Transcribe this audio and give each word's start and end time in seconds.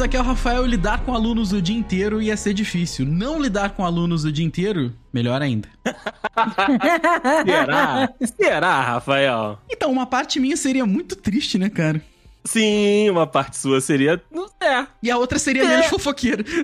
Dudes, 0.00 0.02
aqui 0.02 0.16
é 0.16 0.20
o 0.20 0.22
Rafael. 0.22 0.64
Lidar 0.66 1.04
com 1.04 1.14
alunos 1.14 1.52
o 1.52 1.60
dia 1.60 1.76
inteiro 1.76 2.22
ia 2.22 2.36
ser 2.36 2.54
difícil. 2.54 3.04
Não 3.04 3.40
lidar 3.40 3.70
com 3.70 3.84
alunos 3.84 4.24
o 4.24 4.32
dia 4.32 4.44
inteiro, 4.44 4.92
melhor 5.12 5.42
ainda. 5.42 5.68
Será? 7.44 8.12
Será, 8.36 8.80
Rafael? 8.80 9.58
Então, 9.70 9.92
uma 9.92 10.06
parte 10.06 10.40
minha 10.40 10.56
seria 10.56 10.86
muito 10.86 11.16
triste, 11.16 11.58
né, 11.58 11.68
cara? 11.68 12.02
Sim, 12.44 13.10
uma 13.10 13.26
parte 13.26 13.58
sua 13.58 13.80
seria. 13.80 14.22
É. 14.70 14.86
E 15.02 15.10
a 15.10 15.18
outra 15.18 15.38
seria 15.38 15.64
É. 15.64 15.66
menos 15.68 15.86
fofoqueira. 15.86 16.44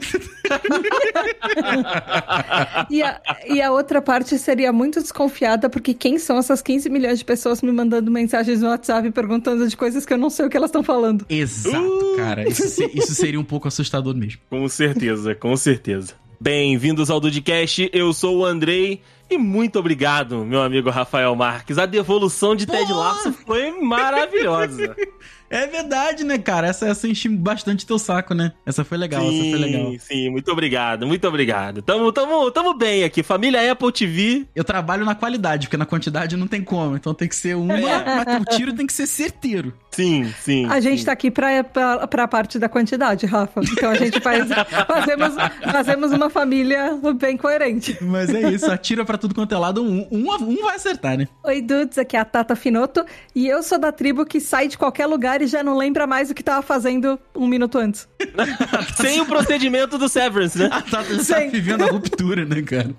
E 2.90 3.02
a, 3.02 3.20
e 3.48 3.60
a 3.62 3.72
outra 3.72 4.00
parte 4.00 4.38
seria 4.38 4.72
muito 4.72 5.00
desconfiada, 5.00 5.68
porque 5.68 5.92
quem 5.94 6.18
são 6.18 6.38
essas 6.38 6.62
15 6.62 6.88
milhões 6.88 7.18
de 7.18 7.24
pessoas 7.24 7.62
me 7.62 7.72
mandando 7.72 8.10
mensagens 8.10 8.60
no 8.60 8.68
WhatsApp 8.68 9.10
perguntando 9.10 9.66
de 9.66 9.76
coisas 9.76 10.04
que 10.06 10.12
eu 10.12 10.18
não 10.18 10.30
sei 10.30 10.46
o 10.46 10.50
que 10.50 10.56
elas 10.56 10.68
estão 10.68 10.82
falando? 10.82 11.24
Exato, 11.28 11.76
Uh. 11.78 12.16
cara. 12.16 12.48
Isso, 12.48 12.82
isso 12.94 13.14
seria 13.14 13.40
um 13.40 13.44
pouco 13.44 13.68
assustador 13.68 14.14
mesmo. 14.14 14.40
Com 14.48 14.68
certeza, 14.68 15.34
com 15.34 15.56
certeza. 15.56 16.14
Bem-vindos 16.40 17.10
ao 17.10 17.18
Dudcast, 17.18 17.90
eu 17.92 18.12
sou 18.12 18.38
o 18.38 18.44
Andrei. 18.44 19.00
E 19.28 19.36
muito 19.36 19.78
obrigado, 19.78 20.44
meu 20.44 20.62
amigo 20.62 20.88
Rafael 20.88 21.34
Marques. 21.34 21.78
A 21.78 21.86
devolução 21.86 22.54
de 22.54 22.64
Ted! 22.64 22.92
Lasso 22.92 23.32
foi 23.32 23.72
maravilhosa. 23.82 24.94
É 25.48 25.66
verdade, 25.66 26.24
né, 26.24 26.38
cara? 26.38 26.66
Essa, 26.66 26.88
essa 26.88 27.06
enche 27.06 27.28
bastante 27.28 27.86
teu 27.86 27.98
saco, 27.98 28.34
né? 28.34 28.52
Essa 28.64 28.84
foi 28.84 28.98
legal, 28.98 29.22
essa 29.22 29.30
foi 29.30 29.58
legal. 29.58 29.92
sim, 30.00 30.28
muito 30.28 30.50
obrigado, 30.50 31.06
muito 31.06 31.26
obrigado. 31.26 31.82
Tamo, 31.82 32.10
tamo, 32.10 32.50
tamo 32.50 32.74
bem 32.74 33.04
aqui. 33.04 33.22
Família 33.22 33.70
Apple 33.70 33.92
TV. 33.92 34.46
Eu 34.54 34.64
trabalho 34.64 35.04
na 35.04 35.14
qualidade, 35.14 35.66
porque 35.66 35.76
na 35.76 35.86
quantidade 35.86 36.36
não 36.36 36.48
tem 36.48 36.62
como. 36.62 36.96
Então 36.96 37.14
tem 37.14 37.28
que 37.28 37.36
ser 37.36 37.54
uma, 37.54 37.76
mas 37.76 38.42
o 38.42 38.56
tiro 38.56 38.72
tem 38.72 38.86
que 38.86 38.92
ser 38.92 39.06
certeiro. 39.06 39.72
Sim, 39.92 40.32
sim. 40.42 40.66
A 40.66 40.80
gente 40.80 41.00
sim. 41.00 41.06
tá 41.06 41.12
aqui 41.12 41.30
pra, 41.30 41.62
pra, 41.62 42.06
pra 42.06 42.28
parte 42.28 42.58
da 42.58 42.68
quantidade, 42.68 43.24
Rafa. 43.24 43.60
Então 43.60 43.90
a 43.90 43.94
gente 43.94 44.20
faz, 44.20 44.48
fazemos, 44.86 45.34
fazemos 45.72 46.12
uma 46.12 46.28
família 46.28 46.98
bem 47.18 47.36
coerente. 47.36 47.96
Mas 48.00 48.34
é 48.34 48.50
isso, 48.50 48.70
atira 48.70 49.04
pra 49.04 49.15
tudo 49.18 49.34
quanto 49.34 49.54
é 49.54 49.58
lado, 49.58 49.82
um, 49.82 50.06
um, 50.10 50.32
um 50.32 50.62
vai 50.62 50.76
acertar, 50.76 51.16
né? 51.16 51.28
Oi, 51.44 51.62
dudes, 51.62 51.98
aqui 51.98 52.16
é 52.16 52.20
a 52.20 52.24
Tata 52.24 52.56
Finoto 52.56 53.04
e 53.34 53.46
eu 53.46 53.62
sou 53.62 53.78
da 53.78 53.92
tribo 53.92 54.24
que 54.24 54.40
sai 54.40 54.68
de 54.68 54.78
qualquer 54.78 55.06
lugar 55.06 55.42
e 55.42 55.46
já 55.46 55.62
não 55.62 55.76
lembra 55.76 56.06
mais 56.06 56.30
o 56.30 56.34
que 56.34 56.42
tava 56.42 56.62
fazendo 56.62 57.18
um 57.34 57.46
minuto 57.46 57.78
antes. 57.78 58.08
Sem 58.96 59.20
o 59.20 59.26
procedimento 59.26 59.98
do 59.98 60.08
Severance, 60.08 60.58
né? 60.58 60.68
A 60.70 60.82
Tata 60.82 61.14
já 61.14 61.22
Sim. 61.22 61.32
tá 61.32 61.50
vivendo 61.52 61.82
a 61.82 61.86
ruptura, 61.86 62.44
né, 62.44 62.62
cara? 62.62 62.94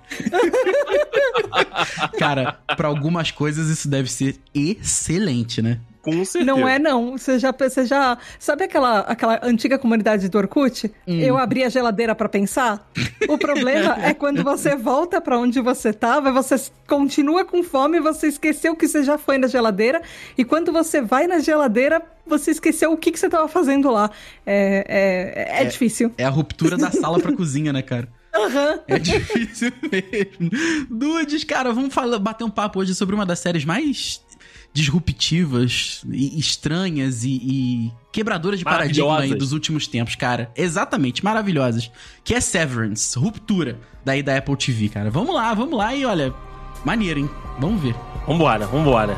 cara, 2.18 2.58
pra 2.76 2.88
algumas 2.88 3.30
coisas 3.30 3.68
isso 3.68 3.88
deve 3.88 4.10
ser 4.10 4.36
excelente, 4.54 5.62
né? 5.62 5.80
Com 6.10 6.24
certeza. 6.24 6.44
Não 6.44 6.68
é, 6.68 6.78
não. 6.78 7.18
Você 7.18 7.38
já, 7.38 7.52
você 7.52 7.84
já. 7.84 8.18
Sabe 8.38 8.64
aquela, 8.64 9.00
aquela 9.00 9.40
antiga 9.42 9.78
comunidade 9.78 10.28
do 10.28 10.38
Orkut? 10.38 10.90
Eu 11.06 11.36
abri 11.36 11.64
a 11.64 11.68
geladeira 11.68 12.14
pra 12.14 12.28
pensar? 12.28 12.88
O 13.28 13.36
problema 13.36 13.96
é 14.02 14.14
quando 14.14 14.42
você 14.42 14.76
volta 14.76 15.20
pra 15.20 15.38
onde 15.38 15.60
você 15.60 15.92
tava, 15.92 16.32
você 16.32 16.56
continua 16.86 17.44
com 17.44 17.62
fome, 17.62 18.00
você 18.00 18.28
esqueceu 18.28 18.74
que 18.74 18.88
você 18.88 19.02
já 19.02 19.18
foi 19.18 19.38
na 19.38 19.46
geladeira, 19.46 20.02
e 20.36 20.44
quando 20.44 20.72
você 20.72 21.00
vai 21.00 21.26
na 21.26 21.38
geladeira, 21.38 22.02
você 22.26 22.50
esqueceu 22.50 22.92
o 22.92 22.96
que, 22.96 23.10
que 23.10 23.18
você 23.18 23.28
tava 23.28 23.48
fazendo 23.48 23.90
lá. 23.90 24.10
É, 24.46 25.58
é, 25.58 25.62
é, 25.62 25.64
difícil. 25.64 26.12
É 26.18 26.24
a 26.24 26.30
ruptura 26.30 26.76
da 26.76 26.90
sala 26.90 27.18
pra 27.18 27.32
cozinha, 27.36 27.72
né, 27.72 27.82
cara? 27.82 28.08
Aham. 28.34 28.80
É 28.86 28.98
difícil 28.98 29.72
mesmo. 29.90 30.50
Dudes, 30.90 31.44
cara, 31.44 31.72
vamos 31.72 31.92
falar, 31.92 32.18
bater 32.18 32.44
um 32.44 32.50
papo 32.50 32.80
hoje 32.80 32.94
sobre 32.94 33.14
uma 33.14 33.26
das 33.26 33.38
séries 33.40 33.64
mais 33.64 34.22
disruptivas 34.72 36.02
e 36.10 36.38
estranhas 36.38 37.24
e, 37.24 37.30
e 37.30 37.92
quebradoras 38.12 38.58
de 38.58 38.64
paradigma 38.64 39.20
aí 39.20 39.34
dos 39.34 39.52
últimos 39.52 39.86
tempos, 39.86 40.14
cara. 40.14 40.50
Exatamente, 40.56 41.24
maravilhosas. 41.24 41.90
Que 42.22 42.34
é 42.34 42.40
Severance, 42.40 43.18
Ruptura, 43.18 43.78
daí 44.04 44.22
da 44.22 44.36
Apple 44.36 44.56
TV, 44.56 44.88
cara. 44.88 45.10
Vamos 45.10 45.34
lá, 45.34 45.52
vamos 45.54 45.76
lá 45.76 45.94
e 45.94 46.04
olha, 46.04 46.32
maneiro, 46.84 47.20
hein? 47.20 47.30
Vamos 47.58 47.82
ver. 47.82 47.94
Vambora, 48.26 48.66
vambora. 48.66 49.16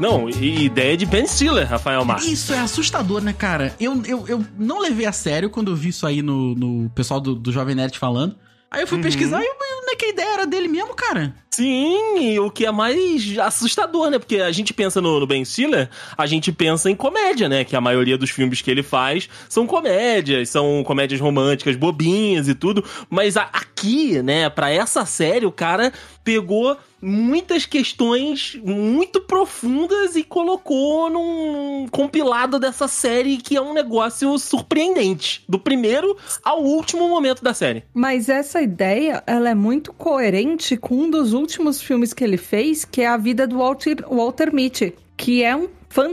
Não, 0.00 0.28
e 0.30 0.64
ideia 0.64 0.96
de 0.96 1.04
Ben 1.06 1.26
Stiller, 1.26 1.68
Rafael 1.68 2.04
Marques. 2.04 2.26
Isso 2.28 2.52
é 2.52 2.58
assustador, 2.58 3.20
né, 3.20 3.32
cara? 3.32 3.74
Eu, 3.78 4.02
eu, 4.06 4.24
eu 4.26 4.44
não 4.58 4.80
levei 4.80 5.06
a 5.06 5.12
sério 5.12 5.50
quando 5.50 5.70
eu 5.70 5.76
vi 5.76 5.90
isso 5.90 6.06
aí 6.06 6.22
no, 6.22 6.54
no 6.54 6.90
pessoal 6.90 7.20
do, 7.20 7.34
do 7.34 7.52
Jovem 7.52 7.74
Nerd 7.74 7.98
falando. 7.98 8.34
Aí 8.70 8.82
eu 8.82 8.86
fui 8.86 8.98
Uhum. 8.98 9.02
pesquisar 9.02 9.42
e 9.42 9.46
eu, 9.46 9.52
né, 9.86 9.96
que 9.98 10.04
a 10.04 10.08
ideia 10.10 10.32
era 10.34 10.46
dele 10.46 10.68
mesmo, 10.68 10.94
cara. 10.94 11.34
Sim, 11.50 12.18
e 12.20 12.38
o 12.38 12.48
que 12.50 12.64
é 12.64 12.70
mais 12.70 13.36
assustador, 13.38 14.08
né? 14.10 14.18
Porque 14.20 14.36
a 14.36 14.52
gente 14.52 14.72
pensa 14.72 15.00
no, 15.00 15.18
no 15.18 15.26
Ben 15.26 15.44
Stiller, 15.44 15.90
a 16.16 16.24
gente 16.24 16.52
pensa 16.52 16.88
em 16.88 16.94
comédia, 16.94 17.48
né? 17.48 17.64
Que 17.64 17.74
a 17.74 17.80
maioria 17.80 18.16
dos 18.16 18.30
filmes 18.30 18.62
que 18.62 18.70
ele 18.70 18.84
faz 18.84 19.28
são 19.48 19.66
comédias, 19.66 20.48
são 20.48 20.82
comédias 20.84 21.20
românticas, 21.20 21.74
bobinhas 21.76 22.46
e 22.48 22.54
tudo. 22.54 22.84
Mas 23.10 23.36
a- 23.36 23.50
aqui, 23.52 24.22
né, 24.22 24.48
pra 24.48 24.70
essa 24.70 25.04
série, 25.04 25.44
o 25.44 25.52
cara 25.52 25.92
pegou 26.22 26.76
muitas 27.00 27.66
questões 27.66 28.58
muito 28.64 29.20
profundas 29.20 30.16
e 30.16 30.22
colocou 30.22 31.10
num 31.10 31.86
compilado 31.90 32.58
dessa 32.58 32.86
série 32.88 33.36
que 33.36 33.56
é 33.56 33.62
um 33.62 33.72
negócio 33.72 34.38
surpreendente. 34.38 35.42
Do 35.48 35.58
primeiro 35.58 36.16
ao 36.42 36.62
último 36.62 37.08
momento 37.08 37.42
da 37.42 37.54
série. 37.54 37.84
Mas 37.94 38.28
essa 38.28 38.60
ideia, 38.60 39.22
ela 39.26 39.50
é 39.50 39.54
muito 39.54 39.92
coerente 39.92 40.76
com 40.76 40.94
um 40.94 41.10
dos 41.10 41.32
últimos 41.32 41.80
filmes 41.80 42.12
que 42.12 42.24
ele 42.24 42.36
fez, 42.36 42.84
que 42.84 43.02
é 43.02 43.06
A 43.06 43.16
Vida 43.16 43.46
do 43.46 43.58
Walter, 43.58 44.04
Walter 44.08 44.52
Mitty, 44.52 44.94
que 45.16 45.42
é 45.42 45.54
um, 45.54 45.68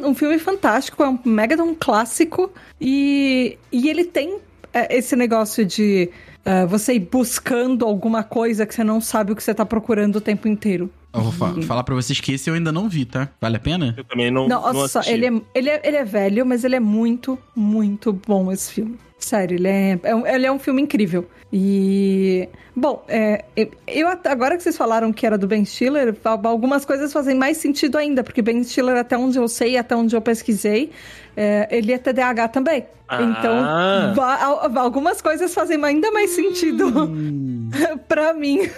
um 0.06 0.14
filme 0.14 0.38
fantástico, 0.40 1.04
é 1.04 1.10
um 1.10 1.20
mega 1.24 1.62
um 1.64 1.76
clássico, 1.76 2.52
e, 2.80 3.58
e 3.72 3.90
ele 3.90 4.04
tem 4.04 4.38
é, 4.74 4.98
esse 4.98 5.16
negócio 5.16 5.66
de 5.66 6.10
é, 6.48 6.66
você 6.66 6.94
ir 6.94 7.00
buscando 7.12 7.86
alguma 7.86 8.24
coisa 8.24 8.66
que 8.66 8.74
você 8.74 8.84
não 8.84 9.02
sabe 9.02 9.32
o 9.32 9.36
que 9.36 9.44
você 9.44 9.54
tá 9.54 9.66
procurando 9.66 10.16
o 10.16 10.22
tempo 10.22 10.48
inteiro. 10.48 10.90
Eu 11.14 11.22
vou 11.22 11.32
fa- 11.32 11.54
falar 11.64 11.84
pra 11.84 11.96
vocês 11.96 12.20
que 12.20 12.32
esse 12.34 12.50
eu 12.50 12.54
ainda 12.54 12.72
não 12.72 12.88
vi, 12.88 13.04
tá? 13.06 13.30
Vale 13.42 13.58
a 13.58 13.60
pena? 13.60 13.94
Eu 13.98 14.04
também 14.04 14.30
não, 14.32 14.48
não 14.48 14.62
Nossa, 14.74 15.00
assisti. 15.00 15.14
ele 15.16 15.26
é, 15.28 15.42
ele, 15.56 15.70
é, 15.70 15.82
ele 15.84 15.98
é 15.98 16.04
velho, 16.06 16.46
mas 16.46 16.64
ele 16.64 16.76
é 16.76 16.80
muito, 16.80 17.38
muito 17.56 18.14
bom 18.14 18.52
esse 18.52 18.72
filme. 18.72 18.98
Sério, 19.18 19.56
ele 19.58 19.68
é, 19.68 20.00
é 20.04 20.16
um, 20.16 20.28
ele 20.28 20.46
é 20.46 20.52
um 20.52 20.60
filme 20.60 20.82
incrível. 20.82 21.28
E. 21.52 22.48
Bom, 22.76 23.04
é, 23.08 23.44
eu- 23.88 24.08
agora 24.26 24.56
que 24.56 24.62
vocês 24.62 24.78
falaram 24.78 25.12
que 25.12 25.26
era 25.26 25.38
do 25.38 25.48
Ben 25.48 25.66
Stiller, 25.66 26.16
al- 26.24 26.42
algumas 26.48 26.86
coisas 26.86 27.12
fazem 27.12 27.34
mais 27.36 27.58
sentido 27.58 27.98
ainda, 27.98 28.24
porque 28.24 28.42
Ben 28.44 28.64
Stiller, 28.64 28.96
até 28.98 29.18
onde 29.18 29.40
eu 29.40 29.48
sei, 29.48 29.76
até 29.78 29.96
onde 29.96 30.16
eu 30.16 30.22
pesquisei, 30.22 30.92
é, 31.38 31.68
ele 31.72 31.94
é 31.94 31.98
TDAH 31.98 32.48
também. 32.50 32.86
Ah. 33.08 33.22
Então, 33.24 34.82
algumas 34.82 35.22
coisas 35.22 35.54
fazem 35.54 35.82
ainda 35.86 36.12
mais 36.12 36.32
sentido 36.32 36.88
Hum. 36.88 37.70
pra 38.10 38.34
mim. 38.34 38.70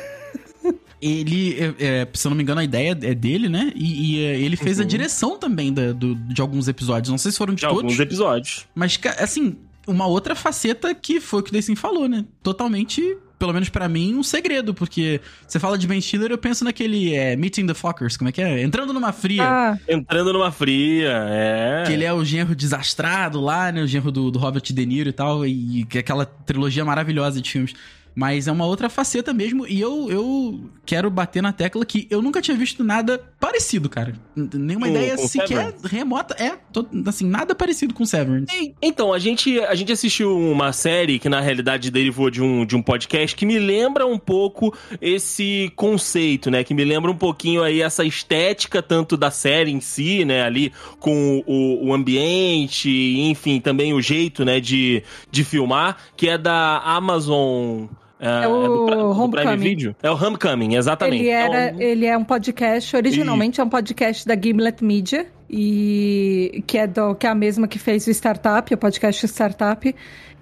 Ele, 1.02 1.56
é, 1.80 2.02
é, 2.02 2.08
se 2.14 2.28
eu 2.28 2.30
não 2.30 2.36
me 2.36 2.44
engano, 2.44 2.60
a 2.60 2.64
ideia 2.64 2.92
é 2.92 3.16
dele, 3.16 3.48
né? 3.48 3.72
E, 3.74 4.18
e, 4.18 4.26
é, 4.26 4.38
ele 4.38 4.58
fez 4.58 4.82
a 4.82 4.84
direção 4.84 5.38
também 5.40 5.72
da- 5.74 5.94
do- 5.94 6.14
de 6.16 6.42
alguns 6.42 6.68
episódios. 6.68 7.10
Não 7.10 7.18
sei 7.18 7.32
se 7.32 7.38
foram 7.38 7.54
de, 7.54 7.62
de 7.62 7.68
todos. 7.68 7.82
alguns 7.84 8.00
episódios. 8.02 8.68
Mas, 8.76 9.00
assim, 9.18 9.56
uma 9.88 10.06
outra 10.08 10.36
faceta 10.36 10.94
que 10.94 11.22
foi 11.22 11.40
o 11.40 11.44
que 11.44 11.50
o 11.52 11.54
Deicin 11.54 11.76
falou, 11.76 12.10
né? 12.10 12.26
Totalmente 12.44 13.16
pelo 13.40 13.54
menos 13.54 13.70
pra 13.70 13.88
mim, 13.88 14.14
um 14.14 14.22
segredo, 14.22 14.74
porque 14.74 15.22
você 15.48 15.58
fala 15.58 15.78
de 15.78 15.88
Ben 15.88 16.02
Stiller, 16.02 16.30
eu 16.30 16.38
penso 16.38 16.66
naquele 16.66 17.16
é, 17.16 17.38
Meeting 17.38 17.66
the 17.66 17.74
Fockers, 17.74 18.18
como 18.18 18.30
é 18.30 18.34
que 18.34 18.42
é? 18.42 18.62
Entrando 18.62 18.92
numa 18.92 19.14
fria. 19.14 19.44
Ah, 19.44 19.78
Entrando 19.88 20.34
numa 20.34 20.52
fria, 20.52 21.26
é. 21.30 21.84
Que 21.88 21.94
ele 21.94 22.04
é 22.04 22.12
o 22.14 22.24
genro 22.26 22.54
desastrado 22.54 23.40
lá, 23.40 23.72
né? 23.72 23.82
O 23.82 23.88
genro 23.88 24.12
do, 24.12 24.30
do 24.30 24.38
Robert 24.38 24.62
De 24.62 24.86
Niro 24.86 25.08
e 25.08 25.14
tal, 25.14 25.46
e, 25.46 25.86
que 25.86 25.98
é 25.98 26.02
aquela 26.02 26.26
trilogia 26.26 26.84
maravilhosa 26.84 27.42
de 27.42 27.50
filmes. 27.50 27.74
Mas 28.16 28.48
é 28.48 28.52
uma 28.52 28.66
outra 28.66 28.90
faceta 28.90 29.34
mesmo, 29.34 29.66
e 29.68 29.80
eu, 29.80 30.10
eu 30.12 30.60
quero 30.86 31.10
bater 31.10 31.42
na 31.42 31.54
tecla 31.54 31.86
que 31.86 32.06
eu 32.10 32.22
nunca 32.22 32.42
tinha 32.42 32.58
visto 32.58 32.84
nada 32.84 33.22
parecido, 33.40 33.88
cara. 33.88 34.14
Nenhuma 34.36 34.88
Com- 34.88 34.92
ideia 34.94 35.16
com 35.16 35.28
sequer 35.28 35.48
Severance? 35.48 35.88
remota. 35.88 36.36
É, 36.38 36.58
tô- 36.74 36.86
assim, 37.08 37.26
nada 37.26 37.56
parecido 37.56 37.94
com 37.94 38.06
Severance. 38.06 38.54
E- 38.54 38.74
Então, 38.82 39.14
a 39.14 39.20
gente, 39.20 39.60
a 39.62 39.76
gente 39.76 39.92
assistiu 39.92 40.38
uma 40.38 40.74
série 40.74 41.18
que 41.20 41.30
na 41.30 41.40
realidade 41.40 41.90
derivou 41.92 42.30
de 42.30 42.42
um, 42.42 42.66
de 42.66 42.76
um 42.76 42.82
podcast 42.82 43.36
que 43.36 43.46
me 43.46 43.58
lembra 43.58 44.06
um 44.06 44.18
pouco 44.18 44.76
esse 45.00 45.72
conceito, 45.76 46.50
né? 46.52 46.64
Que 46.64 46.74
me 46.74 46.84
lembra 46.84 47.10
um 47.12 47.16
pouquinho 47.18 47.64
aí 47.64 47.82
essa 47.82 48.04
estética 48.04 48.82
tanto 48.82 49.16
da 49.16 49.32
série 49.32 49.72
em 49.72 49.80
si, 49.80 50.26
né? 50.26 50.42
Ali 50.44 50.74
com 51.00 51.42
o, 51.48 51.88
o 51.88 51.94
ambiente, 51.94 52.90
enfim, 53.20 53.60
também 53.60 53.94
o 53.94 54.02
jeito, 54.02 54.44
né? 54.44 54.60
De, 54.60 55.04
de 55.32 55.44
filmar, 55.44 55.98
que 56.18 56.28
é 56.28 56.38
da 56.38 56.80
Amazon... 56.80 57.86
É 58.20 58.48
o 58.48 58.68
do, 58.68 58.86
Pri- 58.86 58.96
do 58.96 59.02
Prime 59.16 59.22
Homecoming. 59.22 59.58
Video? 59.64 59.96
É 60.04 60.12
o 60.12 60.14
Homecoming, 60.16 60.76
exatamente. 60.76 61.22
Ele, 61.24 61.30
era, 61.30 61.68
Então, 61.70 61.82
ele 61.82 62.06
é 62.06 62.18
um 62.18 62.24
podcast, 62.24 62.96
originalmente 62.96 63.62
é 63.62 63.64
um 63.64 63.70
podcast 63.70 64.28
da 64.28 64.36
Gimlet 64.36 64.84
Media, 64.84 65.26
e 65.50 66.64
que 66.68 66.78
é, 66.78 66.86
do, 66.88 67.16
que 67.16 67.26
é 67.26 67.30
a 67.30 67.36
mesma 67.36 67.68
que 67.68 67.80
fez 67.80 68.06
o 68.08 68.12
Startup, 68.12 68.74
o 68.74 68.78
podcast 68.78 69.26
Startup, 69.28 69.96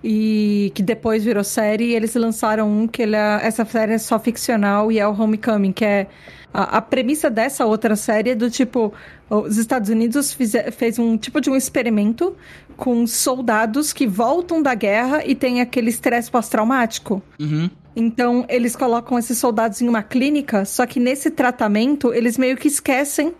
e 0.04 0.72
que 0.76 0.82
depois 0.84 1.24
virou 1.24 1.44
série, 1.44 1.86
e 1.92 1.96
eles 1.96 2.14
lançaram 2.16 2.70
um 2.70 2.88
que 2.88 3.02
ele 3.02 3.16
é- 3.16 3.40
essa 3.44 3.64
série 3.66 3.94
é 3.94 3.98
só 3.98 4.18
ficcional 4.20 4.92
e 4.92 5.00
é 5.00 5.08
o 5.08 5.12
Homecoming, 5.20 5.72
que 5.72 5.86
é 5.86 6.08
a, 6.54 6.78
a 6.78 6.82
premissa 6.82 7.30
dessa 7.30 7.66
outra 7.66 7.96
série 7.96 8.32
é 8.32 8.36
do 8.36 8.50
tipo, 8.50 8.94
os 9.30 9.58
Estados 9.58 9.90
Unidos 9.90 10.34
fize, 10.34 10.72
fez 10.72 10.98
um 10.98 11.18
tipo 11.18 11.42
de 11.42 11.50
um 11.50 11.56
experimento 11.56 12.36
com 12.76 13.06
soldados 13.06 13.92
que 13.92 14.08
voltam 14.08 14.62
da 14.62 14.74
guerra 14.74 15.26
e 15.26 15.36
tem 15.36 15.62
aquele 15.62 15.90
estresse 15.90 16.30
pós-traumático. 16.32 17.22
Uhum. 17.40 17.70
Então, 17.96 18.46
eles 18.48 18.76
colocam 18.76 19.18
esses 19.18 19.40
soldados 19.40 19.82
em 19.82 19.90
uma 19.90 20.04
clínica, 20.04 20.66
só 20.66 20.86
que 20.86 21.00
nesse 21.00 21.32
tratamento, 21.32 22.14
eles 22.14 22.38
meio 22.38 22.56
que 22.56 22.68
esquecem 22.68 23.34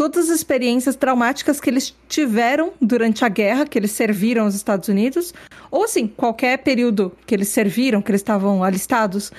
todas 0.00 0.30
as 0.30 0.36
experiências 0.36 0.96
traumáticas 0.96 1.60
que 1.60 1.68
eles 1.68 1.94
tiveram 2.08 2.72
durante 2.80 3.22
a 3.22 3.28
guerra, 3.28 3.66
que 3.66 3.78
eles 3.78 3.90
serviram 3.90 4.44
aos 4.44 4.54
Estados 4.54 4.88
Unidos, 4.88 5.34
ou 5.70 5.84
assim, 5.84 6.06
qualquer 6.06 6.56
período 6.56 7.12
que 7.26 7.34
eles 7.34 7.48
serviram, 7.48 8.00
que 8.00 8.10
eles 8.10 8.22
estavam 8.22 8.64
alistados. 8.64 9.30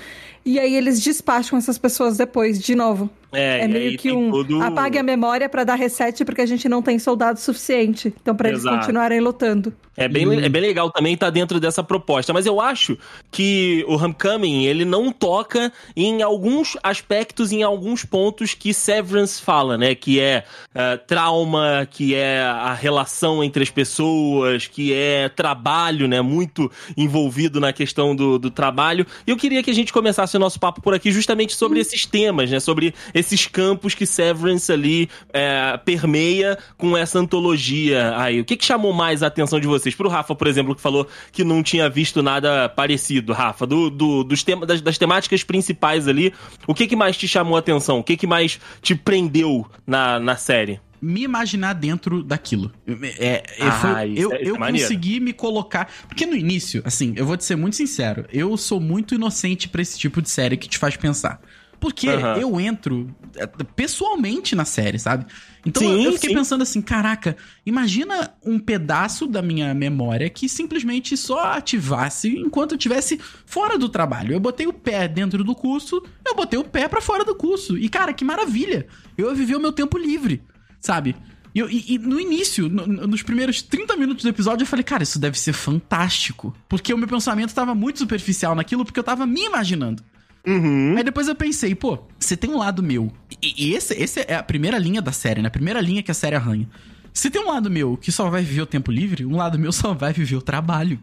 E 0.46 0.60
aí 0.60 0.76
eles 0.76 1.02
despacham 1.02 1.58
essas 1.58 1.80
pessoas 1.80 2.16
depois, 2.16 2.62
de 2.62 2.76
novo. 2.76 3.10
É, 3.32 3.62
É, 3.62 3.68
meio 3.68 3.98
que 3.98 4.12
um 4.12 4.30
todo- 4.32 4.62
apague 4.62 4.98
a 4.98 5.04
memória 5.04 5.48
pra 5.48 5.64
dar 5.64 5.76
reset 5.76 6.24
porque 6.26 6.42
a 6.42 6.46
gente 6.46 6.68
não 6.68 6.82
tem 6.82 7.00
soldado 7.00 7.40
suficiente. 7.40 8.14
Então, 8.22 8.36
pra 8.36 8.50
eles 8.50 8.64
continuarem 8.64 9.20
lutando. 9.20 9.74
É 9.98 10.08
bem, 10.08 10.44
é 10.44 10.48
bem 10.50 10.62
legal 10.62 10.90
também 10.90 11.14
estar 11.14 11.30
dentro 11.30 11.60
dessa 11.60 11.84
proposta, 11.84 12.32
mas 12.32 12.46
eu 12.46 12.62
acho 12.62 12.98
que 13.30 13.84
o 13.88 13.96
Homecoming, 13.96 14.64
ele 14.66 14.86
não 14.86 15.12
toca 15.12 15.72
em 15.96 16.22
alguns 16.22 16.78
aspectos, 16.82 17.52
em 17.52 17.62
alguns 17.62 18.06
pontos 18.06 18.54
que 18.54 18.74
Severance 18.74 19.42
fala, 19.42 19.78
né? 19.78 19.94
Que 19.94 20.20
é 20.20 20.44
eh, 20.74 20.98
trauma, 20.98 21.86
que 21.92 22.16
é 22.16 22.42
a 22.42 22.74
relação 22.74 23.44
entre 23.44 23.62
as 23.64 23.70
pessoas, 23.70 24.66
que 24.66 24.94
é 24.94 25.28
trabalho, 25.30 26.08
né? 26.08 26.22
Muito 26.22 26.72
envolvido 26.96 27.60
na 27.60 27.74
questão 27.74 28.16
do, 28.16 28.40
do 28.40 28.50
trabalho. 28.50 29.06
E 29.28 29.32
eu 29.32 29.38
queria 29.38 29.62
que 29.62 29.70
a 29.70 29.76
gente 29.76 29.92
começasse 29.92 30.36
o 30.36 30.40
nosso 30.40 30.60
papo 30.60 30.82
por 30.82 30.94
aqui 30.94 31.12
justamente 31.12 31.54
sobre 31.54 31.80
esses 31.80 32.06
temas, 32.06 32.50
né? 32.50 32.60
Sobre 32.62 32.94
esses 33.22 33.48
campos 33.48 33.94
que 33.96 34.06
Severance 34.06 34.72
ali 34.72 35.10
eh, 35.34 35.80
permeia 35.86 36.58
com 36.78 36.98
essa 36.98 37.18
antologia 37.20 38.14
aí. 38.18 38.40
O 38.42 38.46
que, 38.46 38.58
que 38.58 38.66
chamou 38.66 38.92
mais 38.94 39.24
a 39.24 39.28
atenção 39.28 39.60
de 39.60 39.68
vocês? 39.68 39.96
Pro 39.96 40.10
Rafa, 40.10 40.36
por 40.36 40.48
exemplo, 40.48 40.76
que 40.76 40.82
falou 40.82 41.08
que 41.32 41.44
não 41.44 41.64
tinha 41.64 41.90
visto 41.90 42.22
nada 42.22 42.68
parecido, 42.70 43.34
Rafa, 43.34 43.66
do, 43.66 43.90
do- 43.90 44.24
dos 44.24 44.44
tema, 44.44 44.66
das, 44.66 44.82
das 44.82 44.98
temáticas 44.98 45.44
principais 45.44 46.08
ali, 46.08 46.34
o 46.68 46.74
que, 46.74 46.88
que 46.88 46.96
mais 46.96 47.16
te 47.16 47.28
chamou 47.28 47.56
a 47.56 47.60
atenção? 47.60 48.00
O 48.00 48.04
que, 48.04 48.18
que 48.18 48.28
mais 48.28 48.60
te 48.82 48.94
prendeu 48.96 49.66
na, 49.88 50.20
na 50.20 50.36
série? 50.36 50.80
me 51.04 51.24
imaginar 51.24 51.74
dentro 51.74 52.22
daquilo. 52.22 52.72
É, 53.18 53.44
é, 53.58 53.68
Ah, 53.68 53.72
foi- 53.72 54.10
isso 54.10 54.22
eu 54.22 54.32
é- 54.34 54.36
é 54.44 54.50
eu 54.52 54.60
maneiro. 54.60 54.88
consegui 54.88 55.20
me 55.20 55.34
colocar. 55.34 55.92
Porque 56.08 56.28
no 56.28 56.36
início, 56.36 56.80
assim, 56.86 57.14
eu 57.18 57.26
vou 57.26 57.36
te 57.36 57.44
ser 57.44 57.56
muito 57.56 57.76
sincero, 57.76 58.24
eu 58.32 58.56
sou 58.56 58.80
muito 58.80 59.16
inocente 59.16 59.68
pra 59.68 59.82
esse 59.82 59.98
tipo 59.98 60.22
de 60.22 60.30
série 60.30 60.56
que 60.58 60.70
te 60.70 60.78
faz 60.78 60.96
pensar. 60.96 61.42
Porque 61.82 62.08
Aham. 62.08 62.38
eu 62.38 62.60
entro 62.62 63.14
é, 63.36 63.46
pessoalmente 63.48 64.56
na 64.56 64.64
série, 64.66 65.00
sabe? 65.00 65.26
Então 65.66 65.82
Sim, 65.82 66.04
eu, 66.06 66.14
fiquei 66.14 66.30
sim. 66.30 66.36
pensando 66.36 66.62
assim, 66.62 66.80
caraca, 66.82 67.36
imagina 67.66 68.34
um 68.46 68.60
pedaço 68.60 69.26
da 69.26 69.42
minha 69.42 69.74
memória 69.74 70.30
que 70.30 70.48
simplesmente 70.48 71.18
só 71.18 71.54
ativasse 71.54 72.30
enquanto 72.38 72.74
eu 72.74 72.78
estivesse 72.78 73.20
fora 73.48 73.78
do 73.80 73.90
trabalho. 73.90 74.32
Eu 74.34 74.40
botei 74.40 74.68
o 74.68 74.74
pé 74.74 75.08
dentro 75.08 75.44
do 75.44 75.56
curso, 75.56 76.02
eu 76.24 76.36
botei 76.36 76.60
o 76.60 76.64
pé 76.64 76.88
pra 76.88 77.02
fora 77.02 77.26
do 77.26 77.34
curso. 77.36 77.76
E 77.78 77.90
cara, 77.90 78.14
que 78.14 78.24
maravilha! 78.24 78.86
Eu 79.18 79.30
ia 79.30 79.34
viver 79.36 79.56
o 79.56 79.60
meu 79.60 79.72
tempo 79.74 79.98
livre, 79.98 80.44
sabe? 80.80 81.16
E, 81.54 81.62
e- 81.62 81.96
e 81.96 81.98
no 81.98 82.20
início, 82.20 82.70
no- 82.70 82.86
no- 82.86 83.08
nos 83.08 83.24
primeiros 83.24 83.62
30 83.64 83.98
minutos 83.98 84.24
do 84.24 84.30
episódio, 84.30 84.64
eu 84.64 84.68
falei, 84.68 84.84
cara, 84.84 85.02
isso 85.04 85.18
deve 85.20 85.38
ser 85.38 85.52
fantástico. 85.54 86.56
Porque 86.70 86.94
o 86.94 86.98
meu 86.98 87.08
pensamento 87.08 87.54
tava 87.56 87.74
muito 87.76 87.98
superficial 88.00 88.54
naquilo, 88.56 88.86
porque 88.86 89.00
eu 89.00 89.04
tava 89.04 89.26
me 89.26 89.42
imaginando. 89.46 90.04
Uhum. 90.46 90.96
Aí 90.98 91.04
depois 91.04 91.28
eu 91.28 91.36
pensei, 91.36 91.76
pô, 91.76 92.00
você 92.20 92.36
tem 92.36 92.50
um 92.50 92.58
lado 92.58 92.82
meu. 92.82 93.12
E, 93.42 93.70
e 93.70 93.74
esse, 93.76 93.94
esse 93.94 94.22
é 94.28 94.36
a 94.36 94.44
primeira 94.44 94.78
linha 94.78 95.02
da 95.02 95.12
série, 95.12 95.42
né? 95.42 95.48
A 95.48 95.52
primeira 95.52 95.80
linha 95.80 96.02
que 96.02 96.12
a 96.12 96.16
série 96.16 96.36
arranha. 96.36 96.68
Se 97.14 97.30
tem 97.30 97.42
um 97.42 97.48
lado 97.48 97.70
meu 97.70 97.98
que 97.98 98.12
só 98.12 98.30
vai 98.30 98.42
viver 98.42 98.62
o 98.62 98.66
tempo 98.66 98.92
livre, 98.92 99.26
um 99.26 99.36
lado 99.36 99.60
meu 99.60 99.72
só 99.74 99.94
vai 99.94 100.14
viver 100.14 100.36
o 100.36 100.42
trabalho. 100.42 101.00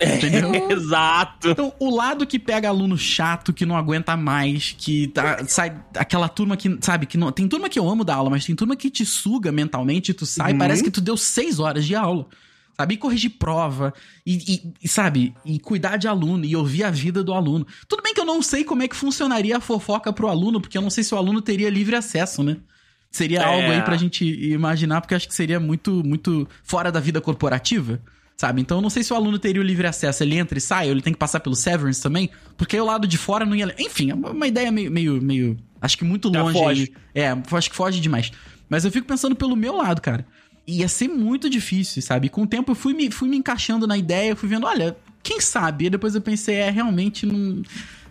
Entendeu? 0.00 0.50
Exato. 0.68 1.50
Então, 1.50 1.72
o 1.78 1.94
lado 1.94 2.26
que 2.26 2.36
pega 2.38 2.68
aluno 2.68 2.98
chato, 2.98 3.52
que 3.52 3.64
não 3.64 3.76
aguenta 3.76 4.16
mais, 4.16 4.74
que 4.76 5.06
tá, 5.08 5.44
sai 5.46 5.74
aquela 5.96 6.28
turma 6.28 6.56
que, 6.56 6.76
sabe, 6.80 7.06
que 7.06 7.16
não. 7.16 7.30
Tem 7.30 7.46
turma 7.46 7.68
que 7.68 7.78
eu 7.78 7.88
amo 7.88 8.02
da 8.04 8.16
aula, 8.16 8.28
mas 8.28 8.44
tem 8.44 8.54
turma 8.56 8.74
que 8.74 8.90
te 8.90 9.06
suga 9.06 9.52
mentalmente 9.52 10.10
e 10.10 10.14
tu 10.14 10.26
sai, 10.26 10.52
Uhum. 10.52 10.58
parece 10.58 10.82
que 10.82 10.90
tu 10.90 11.00
deu 11.00 11.16
seis 11.16 11.60
horas 11.60 11.84
de 11.86 11.94
aula. 11.94 12.26
Sabe? 12.82 12.94
E 12.94 12.96
corrigir 12.96 13.30
prova, 13.38 13.94
e, 14.26 14.72
e- 14.82 14.88
sabe? 14.88 15.32
E 15.44 15.58
cuidar 15.60 15.96
de 15.96 16.08
aluno, 16.08 16.44
e 16.44 16.56
ouvir 16.56 16.82
a 16.82 16.90
vida 16.90 17.22
do 17.22 17.32
aluno. 17.32 17.64
Tudo 17.86 18.02
bem 18.02 18.12
que 18.12 18.20
eu 18.20 18.24
não 18.24 18.42
sei 18.42 18.64
como 18.64 18.82
é 18.82 18.88
que 18.88 18.96
funcionaria 18.96 19.56
a 19.56 19.60
fofoca 19.60 20.12
pro 20.12 20.26
aluno, 20.28 20.60
porque 20.60 20.76
eu 20.76 20.82
não 20.82 20.90
sei 20.90 21.04
se 21.04 21.14
o 21.14 21.16
aluno 21.18 21.40
teria 21.40 21.70
livre 21.70 21.94
acesso, 21.94 22.42
né? 22.42 22.56
Seria 23.08 23.40
É. 23.40 23.44
algo 23.44 23.70
aí 23.70 23.82
pra 23.82 23.96
gente 23.96 24.24
imaginar, 24.24 25.00
porque 25.00 25.14
eu 25.14 25.16
acho 25.16 25.28
que 25.28 25.34
seria 25.34 25.60
muito, 25.60 26.02
muito 26.04 26.48
fora 26.64 26.90
da 26.90 26.98
vida 26.98 27.20
corporativa, 27.20 28.00
sabe? 28.36 28.60
Então 28.60 28.78
eu 28.78 28.82
não 28.82 28.90
sei 28.90 29.04
se 29.04 29.12
o 29.12 29.16
aluno 29.16 29.38
teria 29.38 29.60
o 29.60 29.64
livre 29.64 29.86
acesso, 29.86 30.22
ele 30.24 30.36
entra 30.36 30.58
e 30.58 30.60
sai, 30.60 30.86
ou 30.86 30.92
ele 30.92 31.02
tem 31.02 31.12
que 31.12 31.18
passar 31.20 31.38
pelo 31.38 31.54
Severance 31.54 32.02
também, 32.02 32.30
porque 32.56 32.74
aí 32.74 32.82
o 32.82 32.86
lado 32.86 33.06
de 33.06 33.16
fora 33.16 33.44
não 33.46 33.54
ia. 33.54 33.72
Enfim, 33.78 34.10
é 34.10 34.14
uma 34.14 34.30
uma 34.30 34.46
ideia 34.48 34.72
meio. 34.72 34.90
meio, 34.90 35.22
meio 35.22 35.56
acho 35.80 35.96
que 35.96 36.04
muito 36.04 36.32
Já 36.32 36.42
longe 36.42 36.58
foge. 36.58 36.92
aí. 37.14 37.22
É, 37.22 37.36
acho 37.56 37.70
que 37.70 37.76
foge 37.76 38.00
demais. 38.00 38.32
Mas 38.68 38.84
eu 38.86 38.90
fico 38.90 39.06
pensando 39.06 39.36
pelo 39.36 39.54
meu 39.54 39.76
lado, 39.76 40.00
cara. 40.00 40.26
Ia 40.66 40.88
ser 40.88 41.08
muito 41.08 41.50
difícil, 41.50 42.02
sabe? 42.02 42.28
Com 42.28 42.42
o 42.42 42.46
tempo 42.46 42.72
eu 42.72 42.76
fui 42.76 42.94
me, 42.94 43.10
fui 43.10 43.28
me 43.28 43.36
encaixando 43.36 43.86
na 43.86 43.96
ideia, 43.96 44.36
fui 44.36 44.48
vendo, 44.48 44.66
olha, 44.66 44.96
quem 45.22 45.40
sabe? 45.40 45.86
E 45.86 45.90
depois 45.90 46.14
eu 46.14 46.20
pensei, 46.20 46.56
é, 46.56 46.70
realmente 46.70 47.26
não. 47.26 47.62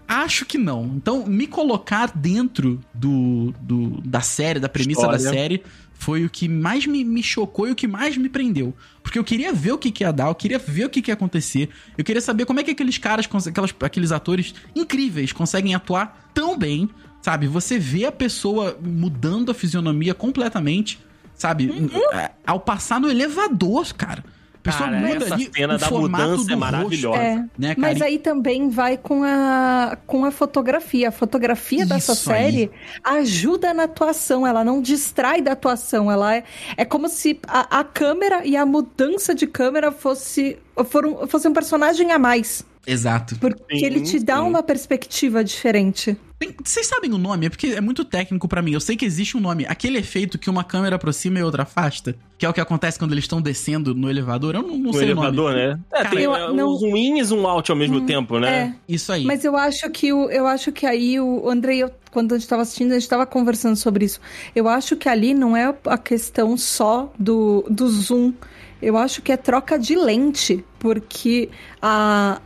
Acho 0.07 0.45
que 0.45 0.57
não. 0.57 0.91
Então, 0.97 1.25
me 1.25 1.47
colocar 1.47 2.11
dentro 2.13 2.81
do, 2.93 3.53
do 3.61 4.01
da 4.01 4.19
série, 4.19 4.59
da 4.59 4.67
premissa 4.67 5.07
da 5.07 5.15
História. 5.15 5.39
série, 5.39 5.63
foi 5.93 6.25
o 6.25 6.29
que 6.29 6.49
mais 6.49 6.87
me, 6.87 7.03
me 7.03 7.21
chocou 7.21 7.67
e 7.67 7.71
o 7.71 7.75
que 7.75 7.87
mais 7.87 8.17
me 8.17 8.27
prendeu. 8.27 8.73
Porque 9.03 9.19
eu 9.19 9.23
queria 9.23 9.53
ver 9.53 9.71
o 9.73 9.77
que, 9.77 9.91
que 9.91 10.03
ia 10.03 10.11
dar, 10.11 10.27
eu 10.27 10.35
queria 10.35 10.57
ver 10.57 10.85
o 10.85 10.89
que, 10.89 11.01
que 11.01 11.11
ia 11.11 11.13
acontecer. 11.13 11.69
Eu 11.97 12.03
queria 12.03 12.21
saber 12.21 12.45
como 12.45 12.59
é 12.59 12.63
que 12.63 12.71
aqueles 12.71 12.97
caras, 12.97 13.29
aquelas, 13.47 13.73
aqueles 13.79 14.11
atores 14.11 14.53
incríveis 14.75 15.31
conseguem 15.31 15.75
atuar 15.75 16.29
tão 16.33 16.57
bem, 16.57 16.89
sabe? 17.21 17.47
Você 17.47 17.77
vê 17.77 18.05
a 18.05 18.11
pessoa 18.11 18.77
mudando 18.83 19.51
a 19.51 19.53
fisionomia 19.53 20.13
completamente, 20.15 20.99
sabe? 21.41 21.69
Uhum. 21.69 21.89
É, 22.13 22.31
Ao 22.45 22.59
passar 22.59 22.99
no 23.01 23.09
elevador, 23.09 23.91
cara. 23.95 24.23
A 24.53 24.63
pessoa 24.63 24.89
Cara, 24.89 24.99
muda 24.99 25.25
essa 25.25 25.33
ali 25.33 25.51
cena 25.51 25.73
o 25.73 25.77
da 25.79 25.87
formato 25.87 26.23
mudança 26.23 26.45
do 26.45 26.53
é 26.53 26.55
maravilhosa. 26.55 27.17
É, 27.23 27.35
né, 27.57 27.73
cara? 27.73 27.75
Mas 27.79 27.99
aí 27.99 28.19
também 28.19 28.69
vai 28.69 28.95
com 28.95 29.23
a, 29.23 29.97
com 30.05 30.23
a 30.23 30.29
fotografia. 30.29 31.09
A 31.09 31.11
fotografia 31.11 31.83
dessa 31.83 32.13
Isso 32.13 32.31
aí. 32.31 32.43
série 32.43 32.71
ajuda 33.03 33.73
na 33.73 33.85
atuação, 33.85 34.45
ela 34.45 34.63
não 34.63 34.79
distrai 34.79 35.41
da 35.41 35.53
atuação. 35.53 36.11
Ela 36.11 36.35
é, 36.35 36.43
é 36.77 36.85
como 36.85 37.09
se 37.09 37.39
a, 37.47 37.79
a 37.79 37.83
câmera 37.83 38.45
e 38.45 38.55
a 38.55 38.63
mudança 38.63 39.33
de 39.33 39.47
câmera 39.47 39.91
fosse, 39.91 40.59
foram, 40.85 41.27
fosse 41.27 41.47
um 41.47 41.53
personagem 41.53 42.11
a 42.11 42.19
mais. 42.19 42.63
Exato. 42.85 43.35
Porque 43.39 43.77
Sim, 43.77 43.85
ele 43.85 44.01
te 44.01 44.19
dá 44.19 44.37
sim. 44.37 44.41
uma 44.47 44.63
perspectiva 44.63 45.43
diferente. 45.43 46.17
Tem- 46.39 46.55
Vocês 46.63 46.87
sabem 46.87 47.13
o 47.13 47.17
nome? 47.19 47.45
É 47.45 47.49
porque 47.49 47.67
é 47.67 47.81
muito 47.81 48.03
técnico 48.03 48.47
pra 48.47 48.59
mim. 48.63 48.71
Eu 48.73 48.79
sei 48.79 48.95
que 48.97 49.05
existe 49.05 49.37
um 49.37 49.39
nome. 49.39 49.65
Aquele 49.69 49.99
efeito 49.99 50.39
que 50.39 50.49
uma 50.49 50.63
câmera 50.63 50.95
aproxima 50.95 51.37
e 51.37 51.43
outra 51.43 51.61
afasta, 51.61 52.15
que 52.39 52.45
é 52.45 52.49
o 52.49 52.53
que 52.53 52.59
acontece 52.59 52.97
quando 52.97 53.11
eles 53.11 53.25
estão 53.25 53.39
descendo 53.39 53.93
no 53.93 54.09
elevador. 54.09 54.55
Eu 54.55 54.63
não, 54.63 54.69
não 54.69 54.77
No 54.79 54.93
sei 54.93 55.03
elevador, 55.03 55.51
o 55.51 55.55
nome. 55.55 55.67
né? 55.67 55.79
É, 55.93 55.97
Cara, 55.97 56.09
tem 56.09 56.23
eu- 56.23 56.35
é, 56.35 56.53
não- 56.53 56.69
um 56.73 56.77
zoom 56.77 56.97
in 56.97 57.19
e 57.19 57.23
zoom 57.23 57.45
out 57.45 57.69
ao 57.69 57.77
mesmo 57.77 58.01
tempo, 58.07 58.39
né? 58.39 58.75
É. 58.89 58.93
Isso 58.93 59.11
aí. 59.13 59.23
Mas 59.25 59.45
eu 59.45 59.55
acho 59.55 59.87
que 59.91 60.11
o, 60.11 60.31
eu 60.31 60.47
acho 60.47 60.71
que 60.71 60.87
aí 60.87 61.19
o 61.19 61.47
Andrei, 61.47 61.83
eu- 61.83 61.91
quando 62.09 62.31
a 62.33 62.35
gente 62.35 62.43
estava 62.45 62.63
assistindo, 62.63 62.89
a 62.91 62.95
gente 62.95 63.03
estava 63.03 63.27
conversando 63.27 63.75
sobre 63.75 64.05
isso. 64.05 64.19
Eu 64.55 64.67
acho 64.67 64.95
que 64.95 65.07
ali 65.07 65.35
não 65.35 65.55
é 65.55 65.71
a 65.85 65.97
questão 65.99 66.57
só 66.57 67.13
do, 67.19 67.63
do 67.69 67.87
zoom. 67.87 68.33
Eu 68.81 68.97
acho 68.97 69.21
que 69.21 69.31
é 69.31 69.37
troca 69.37 69.77
de 69.77 69.95
lente, 69.95 70.63
porque 70.79 71.49
a, 71.81 72.41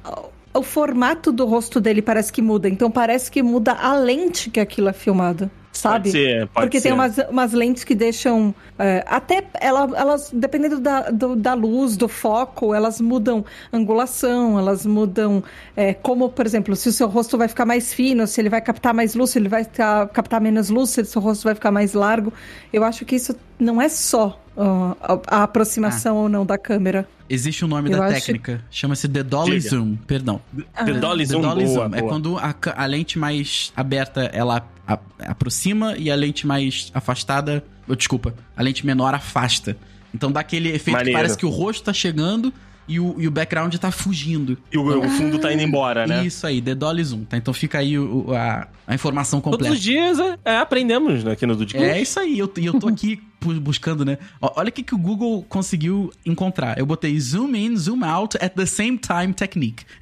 o 0.53 0.61
formato 0.61 1.31
do 1.31 1.45
rosto 1.45 1.79
dele 1.79 2.01
parece 2.01 2.31
que 2.31 2.41
muda. 2.41 2.67
Então 2.69 2.91
parece 2.91 3.31
que 3.31 3.41
muda 3.41 3.71
a 3.73 3.93
lente 3.95 4.49
que 4.49 4.59
aquilo 4.59 4.89
é 4.89 4.93
filmado. 4.93 5.49
Sabe? 5.71 6.09
Pode 6.09 6.11
ser, 6.11 6.47
pode 6.47 6.65
Porque 6.67 6.77
ser. 6.79 6.83
tem 6.87 6.93
umas, 6.93 7.17
umas 7.29 7.51
lentes 7.51 7.83
que 7.83 7.93
deixam. 7.93 8.55
é, 8.79 9.03
até 9.05 9.43
ela, 9.59 9.89
elas, 9.97 10.29
dependendo 10.31 10.79
da, 10.79 11.09
do- 11.11 11.35
da 11.35 11.53
luz, 11.53 11.97
do 11.97 12.07
foco, 12.07 12.73
elas 12.73 13.01
mudam 13.01 13.43
angulação, 13.73 14.57
elas 14.57 14.85
mudam. 14.85 15.43
é, 15.75 15.93
como, 15.93 16.29
por 16.29 16.45
exemplo, 16.45 16.75
se 16.77 16.87
o 16.87 16.93
seu 16.93 17.09
rosto 17.09 17.37
vai 17.37 17.49
ficar 17.49 17.65
mais 17.65 17.93
fino, 17.93 18.25
se 18.25 18.39
ele 18.39 18.47
vai 18.49 18.61
captar 18.61 18.93
mais 18.93 19.15
luz, 19.15 19.31
se 19.31 19.37
ele 19.39 19.49
vai 19.49 19.65
ficar- 19.65 20.07
captar 20.09 20.39
menos 20.39 20.69
luz, 20.69 20.91
se 20.91 21.01
o 21.01 21.05
seu 21.05 21.21
rosto 21.21 21.43
vai 21.43 21.55
ficar 21.55 21.71
mais 21.71 21.91
largo. 21.93 22.31
Eu 22.71 22.85
acho 22.85 23.03
que 23.03 23.17
isso 23.17 23.35
não 23.59 23.81
é 23.81 23.89
só 23.89 24.39
ó, 24.55 24.95
a, 25.01 25.37
a 25.39 25.43
aproximação 25.43 26.15
ou 26.17 26.29
não 26.29 26.45
da 26.45 26.57
câmera. 26.57 27.07
Existe 27.29 27.65
um 27.65 27.67
nome 27.67 27.89
Eu 27.91 27.97
da 27.97 28.05
acho- 28.05 28.13
técnica. 28.25 28.63
Chama-se 28.69 29.07
The 29.09 29.23
Dolly 29.23 29.57
Diga. 29.59 29.69
Zoom. 29.69 29.95
Perdão. 30.07 30.39
The 30.85 30.93
Dolly 30.93 31.25
The 31.25 31.33
Zoom, 31.33 31.41
Dolly 31.41 31.65
boa, 31.65 31.75
Zoom. 31.87 31.95
É 31.95 31.99
boa. 31.99 32.09
quando 32.11 32.37
a, 32.37 32.55
a 32.75 32.85
lente 32.85 33.17
mais 33.17 33.73
aberta 33.75 34.29
ela 34.33 34.67
a- 34.87 34.99
aproxima 35.19 35.95
e 35.97 36.09
a 36.11 36.15
lente 36.15 36.45
mais 36.45 36.91
afastada. 36.93 37.63
oh, 37.87 37.95
desculpa, 37.95 38.33
a 38.55 38.61
lente 38.61 38.85
menor 38.85 39.13
afasta. 39.13 39.75
Então 40.13 40.31
dá 40.31 40.39
aquele 40.39 40.69
efeito 40.69 40.83
que 40.85 40.91
Maneiro. 40.91 41.17
parece 41.19 41.37
que 41.37 41.45
o 41.45 41.49
rosto 41.49 41.83
tá 41.83 41.91
chegando 41.93 42.53
e 42.87 42.99
o, 42.99 43.15
e 43.19 43.27
o 43.27 43.31
background 43.31 43.73
tá 43.75 43.89
fugindo. 43.91 44.57
E 44.71 44.77
o, 44.77 44.99
o 45.05 45.09
fundo 45.09 45.39
tá 45.39 45.51
indo 45.51 45.63
embora, 45.63 46.05
né? 46.05 46.23
Isso 46.25 46.45
aí, 46.45 46.61
The 46.61 46.75
Dolly 46.75 47.03
Zoom, 47.03 47.23
tá? 47.25 47.35
Então 47.35 47.51
fica 47.53 47.79
aí 47.79 47.97
o- 47.97 48.27
o- 48.27 48.35
a, 48.35 48.67
a 48.87 48.93
informação 48.93 49.41
Todos 49.41 49.57
completa. 49.57 49.73
os 49.75 49.81
dias 49.81 50.19
é, 50.19 50.37
é, 50.45 50.57
aprendemos 50.57 51.23
né, 51.23 51.31
aqui 51.31 51.45
no 51.47 51.55
Dudcast. 51.55 51.83
É 51.85 51.99
isso 51.99 52.19
aí, 52.19 52.37
eu, 52.37 52.49
e 52.57 52.65
eu 52.65 52.79
tô 52.79 52.87
aqui 52.87 53.19
buscando, 53.53 54.03
né? 54.03 54.17
Olha 54.41 54.69
o 54.69 54.71
que, 54.71 54.83
que 54.83 54.95
o 54.95 54.97
Google 54.97 55.43
conseguiu 55.43 56.11
encontrar. 56.25 56.77
Eu 56.77 56.85
botei 56.85 57.19
zoom 57.19 57.55
in, 57.55 57.75
zoom 57.77 58.03
out 58.03 58.37
at 58.41 58.53
the 58.53 58.65
same 58.65 58.97
time 58.97 59.33
technique. 59.33 59.85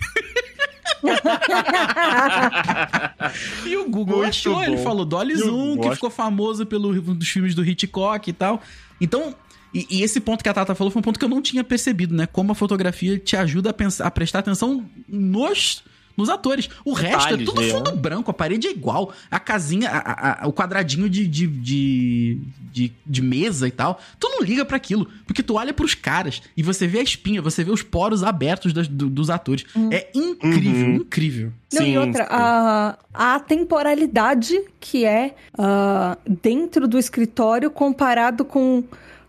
E 3.66 3.76
o 3.78 3.90
Google 3.90 4.18
Muito 4.18 4.30
achou, 4.30 4.56
bom. 4.56 4.64
ele 4.64 4.78
falou 4.78 5.06
Dolly 5.06 5.36
Zoom, 5.36 5.78
que 5.78 5.92
ficou 5.92 6.10
famoso 6.10 6.66
pelo 6.66 6.94
dos 7.02 7.30
filmes 7.30 7.54
do 7.54 7.64
Hitchcock 7.64 8.30
e 8.30 8.34
tal. 8.34 8.62
Então, 9.02 9.36
e, 9.74 9.88
e 9.90 10.04
esse 10.04 10.20
ponto 10.20 10.44
que 10.44 10.50
a 10.50 10.54
Tata 10.54 10.76
falou 10.76 10.92
foi 10.92 11.00
um 11.00 11.04
ponto 11.04 11.20
que 11.20 11.26
eu 11.26 11.30
não 11.30 11.42
tinha 11.42 11.64
percebido, 11.64 12.16
né? 12.16 12.28
Como 12.28 12.52
a 12.52 12.56
fotografia 12.56 13.18
te 13.18 13.36
ajuda 13.36 13.72
a, 13.72 13.74
pensar, 13.74 14.06
a 14.06 14.12
prestar 14.12 14.40
atenção 14.40 14.86
nos, 15.08 15.84
nos 16.18 16.30
atores. 16.30 16.70
O 16.86 16.94
resto 16.94 17.34
é 17.34 17.38
Detalhes, 17.38 17.46
tudo 17.50 17.62
né? 17.62 17.70
fundo 17.70 17.96
branco, 17.96 18.30
a 18.32 18.34
parede 18.34 18.68
é 18.68 18.72
igual, 18.72 19.14
a 19.32 19.40
casinha, 19.40 19.90
a- 19.90 19.98
a- 19.98 20.44
a- 20.44 20.48
o 20.48 20.54
quadradinho 20.54 21.10
de, 21.10 21.26
de, 21.28 21.48
de, 21.48 22.38
de, 22.72 22.94
de 23.06 23.22
mesa 23.22 23.68
e 23.68 23.72
tal. 23.72 24.00
Tu 24.20 24.28
não 24.30 24.42
liga 24.42 24.64
pra 24.66 24.78
aquilo, 24.78 25.08
porque 25.26 25.42
tu 25.44 25.56
olha 25.56 25.74
pros 25.74 25.94
caras 25.96 26.42
e 26.56 26.62
você 26.64 26.86
vê 26.88 27.00
a 27.00 27.04
espinha, 27.04 27.42
você 27.42 27.64
vê 27.64 27.72
os 27.72 27.82
poros 27.84 28.24
abertos 28.24 28.74
das- 28.74 28.88
do- 28.88 29.10
dos 29.10 29.30
atores. 29.30 29.66
É 29.92 30.10
incrível, 30.14 30.88
Uhum. 30.88 30.96
incrível. 30.96 31.52
Não, 31.74 31.82
e 31.82 31.86
Sim, 31.86 31.98
outra, 31.98 32.24
sim. 32.26 32.30
a, 32.32 32.98
a 33.14 33.40
temporalidade 33.40 34.60
que 34.80 35.06
é 35.06 35.34
ah, 35.58 36.18
dentro 36.42 36.88
do 36.88 36.98
escritório 37.00 37.70
comparado 37.72 38.46
com 38.46 38.84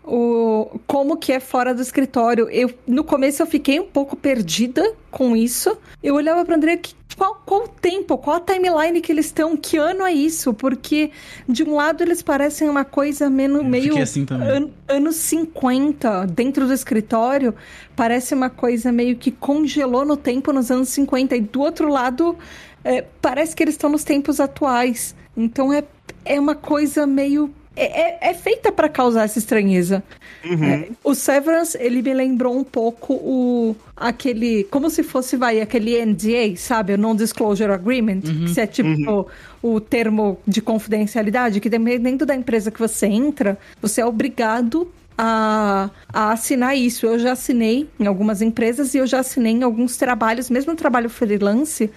o 0.07 0.79
como 0.87 1.17
que 1.17 1.31
é 1.31 1.39
fora 1.39 1.73
do 1.73 1.81
escritório. 1.81 2.49
Eu, 2.49 2.71
no 2.87 3.03
começo 3.03 3.41
eu 3.41 3.47
fiquei 3.47 3.79
um 3.79 3.85
pouco 3.87 4.15
perdida 4.15 4.93
com 5.11 5.35
isso. 5.35 5.77
Eu 6.03 6.15
olhava 6.15 6.43
para 6.45 6.55
André, 6.55 6.77
que, 6.77 6.93
qual, 7.17 7.41
qual 7.45 7.63
o 7.63 7.67
tempo, 7.67 8.17
qual 8.17 8.37
a 8.37 8.39
timeline 8.39 8.99
que 9.01 9.11
eles 9.11 9.27
estão, 9.27 9.55
que 9.55 9.77
ano 9.77 10.05
é 10.05 10.11
isso? 10.11 10.53
Porque 10.53 11.11
de 11.47 11.63
um 11.63 11.75
lado 11.75 12.03
eles 12.03 12.21
parecem 12.21 12.69
uma 12.69 12.83
coisa 12.85 13.29
menos, 13.29 13.63
meio 13.63 13.97
assim 14.01 14.25
também. 14.25 14.47
an- 14.49 14.69
anos 14.87 15.15
50 15.15 16.25
dentro 16.27 16.67
do 16.67 16.73
escritório, 16.73 17.53
parece 17.95 18.33
uma 18.33 18.49
coisa 18.49 18.91
meio 18.91 19.15
que 19.15 19.31
congelou 19.31 20.05
no 20.05 20.17
tempo 20.17 20.51
nos 20.51 20.69
anos 20.69 20.89
50. 20.89 21.35
E 21.35 21.41
do 21.41 21.61
outro 21.61 21.87
lado, 21.89 22.37
é, 22.83 23.03
parece 23.21 23.55
que 23.55 23.63
eles 23.63 23.75
estão 23.75 23.89
nos 23.89 24.03
tempos 24.03 24.39
atuais. 24.39 25.15
Então 25.37 25.71
é, 25.73 25.83
é 26.25 26.39
uma 26.39 26.55
coisa 26.55 27.07
meio. 27.07 27.49
É, 27.75 28.01
é- 28.01 28.29
é 28.29 28.33
feita 28.33 28.71
para 28.71 28.87
causar 28.87 29.23
essa 29.25 29.37
estranheza. 29.39 30.03
Uhum. 30.43 30.63
É, 30.63 30.87
o 31.03 31.13
Severance, 31.15 31.77
ele 31.79 32.01
me 32.01 32.13
lembrou 32.13 32.55
um 32.57 32.63
pouco 32.63 33.13
o 33.13 33.75
aquele, 33.95 34.63
como 34.65 34.89
se 34.89 35.03
fosse, 35.03 35.35
vai, 35.35 35.59
aquele 35.61 35.97
NDA, 36.05 36.55
sabe? 36.57 36.93
O 36.93 36.97
Non-Disclosure 36.97 37.71
Agreement, 37.71 38.21
que 38.53 38.59
é 38.59 38.67
tipo 38.67 39.27
o 39.61 39.79
termo 39.81 40.37
de 40.47 40.61
confidencialidade, 40.61 41.59
que 41.59 41.69
dependendo 41.69 42.25
da 42.25 42.35
empresa 42.35 42.69
que 42.71 42.79
você 42.79 43.07
entra, 43.07 43.57
você 43.81 44.01
é 44.01 44.05
obrigado 44.05 44.87
a, 45.17 45.89
a 46.11 46.31
assinar 46.33 46.77
isso. 46.77 47.05
Eu 47.05 47.17
já 47.17 47.31
assinei 47.31 47.87
em 47.99 48.05
algumas 48.05 48.41
empresas 48.41 48.93
e 48.93 48.97
eu 48.97 49.07
já 49.07 49.19
assinei 49.19 49.53
em 49.53 49.63
alguns 49.63 49.97
trabalhos, 49.97 50.49
mesmo 50.49 50.75
trabalho 50.75 51.09
freelance, 51.09 51.89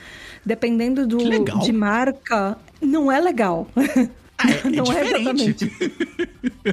dependendo 0.44 1.06
do, 1.06 1.18
de 1.60 1.72
marca, 1.72 2.56
não 2.80 3.10
é 3.12 3.20
legal. 3.20 3.66
Ah, 4.38 4.50
é, 4.50 4.68
é 4.68 4.70
Não 4.70 4.92
é 4.92 5.04
diferente. 5.04 5.72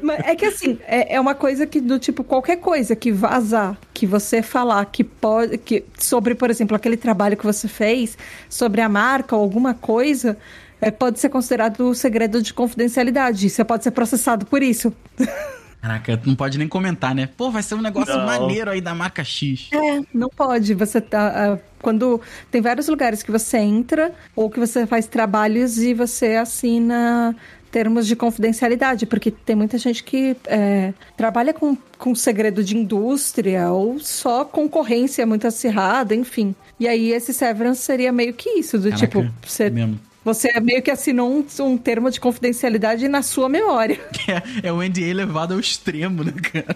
Mas 0.03 0.19
é 0.19 0.35
que 0.35 0.45
assim, 0.45 0.77
é, 0.85 1.15
é 1.15 1.19
uma 1.19 1.33
coisa 1.33 1.65
que 1.65 1.81
do 1.81 1.97
tipo, 1.97 2.23
qualquer 2.23 2.57
coisa 2.57 2.95
que 2.95 3.11
vazar, 3.11 3.77
que 3.93 4.05
você 4.05 4.41
falar 4.41 4.85
que 4.85 5.03
pode. 5.03 5.57
Que, 5.57 5.83
sobre, 5.97 6.35
por 6.35 6.49
exemplo, 6.49 6.75
aquele 6.75 6.97
trabalho 6.97 7.35
que 7.35 7.45
você 7.45 7.67
fez, 7.67 8.17
sobre 8.47 8.81
a 8.81 8.89
marca 8.89 9.35
ou 9.35 9.41
alguma 9.41 9.73
coisa, 9.73 10.37
é, 10.79 10.91
pode 10.91 11.19
ser 11.19 11.29
considerado 11.29 11.93
segredo 11.95 12.41
de 12.41 12.53
confidencialidade. 12.53 13.49
Você 13.49 13.63
pode 13.63 13.83
ser 13.83 13.91
processado 13.91 14.45
por 14.45 14.61
isso. 14.61 14.93
Caraca, 15.85 16.19
não 16.25 16.35
pode 16.35 16.57
nem 16.57 16.67
comentar, 16.67 17.13
né? 17.13 17.29
Pô, 17.37 17.51
vai 17.51 17.61
ser 17.61 17.75
um 17.75 17.81
negócio 17.81 18.17
Não. 18.17 18.25
maneiro 18.25 18.71
aí 18.71 18.81
da 18.81 18.95
marca 18.95 19.23
X. 19.23 19.69
É, 19.71 20.01
não 20.11 20.29
pode. 20.29 20.73
Você 20.73 20.99
tá. 20.99 21.53
ah, 21.53 21.59
quando 21.79 22.19
tem 22.49 22.59
vários 22.59 22.87
lugares 22.87 23.21
que 23.21 23.31
você 23.31 23.59
entra 23.59 24.11
ou 24.35 24.49
que 24.49 24.59
você 24.59 24.87
faz 24.87 25.05
trabalhos 25.05 25.77
e 25.77 25.93
você 25.93 26.37
assina 26.37 27.35
termos 27.71 28.07
de 28.07 28.15
confidencialidade, 28.15 29.05
porque 29.05 29.29
tem 29.29 29.55
muita 29.55 29.77
gente 29.77 30.03
que 30.03 30.35
é, 30.47 30.91
trabalha 31.15 31.53
com, 31.53 31.77
com 31.99 32.15
segredo 32.15 32.63
de 32.63 32.75
indústria 32.75 33.69
ou 33.69 33.99
só 33.99 34.43
concorrência 34.43 35.23
muito 35.27 35.45
acirrada, 35.45 36.15
enfim. 36.15 36.55
E 36.79 36.87
aí 36.87 37.11
esse 37.11 37.31
severance 37.31 37.81
seria 37.81 38.11
meio 38.11 38.33
que 38.33 38.49
isso, 38.57 38.79
do 38.79 38.89
Caraca, 38.89 39.05
tipo, 39.05 39.31
você, 39.45 39.69
mesmo. 39.69 39.99
Você 40.25 40.59
meio 40.59 40.81
que 40.81 40.89
assinou 40.89 41.31
um, 41.31 41.45
um 41.63 41.77
termo 41.77 42.09
de 42.09 42.19
confidencialidade 42.19 43.07
na 43.07 43.21
sua 43.21 43.47
memória. 43.47 43.99
É, 44.27 44.69
é 44.69 44.73
o 44.73 44.81
NDA 44.81 45.13
levado 45.13 45.53
ao 45.53 45.59
extremo, 45.59 46.23
né, 46.23 46.31
cara? 46.31 46.75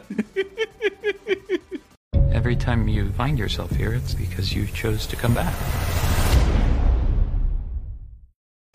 Every 2.32 2.56
time 2.56 2.92
you 2.92 3.12
find 3.18 3.40
yourself 3.40 3.74
here, 3.74 3.96
it's 3.96 4.14
because 4.14 4.56
you 4.56 4.68
chose 4.68 5.08
to 5.08 5.18
come 5.18 5.34
back. 5.34 5.52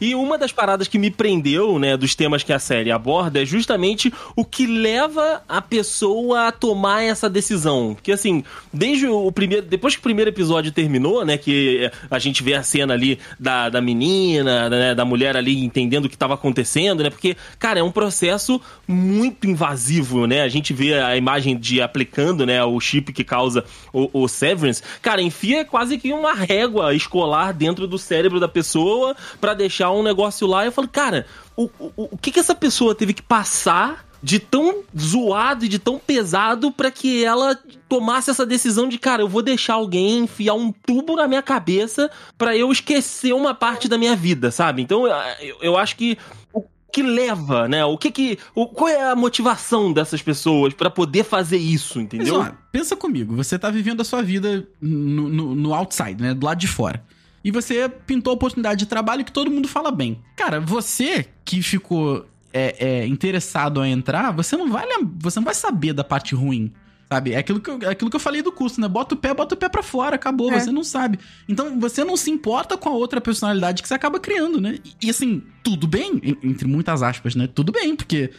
E 0.00 0.12
uma 0.12 0.36
das 0.36 0.50
paradas 0.50 0.88
que 0.88 0.98
me 0.98 1.08
prendeu, 1.08 1.78
né, 1.78 1.96
dos 1.96 2.16
temas 2.16 2.42
que 2.42 2.52
a 2.52 2.58
série 2.58 2.90
aborda 2.90 3.40
é 3.40 3.46
justamente 3.46 4.12
o 4.34 4.44
que 4.44 4.66
leva 4.66 5.40
a 5.48 5.62
pessoa 5.62 6.48
a 6.48 6.52
tomar 6.52 7.04
essa 7.04 7.30
decisão. 7.30 7.94
Porque 7.94 8.10
assim, 8.10 8.42
desde 8.72 9.06
o 9.06 9.30
primeiro, 9.30 9.64
depois 9.64 9.94
que 9.94 10.00
o 10.00 10.02
primeiro 10.02 10.28
episódio 10.28 10.72
terminou, 10.72 11.24
né, 11.24 11.38
que 11.38 11.88
a 12.10 12.18
gente 12.18 12.42
vê 12.42 12.54
a 12.54 12.62
cena 12.64 12.92
ali 12.92 13.20
da, 13.38 13.68
da 13.68 13.80
menina, 13.80 14.68
né, 14.68 14.96
da 14.96 15.04
mulher 15.04 15.36
ali 15.36 15.64
entendendo 15.64 16.06
o 16.06 16.08
que 16.08 16.16
estava 16.16 16.34
acontecendo, 16.34 17.04
né? 17.04 17.08
Porque, 17.08 17.36
cara, 17.60 17.78
é 17.78 17.82
um 17.84 17.92
processo 17.92 18.60
muito 18.88 19.46
invasivo, 19.46 20.26
né? 20.26 20.42
A 20.42 20.48
gente 20.48 20.72
vê 20.72 20.94
a 20.94 21.16
imagem 21.16 21.56
de 21.56 21.80
aplicando, 21.80 22.44
né, 22.44 22.64
o 22.64 22.80
chip 22.80 23.12
que 23.12 23.22
causa 23.22 23.64
o, 23.92 24.24
o 24.24 24.26
Severance. 24.26 24.82
Cara, 25.00 25.22
enfia 25.22 25.64
quase 25.64 25.98
que 25.98 26.12
uma 26.12 26.34
régua 26.34 26.92
escolar 26.92 27.52
dentro 27.52 27.86
do 27.86 27.96
cérebro 27.96 28.40
da 28.40 28.48
pessoa 28.48 29.14
pra 29.40 29.54
deixar 29.54 29.83
um 29.90 30.02
negócio 30.02 30.46
lá. 30.46 30.64
Eu 30.64 30.72
falo, 30.72 30.88
cara, 30.88 31.26
o, 31.56 31.64
o, 31.78 31.92
o 32.12 32.18
que 32.18 32.30
que 32.30 32.40
essa 32.40 32.54
pessoa 32.54 32.94
teve 32.94 33.12
que 33.12 33.22
passar 33.22 34.04
de 34.22 34.38
tão 34.38 34.82
zoado 34.98 35.66
e 35.66 35.68
de 35.68 35.78
tão 35.78 35.98
pesado 35.98 36.72
pra 36.72 36.90
que 36.90 37.22
ela 37.22 37.58
tomasse 37.86 38.30
essa 38.30 38.46
decisão 38.46 38.88
de, 38.88 38.96
cara, 38.96 39.22
eu 39.22 39.28
vou 39.28 39.42
deixar 39.42 39.74
alguém 39.74 40.20
enfiar 40.20 40.54
um 40.54 40.72
tubo 40.72 41.14
na 41.14 41.28
minha 41.28 41.42
cabeça 41.42 42.10
pra 42.38 42.56
eu 42.56 42.72
esquecer 42.72 43.34
uma 43.34 43.54
parte 43.54 43.86
da 43.86 43.98
minha 43.98 44.16
vida, 44.16 44.50
sabe? 44.50 44.80
Então, 44.80 45.06
eu, 45.06 45.58
eu 45.60 45.76
acho 45.76 45.94
que 45.96 46.16
o 46.54 46.62
que 46.90 47.02
leva, 47.02 47.68
né? 47.68 47.84
O 47.84 47.98
que 47.98 48.10
que. 48.10 48.38
O, 48.54 48.66
qual 48.66 48.88
é 48.88 49.10
a 49.10 49.16
motivação 49.16 49.92
dessas 49.92 50.22
pessoas 50.22 50.72
pra 50.72 50.88
poder 50.88 51.24
fazer 51.24 51.58
isso, 51.58 51.96
Mas, 51.96 52.04
entendeu? 52.04 52.36
ó, 52.40 52.50
pensa 52.72 52.96
comigo, 52.96 53.36
você 53.36 53.58
tá 53.58 53.68
vivendo 53.68 54.00
a 54.00 54.04
sua 54.04 54.22
vida 54.22 54.66
no, 54.80 55.28
no, 55.28 55.54
no 55.54 55.74
outside, 55.74 56.22
né? 56.22 56.32
Do 56.32 56.46
lado 56.46 56.58
de 56.58 56.68
fora. 56.68 57.04
E 57.44 57.50
você 57.50 57.88
pintou 57.88 58.30
a 58.30 58.34
oportunidade 58.34 58.80
de 58.80 58.86
trabalho 58.86 59.24
que 59.24 59.30
todo 59.32 59.50
mundo 59.50 59.68
fala 59.68 59.90
bem. 59.90 60.20
Cara, 60.36 60.58
você 60.60 61.26
que 61.44 61.60
ficou 61.62 62.26
é, 62.52 63.02
é, 63.02 63.06
interessado 63.06 63.80
a 63.80 63.88
entrar, 63.88 64.30
você 64.32 64.56
não 64.56 64.70
vai 64.70 64.86
você 65.18 65.38
não 65.38 65.44
vai 65.44 65.54
saber 65.54 65.92
da 65.92 66.02
parte 66.02 66.34
ruim. 66.34 66.72
Sabe? 67.12 67.32
É 67.32 67.36
aquilo, 67.38 67.60
que 67.60 67.70
eu, 67.70 67.78
é 67.82 67.88
aquilo 67.90 68.08
que 68.10 68.16
eu 68.16 68.20
falei 68.20 68.40
do 68.42 68.50
curso, 68.50 68.80
né? 68.80 68.88
Bota 68.88 69.14
o 69.14 69.18
pé, 69.18 69.32
bota 69.34 69.54
o 69.54 69.58
pé 69.58 69.68
pra 69.68 69.82
fora, 69.82 70.16
acabou, 70.16 70.50
É. 70.50 70.58
você 70.58 70.72
não 70.72 70.82
sabe. 70.82 71.18
Então 71.46 71.78
você 71.78 72.02
não 72.02 72.16
se 72.16 72.30
importa 72.30 72.76
com 72.78 72.88
a 72.88 72.92
outra 72.92 73.20
personalidade 73.20 73.82
que 73.82 73.86
você 73.88 73.94
acaba 73.94 74.18
criando, 74.18 74.58
né? 74.60 74.78
E, 74.82 75.06
e, 75.06 75.10
assim, 75.10 75.42
tudo 75.62 75.86
bem, 75.86 76.18
en- 76.24 76.38
entre 76.42 76.66
muitas 76.66 77.02
aspas, 77.02 77.34
né? 77.36 77.46
Tudo 77.46 77.70
bem, 77.70 77.94
porque 77.94 78.30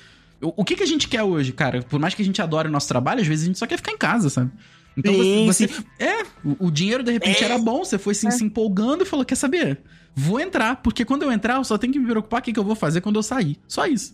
o, 0.41 0.51
o 0.57 0.65
que, 0.65 0.75
que 0.75 0.83
a 0.83 0.87
gente 0.87 1.07
quer 1.07 1.21
hoje, 1.23 1.53
cara? 1.53 1.83
Por 1.83 1.99
mais 1.99 2.15
que 2.15 2.21
a 2.23 2.25
gente 2.25 2.41
adore 2.41 2.67
o 2.67 2.71
nosso 2.71 2.87
trabalho, 2.87 3.21
às 3.21 3.27
vezes 3.27 3.43
a 3.43 3.47
gente 3.47 3.59
só 3.59 3.67
quer 3.67 3.77
ficar 3.77 3.91
em 3.91 3.97
casa, 3.97 4.29
sabe? 4.31 4.49
Então 4.97 5.13
Sim, 5.13 5.45
você, 5.45 5.67
sim. 5.67 5.73
você- 5.73 5.83
É, 5.99 6.23
o, 6.43 6.67
o 6.67 6.71
dinheiro 6.71 7.03
de 7.03 7.11
repente 7.11 7.43
era 7.43 7.57
bom, 7.57 7.83
você 7.83 7.97
foi 7.97 8.13
se, 8.13 8.29
se 8.31 8.43
empolgando 8.43 9.03
e 9.03 9.05
falou: 9.05 9.25
quer 9.25 9.35
saber? 9.35 9.79
Vou 10.15 10.39
entrar, 10.39 10.77
porque 10.77 11.03
quando 11.03 11.23
eu 11.23 11.31
entrar, 11.31 11.55
eu 11.57 11.63
só 11.63 11.77
tenho 11.77 11.91
que 11.91 11.99
me 11.99 12.05
preocupar 12.07 12.39
com 12.39 12.43
o 12.43 12.45
que, 12.45 12.53
que 12.53 12.59
eu 12.59 12.63
vou 12.63 12.75
fazer 12.75 13.01
quando 13.01 13.17
eu 13.17 13.23
sair. 13.23 13.57
Só 13.67 13.85
isso. 13.85 14.13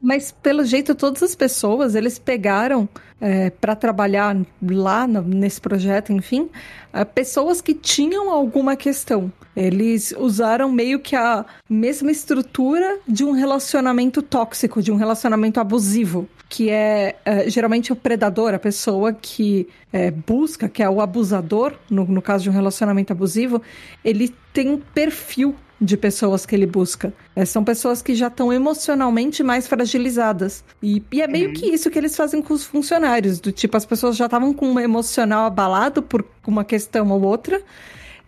Mas 0.00 0.30
pelo 0.30 0.64
jeito, 0.64 0.94
todas 0.94 1.22
as 1.24 1.34
pessoas, 1.34 1.94
eles 1.96 2.18
pegaram 2.20 2.88
é, 3.20 3.50
para 3.50 3.74
trabalhar 3.74 4.36
lá 4.62 5.08
no- 5.08 5.22
nesse 5.22 5.60
projeto, 5.60 6.12
enfim, 6.12 6.48
é, 6.92 7.04
pessoas 7.04 7.60
que 7.60 7.74
tinham 7.74 8.30
alguma 8.30 8.76
questão. 8.76 9.32
Eles 9.56 10.14
usaram 10.16 10.70
meio 10.70 11.00
que 11.00 11.16
a 11.16 11.44
mesma 11.68 12.12
estrutura 12.12 13.00
de 13.08 13.24
um 13.24 13.32
relacionamento 13.32 14.22
tóxico, 14.22 14.80
de 14.80 14.92
um 14.92 14.96
relacionamento 14.96 15.58
abusivo, 15.58 16.28
que 16.48 16.70
é, 16.70 17.16
é, 17.24 17.50
geralmente 17.50 17.92
o 17.92 17.96
predador, 17.96 18.54
a 18.54 18.58
pessoa 18.58 19.12
que 19.12 19.68
é, 19.92 20.10
busca, 20.10 20.68
que 20.68 20.82
é 20.82 20.88
o 20.88 21.00
abusador, 21.00 21.74
no, 21.90 22.04
no 22.06 22.22
caso 22.22 22.44
de 22.44 22.50
um 22.50 22.52
relacionamento 22.52 23.12
abusivo, 23.12 23.60
ele 24.02 24.34
tem 24.52 24.70
um 24.70 24.78
perfil 24.78 25.54
de 25.80 25.96
pessoas 25.96 26.44
que 26.44 26.56
ele 26.56 26.66
busca. 26.66 27.12
É, 27.36 27.44
são 27.44 27.62
pessoas 27.62 28.02
que 28.02 28.14
já 28.14 28.26
estão 28.26 28.52
emocionalmente 28.52 29.42
mais 29.42 29.68
fragilizadas. 29.68 30.64
E, 30.82 31.02
e 31.12 31.22
é 31.22 31.28
meio 31.28 31.52
que 31.52 31.66
isso 31.66 31.90
que 31.90 31.98
eles 31.98 32.16
fazem 32.16 32.42
com 32.42 32.52
os 32.52 32.64
funcionários, 32.64 33.38
do 33.38 33.52
tipo, 33.52 33.76
as 33.76 33.86
pessoas 33.86 34.16
já 34.16 34.24
estavam 34.24 34.52
com 34.52 34.72
um 34.72 34.80
emocional 34.80 35.44
abalado 35.44 36.02
por 36.02 36.24
uma 36.46 36.64
questão 36.64 37.10
ou 37.10 37.22
outra. 37.22 37.62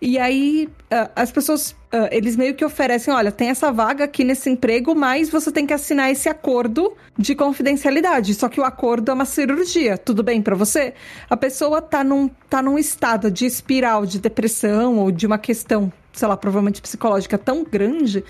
E 0.01 0.19
aí, 0.19 0.69
ah, 0.91 1.11
as 1.15 1.31
pessoas, 1.31 1.77
ah, 1.93 2.09
eles 2.11 2.35
meio 2.37 2.55
que 2.55 2.65
oferecem: 2.65 3.13
olha, 3.13 3.31
tem 3.31 3.51
essa 3.51 3.71
vaga 3.71 4.05
aqui 4.05 4.25
nesse 4.25 4.49
emprego, 4.49 4.95
mas 4.95 5.29
você 5.29 5.53
tem 5.53 5.67
que 5.67 5.75
assinar 5.75 6.11
esse 6.11 6.29
acordo 6.29 6.95
de 7.19 7.35
confidencialidade. 7.35 8.35
Só 8.35 8.49
que 8.49 8.61
o 8.61 8.65
acordo 8.65 9.11
é 9.11 9.15
uma 9.15 9.27
cirurgia. 9.27 9.99
Tudo 9.99 10.23
bem 10.23 10.41
pra 10.41 10.57
você? 10.57 10.95
A 11.29 11.37
pessoa 11.37 11.83
tá 11.83 12.03
num, 12.03 12.29
tá 12.49 12.63
num 12.63 12.79
estado 12.79 13.31
de 13.31 13.45
espiral 13.45 14.07
de 14.07 14.19
depressão 14.19 14.99
ou 14.99 15.11
de 15.11 15.27
uma 15.27 15.39
questão, 15.39 15.93
sei 16.13 16.29
lá, 16.29 16.37
provavelmente 16.37 16.81
psicológica 16.81 17.37
tão 17.37 17.63
grande 17.63 18.25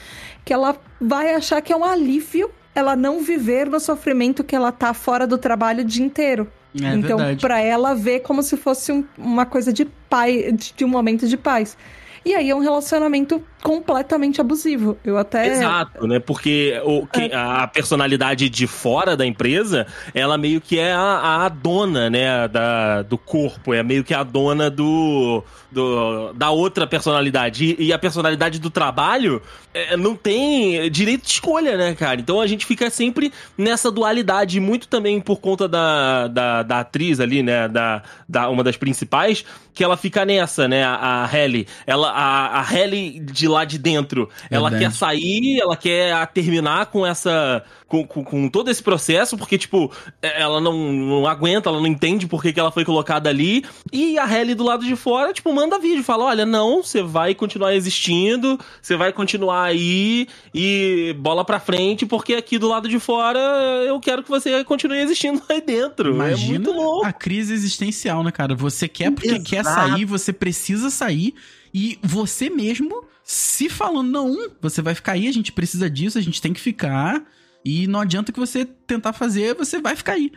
que 0.44 0.52
ela 0.52 0.76
vai 1.00 1.34
achar 1.34 1.60
que 1.60 1.72
é 1.72 1.76
um 1.76 1.84
alívio 1.84 2.50
ela 2.74 2.94
não 2.94 3.20
viver 3.20 3.68
no 3.68 3.80
sofrimento 3.80 4.44
que 4.44 4.54
ela 4.54 4.72
tá 4.72 4.94
fora 4.94 5.26
do 5.26 5.36
trabalho 5.36 5.82
o 5.82 5.84
dia 5.84 6.04
inteiro. 6.04 6.50
É 6.74 6.94
então, 6.94 7.18
pra 7.40 7.60
ela 7.60 7.94
ver 7.94 8.20
como 8.20 8.42
se 8.42 8.56
fosse 8.56 8.92
um- 8.92 9.04
uma 9.18 9.44
coisa 9.46 9.72
de 9.72 9.84
pai, 10.08 10.52
de, 10.52 10.72
de 10.76 10.84
um 10.84 10.88
momento 10.88 11.26
de 11.26 11.36
paz. 11.36 11.76
E 12.22 12.34
aí 12.34 12.50
é 12.50 12.54
um 12.54 12.60
relacionamento 12.60 13.42
completamente 13.62 14.40
abusivo. 14.42 14.96
Eu 15.02 15.16
até. 15.16 15.46
Exato, 15.46 16.06
né? 16.06 16.18
Porque 16.18 16.78
o, 16.84 17.06
que- 17.06 17.30
a 17.32 17.66
personalidade 17.66 18.50
de 18.50 18.66
fora 18.66 19.16
da 19.16 19.24
empresa, 19.24 19.86
ela 20.14 20.36
meio 20.36 20.60
que 20.60 20.78
é 20.78 20.92
a, 20.92 21.44
a 21.46 21.48
dona, 21.48 22.10
né, 22.10 22.46
da, 22.46 23.00
do 23.02 23.16
corpo, 23.16 23.72
é 23.72 23.82
meio 23.82 24.04
que 24.04 24.12
a 24.12 24.22
dona 24.22 24.68
do, 24.70 25.42
do 25.72 26.32
da 26.34 26.50
outra 26.50 26.86
personalidade. 26.86 27.76
E, 27.78 27.86
e 27.86 27.92
a 27.92 27.98
personalidade 27.98 28.58
do 28.60 28.68
trabalho 28.68 29.40
é, 29.72 29.96
não 29.96 30.16
tem 30.16 30.90
direito 30.90 31.22
de 31.22 31.30
escolha, 31.30 31.76
né, 31.76 31.94
cara? 31.94 32.20
Então 32.20 32.40
a 32.40 32.46
gente 32.46 32.66
fica 32.66 32.90
sempre 32.90 33.32
nessa 33.56 33.90
dualidade, 33.90 34.58
muito 34.58 34.88
também 34.88 35.20
por 35.20 35.40
conta 35.40 35.68
da, 35.68 36.26
da, 36.28 36.62
da 36.62 36.80
atriz 36.80 37.20
ali, 37.20 37.42
né, 37.42 37.68
da, 37.68 38.02
da 38.28 38.48
uma 38.48 38.64
das 38.64 38.76
principais, 38.76 39.44
que 39.72 39.84
ela 39.84 39.96
fica 39.96 40.24
nessa, 40.24 40.66
né, 40.66 40.84
a, 40.84 40.94
a 40.94 41.24
Halle. 41.24 41.66
Ela, 41.86 42.10
a, 42.10 42.58
a 42.58 42.62
Halle 42.62 43.20
de 43.20 43.46
lá 43.46 43.64
de 43.64 43.78
dentro, 43.78 44.28
ela 44.50 44.70
Verdade. 44.70 44.92
quer 44.92 44.98
sair, 44.98 45.60
ela 45.60 45.76
quer 45.76 46.26
terminar 46.28 46.86
com 46.86 47.06
essa. 47.06 47.64
Com, 47.86 48.06
com, 48.06 48.22
com 48.22 48.48
todo 48.48 48.70
esse 48.70 48.80
processo, 48.80 49.36
porque, 49.36 49.58
tipo, 49.58 49.90
é, 50.22 50.40
ela 50.42 50.60
não, 50.60 50.92
não 50.92 51.26
aguenta, 51.26 51.68
ela 51.68 51.80
não 51.80 51.88
entende 51.88 52.28
por 52.28 52.40
que, 52.40 52.52
que 52.52 52.60
ela 52.60 52.70
foi 52.70 52.84
colocada 52.84 53.28
ali. 53.28 53.64
E 53.92 54.16
a 54.16 54.24
Halle 54.24 54.54
do 54.54 54.62
lado 54.62 54.84
de 54.84 54.94
fora, 54.94 55.32
tipo, 55.32 55.52
manda 55.52 55.76
vídeo, 55.76 56.04
fala: 56.04 56.26
olha, 56.26 56.46
não, 56.46 56.84
você 56.84 57.02
vai 57.02 57.34
continuar 57.34 57.74
existindo, 57.74 58.60
você 58.80 58.96
vai 58.96 59.12
continuar 59.12 59.59
aí 59.64 60.26
e 60.54 61.14
bola 61.18 61.44
pra 61.44 61.60
frente, 61.60 62.06
porque 62.06 62.34
aqui 62.34 62.58
do 62.58 62.68
lado 62.68 62.88
de 62.88 62.98
fora 62.98 63.38
eu 63.86 63.98
quero 64.00 64.22
que 64.22 64.28
você 64.28 64.64
continue 64.64 64.98
existindo 64.98 65.42
aí 65.48 65.60
dentro. 65.60 66.10
é 66.10 66.14
Imagina 66.14 66.50
muito 66.50 66.72
louco. 66.72 67.06
a 67.06 67.12
crise 67.12 67.52
existencial, 67.52 68.22
né, 68.22 68.30
cara? 68.30 68.54
Você 68.54 68.88
quer 68.88 69.10
porque 69.10 69.28
Exato. 69.28 69.44
quer 69.44 69.64
sair, 69.64 70.04
você 70.04 70.32
precisa 70.32 70.90
sair 70.90 71.34
e 71.72 71.98
você 72.02 72.50
mesmo 72.50 73.04
se 73.22 73.68
falando, 73.68 74.10
não, 74.10 74.50
você 74.60 74.82
vai 74.82 74.94
ficar 74.94 75.12
aí, 75.12 75.28
a 75.28 75.32
gente 75.32 75.52
precisa 75.52 75.88
disso, 75.88 76.18
a 76.18 76.22
gente 76.22 76.42
tem 76.42 76.52
que 76.52 76.60
ficar 76.60 77.22
e 77.64 77.86
não 77.86 78.00
adianta 78.00 78.32
que 78.32 78.40
você 78.40 78.64
tentar 78.64 79.12
fazer, 79.12 79.54
você 79.54 79.80
vai 79.80 79.94
ficar 79.94 80.14
aí. 80.14 80.32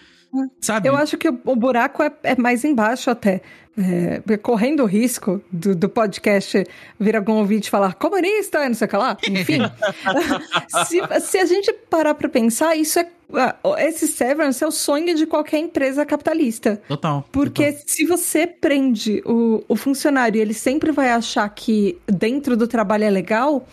Sabe? 0.59 0.89
Eu 0.89 0.95
acho 0.95 1.17
que 1.17 1.29
o, 1.29 1.55
buraco 1.55 2.01
é, 2.01 2.11
é 2.23 2.35
mais 2.35 2.63
embaixo 2.63 3.09
até. 3.09 3.41
É, 3.75 4.37
correndo 4.37 4.83
o 4.83 4.85
risco 4.85 5.41
do, 5.51 5.75
do 5.75 5.89
podcast 5.89 6.63
vir 6.99 7.15
algum 7.15 7.33
ouvinte 7.33 7.71
falar 7.71 7.95
comunista, 7.95 8.67
não 8.67 8.75
sei 8.75 8.85
o 8.85 8.89
que 8.89 8.97
lá. 8.97 9.17
Enfim. 9.29 9.61
se, 10.85 11.21
se 11.21 11.37
a 11.39 11.45
gente 11.45 11.73
parar 11.89 12.13
pra 12.13 12.29
pensar, 12.29 12.75
isso 12.75 12.99
é. 12.99 13.07
Ah, 13.35 13.55
Esse 13.79 14.07
severance 14.07 14.63
é 14.63 14.67
o 14.67 14.71
sonho 14.71 15.15
de 15.15 15.25
qualquer 15.25 15.57
empresa 15.59 16.05
capitalista. 16.05 16.81
Total. 16.87 17.25
Porque 17.31 17.71
total. 17.71 17.83
se 17.87 18.05
você 18.05 18.47
prende 18.47 19.21
o, 19.25 19.63
o 19.67 19.75
funcionário 19.75 20.37
e 20.37 20.41
ele 20.41 20.53
sempre 20.53 20.91
vai 20.91 21.09
achar 21.09 21.47
que 21.49 21.97
dentro 22.07 22.55
do 22.55 22.67
trabalho 22.67 23.03
é 23.03 23.09
legal, 23.09 23.67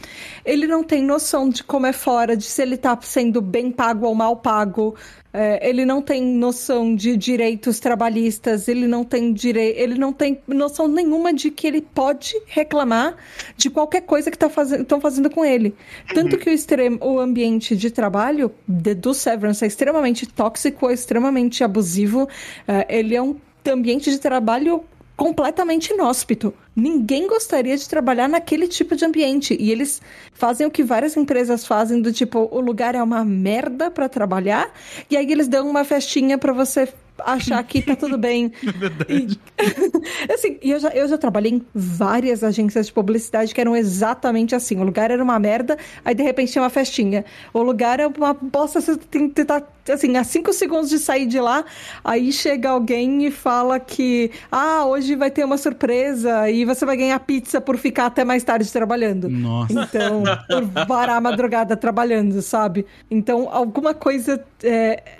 ele 0.45 0.67
não 0.67 0.83
tem 0.83 1.03
noção 1.03 1.49
de 1.49 1.63
como 1.65 1.87
é 1.87 1.93
fora, 1.93 2.37
de 2.37 2.45
se 2.45 2.63
ele 2.63 2.77
tá 2.77 2.99
sendo 3.03 3.41
bem 3.41 3.71
pago 3.71 4.07
ou 4.07 4.15
mal 4.15 4.37
pago. 4.37 4.95
É, 5.33 5.69
ele 5.69 5.85
não 5.85 6.03
tem 6.03 6.21
noção 6.21 6.93
de 6.93 7.17
direitos 7.17 7.79
trabalhistas, 7.79 8.67
ele 8.67 8.89
não 8.89 9.05
tem 9.05 9.33
direi 9.33 9.75
ele 9.77 9.97
não 9.97 10.13
tem 10.13 10.41
noção 10.49 10.89
nenhuma 10.89 11.33
de 11.33 11.53
que 11.53 11.69
ele 11.69 11.81
pode 11.81 12.35
reclamar 12.47 13.15
de 13.57 13.71
qualquer 13.71 14.01
coisa 14.01 14.29
que 14.29 14.35
estão 14.35 14.51
fazendo, 14.51 14.85
tão 14.85 15.01
fazendo 15.01 15.31
com 15.31 15.45
ele. 15.45 15.73
Tanto 16.13 16.37
que 16.37 16.51
o, 16.51 16.53
extremo, 16.53 16.99
o 17.01 17.21
ambiente 17.21 17.77
de 17.77 17.93
trabalho 17.93 18.51
de- 18.67 18.95
do 18.95 19.15
Severance 19.15 19.50
é 19.65 19.67
extremamente 19.67 20.27
tóxico, 20.27 20.89
é 20.89 20.95
extremamente 20.95 21.63
abusivo. 21.65 22.29
É, 22.67 22.87
ele 22.99 23.15
é 23.15 23.23
um 23.23 23.37
ambiente 23.67 24.11
de 24.11 24.19
trabalho 24.19 24.85
completamente 25.17 25.93
inóspito. 25.93 26.55
Ninguém 26.75 27.27
gostaria 27.27 27.77
de 27.77 27.87
trabalhar 27.87 28.27
naquele 28.27 28.67
tipo 28.67 28.97
de 28.97 29.05
ambiente. 29.05 29.55
E 29.61 29.71
eles 29.71 30.01
fazem 30.33 30.67
o 30.67 30.71
que 30.71 30.83
várias 30.83 31.15
empresas 31.15 31.67
fazem, 31.67 32.01
do 32.01 32.11
tipo, 32.11 32.49
o 32.51 32.59
lugar 32.59 32.95
é 32.95 33.03
uma 33.03 33.23
merda 33.23 33.91
pra 33.91 34.09
trabalhar, 34.09 34.73
e 35.11 35.19
aí 35.19 35.31
eles 35.31 35.47
dão 35.47 35.69
uma 35.69 35.85
festinha 35.85 36.39
pra 36.39 36.55
você 36.55 36.89
achar 37.25 37.63
que 37.65 37.83
tá 37.83 37.97
tudo 37.97 38.19
bem. 38.19 38.53
E, 39.09 39.27
assim, 40.33 40.59
e 40.63 40.71
eu 40.71 40.79
já, 40.79 40.89
eu 40.91 41.09
já 41.09 41.19
trabalhei 41.19 41.53
em 41.53 41.63
várias 41.75 42.45
agências 42.45 42.87
de 42.87 42.93
publicidade 42.93 43.53
que 43.53 43.61
eram 43.61 43.75
exatamente 43.75 44.55
assim. 44.55 44.79
O 44.79 44.85
lugar 44.85 45.11
era 45.11 45.23
uma 45.23 45.39
merda, 45.39 45.77
aí 46.05 46.15
de 46.15 46.23
repente 46.23 46.53
tinha 46.53 46.63
uma 46.63 46.71
festinha. 46.71 47.25
O 47.53 47.63
lugar 47.63 47.99
é 47.99 48.07
uma 48.07 48.33
bosta, 48.33 48.81
você 48.81 48.97
tem 48.97 49.29
que 49.29 49.35
tentar, 49.35 49.63
assim, 49.93 50.17
a 50.17 50.25
cinco 50.25 50.53
segundos 50.53 50.89
de 50.91 50.99
sair 50.99 51.27
de 51.27 51.41
lá, 51.41 51.65
aí 52.05 52.33
chega 52.33 52.71
alguém 52.71 53.27
e 53.27 53.31
fala 53.31 53.81
que, 53.81 54.31
ah, 54.51 54.85
hoje 54.87 55.17
vai 55.17 55.31
ter 55.31 55.45
uma 55.45 55.59
surpresa 55.59 56.49
e 56.51 56.65
você 56.65 56.87
vai 56.87 56.97
ganhar 56.97 57.19
pizza 57.21 57.61
por 57.61 57.77
ficar 57.77 58.07
até 58.07 58.25
mais 58.25 58.45
tarde 58.45 58.71
trabalhando. 58.71 59.29
Nossa. 59.29 59.73
Então, 59.73 60.23
por 60.49 60.87
varar 60.87 61.17
a 61.17 61.21
madrugada 61.21 61.77
trabalhando, 61.77 62.41
sabe? 62.43 62.87
Então, 63.11 63.49
alguma 63.51 63.93
coisa. 63.95 64.43
é, 64.63 65.20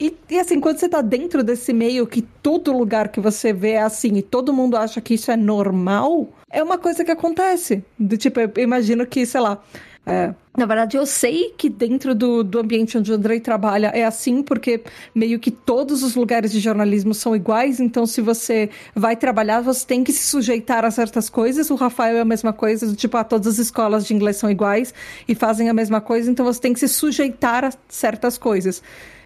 E, 0.00 0.16
e, 0.30 0.38
assim, 0.38 0.58
quando 0.58 0.78
você 0.78 0.88
tá 0.88 1.02
dentro 1.02 1.44
desse 1.44 1.74
meio 1.74 2.06
que 2.06 2.22
todo 2.22 2.72
lugar 2.72 3.08
que 3.08 3.20
você 3.20 3.52
vê 3.52 3.72
é 3.72 3.82
assim 3.82 4.16
e 4.16 4.22
todo 4.22 4.50
mundo 4.50 4.76
acha 4.76 4.98
que 4.98 5.12
isso 5.12 5.30
é 5.30 5.36
normal, 5.36 6.26
é 6.50 6.62
uma 6.62 6.78
coisa 6.78 7.04
que 7.04 7.10
acontece. 7.10 7.84
Do 7.98 8.16
tipo, 8.16 8.40
eu 8.40 8.50
imagino 8.56 9.06
que, 9.06 9.26
sei 9.26 9.42
lá. 9.42 9.62
é, 10.06 10.34
na 10.56 10.64
verdade, 10.64 10.96
eu 10.96 11.04
sei 11.04 11.54
que 11.56 11.68
dentro 11.68 12.14
do, 12.14 12.42
do 12.42 12.58
ambiente 12.58 12.96
onde 12.96 13.12
o 13.12 13.14
Andrei 13.14 13.40
trabalha 13.40 13.88
é 13.88 14.04
assim, 14.04 14.42
porque 14.42 14.82
meio 15.14 15.38
que 15.38 15.50
todos 15.50 16.02
os 16.02 16.14
lugares 16.14 16.50
de 16.50 16.60
jornalismo 16.60 17.12
são 17.12 17.36
iguais, 17.36 17.78
então 17.78 18.06
se 18.06 18.22
você 18.22 18.70
vai 18.94 19.14
trabalhar, 19.16 19.60
você 19.60 19.86
tem 19.86 20.02
que 20.02 20.12
se 20.12 20.26
sujeitar 20.26 20.82
a 20.82 20.90
certas 20.90 21.28
coisas. 21.28 21.70
O 21.70 21.74
Rafael 21.74 22.16
é 22.16 22.20
a 22.20 22.24
mesma 22.24 22.54
coisa, 22.54 22.86
do 22.86 22.96
tipo, 22.96 23.18
ah, 23.18 23.24
todas 23.24 23.46
as 23.46 23.58
escolas 23.58 24.06
de 24.06 24.14
inglês 24.14 24.36
são 24.38 24.50
iguais 24.50 24.94
e 25.28 25.34
fazem 25.34 25.68
a 25.68 25.74
mesma 25.74 26.00
coisa, 26.00 26.30
então 26.30 26.44
você 26.44 26.60
tem 26.60 26.72
que 26.72 26.80
se 26.80 26.88
sujeitar 26.88 27.66
a 27.66 27.72
certas 27.86 28.38
coisas. 28.38 28.82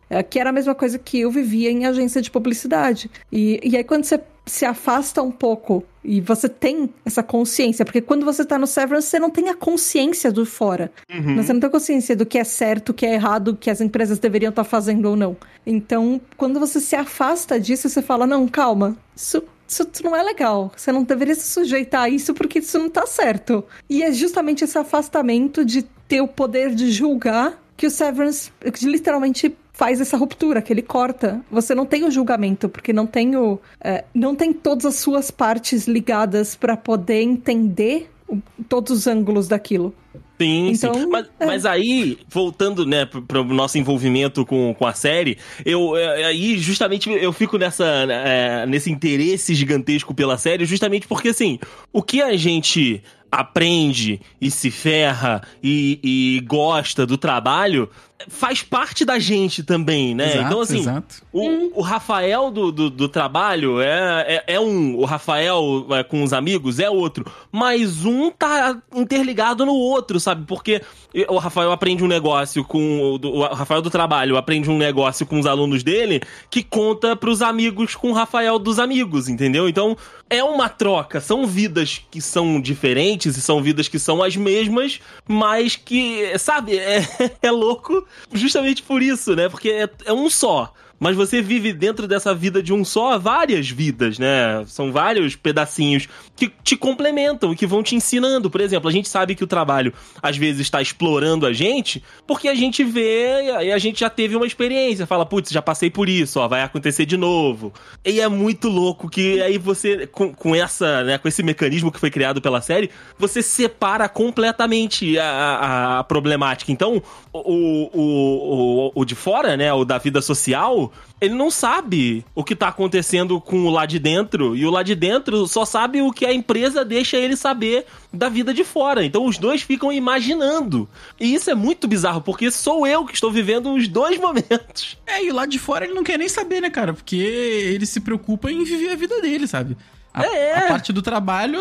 É, 0.09 0.23
que 0.23 0.39
era 0.39 0.51
a 0.51 0.53
mesma 0.53 0.75
coisa 0.75 0.99
que 0.99 1.21
eu 1.21 1.31
vivia 1.31 1.71
em 1.71 1.87
agência 1.87 2.21
de 2.21 2.31
publicidade. 2.31 3.11
E, 3.33 3.61
e 3.63 3.77
aí, 3.77 3.85
quando 3.85 4.05
você 4.05 4.21
se 4.47 4.65
afasta 4.65 5.23
um 5.23 5.31
pouco 5.31 5.85
e 6.03 6.21
você 6.21 6.49
tem 6.49 6.93
essa 7.05 7.23
consciência, 7.23 7.85
porque 7.85 8.01
quando 8.01 8.27
você 8.27 8.45
tá 8.45 8.59
no 8.59 8.67
Severance, 8.67 9.09
você 9.09 9.19
não 9.19 9.31
tem 9.31 9.49
a 9.49 9.55
consciência 9.55 10.31
do 10.31 10.45
fora. 10.45 10.93
Uhum. 11.11 11.37
Você 11.37 11.53
não 11.53 11.61
tem 11.61 11.71
consciência 11.71 12.15
do 12.15 12.27
que 12.27 12.39
é 12.39 12.45
certo, 12.45 12.91
o 12.91 12.95
que 12.95 13.07
é 13.07 13.15
errado, 13.15 13.49
o 13.49 13.57
que 13.57 13.71
as 13.71 13.81
empresas 13.81 14.19
deveriam 14.19 14.51
estar 14.51 14.65
fazendo 14.65 15.07
ou 15.07 15.17
não. 15.17 15.37
Então, 15.65 16.21
quando 16.37 16.61
você 16.61 16.79
se 16.79 16.95
afasta 16.95 17.59
disso, 17.59 17.89
você 17.89 18.03
fala: 18.03 18.27
não, 18.27 18.47
calma, 18.47 18.97
isso, 19.17 19.43
isso 19.67 19.89
não 20.03 20.15
é 20.15 20.23
legal. 20.23 20.71
Você 20.77 20.93
não 20.93 21.05
deveria 21.05 21.35
se 21.35 21.49
sujeitar 21.49 22.03
a 22.03 22.09
isso 22.09 22.35
porque 22.35 22.59
isso 22.59 22.79
não 22.79 22.91
tá 22.91 23.07
certo. 23.07 23.65
E 23.89 24.03
é 24.03 24.13
justamente 24.13 24.65
esse 24.65 24.77
afastamento 24.77 25.65
de 25.65 25.83
ter 26.07 26.21
o 26.21 26.29
poder 26.29 26.75
de 26.75 26.91
julgar 26.91 27.59
que 27.77 27.87
o 27.87 27.91
Severance 27.91 28.53
literalmente 28.83 29.57
faz 29.75 30.01
essa 30.01 30.17
ruptura, 30.17 30.63
que 30.63 30.73
ele 30.73 30.81
corta. 30.83 31.41
Você 31.51 31.75
não 31.75 31.85
tem 31.85 32.05
o 32.05 32.11
julgamento, 32.11 32.69
porque 32.69 32.93
não 32.93 33.07
tem 33.07 33.37
o. 33.37 33.61
é, 33.81 34.05
não 34.15 34.35
tem 34.35 34.53
todas 34.53 34.87
as 34.87 34.95
suas 34.97 35.31
partes 35.31 35.87
ligadas 35.87 36.55
para 36.55 36.77
poder 36.77 37.21
entender 37.23 38.09
o- 38.27 38.39
todos 38.69 38.91
os 38.93 39.07
ângulos 39.07 39.49
daquilo. 39.49 39.93
Sim, 40.41 40.71
Então, 40.71 40.95
sim. 40.95 41.07
Mas, 41.07 41.27
é. 41.39 41.47
mas 41.47 41.65
aí, 41.67 42.19
voltando, 42.29 42.85
né, 42.85 43.05
pro, 43.07 43.23
pro 43.23 43.45
nosso 43.45 43.79
envolvimento 43.79 44.45
com, 44.45 44.75
com 44.75 44.87
a 44.87 44.93
série, 44.93 45.39
eu 45.65 45.97
é, 45.97 46.25
aí 46.25 46.59
justamente 46.59 47.09
eu 47.11 47.33
fico 47.33 47.57
nessa 47.59 47.85
é, 47.85 48.67
nesse 48.67 48.91
interesse 48.91 49.55
gigantesco 49.55 50.13
pela 50.15 50.37
série, 50.39 50.65
justamente 50.65 51.07
porque 51.07 51.29
assim, 51.29 51.59
o 51.93 52.03
que 52.03 52.21
a 52.23 52.37
gente 52.37 53.01
aprende 53.31 54.21
e 54.41 54.51
se 54.51 54.71
ferra 54.71 55.43
e, 55.63 55.99
e 56.03 56.41
gosta 56.47 57.05
do 57.07 57.19
trabalho 57.19 57.89
faz 58.29 58.63
parte 58.63 59.05
da 59.05 59.19
gente 59.19 59.63
também, 59.63 60.15
né? 60.15 60.33
Exato, 60.35 60.47
então 60.47 60.61
assim, 60.61 60.79
exato. 60.81 61.23
o, 61.33 61.79
o 61.81 61.83
Rafael 61.83 62.51
do, 62.51 62.71
do, 62.73 62.91
do 62.91 63.09
trabalho 63.09 63.81
é, 63.81 64.43
é, 64.47 64.55
é 64.55 64.61
um. 64.61 64.97
O 64.97 65.05
Rafael 65.05 65.87
é, 65.91 66.03
com 66.03 66.23
os 66.23 66.33
amigos 66.33 66.79
é 66.79 66.89
outro. 66.91 67.25
Mas 67.51 68.05
um 68.05 68.31
tá 68.31 68.77
interligado 68.95 69.65
no 69.67 69.75
outro, 69.75 70.19
sabe? 70.21 70.45
Porque 70.47 70.81
o 71.29 71.39
Rafael 71.39 71.73
aprende 71.73 72.03
um 72.05 72.09
negócio 72.09 72.65
com. 72.65 73.15
O, 73.15 73.19
do- 73.19 73.33
o 73.33 73.43
Rafael 73.43 73.83
do 73.83 73.91
trabalho 73.91 74.37
aprende 74.37 74.71
um 74.71 74.79
negócio 74.79 75.25
com 75.27 75.39
os 75.39 75.47
alunos 75.47 75.83
dele 75.83 76.21
que 76.51 76.63
conta 76.63 77.15
pros 77.17 77.43
amigos 77.43 77.95
com 77.95 78.11
o 78.11 78.15
Rafael 78.15 78.59
dos 78.59 78.79
amigos, 78.79 79.29
entendeu? 79.29 79.69
Então 79.69 79.97
é 80.29 80.43
uma 80.43 80.69
troca. 80.69 81.21
São 81.21 81.47
vidas 81.47 82.01
que 82.11 82.21
são 82.21 82.61
diferentes 82.61 83.37
e 83.37 83.41
são 83.43 83.63
vidas 83.63 83.89
que 83.89 83.99
são 83.99 84.23
as 84.23 84.37
mesmas, 84.37 85.01
mas 85.29 85.77
que, 85.77 86.37
sabe, 86.39 86.77
é, 86.79 87.05
é 87.43 87.51
louco 87.51 88.05
justamente 88.33 88.83
por 88.83 89.03
isso, 89.03 89.35
né? 89.35 89.49
Porque 89.49 89.71
é, 89.71 89.89
é 90.07 90.13
um 90.13 90.29
só. 90.29 90.73
Mas 91.05 91.15
você 91.17 91.43
vive 91.43 91.71
dentro 91.71 92.09
dessa 92.09 92.35
vida 92.35 92.63
de 92.63 92.73
um 92.73 92.83
só 92.83 93.19
várias 93.19 93.69
vidas, 93.69 94.19
né? 94.19 94.65
São 94.67 94.91
vários 94.91 95.37
pedacinhos 95.37 96.09
que 96.35 96.51
te 96.63 96.79
complementam 96.79 97.53
e 97.53 97.57
que 97.57 97.67
vão 97.67 97.83
te 97.83 97.95
ensinando. 97.95 98.49
Por 98.51 98.63
exemplo, 98.63 98.89
a 98.89 98.93
gente 98.93 99.07
sabe 99.07 99.35
que 99.35 99.45
o 99.45 99.47
trabalho 99.47 99.93
às 100.23 100.39
vezes 100.39 100.63
está 100.63 100.81
explorando 100.81 101.45
a 101.45 101.53
gente 101.53 102.03
porque 102.27 102.49
a 102.49 102.55
gente 102.55 102.83
vê 102.83 103.51
e 103.67 103.71
a 103.71 103.77
gente 103.77 104.01
já 104.01 104.09
teve 104.09 104.35
uma 104.35 104.47
experiência. 104.47 105.07
Fala, 105.07 105.27
putz, 105.27 105.51
já 105.51 105.61
passei 105.61 105.91
por 105.91 106.09
isso, 106.09 106.41
ó, 106.41 106.49
vai 106.49 106.63
acontecer 106.63 107.05
de 107.05 107.19
novo. 107.19 107.71
E 108.03 108.19
é 108.19 108.27
muito 108.27 108.71
louco 108.71 109.11
que 109.11 109.43
aí 109.43 109.59
você, 109.59 110.07
com, 110.07 110.33
com 110.33 110.55
essa, 110.55 111.05
né, 111.05 111.19
com 111.19 111.29
esse 111.29 111.43
mecanismo 111.43 111.93
que 111.93 112.01
foi 112.01 112.11
criado 112.11 112.41
pela 112.41 112.63
série, 112.63 112.89
você 113.19 113.43
separa 113.43 114.09
completamente 114.09 115.19
a, 115.19 115.27
a- 115.27 115.99
a 115.99 116.05
problemática. 116.05 116.73
Então, 116.73 117.03
o, 117.31 117.91
o, 117.93 118.89
o, 118.89 118.93
o 118.95 119.05
de 119.05 119.15
fora, 119.15 119.55
né, 119.55 119.71
o 119.71 119.85
da 119.85 119.99
vida 119.99 120.23
social, 120.23 120.91
ele 121.21 121.35
não 121.35 121.51
sabe 121.51 122.25
o 122.35 122.45
que 122.45 122.55
tá 122.57 122.69
acontecendo 122.69 123.41
com 123.41 123.65
o 123.65 123.71
lá 123.71 123.87
de 123.87 123.99
dentro, 123.99 124.55
e 124.57 124.67
o 124.67 124.71
lá 124.71 124.83
de 124.83 124.95
dentro 124.95 125.47
só 125.47 125.65
sabe 125.65 126.03
o 126.03 126.13
que 126.13 126.27
a 126.27 126.33
empresa 126.35 126.85
deixa 126.85 127.17
ele 127.17 127.37
saber 127.37 127.87
da 128.13 128.29
vida 128.29 128.53
de 128.53 128.65
fora. 128.65 129.05
Então 129.05 129.25
os 129.25 129.39
dois 129.39 129.63
ficam 129.63 129.91
imaginando. 129.93 130.89
E 131.19 131.35
isso 131.35 131.51
é 131.51 131.55
muito 131.55 131.87
bizarro, 131.89 132.21
porque 132.21 132.51
sou 132.51 132.87
eu 132.87 133.05
que 133.05 133.15
estou 133.15 133.31
vivendo 133.31 133.73
os 133.75 133.89
dois 133.89 134.19
momentos. 134.21 134.99
É, 135.07 135.25
e 135.25 135.31
lá 135.33 135.47
de 135.47 135.59
fora 135.59 135.85
ele 135.85 135.95
não 135.95 136.05
quer 136.05 136.19
nem 136.19 136.29
saber, 136.29 136.61
né, 136.61 136.71
cara? 136.71 136.93
Porque 136.93 137.17
ele 137.17 137.87
se 137.87 138.01
preocupa 138.01 138.51
em 138.51 138.63
viver 138.65 138.91
a 138.91 138.97
vida 138.97 139.21
dele, 139.21 139.47
sabe? 139.47 139.77
A, 140.13 140.25
É. 140.25 140.59
a 140.59 140.69
parte 140.69 140.93
do 140.93 141.03
trabalho, 141.03 141.59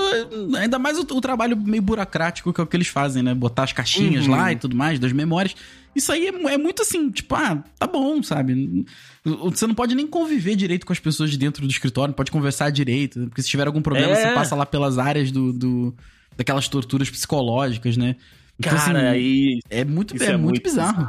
ainda 0.60 0.78
mais 0.78 1.00
o, 1.00 1.02
o 1.02 1.22
trabalho 1.22 1.58
meio 1.58 1.82
burocrático 1.82 2.54
que 2.54 2.62
é 2.62 2.64
o 2.64 2.68
que 2.68 2.78
eles 2.78 2.88
fazem, 2.88 3.24
né? 3.24 3.34
Botar 3.34 3.64
as 3.64 3.74
caixinhas 3.74 4.26
Uhum. 4.26 4.32
lá 4.32 4.52
e 4.52 4.56
tudo 4.56 4.76
mais, 4.76 5.00
das 5.00 5.12
memórias. 5.12 5.56
Isso 5.96 6.12
aí 6.12 6.28
é, 6.28 6.54
é 6.54 6.58
muito 6.58 6.82
assim, 6.82 7.10
tipo, 7.12 7.36
ah, 7.36 7.64
tá 7.78 7.86
bom, 7.88 8.22
sabe? 8.24 8.86
Você 9.24 9.68
não 9.68 9.76
pode 9.76 9.94
nem 9.96 10.08
conviver 10.08 10.56
direito 10.56 10.86
com 10.86 10.94
as 10.94 11.00
pessoas 11.00 11.30
de 11.32 11.38
dentro 11.38 11.66
do 11.66 11.72
escritório, 11.72 12.10
não 12.10 12.16
pode 12.16 12.32
conversar 12.32 12.70
direito, 12.72 13.20
porque 13.28 13.42
se 13.42 13.50
tiver 13.50 13.68
algum 13.68 13.82
problema, 13.82 14.12
É. 14.12 14.16
você 14.16 14.34
passa 14.34 14.56
lá 14.56 14.66
pelas 14.66 14.98
áreas 14.98 15.32
do, 15.32 15.54
do- 15.54 15.96
daquelas 16.36 16.68
torturas 16.68 17.10
psicológicas, 17.10 17.96
né? 17.96 18.16
Então, 18.60 18.76
Cara, 18.76 19.00
assim, 19.00 19.08
aí. 19.08 19.60
é 19.70 19.84
muito, 19.86 20.16
isso 20.16 20.24
é 20.26 20.28
é 20.28 20.32
muito 20.38 20.44
muito 20.46 20.64
bizarro. 20.64 21.08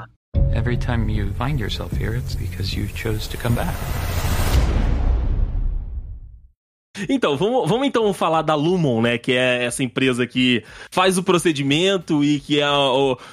Every 0.55 0.77
time 0.77 1.12
you 1.12 1.33
find 1.38 1.59
yourself 1.61 1.94
here, 2.01 2.16
it's 2.18 2.35
because 2.35 2.79
you 2.79 2.87
chose 2.97 3.29
to 3.29 3.38
come 3.38 3.55
back. 3.57 3.75
Então, 7.09 7.37
vamos, 7.37 7.68
vamos 7.68 7.88
então 7.88 8.12
falar 8.12 8.42
da 8.42 8.54
Lumon, 8.54 9.02
né? 9.02 9.18
Que 9.18 9.33
é 9.33 9.64
essa 9.64 9.83
empresa 9.83 10.28
que 10.28 10.62
faz 10.92 11.18
o 11.18 11.24
procedimento 11.24 12.22
e 12.22 12.38
que 12.38 12.61
é, 12.61 12.64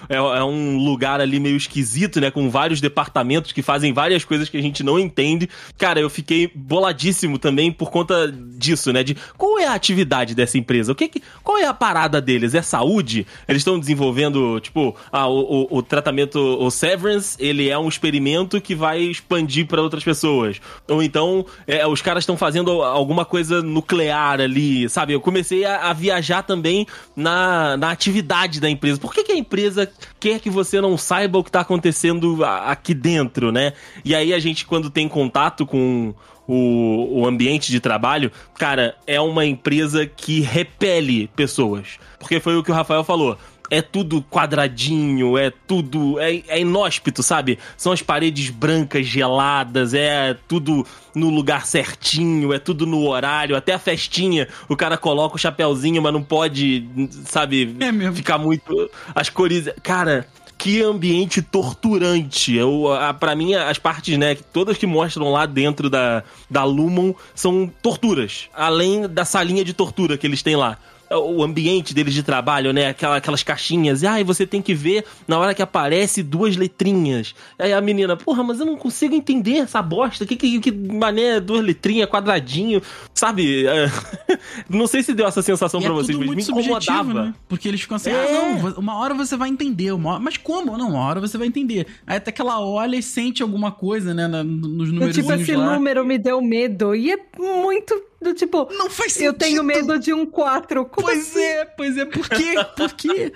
é, 0.10 0.16
é 0.16 0.44
um 0.44 0.78
lugar 0.80 1.22
ali 1.22 1.40
meio 1.40 1.56
esquisito, 1.56 2.20
né? 2.20 2.32
Com 2.32 2.50
vários 2.50 2.82
departamentos 2.82 3.52
que 3.52 3.62
fazem 3.62 3.94
várias 3.94 4.26
coisas 4.26 4.50
que 4.50 4.58
a 4.58 4.62
gente 4.62 4.82
não 4.82 4.98
entende. 4.98 5.48
Cara, 5.78 6.00
eu 6.00 6.10
fiquei 6.10 6.52
boladíssimo 6.56 7.38
também 7.38 7.72
por 7.72 7.92
conta 7.92 8.32
disso, 8.32 8.92
né? 8.92 9.04
De 9.04 9.16
qual 9.38 9.60
é 9.60 9.68
a 9.68 9.76
atividade 9.76 10.34
dessa 10.34 10.58
empresa? 10.58 10.92
O 10.92 10.96
que, 10.96 11.08
que 11.08 11.22
qual 11.44 11.60
é 11.60 11.66
a 11.66 11.74
parada 11.74 12.20
deles? 12.20 12.56
É 12.56 12.64
saúde? 12.64 13.28
Eles 13.48 13.60
estão 13.60 13.80
desenvolvendo, 13.80 14.60
tipo, 14.60 14.96
ah, 15.12 15.28
o, 15.28 15.68
o, 15.70 15.78
o 15.78 15.84
tratamento, 15.84 16.40
o 16.40 16.72
Severance, 16.72 17.38
ele 17.40 17.70
é 17.70 17.78
um 17.78 17.88
experimento 17.88 18.60
que 18.60 18.74
vai 18.74 19.02
expandir 19.02 19.68
para 19.68 19.84
outras 19.84 20.04
pessoas. 20.04 20.60
Ou 20.88 21.04
então, 21.04 21.46
é, 21.68 21.86
os 21.86 22.02
caras 22.02 22.24
estão 22.24 22.36
fazendo 22.36 22.82
alguma 22.82 23.24
coisa 23.24 23.51
nuclear 23.62 24.40
ali, 24.40 24.88
sabe? 24.88 25.14
Eu 25.14 25.20
comecei 25.20 25.66
a, 25.66 25.90
a 25.90 25.94
viajar 25.94 26.44
também 26.44 26.86
na, 27.16 27.76
na 27.76 27.92
atividade 27.92 28.60
da 28.62 28.70
empresa. 28.70 29.00
Por 29.00 29.14
que, 29.14 29.24
que 29.24 29.32
a 29.32 29.38
empresa 29.38 29.92
quer 30.20 30.40
que 30.40 30.50
você 30.50 30.80
não 30.80 30.98
saiba 30.98 31.40
o 31.40 31.44
que 31.44 31.52
tá 31.52 31.62
acontecendo 31.62 32.46
aqui 32.46 32.94
dentro, 32.94 33.52
né? 33.52 33.74
E 34.06 34.14
aí 34.16 34.34
a 34.34 34.40
gente, 34.40 34.66
quando 34.66 34.90
tem 34.90 35.08
contato 35.08 35.66
com 35.66 36.14
o, 36.48 37.22
o 37.22 37.28
ambiente 37.28 37.72
de 37.72 37.80
trabalho, 37.80 38.32
cara, 38.58 38.96
é 39.08 39.20
uma 39.20 39.46
empresa 39.46 40.06
que 40.06 40.42
repele 40.42 41.28
pessoas. 41.36 41.98
Porque 42.20 42.40
foi 42.40 42.58
o 42.58 42.64
que 42.64 42.72
o 42.72 42.74
Rafael 42.74 43.04
falou. 43.04 43.38
É 43.72 43.82
tudo 43.82 44.22
quadradinho, 44.22 45.38
é 45.38 45.50
tudo. 45.50 46.20
É, 46.20 46.44
é 46.50 46.60
inóspito, 46.60 47.24
sabe? 47.24 47.58
São 47.78 47.94
as 47.94 48.02
paredes 48.02 48.50
brancas 48.50 49.06
geladas, 49.08 49.94
é 49.94 50.36
tudo 50.46 50.86
no 51.16 51.30
lugar 51.30 51.66
certinho, 51.66 52.52
é 52.52 52.60
tudo 52.60 52.86
no 52.86 53.08
horário, 53.08 53.56
até 53.56 53.74
a 53.74 53.80
festinha. 53.80 54.50
O 54.68 54.76
cara 54.76 54.98
coloca 54.98 55.38
o 55.38 55.40
chapéuzinho, 55.40 56.02
mas 56.02 56.12
não 56.12 56.22
pode, 56.22 56.86
sabe, 57.24 57.74
É 57.80 57.94
mesmo. 57.94 58.14
ficar 58.14 58.38
muito. 58.38 58.92
As 59.16 59.30
cores. 59.30 59.70
Cara. 59.82 60.28
Que 60.58 60.80
ambiente 60.84 61.42
torturante. 61.42 62.54
Eu, 62.54 62.94
a, 62.94 63.12
pra 63.16 63.36
mim, 63.36 63.56
as 63.56 63.80
partes, 63.80 64.16
né, 64.16 64.36
todas 64.36 64.78
que 64.78 64.86
mostram 64.86 65.32
lá 65.32 65.48
dentro 65.48 65.90
da, 65.90 66.24
da 66.48 66.64
Lumon 66.64 67.14
são 67.34 67.72
torturas. 67.82 68.48
Além 68.54 69.08
da 69.08 69.26
salinha 69.26 69.66
de 69.66 69.74
tortura 69.74 70.20
que 70.20 70.28
eles 70.28 70.44
têm 70.44 70.56
lá 70.56 70.78
o 71.18 71.44
ambiente 71.44 71.94
deles 71.94 72.14
de 72.14 72.24
trabalho, 72.24 72.72
né? 72.74 72.88
Aquela, 72.88 73.18
aquelas 73.18 73.44
caixinhas. 73.44 74.02
E 74.02 74.08
aí 74.08 74.24
você 74.24 74.46
tem 74.46 74.62
que 74.62 74.74
ver 74.74 75.04
na 75.28 75.38
hora 75.40 75.54
que 75.54 75.62
aparece 75.62 76.22
duas 76.24 76.56
letrinhas. 76.56 77.34
Aí 77.60 77.74
a 77.74 77.82
menina, 77.82 78.16
porra, 78.18 78.44
mas 78.44 78.60
eu 78.60 78.66
não 78.66 78.76
consigo 78.78 79.14
entender 79.16 79.58
essa 79.58 79.82
bosta. 79.82 80.26
Que, 80.26 80.36
que, 80.36 80.60
que 80.60 80.72
mané, 80.72 81.40
duas 81.40 81.64
letrinhas, 81.64 82.10
quadradinho, 82.10 82.82
sabe? 83.14 83.66
É, 83.68 83.88
não 84.70 84.88
sei 84.88 85.04
se 85.04 85.14
deu 85.14 85.28
essa 85.28 85.42
sensação 85.42 85.80
E 85.80 85.84
pra 85.84 85.92
é 85.92 85.96
vocês, 85.96 86.18
tudo 86.18 86.28
mas 86.34 86.48
me 86.48 86.62
incomodava. 86.62 87.14
né? 87.14 87.34
Porque 87.48 87.68
eles 87.68 87.82
ficam 87.82 87.96
assim, 87.98 88.10
É. 88.10 88.14
ah, 88.16 88.60
não, 88.62 88.72
uma 88.80 88.96
hora 88.98 89.14
você 89.14 89.36
vai 89.36 89.50
entender, 89.50 89.92
uma 89.92 90.12
hora... 90.12 90.20
mas 90.20 90.38
como? 90.38 90.78
Não, 90.78 90.90
uma 90.90 91.00
hora 91.06 91.20
você 91.20 91.38
vai 91.38 91.48
entender. 91.48 91.88
Aí 92.08 92.18
até 92.18 92.32
que 92.32 92.42
ela 92.42 92.60
olha 92.60 92.96
e 92.96 93.04
sente 93.04 93.42
alguma 93.42 93.72
coisa, 93.72 94.14
né, 94.14 94.28
na- 94.28 94.44
nos 94.44 94.92
números 94.92 95.16
tipo, 95.16 95.32
esse 95.34 95.56
lá. 95.56 95.74
número 95.74 96.06
me 96.06 96.18
deu 96.18 96.42
medo. 96.42 96.96
E 96.96 97.12
é 97.12 97.18
muito 97.38 98.02
do 98.22 98.34
tipo. 98.34 98.68
Não 98.74 98.90
faz 98.90 99.14
sentido. 99.14 99.28
Eu 99.28 99.34
tenho 99.34 99.64
medo 99.64 99.98
de 100.00 100.14
um 100.14 100.26
4. 100.26 100.86
Como 100.86 101.08
Pois 101.08 101.30
assim? 101.32 101.42
é, 101.42 101.66
pois 101.66 101.98
é, 101.98 102.06
por 102.06 102.30
quê? 102.30 102.54
Por 102.78 102.94
quê? 102.94 103.34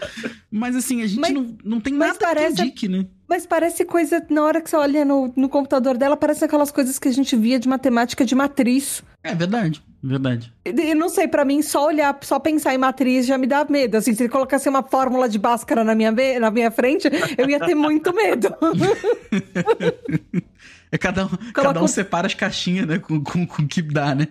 Mas 0.51 0.75
assim, 0.75 1.01
a 1.01 1.07
gente 1.07 1.19
Mas- 1.19 1.33
não, 1.33 1.57
não 1.63 1.79
tem 1.81 1.93
nada 1.93 2.15
parece- 2.19 2.55
que 2.55 2.61
indique, 2.61 2.87
né? 2.87 3.05
Mas 3.27 3.43
parece 3.47 3.83
coisa, 3.83 4.23
na 4.29 4.43
hora 4.43 4.61
que 4.61 4.69
você 4.69 4.75
olha 4.75 5.03
no, 5.03 5.33
no 5.35 5.49
computador 5.49 5.97
dela, 5.97 6.15
parece 6.15 6.45
aquelas 6.45 6.69
coisas 6.71 6.99
que 6.99 7.07
a 7.07 7.11
gente 7.11 7.35
via 7.35 7.57
de 7.57 7.67
matemática 7.67 8.23
de 8.23 8.35
matriz. 8.35 9.01
É 9.23 9.33
verdade, 9.33 9.83
verdade. 10.03 10.53
E- 10.63 10.89
Eu 10.91 10.95
não 10.95 11.09
sei, 11.09 11.27
pra 11.27 11.43
mim, 11.43 11.63
só 11.63 11.87
olhar, 11.87 12.15
só 12.21 12.37
pensar 12.37 12.75
em 12.75 12.77
matriz 12.77 13.25
já 13.25 13.35
me 13.35 13.47
dá 13.47 13.65
medo. 13.67 13.97
Assim, 13.97 14.13
se 14.13 14.21
ele 14.21 14.29
colocasse 14.29 14.69
uma 14.69 14.83
fórmula 14.83 15.27
de 15.27 15.39
Bhaskara 15.39 15.83
na 15.83 15.95
minha, 15.95 16.11
na 16.39 16.51
minha 16.51 16.69
frente, 16.69 17.09
eu 17.35 17.49
ia 17.49 17.59
ter 17.59 17.73
muito 17.73 18.13
medo. 18.13 18.53
É 20.95 20.97
cada 20.97 21.25
um, 21.25 21.29
cada 21.53 21.83
um 21.83 21.87
separa 21.89 22.25
as 22.25 22.33
caixinhas, 22.33 22.87
né? 22.87 22.99
Com, 22.99 23.21
com, 23.21 23.45
com 23.45 23.63
o 23.63 23.67
que 23.67 23.81
dá, 23.81 24.15
né? 24.15 24.25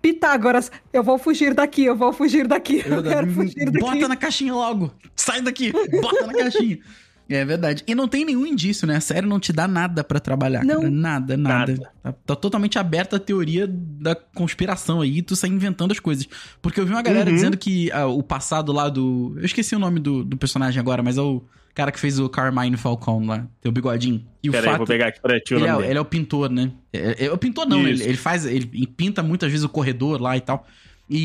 Pitágoras, 0.00 0.70
eu 0.92 1.02
vou 1.02 1.18
fugir 1.18 1.52
daqui, 1.52 1.84
eu 1.84 1.96
vou 1.96 2.12
fugir 2.12 2.46
daqui, 2.46 2.76
eu 2.78 3.02
verdade. 3.02 3.08
quero 3.08 3.30
fugir 3.32 3.64
daqui. 3.64 3.78
Bota 3.80 4.08
na 4.08 4.16
caixinha 4.16 4.54
logo. 4.54 4.92
Sai 5.16 5.42
daqui, 5.42 5.72
bota 6.00 6.26
na 6.26 6.34
caixinha. 6.34 6.78
É 7.30 7.44
verdade. 7.44 7.84
E 7.86 7.94
não 7.94 8.08
tem 8.08 8.24
nenhum 8.24 8.46
indício, 8.46 8.86
né? 8.88 8.96
A 8.96 9.00
série 9.02 9.26
não 9.26 9.38
te 9.38 9.52
dá 9.52 9.68
nada 9.68 10.02
pra 10.02 10.18
trabalhar, 10.18 10.64
Não. 10.64 10.76
cara. 10.80 10.90
Nada, 10.90 11.36
nada. 11.36 11.72
Nada. 11.74 11.92
Tá, 12.02 12.12
tá 12.24 12.34
totalmente 12.34 12.78
aberta 12.78 13.16
a 13.16 13.20
teoria 13.20 13.66
da 13.70 14.14
conspiração 14.14 15.02
aí, 15.02 15.18
e 15.18 15.22
tu 15.22 15.36
sai 15.36 15.50
inventando 15.50 15.92
as 15.92 16.00
coisas. 16.00 16.26
Porque 16.62 16.80
eu 16.80 16.86
vi 16.86 16.92
uma 16.92 17.02
galera 17.02 17.28
Uhum. 17.28 17.36
dizendo 17.36 17.58
que 17.58 17.92
ah, 17.92 18.06
o 18.06 18.22
passado 18.22 18.72
lá 18.72 18.88
do. 18.88 19.34
Eu 19.36 19.44
esqueci 19.44 19.76
o 19.76 19.78
nome 19.78 20.00
do, 20.00 20.24
do 20.24 20.38
personagem 20.38 20.80
agora, 20.80 21.02
mas 21.02 21.18
é 21.18 21.20
o 21.20 21.42
cara 21.78 21.92
que 21.92 22.00
fez 22.00 22.18
o 22.18 22.28
Carmine 22.28 22.76
Falcon 22.76 23.24
lá, 23.24 23.46
tem 23.60 23.70
o 23.70 23.72
bigodinho. 23.72 24.26
E 24.42 24.48
o 24.48 24.52
Pera 24.52 24.64
aí, 24.64 24.70
fato. 24.70 24.78
vou 24.78 24.86
pegar 24.88 25.06
aqui 25.06 25.20
pra 25.20 25.38
ti 25.38 25.54
o 25.54 25.58
Ele 25.58 25.66
é, 25.66 25.90
ele 25.90 25.98
é 25.98 26.00
o 26.00 26.04
pintor, 26.04 26.50
né? 26.50 26.72
É, 26.92 27.26
é 27.26 27.32
o 27.32 27.38
pintor 27.38 27.68
não, 27.68 27.86
ele, 27.86 28.02
ele 28.02 28.16
faz, 28.16 28.44
ele 28.44 28.66
pinta 28.84 29.22
muitas 29.22 29.48
vezes 29.48 29.64
o 29.64 29.68
corredor 29.68 30.20
lá 30.20 30.36
e 30.36 30.40
tal. 30.40 30.66
E, 31.08 31.22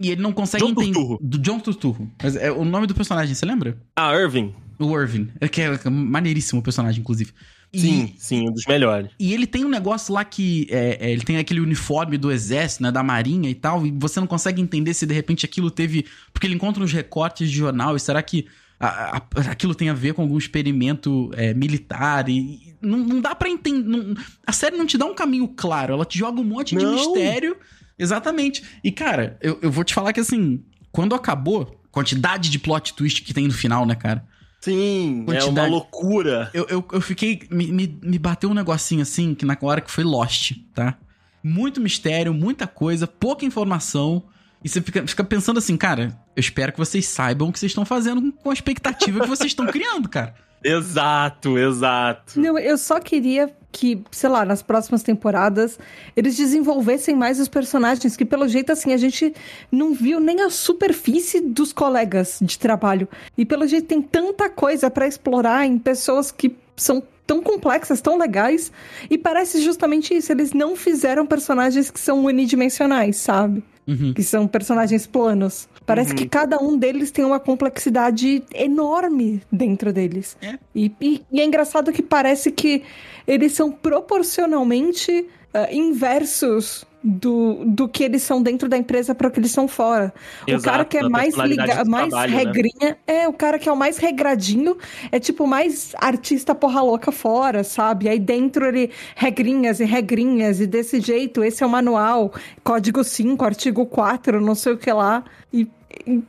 e 0.00 0.10
ele 0.10 0.20
não 0.20 0.32
consegue 0.32 0.64
John 0.64 0.72
entender. 0.72 0.94
Turturro. 0.94 1.18
Do 1.22 1.38
John 1.38 1.60
Turturro. 1.60 2.10
Mas 2.20 2.34
é 2.34 2.50
o 2.50 2.64
nome 2.64 2.88
do 2.88 2.94
personagem, 2.94 3.36
você 3.36 3.46
lembra? 3.46 3.78
Ah, 3.94 4.12
Irving. 4.12 4.52
O 4.78 4.98
Irvin. 4.98 5.30
É 5.40 5.46
que 5.46 5.62
é 5.62 5.88
maneiríssimo 5.88 6.60
o 6.60 6.62
personagem, 6.62 7.00
inclusive. 7.00 7.32
E, 7.72 7.80
Sim, 7.80 8.14
sim, 8.18 8.48
um 8.48 8.52
dos 8.52 8.66
melhores. 8.66 9.10
E 9.18 9.32
ele 9.32 9.46
tem 9.46 9.64
um 9.64 9.68
negócio 9.68 10.12
lá 10.12 10.24
que. 10.24 10.66
é, 10.70 10.98
é, 11.00 11.10
ele 11.12 11.22
tem 11.22 11.38
aquele 11.38 11.60
uniforme 11.60 12.18
do 12.18 12.30
exército, 12.32 12.82
né? 12.82 12.90
Da 12.90 13.02
marinha 13.02 13.48
e 13.48 13.54
tal. 13.54 13.86
E 13.86 13.92
você 13.96 14.18
não 14.18 14.26
consegue 14.26 14.60
entender 14.60 14.92
se 14.92 15.06
de 15.06 15.14
repente 15.14 15.44
aquilo 15.46 15.70
teve. 15.70 16.04
Porque 16.32 16.46
ele 16.46 16.54
encontra 16.54 16.82
uns 16.82 16.92
recortes 16.92 17.48
de 17.48 17.56
jornal. 17.56 17.96
E 17.96 18.00
será 18.00 18.22
que 18.22 18.46
a- 18.80 19.16
a- 19.16 19.40
aquilo 19.50 19.74
tem 19.74 19.88
a 19.88 19.94
ver 19.94 20.14
com 20.14 20.22
algum 20.22 20.38
experimento 20.38 21.30
é, 21.34 21.54
militar? 21.54 22.28
E, 22.28 22.38
e 22.38 22.76
não, 22.82 22.98
não 22.98 23.20
dá 23.20 23.34
pra 23.34 23.48
entender. 23.48 23.86
não- 23.88 24.14
a 24.46 24.52
série 24.52 24.76
não 24.76 24.86
te 24.86 24.98
dá 24.98 25.06
um 25.06 25.14
caminho 25.14 25.48
claro. 25.48 25.94
Ela 25.94 26.04
te 26.04 26.18
joga 26.18 26.40
um 26.40 26.44
monte 26.44 26.76
de 26.76 26.84
Não. 26.84 26.92
mistério. 26.94 27.56
Exatamente. 27.98 28.62
E, 28.82 28.90
cara, 28.90 29.38
eu, 29.40 29.58
eu 29.62 29.70
vou 29.70 29.84
te 29.84 29.94
falar 29.94 30.12
que 30.12 30.20
assim. 30.20 30.62
Quando 30.90 31.14
acabou, 31.14 31.80
quantidade 31.90 32.50
de 32.50 32.58
plot 32.58 32.94
twist 32.94 33.22
que 33.22 33.34
tem 33.34 33.46
no 33.46 33.52
final, 33.52 33.84
né, 33.84 33.94
cara? 33.96 34.24
Sim, 34.60 35.24
é 35.28 35.32
uma 35.32 35.40
Quantidade. 35.40 35.70
loucura. 35.70 36.50
Eu, 36.54 36.66
eu, 36.68 36.84
eu 36.92 37.00
fiquei. 37.00 37.40
Me, 37.50 37.66
me, 37.70 37.98
me 38.02 38.18
bateu 38.18 38.48
um 38.50 38.54
negocinho 38.54 39.02
assim, 39.02 39.34
que 39.34 39.44
na 39.44 39.56
hora 39.60 39.80
que 39.80 39.90
foi 39.90 40.04
Lost, 40.04 40.52
tá? 40.74 40.96
Muito 41.42 41.80
mistério, 41.80 42.32
muita 42.32 42.66
coisa, 42.66 43.06
pouca 43.06 43.44
informação. 43.44 44.22
E 44.64 44.68
você 44.68 44.80
fica, 44.80 45.06
fica 45.06 45.22
pensando 45.22 45.58
assim, 45.58 45.76
cara, 45.76 46.18
eu 46.34 46.40
espero 46.40 46.72
que 46.72 46.78
vocês 46.78 47.06
saibam 47.06 47.48
o 47.48 47.52
que 47.52 47.58
vocês 47.58 47.70
estão 47.70 47.84
fazendo 47.84 48.32
com 48.32 48.48
a 48.48 48.54
expectativa 48.54 49.20
que 49.20 49.28
vocês 49.28 49.50
estão 49.50 49.66
criando, 49.66 50.08
cara. 50.08 50.34
Exato, 50.64 51.58
exato. 51.58 52.40
Não, 52.40 52.58
eu 52.58 52.78
só 52.78 52.98
queria 52.98 53.54
que, 53.70 54.02
sei 54.10 54.30
lá, 54.30 54.46
nas 54.46 54.62
próximas 54.62 55.02
temporadas, 55.02 55.78
eles 56.16 56.38
desenvolvessem 56.38 57.14
mais 57.14 57.38
os 57.38 57.48
personagens, 57.48 58.16
que 58.16 58.24
pelo 58.24 58.48
jeito, 58.48 58.72
assim, 58.72 58.94
a 58.94 58.96
gente 58.96 59.34
não 59.70 59.92
viu 59.92 60.18
nem 60.18 60.40
a 60.40 60.48
superfície 60.48 61.38
dos 61.38 61.70
colegas 61.70 62.38
de 62.40 62.58
trabalho. 62.58 63.06
E 63.36 63.44
pelo 63.44 63.66
jeito 63.66 63.88
tem 63.88 64.00
tanta 64.00 64.48
coisa 64.48 64.90
pra 64.90 65.06
explorar 65.06 65.66
em 65.66 65.78
pessoas 65.78 66.32
que 66.32 66.56
são 66.76 67.02
tão 67.26 67.42
complexas, 67.42 68.00
tão 68.02 68.18
legais, 68.18 68.70
e 69.08 69.16
parece 69.16 69.60
justamente 69.62 70.14
isso, 70.14 70.30
eles 70.30 70.52
não 70.52 70.76
fizeram 70.76 71.24
personagens 71.24 71.90
que 71.90 71.98
são 71.98 72.24
unidimensionais, 72.24 73.16
sabe? 73.16 73.62
Uhum. 73.86 74.14
que 74.14 74.22
são 74.22 74.48
personagens 74.48 75.06
planos. 75.06 75.68
Parece 75.84 76.12
Uhum. 76.12 76.16
que 76.16 76.26
cada 76.26 76.56
um 76.58 76.74
deles 76.74 77.10
tem 77.10 77.22
uma 77.22 77.38
complexidade 77.38 78.42
enorme 78.54 79.42
dentro 79.52 79.92
deles. 79.92 80.38
É. 80.40 80.58
E, 80.74 80.90
e- 80.98 81.22
e 81.30 81.38
é 81.38 81.44
engraçado 81.44 81.92
que 81.92 82.02
parece 82.02 82.50
que 82.50 82.82
eles 83.26 83.52
são 83.52 83.70
proporcionalmente 83.70 85.26
ah, 85.52 85.68
inversos 85.72 86.84
do, 87.06 87.62
do 87.66 87.86
que 87.86 88.02
eles 88.02 88.22
são 88.22 88.42
dentro 88.42 88.66
da 88.66 88.78
empresa 88.78 89.14
para 89.14 89.28
o 89.28 89.30
que 89.30 89.38
eles 89.38 89.50
são 89.50 89.68
fora. 89.68 90.12
o 90.48 90.50
Exato, 90.50 90.64
cara 90.64 90.84
que 90.86 90.96
é 90.96 91.06
mais 91.06 91.34
ligado, 91.34 91.84
do 91.84 91.90
mais 91.90 92.08
trabalho, 92.08 92.32
né? 92.32 92.38
regrinha, 92.38 92.96
é 93.06 93.28
o 93.28 93.32
cara 93.34 93.58
que 93.58 93.68
é 93.68 93.72
o 93.72 93.76
mais 93.76 93.98
regradinho, 93.98 94.78
é 95.12 95.20
tipo 95.20 95.46
mais 95.46 95.94
artista 95.98 96.54
porra 96.54 96.80
louca 96.80 97.12
fora, 97.12 97.62
sabe? 97.62 98.08
Aí 98.08 98.18
dentro 98.18 98.64
ele 98.64 98.90
regrinhas 99.14 99.80
e 99.80 99.84
regrinhas 99.84 100.60
e 100.60 100.66
desse 100.66 100.98
jeito, 100.98 101.44
esse 101.44 101.62
é 101.62 101.66
o 101.66 101.70
manual, 101.70 102.32
código 102.62 103.04
5, 103.04 103.44
artigo 103.44 103.84
4, 103.84 104.40
não 104.40 104.54
sei 104.54 104.72
o 104.72 104.78
que 104.78 104.90
lá. 104.90 105.22
E 105.52 105.68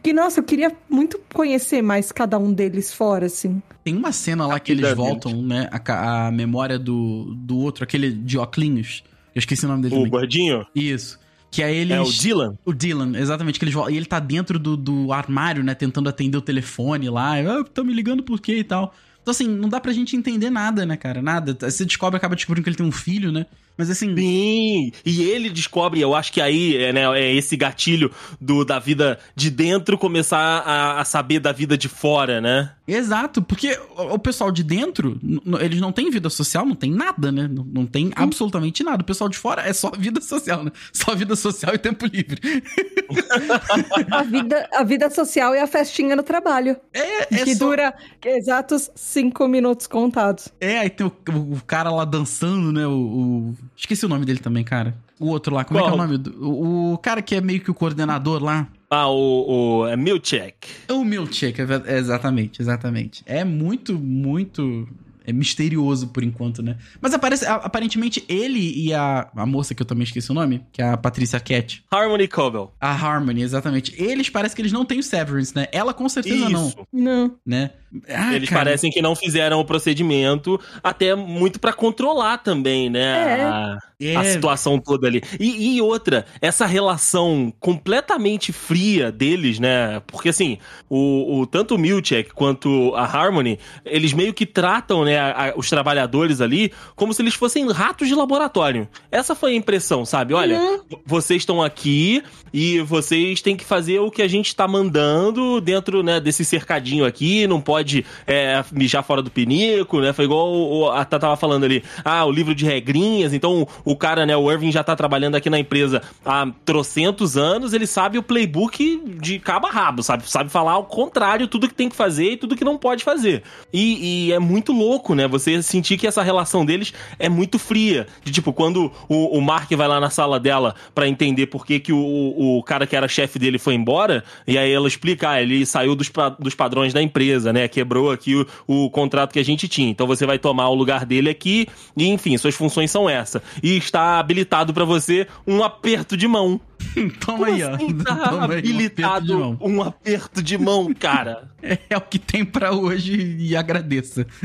que 0.04 0.12
nossa, 0.12 0.42
eu 0.42 0.44
queria 0.44 0.76
muito 0.90 1.20
conhecer 1.34 1.82
mais 1.82 2.12
cada 2.12 2.38
um 2.38 2.52
deles 2.52 2.94
fora 2.94 3.28
assim. 3.28 3.62
Tem 3.82 3.96
uma 3.96 4.12
cena 4.12 4.46
lá 4.46 4.60
que 4.60 4.74
eles 4.74 4.94
voltam, 4.94 5.42
né? 5.42 5.70
A, 5.72 6.28
a 6.28 6.32
memória 6.32 6.78
do, 6.78 7.34
do 7.34 7.58
outro, 7.58 7.84
aquele 7.84 8.12
de 8.12 8.38
óculos. 8.38 9.04
Eu 9.36 9.40
esqueci 9.40 9.66
o 9.66 9.68
nome 9.68 9.84
dele 9.84 9.96
O 9.96 9.98
também. 9.98 10.12
gordinho 10.12 10.66
Isso. 10.74 11.20
Que 11.52 11.64
aí 11.64 11.76
eles. 11.78 11.96
é 11.96 12.02
o 12.02 12.12
Dylan. 12.12 12.58
O 12.66 12.74
Dylan, 12.74 13.18
exatamente, 13.18 13.60
que 13.60 13.66
eles. 13.66 13.76
E 13.90 13.96
ele 13.96 14.06
tá 14.06 14.20
dentro 14.20 14.58
do, 14.60 14.76
do 14.76 15.14
armário, 15.14 15.64
né? 15.64 15.74
Tentando 15.74 16.10
atender 16.10 16.38
o 16.38 16.42
telefone 16.42 17.10
lá. 17.10 17.36
Ah, 17.40 17.64
tá 17.64 17.84
me 17.84 17.94
ligando 17.94 18.24
por 18.24 18.42
quê 18.42 18.58
e 18.58 18.64
tal. 18.64 18.94
Então, 19.22 19.32
assim, 19.32 19.48
não 19.48 19.68
dá 19.68 19.80
pra 19.80 19.92
gente 19.92 20.16
entender 20.16 20.50
nada, 20.52 20.86
né, 20.86 20.96
cara? 20.96 21.22
Nada. 21.22 21.58
Você 21.60 21.84
descobre, 21.84 22.18
acaba 22.18 22.36
descobrindo 22.36 22.64
que 22.64 22.70
ele 22.70 22.78
tem 22.78 22.86
um 22.86 22.92
filho, 22.92 23.32
né? 23.32 23.46
Mas 23.78 23.90
assim. 23.90 24.16
Sim, 24.16 24.92
e 25.06 25.24
ele 25.24 25.50
descobre, 25.50 26.00
eu 26.00 26.14
acho 26.16 26.32
que 26.32 26.40
aí 26.40 26.78
é, 26.78 26.94
né, 26.94 27.02
é 27.20 27.34
esse 27.34 27.58
gatilho 27.58 28.12
do, 28.40 28.64
da 28.64 28.80
vida 28.80 29.20
de 29.36 29.50
dentro 29.50 29.98
começar 29.98 30.38
a, 30.38 31.02
a 31.02 31.06
saber 31.06 31.40
da 31.40 31.52
vida 31.52 31.78
de 31.78 31.90
fora, 31.90 32.40
né? 32.40 32.72
Exato, 32.88 33.42
porque 33.42 33.80
o 33.98 34.20
pessoal 34.20 34.52
de 34.52 34.64
dentro, 34.64 35.20
eles 35.60 35.82
não 35.82 35.92
têm 35.92 36.12
vida 36.12 36.30
social, 36.30 36.66
não 36.66 36.76
tem 36.76 36.92
nada, 36.92 37.32
né? 37.32 37.48
Não, 37.48 37.64
não 37.64 37.86
tem 37.86 38.12
absolutamente 38.16 38.84
nada. 38.84 39.02
O 39.02 39.06
pessoal 39.06 39.28
de 39.28 39.38
fora 39.38 39.64
é 39.68 39.74
só 39.74 39.90
vida 39.98 40.22
social, 40.22 40.64
né? 40.64 40.72
Só 40.94 41.16
vida 41.16 41.36
social 41.36 41.74
e 41.74 41.78
tempo 41.80 42.06
livre. 42.06 42.40
A 44.12 44.24
vida, 44.24 44.70
a 44.74 44.84
vida 44.84 45.10
social 45.10 45.56
e 45.56 45.60
a 45.60 45.68
festinha 45.68 46.16
no 46.16 46.24
trabalho. 46.24 46.78
É, 46.94 47.22
é 47.24 47.44
que 47.44 47.56
só- 47.56 47.66
dura 47.66 47.94
exatos 48.24 48.90
cinco 48.96 49.48
minutos 49.48 49.88
contados. 49.88 50.50
É, 50.60 50.80
aí 50.80 50.90
tem 50.90 51.06
o, 51.06 51.12
o 51.54 51.62
cara 51.66 51.90
lá 51.92 52.06
dançando, 52.06 52.72
né? 52.72 52.86
O, 52.88 52.92
o- 52.92 53.56
Esqueci 53.76 54.06
o 54.06 54.10
nome 54.10 54.26
dele 54.26 54.40
também, 54.40 54.64
cara. 54.64 54.96
O 55.20 55.28
outro 55.28 55.56
lá, 55.56 55.64
como 55.64 55.80
é 55.80 55.84
que 55.84 55.88
é 55.88 55.92
o 55.92 55.96
Qual? 55.96 56.08
nome? 56.08 56.18
do- 56.18 56.46
O, 56.46 56.94
o 56.94 56.98
cara 56.98 57.22
que 57.22 57.36
é 57.36 57.42
meio 57.42 57.62
que 57.62 57.72
o 57.72 57.74
coordenador 57.74 58.44
lá. 58.44 58.68
Ah, 58.90 59.08
o, 59.10 59.82
o 59.82 59.88
é 59.88 59.96
Milchek. 59.96 60.68
O 60.90 61.04
Milkshake, 61.04 61.62
é 61.62 61.66
é, 61.94 61.98
exatamente, 61.98 62.62
exatamente. 62.62 63.24
É 63.26 63.44
muito, 63.44 63.98
muito 63.98 64.88
é 65.26 65.34
misterioso 65.34 66.08
por 66.10 66.24
enquanto, 66.24 66.62
né? 66.62 66.76
Mas 67.02 67.14
aparece, 67.14 67.46
a- 67.46 67.56
aparentemente 67.56 68.24
ele 68.28 68.74
e 68.76 68.94
a, 68.94 69.28
a 69.36 69.46
moça 69.46 69.74
que 69.76 69.82
eu 69.82 69.86
também 69.86 70.04
esqueci 70.04 70.32
o 70.32 70.34
nome, 70.34 70.62
que 70.72 70.82
é 70.82 70.90
a 70.90 70.98
Patrícia 70.98 71.40
Cat. 71.40 71.84
Harmony 71.92 72.28
Cobble. 72.28 72.70
A 72.80 72.92
Harmony, 72.92 73.42
exatamente. 73.42 73.94
Eles 74.02 74.30
parece 74.30 74.56
que 74.56 74.62
eles 74.62 74.72
não 74.72 74.86
têm 74.86 75.00
o 75.00 75.04
Severance, 75.04 75.56
né? 75.56 75.68
Ela 75.72 75.94
com 75.94 76.08
certeza 76.10 76.50
não, 76.50 76.68
Isso. 76.68 76.78
Não. 76.92 77.36
né? 77.46 77.72
Ah, 78.10 78.36
Eles 78.36 78.50
cara, 78.50 78.66
parecem 78.66 78.92
que 78.92 79.02
não 79.02 79.16
fizeram 79.16 79.58
o 79.60 79.64
procedimento, 79.66 80.60
até 80.84 81.16
muito 81.16 81.60
pra 81.62 81.72
controlar 81.72 82.40
também, 82.40 82.90
né? 82.90 83.40
É. 83.40 83.44
A, 83.44 83.78
É. 84.02 84.16
a 84.18 84.24
situação 84.26 84.78
toda 84.78 85.08
ali. 85.08 85.22
E, 85.40 85.78
e 85.78 85.82
outra, 85.82 86.26
essa 86.42 86.66
relação 86.66 87.54
completamente 87.58 88.52
fria 88.52 89.12
deles, 89.12 89.60
né? 89.60 90.02
Porque 90.08 90.28
assim, 90.30 90.58
o, 90.90 91.40
o- 91.40 91.48
tanto 91.48 91.76
o 91.76 91.78
Milchek 91.78 92.34
quanto 92.34 92.94
a 92.96 93.04
Harmony, 93.06 93.58
eles 93.86 94.12
meio 94.12 94.34
que 94.34 94.46
tratam, 94.46 95.06
né, 95.06 95.15
a- 95.18 95.50
a- 95.50 95.54
os 95.56 95.70
trabalhadores 95.70 96.42
ali 96.42 96.72
como 96.96 97.14
se 97.14 97.22
eles 97.22 97.34
fossem 97.36 97.70
ratos 97.72 98.08
de 98.08 98.16
laboratório. 98.16 98.88
Essa 99.12 99.36
foi 99.36 99.52
a 99.54 99.56
impressão, 99.56 100.06
sabe? 100.06 100.34
Olha, 100.34 100.60
vocês 101.06 101.42
estão 101.42 101.62
aqui 101.62 102.24
e 102.54 102.80
vocês 102.82 103.42
têm 103.42 103.56
que 103.56 103.66
fazer 103.66 104.00
o 104.00 104.10
que 104.12 104.22
a 104.22 104.28
gente 104.28 104.56
tá 104.56 104.68
mandando 104.68 105.60
dentro, 105.62 106.02
né, 106.04 106.20
desse 106.20 106.44
cercadinho 106.46 107.06
aqui, 107.06 107.46
não 107.48 107.60
pode 107.62 108.06
é, 108.26 108.64
mijar 108.72 109.04
fora 109.04 109.22
do 109.22 109.30
pinico, 109.30 110.00
né? 110.00 110.14
Foi 110.14 110.26
igual 110.26 110.48
o, 110.52 110.80
o- 110.84 110.90
a 110.92 111.04
Tata 111.06 111.20
tava 111.20 111.36
falando 111.38 111.64
ali, 111.66 111.84
ah, 112.04 112.26
o 112.26 112.32
livro 112.32 112.54
de 112.56 112.66
regrinhas, 112.66 113.34
então 113.34 113.68
o 113.84 113.96
cara, 113.96 114.26
né, 114.26 114.36
o 114.38 114.52
Irving 114.52 114.72
já 114.72 114.84
tá 114.84 114.96
trabalhando 114.96 115.36
aqui 115.36 115.50
na 115.50 115.60
empresa 115.60 116.02
há 116.26 116.48
trocentos 116.64 117.36
anos, 117.38 117.74
ele 117.74 117.86
sabe 117.88 118.18
o 118.18 118.24
playbook 118.24 119.02
de 119.20 119.40
cabo 119.40 119.68
a 119.68 119.72
rabo, 119.72 120.02
sabe? 120.04 120.30
Sabe 120.30 120.50
falar 120.50 120.74
ao 120.74 120.86
contrário, 120.86 121.48
tudo 121.48 121.68
que 121.68 121.74
tem 121.74 121.90
que 121.90 121.96
fazer 121.96 122.32
e 122.32 122.38
tudo 122.38 122.56
que 122.56 122.64
não 122.64 122.78
pode 122.78 123.04
fazer. 123.04 123.44
E, 123.74 124.28
e 124.30 124.34
é 124.34 124.40
muito 124.40 124.72
louco, 124.72 125.05
né? 125.14 125.28
Você 125.28 125.62
sentir 125.62 125.98
que 125.98 126.08
essa 126.08 126.24
relação 126.24 126.66
deles 126.66 126.94
é 127.20 127.30
muito 127.30 127.60
fria. 127.60 128.08
De 128.24 128.32
tipo, 128.32 128.54
quando 128.54 128.92
o, 129.08 129.38
o 129.38 129.42
Mark 129.42 129.70
vai 129.74 129.88
lá 129.88 130.00
na 130.00 130.10
sala 130.10 130.40
dela 130.40 130.74
pra 130.94 131.08
entender 131.08 131.48
por 131.48 131.66
que, 131.66 131.80
que 131.80 131.94
o, 131.94 132.58
o 132.58 132.64
cara 132.64 132.88
que 132.88 132.96
era 132.96 133.08
chefe 133.08 133.38
dele 133.38 133.60
foi 133.60 133.76
embora, 133.76 134.24
e 134.48 134.58
aí 134.58 134.72
ela 134.72 134.88
explica, 134.88 135.32
ah, 135.32 135.42
ele 135.42 135.66
saiu 135.66 135.96
dos, 135.96 136.12
dos 136.40 136.56
padrões 136.56 136.94
da 136.94 137.02
empresa, 137.02 137.52
né? 137.52 137.68
Quebrou 137.68 138.12
aqui 138.12 138.36
o, 138.36 138.48
o 138.66 138.90
contrato 138.90 139.34
que 139.34 139.40
a 139.40 139.46
gente 139.46 139.68
tinha. 139.68 139.90
Então 139.90 140.08
você 140.08 140.26
vai 140.26 140.40
tomar 140.40 140.70
o 140.70 140.76
lugar 140.76 141.06
dele 141.06 141.30
aqui, 141.30 141.68
e 141.96 142.08
enfim, 142.08 142.38
suas 142.38 142.56
funções 142.56 142.90
são 142.90 143.10
essa. 143.10 143.44
E 143.62 143.78
está 143.78 144.20
habilitado 144.20 144.74
pra 144.74 144.86
você 144.86 145.28
um 145.46 145.64
aperto 145.64 146.16
de 146.16 146.28
mão. 146.28 146.60
Toma 147.20 147.48
aí, 147.48 147.64
ó. 147.64 147.78
Como 147.78 147.92
assim 147.92 147.98
tá 147.98 148.16
Toma 148.16 148.30
aí, 148.32 148.36
um 148.36 148.44
aperto 148.44 148.68
habilitado 148.68 149.58
um 149.62 149.82
aperto 149.82 150.44
de 150.44 150.58
mão, 150.58 150.94
cara? 150.94 151.50
É 151.90 151.98
o 151.98 152.02
que 152.02 152.20
tem 152.20 152.46
pra 152.46 152.72
hoje 152.74 153.36
e 153.40 153.56
agradeça. 153.56 154.26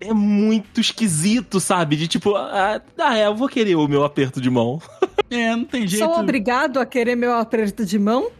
É 0.00 0.12
muito 0.12 0.80
esquisito, 0.80 1.58
sabe? 1.60 1.96
De 1.96 2.06
tipo, 2.08 2.34
ah, 2.36 2.80
ah, 2.98 3.18
é, 3.18 3.26
eu 3.26 3.34
vou 3.34 3.48
querer 3.48 3.74
o 3.76 3.86
meu 3.88 4.04
aperto 4.04 4.40
de 4.40 4.48
mão. 4.50 4.80
É, 5.30 5.54
não 5.54 5.64
tem 5.64 5.86
jeito. 5.86 6.06
Sou 6.06 6.18
obrigado 6.18 6.80
a 6.80 6.86
querer 6.86 7.14
meu 7.14 7.34
aperto 7.34 7.84
de 7.84 7.98
mão? 7.98 8.30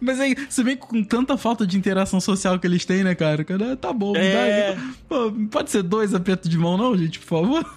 Mas 0.00 0.20
aí, 0.20 0.36
se 0.48 0.62
bem 0.62 0.76
que 0.76 0.86
com 0.86 1.02
tanta 1.02 1.36
falta 1.36 1.66
de 1.66 1.76
interação 1.76 2.20
social 2.20 2.56
que 2.56 2.66
eles 2.68 2.84
têm, 2.84 3.02
né, 3.02 3.16
cara? 3.16 3.42
Cara, 3.42 3.76
tá 3.76 3.92
bom, 3.92 4.14
É. 4.16 4.68
aí. 4.70 4.78
Pô, 5.08 5.32
pode 5.50 5.70
ser 5.72 5.82
dois 5.82 6.14
apertos 6.14 6.48
de 6.48 6.56
mão, 6.56 6.76
não, 6.76 6.96
gente, 6.96 7.18
por 7.18 7.26
favor? 7.26 7.74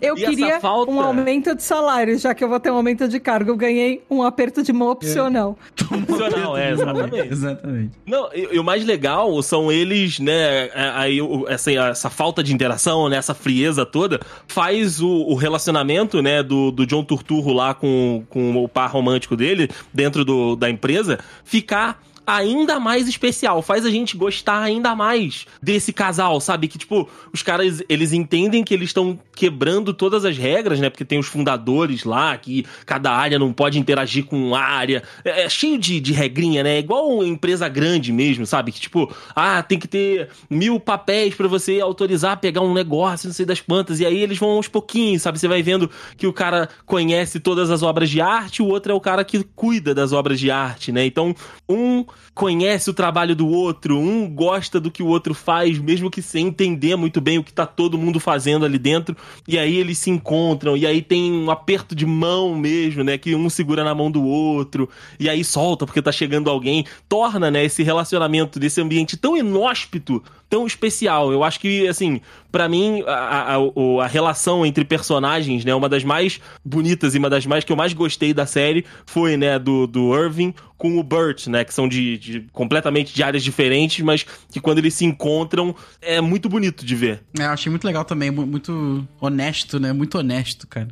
Eu 0.00 0.16
E 0.16 0.24
queria 0.24 0.60
falta? 0.60 0.90
um 0.90 0.98
aumento 1.00 1.54
de 1.54 1.62
salário, 1.62 2.18
já 2.18 2.34
que 2.34 2.42
eu 2.42 2.48
vou 2.48 2.58
ter 2.58 2.70
um 2.70 2.76
aumento 2.76 3.06
de 3.06 3.20
cargo. 3.20 3.50
Eu 3.50 3.56
ganhei 3.56 4.02
um 4.10 4.22
aperto 4.22 4.62
de 4.62 4.72
mão 4.72 4.89
opcional. 4.90 5.58
Opcional, 5.90 6.56
é, 6.56 6.72
exatamente. 6.72 7.28
Exatamente. 7.30 7.92
Não, 8.06 8.28
e, 8.34 8.48
e 8.52 8.58
o 8.58 8.64
mais 8.64 8.84
legal 8.84 9.42
são 9.42 9.70
eles, 9.70 10.18
né? 10.18 10.66
é, 10.66 10.92
Aí, 10.94 11.18
essa, 11.48 11.72
essa 11.72 12.10
falta 12.10 12.42
de 12.42 12.52
interação, 12.52 13.08
né? 13.08 13.16
Essa 13.16 13.34
frieza 13.34 13.84
toda, 13.84 14.20
faz 14.46 15.00
o, 15.00 15.08
o 15.08 15.34
relacionamento, 15.34 16.22
né? 16.22 16.42
Do, 16.42 16.70
do 16.70 16.86
John 16.86 17.04
Turturro 17.04 17.52
lá 17.52 17.74
com, 17.74 18.24
com 18.28 18.62
o 18.64 18.68
par 18.68 18.90
romântico 18.90 19.36
dele, 19.36 19.68
dentro 19.92 20.24
do, 20.24 20.56
da 20.56 20.68
empresa, 20.70 21.18
ficar 21.44 22.00
ainda 22.26 22.78
mais 22.78 23.08
especial, 23.08 23.60
faz 23.60 23.84
a 23.84 23.90
gente 23.90 24.16
gostar 24.16 24.62
ainda 24.62 24.94
mais 24.94 25.46
desse 25.60 25.92
casal, 25.92 26.40
sabe? 26.40 26.68
Que, 26.68 26.78
tipo, 26.78 27.08
os 27.32 27.42
caras, 27.42 27.82
eles 27.88 28.12
entendem 28.12 28.62
que 28.62 28.72
eles 28.72 28.90
estão 28.90 29.18
quebrando 29.40 29.94
todas 29.94 30.26
as 30.26 30.36
regras, 30.36 30.78
né? 30.80 30.90
Porque 30.90 31.02
tem 31.02 31.18
os 31.18 31.26
fundadores 31.26 32.04
lá, 32.04 32.36
que 32.36 32.66
cada 32.84 33.10
área 33.10 33.38
não 33.38 33.54
pode 33.54 33.78
interagir 33.78 34.26
com 34.26 34.54
área. 34.54 35.02
É, 35.24 35.44
é 35.44 35.48
cheio 35.48 35.78
de, 35.78 35.98
de 35.98 36.12
regrinha, 36.12 36.62
né? 36.62 36.78
Igual 36.78 37.08
uma 37.08 37.24
empresa 37.24 37.66
grande 37.66 38.12
mesmo, 38.12 38.44
sabe? 38.44 38.70
Que, 38.70 38.78
tipo, 38.78 39.10
ah, 39.34 39.62
tem 39.62 39.78
que 39.78 39.88
ter 39.88 40.28
mil 40.50 40.78
papéis 40.78 41.34
pra 41.34 41.48
você 41.48 41.80
autorizar 41.80 42.36
pegar 42.36 42.60
um 42.60 42.74
negócio, 42.74 43.28
não 43.28 43.34
sei 43.34 43.46
das 43.46 43.62
quantas. 43.62 43.98
E 43.98 44.04
aí 44.04 44.18
eles 44.18 44.36
vão 44.36 44.50
aos 44.50 44.68
pouquinhos, 44.68 45.22
sabe? 45.22 45.38
Você 45.38 45.48
vai 45.48 45.62
vendo 45.62 45.90
que 46.18 46.26
o 46.26 46.34
cara 46.34 46.68
conhece 46.84 47.40
todas 47.40 47.70
as 47.70 47.82
obras 47.82 48.10
de 48.10 48.20
arte, 48.20 48.60
o 48.60 48.66
outro 48.66 48.92
é 48.92 48.94
o 48.94 49.00
cara 49.00 49.24
que 49.24 49.42
cuida 49.56 49.94
das 49.94 50.12
obras 50.12 50.38
de 50.38 50.50
arte, 50.50 50.92
né? 50.92 51.06
Então, 51.06 51.34
um 51.66 52.04
conhece 52.34 52.90
o 52.90 52.94
trabalho 52.94 53.34
do 53.34 53.48
outro, 53.48 53.98
um 53.98 54.28
gosta 54.28 54.78
do 54.78 54.90
que 54.90 55.02
o 55.02 55.06
outro 55.06 55.32
faz, 55.32 55.78
mesmo 55.78 56.10
que 56.10 56.20
sem 56.20 56.48
entender 56.48 56.94
muito 56.96 57.22
bem 57.22 57.38
o 57.38 57.44
que 57.44 57.52
tá 57.52 57.64
todo 57.64 57.96
mundo 57.96 58.20
fazendo 58.20 58.66
ali 58.66 58.78
dentro. 58.78 59.16
E 59.46 59.58
aí 59.58 59.76
eles 59.76 59.98
se 59.98 60.10
encontram, 60.10 60.76
e 60.76 60.86
aí 60.86 61.02
tem 61.02 61.32
um 61.32 61.50
aperto 61.50 61.94
de 61.94 62.06
mão 62.06 62.54
mesmo, 62.54 63.02
né? 63.04 63.18
Que 63.18 63.34
um 63.34 63.48
segura 63.50 63.84
na 63.84 63.94
mão 63.94 64.10
do 64.10 64.22
outro, 64.24 64.88
e 65.18 65.28
aí 65.28 65.42
solta 65.44 65.86
porque 65.86 66.02
tá 66.02 66.12
chegando 66.12 66.48
alguém. 66.50 66.84
Torna, 67.08 67.50
né, 67.50 67.64
esse 67.64 67.82
relacionamento 67.82 68.58
desse 68.58 68.80
ambiente 68.80 69.16
tão 69.16 69.36
inóspito, 69.36 70.22
tão 70.48 70.66
especial. 70.66 71.32
Eu 71.32 71.44
acho 71.44 71.60
que, 71.60 71.86
assim, 71.86 72.20
pra 72.50 72.68
mim, 72.68 73.02
a, 73.06 73.56
a- 73.56 74.04
a 74.04 74.06
relação 74.06 74.64
entre 74.66 74.84
personagens, 74.84 75.64
né, 75.64 75.74
uma 75.74 75.88
das 75.88 76.02
mais 76.04 76.40
bonitas 76.64 77.14
e 77.14 77.18
uma 77.18 77.30
das 77.30 77.46
mais 77.46 77.64
que 77.64 77.72
eu 77.72 77.76
mais 77.76 77.92
gostei 77.92 78.32
da 78.34 78.46
série 78.46 78.84
foi, 79.06 79.36
né, 79.36 79.58
do, 79.58 79.86
do 79.86 80.14
Irving 80.14 80.54
com 80.80 80.98
o 80.98 81.02
Burt, 81.02 81.46
né, 81.48 81.62
que 81.62 81.74
são 81.74 81.86
de, 81.86 82.16
de 82.16 82.40
completamente 82.54 83.14
de 83.14 83.22
áreas 83.22 83.44
diferentes, 83.44 84.02
mas 84.02 84.24
que 84.50 84.58
quando 84.58 84.78
eles 84.78 84.94
se 84.94 85.04
encontram 85.04 85.76
é 86.00 86.22
muito 86.22 86.48
bonito 86.48 86.86
de 86.86 86.96
ver. 86.96 87.22
É, 87.38 87.44
eu 87.44 87.50
achei 87.50 87.68
muito 87.68 87.84
legal 87.84 88.02
também, 88.02 88.30
mu- 88.30 88.46
muito 88.46 89.06
honesto, 89.20 89.78
né? 89.78 89.92
Muito 89.92 90.16
honesto, 90.16 90.66
cara. 90.66 90.88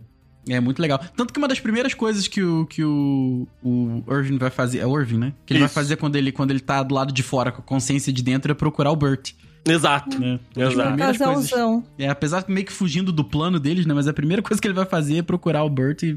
É 0.46 0.60
muito 0.60 0.80
legal. 0.80 0.98
Tanto 1.16 1.32
que 1.32 1.38
uma 1.38 1.48
das 1.48 1.58
primeiras 1.58 1.94
coisas 1.94 2.28
que 2.28 2.42
o, 2.42 2.66
que 2.66 2.84
o, 2.84 3.48
o 3.62 4.02
Irving 4.10 4.36
vai 4.36 4.50
fazer. 4.50 4.78
É 4.80 4.86
o 4.86 4.98
Irving, 5.00 5.16
né? 5.18 5.32
Que 5.46 5.54
ele 5.54 5.60
vai 5.60 5.66
Isso. 5.66 5.74
fazer 5.74 5.96
quando 5.96 6.16
ele, 6.16 6.32
quando 6.32 6.50
ele 6.50 6.60
tá 6.60 6.82
do 6.82 6.94
lado 6.94 7.10
de 7.12 7.22
fora, 7.22 7.50
com 7.50 7.60
a 7.60 7.64
consciência 7.64 8.12
de 8.12 8.22
dentro, 8.22 8.52
é 8.52 8.54
procurar 8.54 8.90
o 8.90 8.96
Burt. 8.96 9.32
Exato. 9.66 10.18
Né? 10.20 10.38
Exato. 10.54 11.18
coisas-. 11.24 11.50
É, 11.98 12.08
apesar 12.08 12.42
de 12.44 12.52
meio 12.52 12.64
que 12.66 12.72
fugindo 12.72 13.10
do 13.10 13.24
plano 13.24 13.58
deles, 13.58 13.86
né? 13.86 13.94
Mas 13.94 14.06
a 14.06 14.12
primeira 14.12 14.42
coisa 14.42 14.60
que 14.60 14.66
ele 14.68 14.74
vai 14.74 14.86
fazer 14.86 15.16
é 15.16 15.22
procurar 15.22 15.64
o 15.64 15.70
Burt 15.70 16.02
e. 16.02 16.16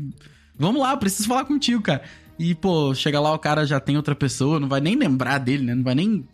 Vamos 0.58 0.82
lá, 0.82 0.96
preciso 0.96 1.28
falar 1.28 1.46
contigo, 1.46 1.82
cara. 1.82 2.04
E, 2.44 2.56
pô, 2.56 2.94
chega 2.96 3.20
lá, 3.20 3.32
o 3.34 3.38
cara 3.40 3.66
já 3.68 3.80
tem 3.80 3.96
outra 3.98 4.16
pessoa, 4.16 4.60
não 4.60 4.68
vai 4.68 4.82
nem 4.82 4.96
lembrar 4.96 5.38
dele, 5.38 5.64
né? 5.64 5.76
Não 5.76 5.84
vai 5.84 5.94
nem. 5.94 6.26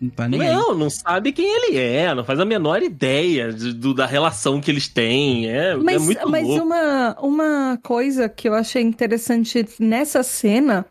Não 0.00 0.10
tá 0.10 0.28
nem 0.28 0.42
aí. 0.42 0.54
Não, 0.54 0.74
não 0.74 0.90
sabe 0.90 1.32
quem 1.32 1.46
ele 1.46 1.78
é, 1.78 2.14
não 2.14 2.22
faz 2.22 2.38
a 2.38 2.44
menor 2.44 2.82
ideia 2.82 3.50
de- 3.52 3.72
do- 3.72 3.94
da 3.94 4.04
relação 4.04 4.60
que 4.60 4.70
eles 4.70 4.88
têm. 4.88 5.48
É, 5.48 5.70
é 5.70 5.76
Mas, 5.76 6.02
muito 6.04 6.28
mas 6.28 6.46
louco. 6.46 6.64
uma, 6.66 7.16
uma 7.22 7.78
coisa 7.82 8.28
que 8.28 8.46
eu 8.48 8.52
achei 8.54 8.82
interessante 8.82 9.66
nessa 9.80 10.22
cena 10.22 10.84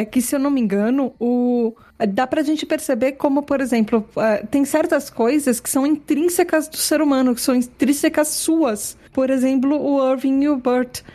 é 0.00 0.04
que, 0.04 0.20
se 0.20 0.34
eu 0.34 0.38
não 0.38 0.50
me 0.50 0.60
engano, 0.60 1.12
o... 1.20 1.74
dá 2.08 2.26
pra 2.26 2.42
gente 2.42 2.66
perceber 2.66 3.12
como, 3.12 3.42
por 3.42 3.60
exemplo, 3.60 4.06
eh, 4.16 4.44
tem 4.50 4.64
certas 4.64 5.08
coisas 5.10 5.60
que 5.60 5.68
são 5.70 5.86
intrínsecas 5.86 6.68
do 6.68 6.76
ser 6.76 7.00
humano, 7.00 7.34
que 7.34 7.40
são 7.40 7.54
intrínsecas 7.54 8.28
suas. 8.28 8.96
Por 9.12 9.30
exemplo, 9.30 9.80
o 9.80 10.12
Irving 10.12 10.42
e 10.42 10.48
o. 10.48 10.60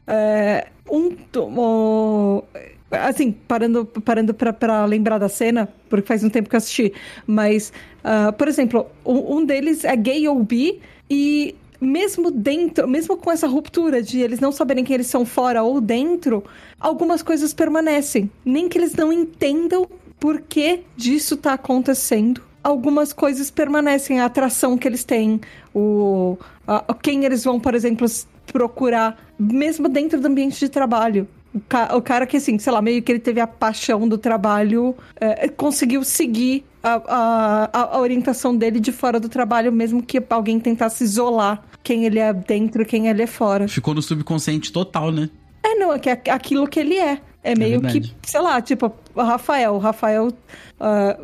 É, 0.07 0.67
um, 0.89 1.15
o- 1.57 2.43
assim, 2.91 3.31
parando, 3.31 3.85
parando 3.85 4.33
pra 4.33 4.85
lembrar 4.85 5.17
da 5.17 5.29
cena, 5.29 5.69
porque 5.89 6.07
faz 6.07 6.23
um 6.23 6.29
tempo 6.29 6.49
que 6.49 6.55
eu 6.55 6.57
assisti, 6.57 6.93
mas, 7.27 7.71
ah, 8.03 8.31
por 8.31 8.47
exemplo, 8.47 8.85
um, 9.05 9.37
um 9.37 9.45
deles 9.45 9.83
é 9.83 9.95
gay 9.95 10.27
ou 10.27 10.43
bi 10.43 10.81
e 11.09 11.55
mesmo 11.79 12.29
dentro, 12.31 12.87
mesmo 12.87 13.15
com 13.17 13.31
essa 13.31 13.47
ruptura 13.47 14.01
de 14.01 14.19
eles 14.19 14.39
não 14.39 14.51
saberem 14.51 14.83
que 14.83 14.93
eles 14.93 15.07
são 15.07 15.25
fora 15.25 15.63
ou 15.63 15.79
dentro, 15.79 16.43
algumas 16.79 17.21
coisas 17.21 17.53
permanecem. 17.53 18.29
Nem 18.43 18.67
que 18.67 18.77
eles 18.77 18.93
não 18.93 19.11
entendam 19.13 19.87
por 20.19 20.41
que 20.41 20.81
disso 20.97 21.37
tá 21.37 21.53
acontecendo. 21.53 22.41
Algumas 22.61 23.13
coisas 23.13 23.49
permanecem, 23.49 24.19
a 24.19 24.25
atração 24.25 24.77
que 24.77 24.85
eles 24.87 25.03
têm, 25.05 25.39
o, 25.73 26.37
a- 26.67 26.93
quem 27.01 27.23
eles 27.23 27.43
vão, 27.45 27.57
por 27.59 27.73
exemplo, 27.73 28.05
procurar, 28.51 29.17
mesmo 29.39 29.87
dentro 29.87 30.19
do 30.19 30.27
ambiente 30.27 30.59
de 30.59 30.67
trabalho. 30.69 31.27
O, 31.53 31.59
ca- 31.61 31.95
o 31.95 32.01
cara 32.01 32.27
que, 32.27 32.37
assim, 32.37 32.59
sei 32.59 32.73
lá, 32.73 32.81
meio 32.81 33.01
que 33.01 33.11
ele 33.11 33.19
teve 33.19 33.39
a 33.39 33.47
paixão 33.47 34.07
do 34.07 34.17
trabalho, 34.17 34.93
é, 35.19 35.47
conseguiu 35.47 36.03
seguir 36.03 36.65
a, 36.83 37.01
a- 37.73 37.95
a- 37.95 37.99
orientação 37.99 38.55
dele 38.55 38.79
de 38.79 38.91
fora 38.91 39.19
do 39.19 39.27
trabalho, 39.29 39.71
mesmo 39.71 40.01
que 40.01 40.21
alguém 40.29 40.59
tentasse 40.59 41.03
isolar 41.03 41.63
quem 41.83 42.05
ele 42.05 42.19
é 42.19 42.33
dentro 42.33 42.81
e 42.81 42.85
quem 42.85 43.07
ele 43.07 43.21
é 43.23 43.27
fora. 43.27 43.67
Ficou 43.67 43.93
no 43.93 44.01
subconsciente 44.01 44.71
total, 44.71 45.11
né? 45.11 45.29
É, 45.63 45.75
não, 45.75 45.91
é 45.93 45.99
que 45.99 46.09
é 46.09 46.21
aquilo 46.31 46.67
que 46.67 46.79
ele 46.79 46.95
é. 46.97 47.19
É 47.43 47.55
meio 47.55 47.79
verdade. 47.81 48.15
que, 48.21 48.29
sei 48.29 48.41
lá, 48.41 48.61
tipo, 48.61 48.91
o 49.15 49.21
Rafael. 49.23 49.73
O 49.75 49.77
Rafael, 49.77 50.31
ah, 50.79 51.17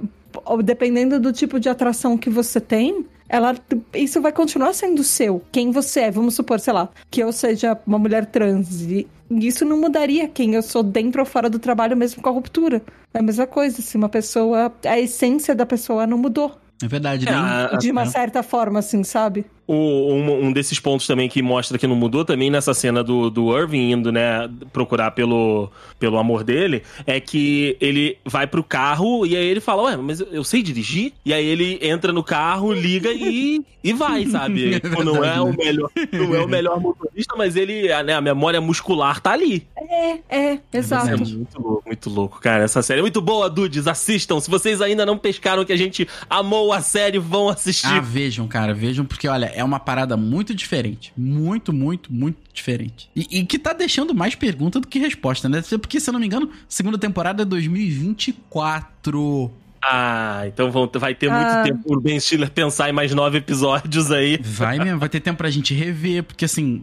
dependendo 0.63 1.19
do 1.19 1.31
tipo 1.33 1.59
de 1.59 1.69
atração 1.69 2.17
que 2.17 2.29
você 2.29 2.59
tem, 2.59 3.05
ela, 3.27 3.55
isso 3.93 4.21
vai 4.21 4.31
continuar 4.31 4.73
sendo 4.73 5.03
seu. 5.03 5.41
Quem 5.51 5.71
você 5.71 6.01
é. 6.01 6.11
Vamos 6.11 6.35
supor, 6.35 6.59
sei 6.59 6.73
lá, 6.73 6.89
que 7.09 7.21
eu 7.21 7.31
seja 7.33 7.77
uma 7.85 7.97
mulher 7.99 8.25
trans. 8.27 8.81
E 8.81 9.07
isso 9.31 9.65
não 9.65 9.79
mudaria 9.79 10.27
quem 10.27 10.53
eu 10.55 10.61
sou 10.61 10.83
dentro 10.83 11.21
ou 11.21 11.25
fora 11.25 11.49
do 11.49 11.59
trabalho, 11.59 11.95
mesmo 11.97 12.21
com 12.21 12.29
a 12.29 12.31
ruptura. 12.31 12.81
É 13.13 13.19
a 13.19 13.21
mesma 13.23 13.47
coisa. 13.47 13.81
Se 13.81 13.97
uma 13.97 14.09
pessoa. 14.09 14.71
A 14.85 14.99
essência 14.99 15.55
da 15.55 15.65
pessoa 15.65 16.05
não 16.05 16.17
mudou. 16.17 16.57
É 16.83 16.87
verdade, 16.87 17.27
É, 17.27 17.31
nem. 17.31 17.39
a- 17.39 17.77
De 17.79 17.89
uma 17.91 18.03
é. 18.03 18.05
certa 18.05 18.43
forma, 18.43 18.79
assim, 18.79 19.03
sabe? 19.03 19.45
O- 19.67 20.13
um, 20.13 20.45
um 20.45 20.51
desses 20.53 20.79
pontos 20.79 21.07
também 21.07 21.27
que 21.27 21.41
mostra 21.41 21.77
que 21.77 21.87
não 21.87 21.95
mudou 21.95 22.23
também 22.23 22.49
nessa 22.51 22.73
cena 22.73 23.03
do, 23.03 23.29
do 23.29 23.57
Irving 23.57 23.91
indo, 23.91 24.11
né, 24.11 24.49
procurar 24.71 25.11
pelo, 25.11 25.71
pelo 25.99 26.17
amor 26.17 26.43
dele, 26.43 26.83
é 27.07 27.19
que 27.19 27.75
ele 27.81 28.17
vai 28.23 28.45
pro 28.45 28.63
carro 28.63 29.25
e 29.25 29.35
aí 29.35 29.45
ele 29.45 29.59
fala, 29.59 29.83
ué, 29.83 29.97
mas 29.97 30.19
eu, 30.19 30.43
sei 30.43 30.61
dirigir? 30.61 31.13
E 31.25 31.33
aí 31.33 31.45
ele 31.45 31.79
entra 31.81 32.13
no 32.13 32.23
carro, 32.23 32.71
liga 32.71 33.11
e, 33.11 33.61
e 33.83 33.93
vai, 33.93 34.25
sabe? 34.27 34.75
É 34.75 34.79
Tipo, 34.79 35.03
não 35.03 35.15
é 35.17 35.19
verdade, 35.21 35.39
o 35.41 35.45
né? 35.49 35.55
melhor, 35.57 35.89
não 36.13 36.35
é 36.35 36.39
o 36.43 36.47
melhor 36.47 36.79
motorista, 36.79 37.35
mas 37.35 37.55
ele, 37.55 37.91
a, 37.91 38.03
né, 38.03 38.13
a 38.13 38.21
memória 38.21 38.61
muscular 38.61 39.19
tá 39.19 39.31
ali. 39.31 39.65
É, 39.75 40.19
é, 40.29 40.59
exato. 40.73 41.09
É 41.09 41.15
muito 41.17 41.59
louco, 41.61 41.83
muito 41.85 42.09
louco, 42.09 42.39
cara. 42.39 42.63
Essa 42.63 42.81
série 42.81 42.99
é 42.99 43.01
muito 43.01 43.21
boa, 43.21 43.49
dudes. 43.49 43.87
Assistam. 43.87 44.39
Se 44.39 44.49
vocês 44.49 44.81
ainda 44.81 45.05
não 45.05 45.17
pescaram 45.17 45.65
que 45.65 45.73
a 45.73 45.77
gente 45.77 46.07
amou 46.29 46.71
a 46.71 46.81
série, 46.81 47.17
vão 47.19 47.49
assistir. 47.49 47.87
Ah, 47.87 47.99
vejam, 47.99 48.47
cara, 48.47 48.73
vejam, 48.73 49.05
porque 49.05 49.27
olha, 49.27 49.51
é 49.55 49.63
uma 49.63 49.79
parada 49.79 50.15
muito 50.17 50.53
diferente. 50.53 51.11
Muito, 51.17 51.71
muito, 51.73 52.11
muito 52.13 52.37
diferente. 52.53 53.09
E, 53.15 53.39
e 53.39 53.45
que 53.45 53.57
tá 53.57 53.73
deixando 53.73 54.13
mais 54.13 54.35
pergunta 54.35 54.79
do 54.79 54.87
que 54.87 54.99
resposta, 54.99 55.47
né? 55.49 55.61
Porque, 55.81 55.99
se 55.99 56.09
eu 56.09 56.13
não 56.13 56.19
me 56.19 56.25
engano, 56.25 56.49
segunda 56.67 56.97
temporada 56.97 57.43
é 57.43 57.45
2024. 57.45 59.51
Ah, 59.87 60.45
então 60.47 60.71
vão, 60.71 60.89
vai 60.95 61.13
ter 61.13 61.29
muito 61.29 61.45
Ah. 61.45 61.61
tempo 61.61 61.83
pro 61.87 62.01
Ben 62.01 62.19
Stiller 62.19 62.49
pensar 62.49 62.89
em 62.89 62.91
mais 62.91 63.13
nove 63.13 63.37
episódios 63.37 64.11
aí. 64.11 64.39
Vai 64.41 64.79
mesmo, 64.79 64.99
vai 64.99 65.07
ter 65.09 65.19
tempo 65.19 65.37
pra 65.37 65.49
gente 65.51 65.75
rever, 65.75 66.23
porque 66.23 66.45
assim, 66.45 66.81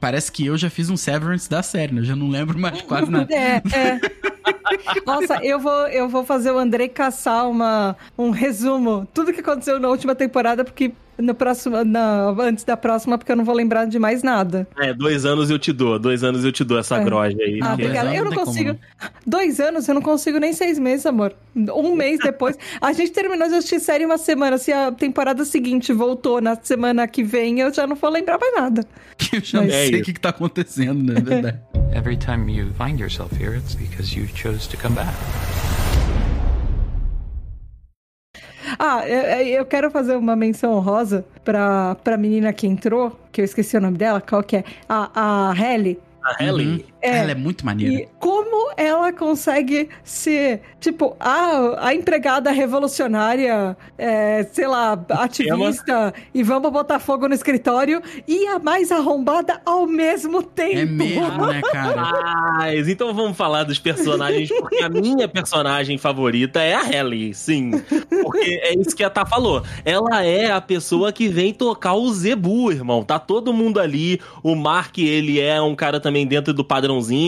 parece 0.00 0.32
que 0.32 0.46
eu 0.46 0.56
já 0.58 0.68
fiz 0.68 0.90
um 0.90 0.96
Severance 0.96 1.48
da 1.48 1.62
série, 1.62 1.94
né? 1.94 2.00
Eu 2.00 2.04
já 2.04 2.16
não 2.16 2.28
lembro 2.28 2.58
mais 2.58 2.82
quase 2.82 3.10
nada. 3.10 3.28
É, 3.32 3.62
é. 3.72 4.00
Nossa, 5.06 5.36
eu 5.44 5.60
vou, 5.60 5.86
eu 5.88 6.08
vou 6.08 6.24
fazer 6.24 6.50
o 6.50 6.58
Andrei 6.58 6.88
caçar 6.88 7.48
uma, 7.48 7.96
um 8.18 8.30
resumo. 8.30 9.06
Tudo 9.14 9.32
que 9.32 9.40
aconteceu 9.40 9.78
na 9.78 9.88
última 9.88 10.14
temporada, 10.14 10.64
porque 10.64 10.92
no 11.22 11.34
próximo, 11.34 11.84
na, 11.84 12.28
antes 12.40 12.64
da 12.64 12.76
próxima, 12.76 13.16
porque 13.16 13.32
eu 13.32 13.36
não 13.36 13.44
vou 13.44 13.54
lembrar 13.54 13.86
de 13.86 13.98
mais 13.98 14.22
nada. 14.22 14.66
É, 14.78 14.92
dois 14.92 15.24
anos 15.24 15.48
eu 15.50 15.58
te 15.58 15.72
dou, 15.72 15.98
dois 15.98 16.22
anos 16.24 16.44
eu 16.44 16.52
te 16.52 16.62
dou 16.64 16.78
essa 16.78 16.96
É. 16.96 17.04
groja 17.04 17.36
aí. 17.40 17.58
Ah, 17.62 17.74
obrigada. 17.74 18.08
não 18.08 18.14
Eu 18.14 18.24
não 18.24 18.30
tem 18.30 18.38
como, 18.40 18.46
consigo. 18.52 18.76
Dois 19.26 19.60
anos, 19.60 19.86
eu 19.88 19.94
não 19.94 20.02
consigo 20.02 20.38
nem 20.38 20.52
seis 20.52 20.78
meses, 20.78 21.06
amor. 21.06 21.32
Um 21.56 21.94
mês 21.96 22.18
depois. 22.18 22.56
A 22.80 22.92
gente 22.92 23.12
terminou 23.12 23.48
de 23.48 23.54
assistir 23.54 23.80
série 23.80 24.04
uma 24.04 24.18
semana. 24.18 24.58
Se 24.58 24.72
a 24.72 24.90
temporada 24.92 25.44
seguinte 25.44 25.92
voltou 25.92 26.40
na 26.40 26.56
semana 26.60 27.06
que 27.06 27.22
vem, 27.22 27.60
eu 27.60 27.72
já 27.72 27.86
não 27.86 27.94
vou 27.96 28.10
lembrar 28.10 28.38
mais 28.38 28.54
nada. 28.54 28.84
Que 29.16 29.36
eu 29.36 29.40
já 29.40 29.60
não 29.60 29.68
É 29.68 29.70
sei 29.70 29.90
o 29.92 29.94
isso. 29.96 30.04
que, 30.04 30.12
que 30.14 30.20
tá 30.20 30.30
acontecendo, 30.30 31.02
né? 31.12 31.14
É 31.18 31.22
verdade. 31.22 31.58
Every 31.94 32.16
time 32.16 32.52
you 32.52 32.72
find 32.76 32.98
yourself 32.98 33.34
here, 33.40 33.56
it's 33.56 33.74
because 33.74 34.18
you 34.18 34.26
chose 34.34 34.68
to 34.68 34.76
come 34.76 34.94
back. 34.96 35.12
Ah, 38.78 39.06
eu, 39.06 39.58
eu 39.58 39.64
quero 39.64 39.90
fazer 39.90 40.16
uma 40.16 40.36
menção 40.36 40.72
honrosa 40.72 41.24
pra, 41.44 41.94
pra 41.96 42.16
menina 42.16 42.52
que 42.52 42.66
entrou, 42.66 43.18
que 43.30 43.40
eu 43.40 43.44
esqueci 43.44 43.76
o 43.76 43.80
nome 43.80 43.98
dela, 43.98 44.20
qual 44.20 44.42
que 44.42 44.56
é? 44.56 44.64
A, 44.88 45.48
a 45.48 45.52
Halle. 45.52 45.98
A 46.22 46.44
Ellie. 46.44 46.91
É. 47.02 47.18
Ela 47.18 47.32
é 47.32 47.34
muito 47.34 47.64
maneira. 47.64 47.92
E 47.92 48.08
como 48.18 48.72
ela 48.76 49.12
consegue 49.12 49.88
ser, 50.04 50.62
tipo, 50.80 51.16
a, 51.18 51.88
a 51.88 51.94
empregada 51.94 52.50
revolucionária, 52.50 53.76
é, 53.98 54.44
sei 54.52 54.66
lá, 54.66 54.98
ativista, 55.10 56.14
e 56.32 56.42
vamos 56.42 56.70
botar 56.70 56.98
fogo 56.98 57.28
no 57.28 57.34
escritório, 57.34 58.00
e 58.26 58.46
a 58.46 58.58
mais 58.58 58.92
arrombada 58.92 59.60
ao 59.64 59.86
mesmo 59.86 60.42
tempo. 60.42 60.78
É 60.78 60.84
mesmo, 60.84 61.46
né, 61.46 61.60
cara? 61.72 62.54
Mas 62.58 62.88
então 62.88 63.12
vamos 63.14 63.36
falar 63.36 63.64
dos 63.64 63.78
personagens, 63.78 64.48
porque 64.48 64.82
a 64.82 64.88
minha 64.88 65.28
personagem 65.28 65.98
favorita 65.98 66.60
é 66.60 66.74
a 66.74 66.88
Ellie, 66.92 67.34
sim. 67.34 67.72
Porque 68.22 68.60
é 68.62 68.78
isso 68.78 68.94
que 68.96 69.04
a 69.04 69.10
Tá 69.12 69.26
falou. 69.26 69.62
Ela 69.84 70.24
é 70.24 70.50
a 70.50 70.60
pessoa 70.60 71.12
que 71.12 71.28
vem 71.28 71.52
tocar 71.52 71.94
o 71.94 72.10
Zebu, 72.12 72.72
irmão. 72.72 73.02
Tá 73.02 73.18
todo 73.18 73.52
mundo 73.52 73.78
ali. 73.78 74.20
O 74.42 74.54
Mark, 74.54 74.96
ele 74.98 75.38
é 75.38 75.60
um 75.60 75.74
cara 75.74 76.00
também 76.00 76.26
dentro 76.26 76.54
do 76.54 76.64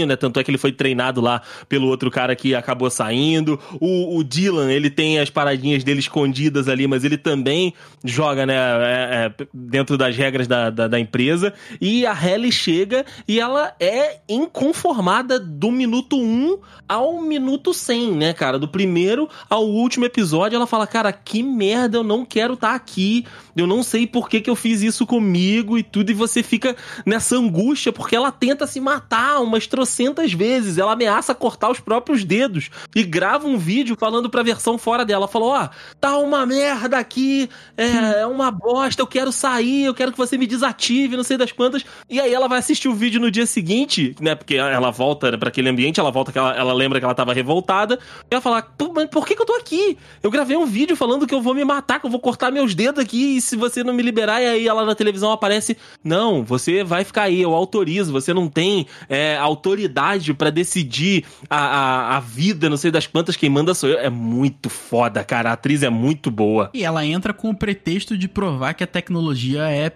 né? 0.06 0.16
Tanto 0.16 0.40
é 0.40 0.44
que 0.44 0.50
ele 0.50 0.58
foi 0.58 0.72
treinado 0.72 1.20
lá 1.20 1.42
pelo 1.68 1.86
outro 1.88 2.10
cara 2.10 2.34
que 2.34 2.54
acabou 2.54 2.90
saindo. 2.90 3.58
O, 3.80 4.18
o 4.18 4.24
Dylan, 4.24 4.70
ele 4.70 4.90
tem 4.90 5.18
as 5.18 5.30
paradinhas 5.30 5.84
dele 5.84 6.00
escondidas 6.00 6.68
ali, 6.68 6.86
mas 6.86 7.04
ele 7.04 7.16
também 7.16 7.72
joga, 8.04 8.44
né? 8.44 8.54
é, 8.54 9.26
é, 9.26 9.46
dentro 9.52 9.96
das 9.96 10.16
regras 10.16 10.46
da, 10.46 10.70
da, 10.70 10.88
da 10.88 10.98
empresa. 10.98 11.52
E 11.80 12.06
a 12.06 12.14
Ellie 12.14 12.52
chega 12.52 13.04
e 13.26 13.40
ela 13.40 13.74
é 13.78 14.20
inconformada 14.28 15.38
do 15.38 15.70
minuto 15.70 16.16
1 16.16 16.58
ao 16.88 17.20
minuto 17.20 17.72
100, 17.72 18.12
né, 18.12 18.32
cara? 18.32 18.58
Do 18.58 18.68
primeiro 18.68 19.28
ao 19.48 19.64
último 19.64 20.04
episódio, 20.04 20.56
ela 20.56 20.66
fala: 20.66 20.86
Cara, 20.86 21.12
que 21.12 21.42
merda, 21.42 21.98
eu 21.98 22.04
não 22.04 22.24
quero 22.24 22.54
estar 22.54 22.74
aqui. 22.74 23.24
Eu 23.56 23.66
não 23.66 23.82
sei 23.82 24.06
por 24.06 24.28
que, 24.28 24.40
que 24.40 24.50
eu 24.50 24.56
fiz 24.56 24.82
isso 24.82 25.06
comigo 25.06 25.78
e 25.78 25.82
tudo. 25.82 26.10
E 26.10 26.14
você 26.14 26.42
fica 26.42 26.76
nessa 27.06 27.36
angústia, 27.36 27.92
porque 27.92 28.16
ela 28.16 28.32
tenta 28.32 28.66
se 28.66 28.80
matar 28.80 29.40
umas 29.54 29.66
trocentas 29.66 30.32
vezes. 30.32 30.78
Ela 30.78 30.92
ameaça 30.92 31.34
cortar 31.34 31.70
os 31.70 31.80
próprios 31.80 32.24
dedos 32.24 32.70
e 32.94 33.02
grava 33.02 33.46
um 33.46 33.56
vídeo 33.56 33.96
falando 33.98 34.28
pra 34.28 34.42
versão 34.42 34.76
fora 34.76 35.04
dela. 35.04 35.28
Falou: 35.28 35.50
Ó, 35.50 35.68
tá 36.00 36.18
uma 36.18 36.44
merda 36.44 36.98
aqui, 36.98 37.48
é, 37.76 38.20
é 38.20 38.26
uma 38.26 38.50
bosta, 38.50 39.00
eu 39.00 39.06
quero 39.06 39.32
sair, 39.32 39.84
eu 39.84 39.94
quero 39.94 40.12
que 40.12 40.18
você 40.18 40.36
me 40.36 40.46
desative, 40.46 41.16
não 41.16 41.24
sei 41.24 41.36
das 41.36 41.52
quantas. 41.52 41.84
E 42.10 42.20
aí 42.20 42.32
ela 42.32 42.48
vai 42.48 42.58
assistir 42.58 42.88
o 42.88 42.94
vídeo 42.94 43.20
no 43.20 43.30
dia 43.30 43.46
seguinte, 43.46 44.14
né? 44.20 44.34
Porque 44.34 44.56
ela 44.56 44.90
volta 44.90 45.36
pra 45.38 45.48
aquele 45.48 45.68
ambiente, 45.68 46.00
ela 46.00 46.10
volta 46.10 46.32
que 46.32 46.38
ela, 46.38 46.54
ela 46.54 46.72
lembra 46.72 46.98
que 46.98 47.04
ela 47.04 47.14
tava 47.14 47.32
revoltada. 47.32 47.98
E 48.30 48.34
ela 48.34 48.40
fala: 48.40 48.66
mas 48.94 49.08
por 49.08 49.26
que, 49.26 49.34
que 49.34 49.42
eu 49.42 49.46
tô 49.46 49.54
aqui? 49.54 49.96
Eu 50.22 50.30
gravei 50.30 50.56
um 50.56 50.66
vídeo 50.66 50.96
falando 50.96 51.26
que 51.26 51.34
eu 51.34 51.40
vou 51.40 51.54
me 51.54 51.64
matar, 51.64 52.00
que 52.00 52.06
eu 52.06 52.10
vou 52.10 52.20
cortar 52.20 52.50
meus 52.50 52.74
dedos 52.74 53.02
aqui, 53.02 53.36
e 53.36 53.40
se 53.40 53.56
você 53.56 53.82
não 53.82 53.92
me 53.92 54.02
liberar, 54.02 54.40
e 54.40 54.46
aí 54.46 54.68
ela 54.68 54.84
na 54.84 54.94
televisão 54.94 55.32
aparece: 55.32 55.76
Não, 56.02 56.44
você 56.44 56.82
vai 56.82 57.04
ficar 57.04 57.22
aí, 57.24 57.40
eu 57.40 57.54
autorizo, 57.54 58.12
você 58.12 58.32
não 58.32 58.48
tem 58.48 58.86
é, 59.08 59.36
autoridade 59.44 60.34
pra 60.34 60.50
decidir 60.50 61.24
a, 61.48 61.56
a, 61.56 62.16
a 62.16 62.20
vida, 62.20 62.68
não 62.70 62.76
sei 62.76 62.90
das 62.90 63.06
quantas, 63.06 63.36
quem 63.36 63.50
manda 63.50 63.74
sou 63.74 63.88
eu. 63.88 63.98
É 63.98 64.10
muito 64.10 64.68
foda, 64.68 65.22
cara. 65.24 65.50
A 65.50 65.52
atriz 65.54 65.82
é 65.82 65.90
muito 65.90 66.30
boa. 66.30 66.70
E 66.74 66.84
ela 66.84 67.04
entra 67.04 67.32
com 67.32 67.50
o 67.50 67.56
pretexto 67.56 68.16
de 68.16 68.28
provar 68.28 68.74
que 68.74 68.84
a 68.84 68.86
tecnologia 68.86 69.68
é 69.68 69.90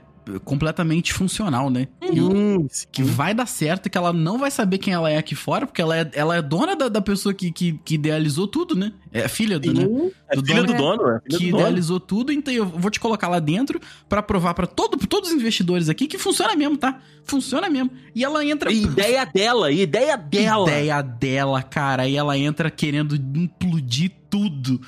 completamente 0.45 1.13
funcional, 1.13 1.71
né? 1.71 1.89
E 2.13 2.21
o- 2.21 2.33
Hum, 2.33 2.67
que 2.93 3.03
vai 3.03 3.33
dar 3.35 3.47
certo 3.47 3.87
e 3.87 3.91
que 3.91 3.97
ela 3.97 4.13
não 4.13 4.39
vai 4.39 4.51
saber 4.51 4.79
quem 4.79 4.93
ela 4.93 5.11
é 5.11 5.17
aqui 5.17 5.35
fora, 5.35 5.67
porque 5.67 5.81
ela 5.81 5.97
é, 5.97 6.11
ela 6.13 6.37
é 6.37 6.43
dona 6.43 6.75
da, 6.77 6.89
da 6.89 7.01
pessoa 7.01 7.33
que, 7.35 7.51
que, 7.51 7.79
que 7.85 7.95
idealizou 7.95 8.47
tudo, 8.47 8.75
né? 8.75 8.93
É 9.13 9.27
filha 9.29 9.59
do, 9.59 9.73
né? 9.73 9.85
É 10.29 10.37
Do 10.37 10.45
filha 10.45 10.63
dono, 10.63 10.73
do 10.73 10.79
dono, 10.79 11.03
é 11.17 11.21
filha 11.21 11.39
que 11.39 11.45
do 11.47 11.51
dono. 11.51 11.63
idealizou 11.63 12.01
tudo, 12.01 12.33
então 12.33 12.53
eu 12.53 12.67
vou 12.67 12.91
te 12.91 13.01
colocar 13.01 13.29
lá 13.29 13.39
dentro 13.39 13.81
pra 14.09 14.23
provar 14.23 14.55
pra 14.55 14.67
todo, 14.67 14.97
todos 15.07 15.31
os 15.31 15.37
investidores 15.37 15.89
aqui 15.89 16.07
que 16.07 16.19
funciona 16.19 16.55
mesmo, 16.57 16.77
tá? 16.77 17.01
Funciona 17.25 17.69
mesmo. 17.71 17.91
E 18.15 18.25
ela 18.25 18.45
entra. 18.45 18.71
E 18.73 18.83
ideia 18.85 19.25
dela, 19.25 19.71
ideia 19.73 20.17
dela. 20.17 20.69
Ideia 20.69 21.03
dela, 21.03 21.63
cara. 21.63 22.07
E 22.09 22.17
ela 22.17 22.37
entra 22.37 22.71
querendo 22.71 23.17
implodir 23.17 24.11
tudo. 24.31 24.81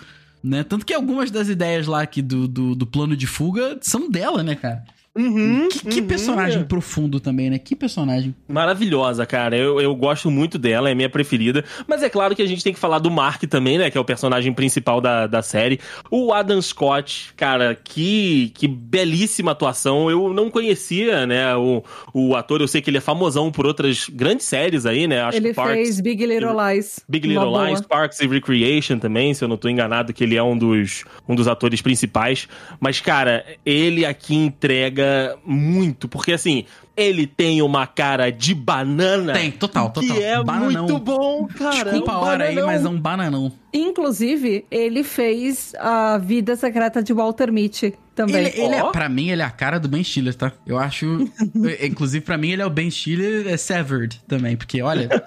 Né? 0.43 0.63
Tanto 0.65 0.87
que 0.87 0.95
algumas 0.95 1.31
das 1.31 1.49
ideias 1.49 1.87
lá 1.87 2.01
aqui 2.01 2.23
do, 2.23 2.49
do, 2.49 2.75
do 2.75 2.87
plano 2.87 3.15
de 3.15 3.27
fuga 3.27 3.79
são 3.83 4.11
dela, 4.11 4.43
né, 4.43 4.55
cara? 4.55 4.85
Uhum, 5.17 5.69
Que, 5.69 5.81
que 5.89 6.01
uhum. 6.01 6.07
personagem 6.07 6.65
profundo 6.65 7.19
também, 7.19 7.51
né? 7.51 7.59
Que 7.59 7.75
personagem. 7.75 8.33
Maravilhosa, 8.47 9.27
cara. 9.27 9.57
Eu, 9.57 9.81
eu 9.81 9.93
gosto 9.97 10.31
muito 10.31 10.57
dela, 10.57 10.89
é 10.89 10.95
minha 10.95 11.11
preferida. 11.11 11.65
Mas 11.89 12.03
é 12.05 12.09
claro 12.09 12.37
que 12.37 12.43
a 12.43 12.47
gente 12.47 12.63
tem 12.63 12.73
que 12.73 12.79
falar 12.79 13.01
do 13.01 13.11
Mark 13.11 13.43
também, 13.43 13.77
né? 13.77 13.91
Que 13.91 13.99
é 13.99 14.01
o 14.01 14.05
personagem 14.05 14.53
principal 14.53 15.01
da, 15.01 15.27
da 15.27 15.43
série. 15.43 15.81
O 16.13 16.33
Adam 16.33 16.63
Scott, 16.63 17.33
cara, 17.37 17.75
que, 17.75 18.53
que 18.55 18.69
belíssima 18.69 19.51
atuação. 19.51 20.09
Eu 20.09 20.33
não 20.33 20.49
conhecia, 20.49 21.27
né? 21.27 21.57
O, 21.57 21.83
o 22.15 22.37
ator, 22.37 22.61
eu 22.61 22.69
sei 22.69 22.81
que 22.81 22.89
ele 22.89 22.99
é 22.99 23.01
famosão 23.01 23.51
por 23.51 23.67
outras 23.67 24.09
grandes 24.09 24.47
séries 24.47 24.87
aí, 24.87 25.09
né? 25.09 25.23
Acho 25.23 25.39
Ele 25.39 25.49
que 25.49 25.55
Parks, 25.55 25.75
fez 25.75 26.01
Big 26.01 26.25
Little 26.25 26.55
Lies. 26.57 27.01
Big 27.09 27.27
Little 27.27 27.51
boa. 27.51 27.69
Lies, 27.69 27.81
Parks 27.81 28.21
and 28.21 28.29
Recreation 28.29 28.99
também, 29.01 29.35
se 29.35 29.43
eu 29.43 29.49
não 29.49 29.57
tô 29.57 29.69
enganado, 29.69 30.13
que 30.13 30.23
ele 30.23 30.37
é 30.37 30.43
um 30.43 30.57
dos, 30.57 31.05
um 31.29 31.35
dos 31.35 31.49
atores 31.49 31.83
principais. 31.83 32.47
Mas, 32.79 33.01
cara, 33.01 33.45
ele 33.67 34.07
aqui 34.07 34.37
entrega 34.37 35.00
muito, 35.45 36.09
porque 36.09 36.33
assim, 36.33 36.65
ele 36.97 37.27
tem 37.27 37.63
uma 37.63 37.87
cara 37.87 38.31
de 38.31 38.55
banana. 38.55 39.33
Tem, 39.33 39.51
total, 39.51 39.91
total. 39.91 40.17
Que 40.17 40.23
é 40.23 40.43
Bananão. 40.43 40.83
muito 40.87 40.99
bom, 40.99 41.47
cara. 41.47 41.91
Desculpa 41.91 42.13
é 42.13 42.15
a 42.15 42.19
um 42.19 42.23
hora 42.23 42.45
aí, 42.45 42.55
bananão. 42.55 42.67
mas 42.75 42.85
é 42.85 42.89
um 42.89 43.01
bananão. 43.01 43.53
Inclusive, 43.73 44.65
ele 44.71 45.03
fez 45.05 45.73
a 45.79 46.19
vida 46.19 46.57
secreta 46.57 47.03
de 47.03 47.13
Walter 47.13 47.53
Mitty 47.53 47.95
também. 48.15 48.47
Ele, 48.47 48.61
ele 48.61 48.75
é, 48.75 48.83
Ó. 48.83 48.91
pra 48.91 49.09
mim, 49.09 49.31
ele 49.31 49.43
é 49.43 49.45
a 49.45 49.51
cara 49.51 49.79
do 49.79 49.89
Ben 49.89 50.03
Stiller, 50.03 50.35
tá? 50.35 50.53
Eu 50.67 50.79
acho. 50.79 51.07
inclusive, 51.83 52.25
pra 52.25 52.37
mim, 52.37 52.51
ele 52.51 52.63
é 52.63 52.67
o 52.67 52.71
Ben 52.71 52.91
Stiller 52.91 53.47
é 53.47 53.57
Severed 53.57 54.21
também, 54.27 54.57
porque 54.57 54.83
olha. 54.83 55.09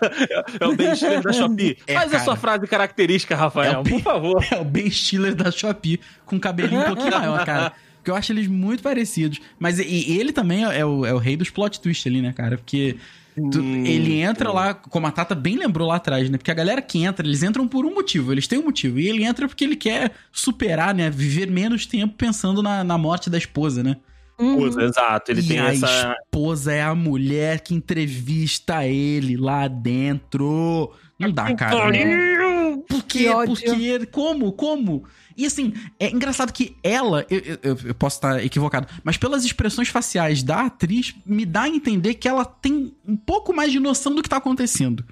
É 0.60 0.68
o 0.68 0.76
Ben 0.76 0.96
Stiller 0.96 1.22
da 1.22 1.32
Shopee. 1.34 1.78
É, 1.88 1.94
Faz 1.94 2.14
a 2.14 2.20
sua 2.20 2.36
frase 2.36 2.68
característica, 2.68 3.36
Rafael, 3.36 3.80
É 3.80 3.84
Ben- 3.84 3.94
por 3.94 4.02
favor. 4.02 4.46
É 4.52 4.60
o 4.60 4.64
Ben 4.66 4.90
Stiller 4.90 5.34
da 5.36 5.50
Shopee, 5.52 6.00
com 6.26 6.40
cabelinho 6.40 6.82
um 6.82 6.86
pouquinho 6.86 7.12
maior, 7.12 7.46
cara. 7.46 7.72
Porque 8.04 8.12
eu 8.12 8.16
acho 8.16 8.34
eles 8.34 8.48
muito 8.48 8.84
parecidos. 8.84 9.40
Mas 9.58 9.80
e, 9.80 10.12
ele 10.20 10.34
também 10.34 10.64
é 10.66 10.86
o, 10.86 11.06
é 11.06 11.14
o 11.14 11.18
rei 11.18 11.38
dos 11.38 11.50
plot 11.50 11.80
twist 11.80 12.06
ali, 12.06 12.22
né, 12.22 12.34
cara? 12.34 12.58
Porque 12.58 12.98
tu- 13.50 13.62
Hum, 13.62 13.86
ele 13.86 14.20
entra 14.20 14.52
lá, 14.52 14.74
como 14.74 15.08
a 15.08 15.12
Tata 15.12 15.34
bem 15.34 15.56
lembrou 15.56 15.88
lá 15.88 15.96
atrás, 15.96 16.30
né? 16.30 16.38
Porque 16.38 16.52
a 16.52 16.54
galera 16.54 16.82
que 16.82 17.02
entra, 17.02 17.26
eles 17.26 17.42
entram 17.44 17.66
por 17.66 17.86
um 17.86 17.96
motivo, 17.96 18.34
eles 18.34 18.46
têm 18.46 18.60
um 18.60 18.66
motivo. 18.66 19.00
E 19.00 19.08
ele 19.08 19.24
entra 19.24 19.48
porque 19.48 19.64
ele 19.64 19.78
quer 19.78 20.12
superar, 20.34 20.94
né? 20.94 21.10
Viver 21.10 21.50
menos 21.50 21.86
tempo 21.86 22.14
pensando 22.18 22.62
na, 22.62 22.84
na 22.84 22.98
morte 22.98 23.30
da 23.30 23.38
esposa, 23.38 23.82
né? 23.82 23.96
Uhum. 24.38 24.68
Exato, 24.82 25.32
ele 25.32 25.42
e 25.42 25.48
tem 25.48 25.60
a 25.60 25.72
essa. 25.72 26.16
esposa 26.26 26.74
é 26.74 26.82
a 26.82 26.94
mulher 26.94 27.62
que 27.62 27.74
entrevista 27.74 28.86
ele 28.86 29.38
lá 29.38 29.68
dentro. 29.68 30.92
Não 31.20 31.32
dá, 31.32 31.54
cara. 31.56 31.76
Por 31.76 31.96
quê? 33.14 33.24
Que 33.26 33.30
ódio. 33.30 33.56
Porque. 33.56 34.06
Como? 34.08 34.52
Como? 34.52 35.04
E 35.36 35.46
assim, 35.46 35.74
é 36.00 36.10
engraçado 36.12 36.52
que 36.54 36.76
ela, 36.84 37.26
eu, 37.30 37.40
eu- 37.64 37.78
eu- 37.86 37.96
posso 37.96 38.18
estar 38.18 38.44
equivocado, 38.44 38.88
mas 39.04 39.18
pelas 39.18 39.44
expressões 39.44 39.88
faciais 39.90 40.44
da 40.44 40.62
atriz, 40.68 41.16
me 41.26 41.46
dá 41.46 41.64
a 41.64 41.70
entender 41.70 42.14
que 42.16 42.28
ela 42.28 42.46
tem 42.46 42.94
um 43.08 43.16
pouco 43.18 43.52
mais 43.54 43.72
de 43.72 43.80
noção 43.80 44.14
do 44.14 44.22
que 44.22 44.30
tá 44.30 44.38
acontecendo. 44.38 45.04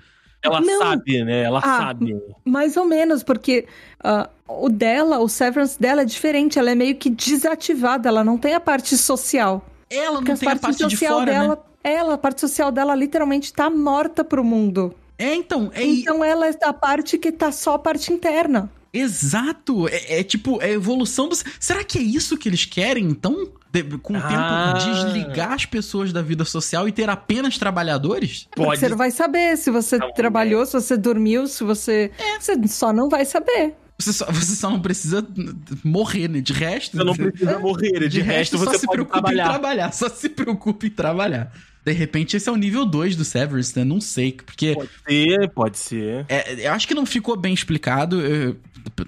Ela 0.43 0.59
Não. 0.61 0.79
sabe, 0.79 1.23
né? 1.23 1.43
Ela 1.43 1.59
Ah, 1.59 1.77
sabe. 1.77 2.15
Mais 2.45 2.75
ou 2.77 2.85
menos, 2.85 3.21
porque 3.23 3.65
ah, 4.03 4.27
o 4.47 4.69
dela, 4.69 5.19
o 5.19 5.27
severance 5.29 5.79
dela 5.79 6.01
é 6.01 6.05
diferente. 6.05 6.57
Ela 6.59 6.71
é 6.71 6.75
meio 6.75 6.95
que 6.95 7.09
desativada, 7.11 8.09
ela 8.09 8.23
não 8.23 8.37
tem 8.37 8.53
a 8.55 8.59
parte 8.59 8.97
social. 8.97 9.65
Ela 9.89 10.17
Porque 10.17 10.29
não 10.29 10.35
a 10.35 10.37
tem 10.39 10.47
a 10.47 10.51
parte 10.51 10.61
parte 10.61 10.77
de 10.77 10.83
social 10.97 11.19
fora, 11.19 11.31
né? 11.31 11.39
dela. 11.39 11.65
Ela, 11.83 12.13
a 12.13 12.17
parte 12.17 12.41
social 12.41 12.71
dela 12.71 12.93
literalmente 12.95 13.51
tá 13.51 13.69
morta 13.69 14.23
pro 14.23 14.43
mundo. 14.43 14.93
É, 15.22 15.36
então, 15.36 15.72
é 15.74 15.84
Então 15.84 16.24
ela 16.24 16.47
é 16.47 16.55
a 16.63 16.74
parte 16.74 17.17
que 17.17 17.32
tá 17.32 17.51
só 17.51 17.76
a 17.76 17.80
parte 17.80 18.11
interna. 18.11 18.69
exato. 18.93 19.88
É, 19.88 20.19
é 20.19 20.24
tipo, 20.24 20.61
é 20.61 20.65
a 20.65 20.72
evolução 20.72 21.30
do. 21.30 21.36
Será 21.59 21.84
que 21.84 21.97
é 21.97 22.01
isso 22.01 22.38
que 22.38 22.49
eles 22.49 22.65
querem, 22.65 23.05
então? 23.05 23.36
De- 23.72 23.84
com 23.99 24.13
o 24.13 24.17
Ah. 24.17 24.74
tempo, 24.74 24.91
desligar 24.93 25.53
as 25.53 25.65
pessoas 25.65 26.11
da 26.11 26.22
vida 26.22 26.43
social 26.43 26.88
e 26.89 26.91
ter 26.91 27.09
apenas 27.09 27.57
trabalhadores? 27.57 28.47
Pode 28.53 28.80
Você 28.80 28.89
não 28.89 28.97
vai 28.97 29.11
saber 29.11 29.57
se 29.57 29.72
você 29.72 29.97
Não, 29.97 30.11
trabalhou, 30.13 30.65
se 30.65 30.74
você 30.74 30.97
dormiu, 30.97 31.47
se 31.47 31.63
você. 31.63 32.11
É. 32.17 32.39
Você 32.39 32.67
só 32.67 32.91
não 32.91 33.07
vai 33.07 33.24
saber. 33.24 33.74
Você 33.97 34.11
só, 34.13 34.26
você 34.26 34.55
só 34.55 34.69
não 34.69 34.82
precisa 34.82 35.26
morrer, 35.84 36.28
né? 36.28 36.41
De 36.41 36.51
resto. 36.53 36.97
Você 36.97 37.03
não 37.03 37.13
precisa 37.15 37.59
morrer, 37.59 38.09
de, 38.09 38.19
resto, 38.19 38.57
só 38.57 38.65
você 38.65 38.80
se 38.80 38.86
pode 38.88 38.95
preocupe 38.97 39.13
trabalhar. 39.22 39.45
em 39.45 39.49
trabalhar. 39.49 39.91
Só 39.93 40.09
se 40.09 40.28
preocupe 40.28 40.88
em 40.88 40.89
trabalhar. 40.89 41.51
De 41.84 41.91
repente, 41.91 42.38
esse 42.38 42.47
é 42.47 42.51
o 42.51 42.55
nível 42.55 42.86
2 42.86 43.15
do 43.15 43.25
Severance, 43.25 43.77
né? 43.77 43.84
Não 43.84 43.99
sei, 43.99 44.34
porque 44.34 44.75
Pode 44.75 44.89
ser, 45.07 45.49
pode 45.49 45.77
ser. 45.79 46.25
é, 46.29 46.67
eu 46.67 46.71
acho 46.73 46.88
que 46.88 46.93
não 46.93 47.05
ficou 47.05 47.36
bem 47.36 47.53
explicado. 47.53 48.21
eu- 48.21 48.55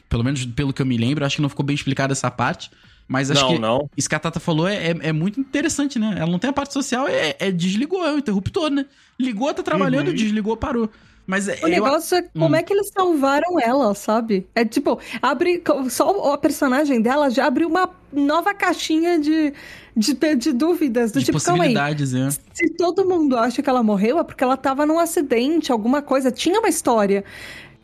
pelo 0.09 0.23
menos 0.23 0.45
pelo 0.45 0.71
que 0.73 0.81
eu 0.81 0.85
me 0.85 0.97
lembro, 0.97 1.23
eu 1.23 1.25
acho 1.27 1.35
que 1.37 1.41
não 1.41 1.49
ficou 1.49 1.65
bem 1.65 1.75
explicada 1.75 2.13
essa 2.13 2.29
parte. 2.31 2.69
Mas 3.07 3.29
acho 3.29 3.41
não, 3.41 3.49
que 3.53 3.59
não. 3.59 3.89
isso 3.97 4.07
que 4.07 4.15
a 4.15 4.19
Tata 4.19 4.39
falou 4.39 4.67
é, 4.67 4.75
é, 4.91 4.95
é 5.09 5.11
muito 5.11 5.39
interessante, 5.39 5.99
né? 5.99 6.15
Ela 6.17 6.31
não 6.31 6.39
tem 6.39 6.49
a 6.49 6.53
parte 6.53 6.73
social, 6.73 7.05
é, 7.07 7.35
é 7.37 7.51
desligou, 7.51 8.03
é 8.05 8.13
o 8.13 8.17
interruptor, 8.17 8.69
né? 8.69 8.85
Ligou, 9.19 9.53
tá 9.53 9.61
trabalhando, 9.61 10.07
Uhum. 10.07 10.13
desligou, 10.15 10.55
parou. 10.55 10.89
Mas 11.27 11.47
é, 11.47 11.55
O 11.61 11.65
eu- 11.67 11.69
negócio 11.69 12.17
é 12.17 12.21
como 12.21 12.49
Hum. 12.49 12.55
é 12.55 12.63
que 12.63 12.73
eles 12.73 12.89
salvaram 12.89 13.59
ela, 13.59 13.93
sabe? 13.93 14.47
É 14.55 14.63
tipo, 14.65 14.99
abre. 15.21 15.61
Só 15.89 16.33
a 16.33 16.37
personagem 16.37 17.01
dela 17.01 17.29
já 17.29 17.45
abriu 17.45 17.67
uma 17.67 17.89
nova 18.11 18.53
caixinha 18.53 19.19
de, 19.19 19.53
de, 19.95 20.13
de 20.35 20.53
dúvidas. 20.53 21.11
Do 21.11 21.19
de 21.19 21.25
tipo, 21.25 21.41
calma 21.41 21.63
aí. 21.63 21.73
possibilidades, 21.73 22.13
é. 22.13 22.29
Se 22.53 22.69
todo 22.69 23.07
mundo 23.07 23.37
acha 23.37 23.61
que 23.61 23.69
ela 23.69 23.83
morreu, 23.83 24.19
é 24.19 24.23
porque 24.23 24.43
ela 24.43 24.57
tava 24.57 24.85
num 24.85 24.99
acidente, 24.99 25.71
alguma 25.71 26.01
coisa. 26.01 26.31
Tinha 26.31 26.59
uma 26.59 26.69
história. 26.69 27.23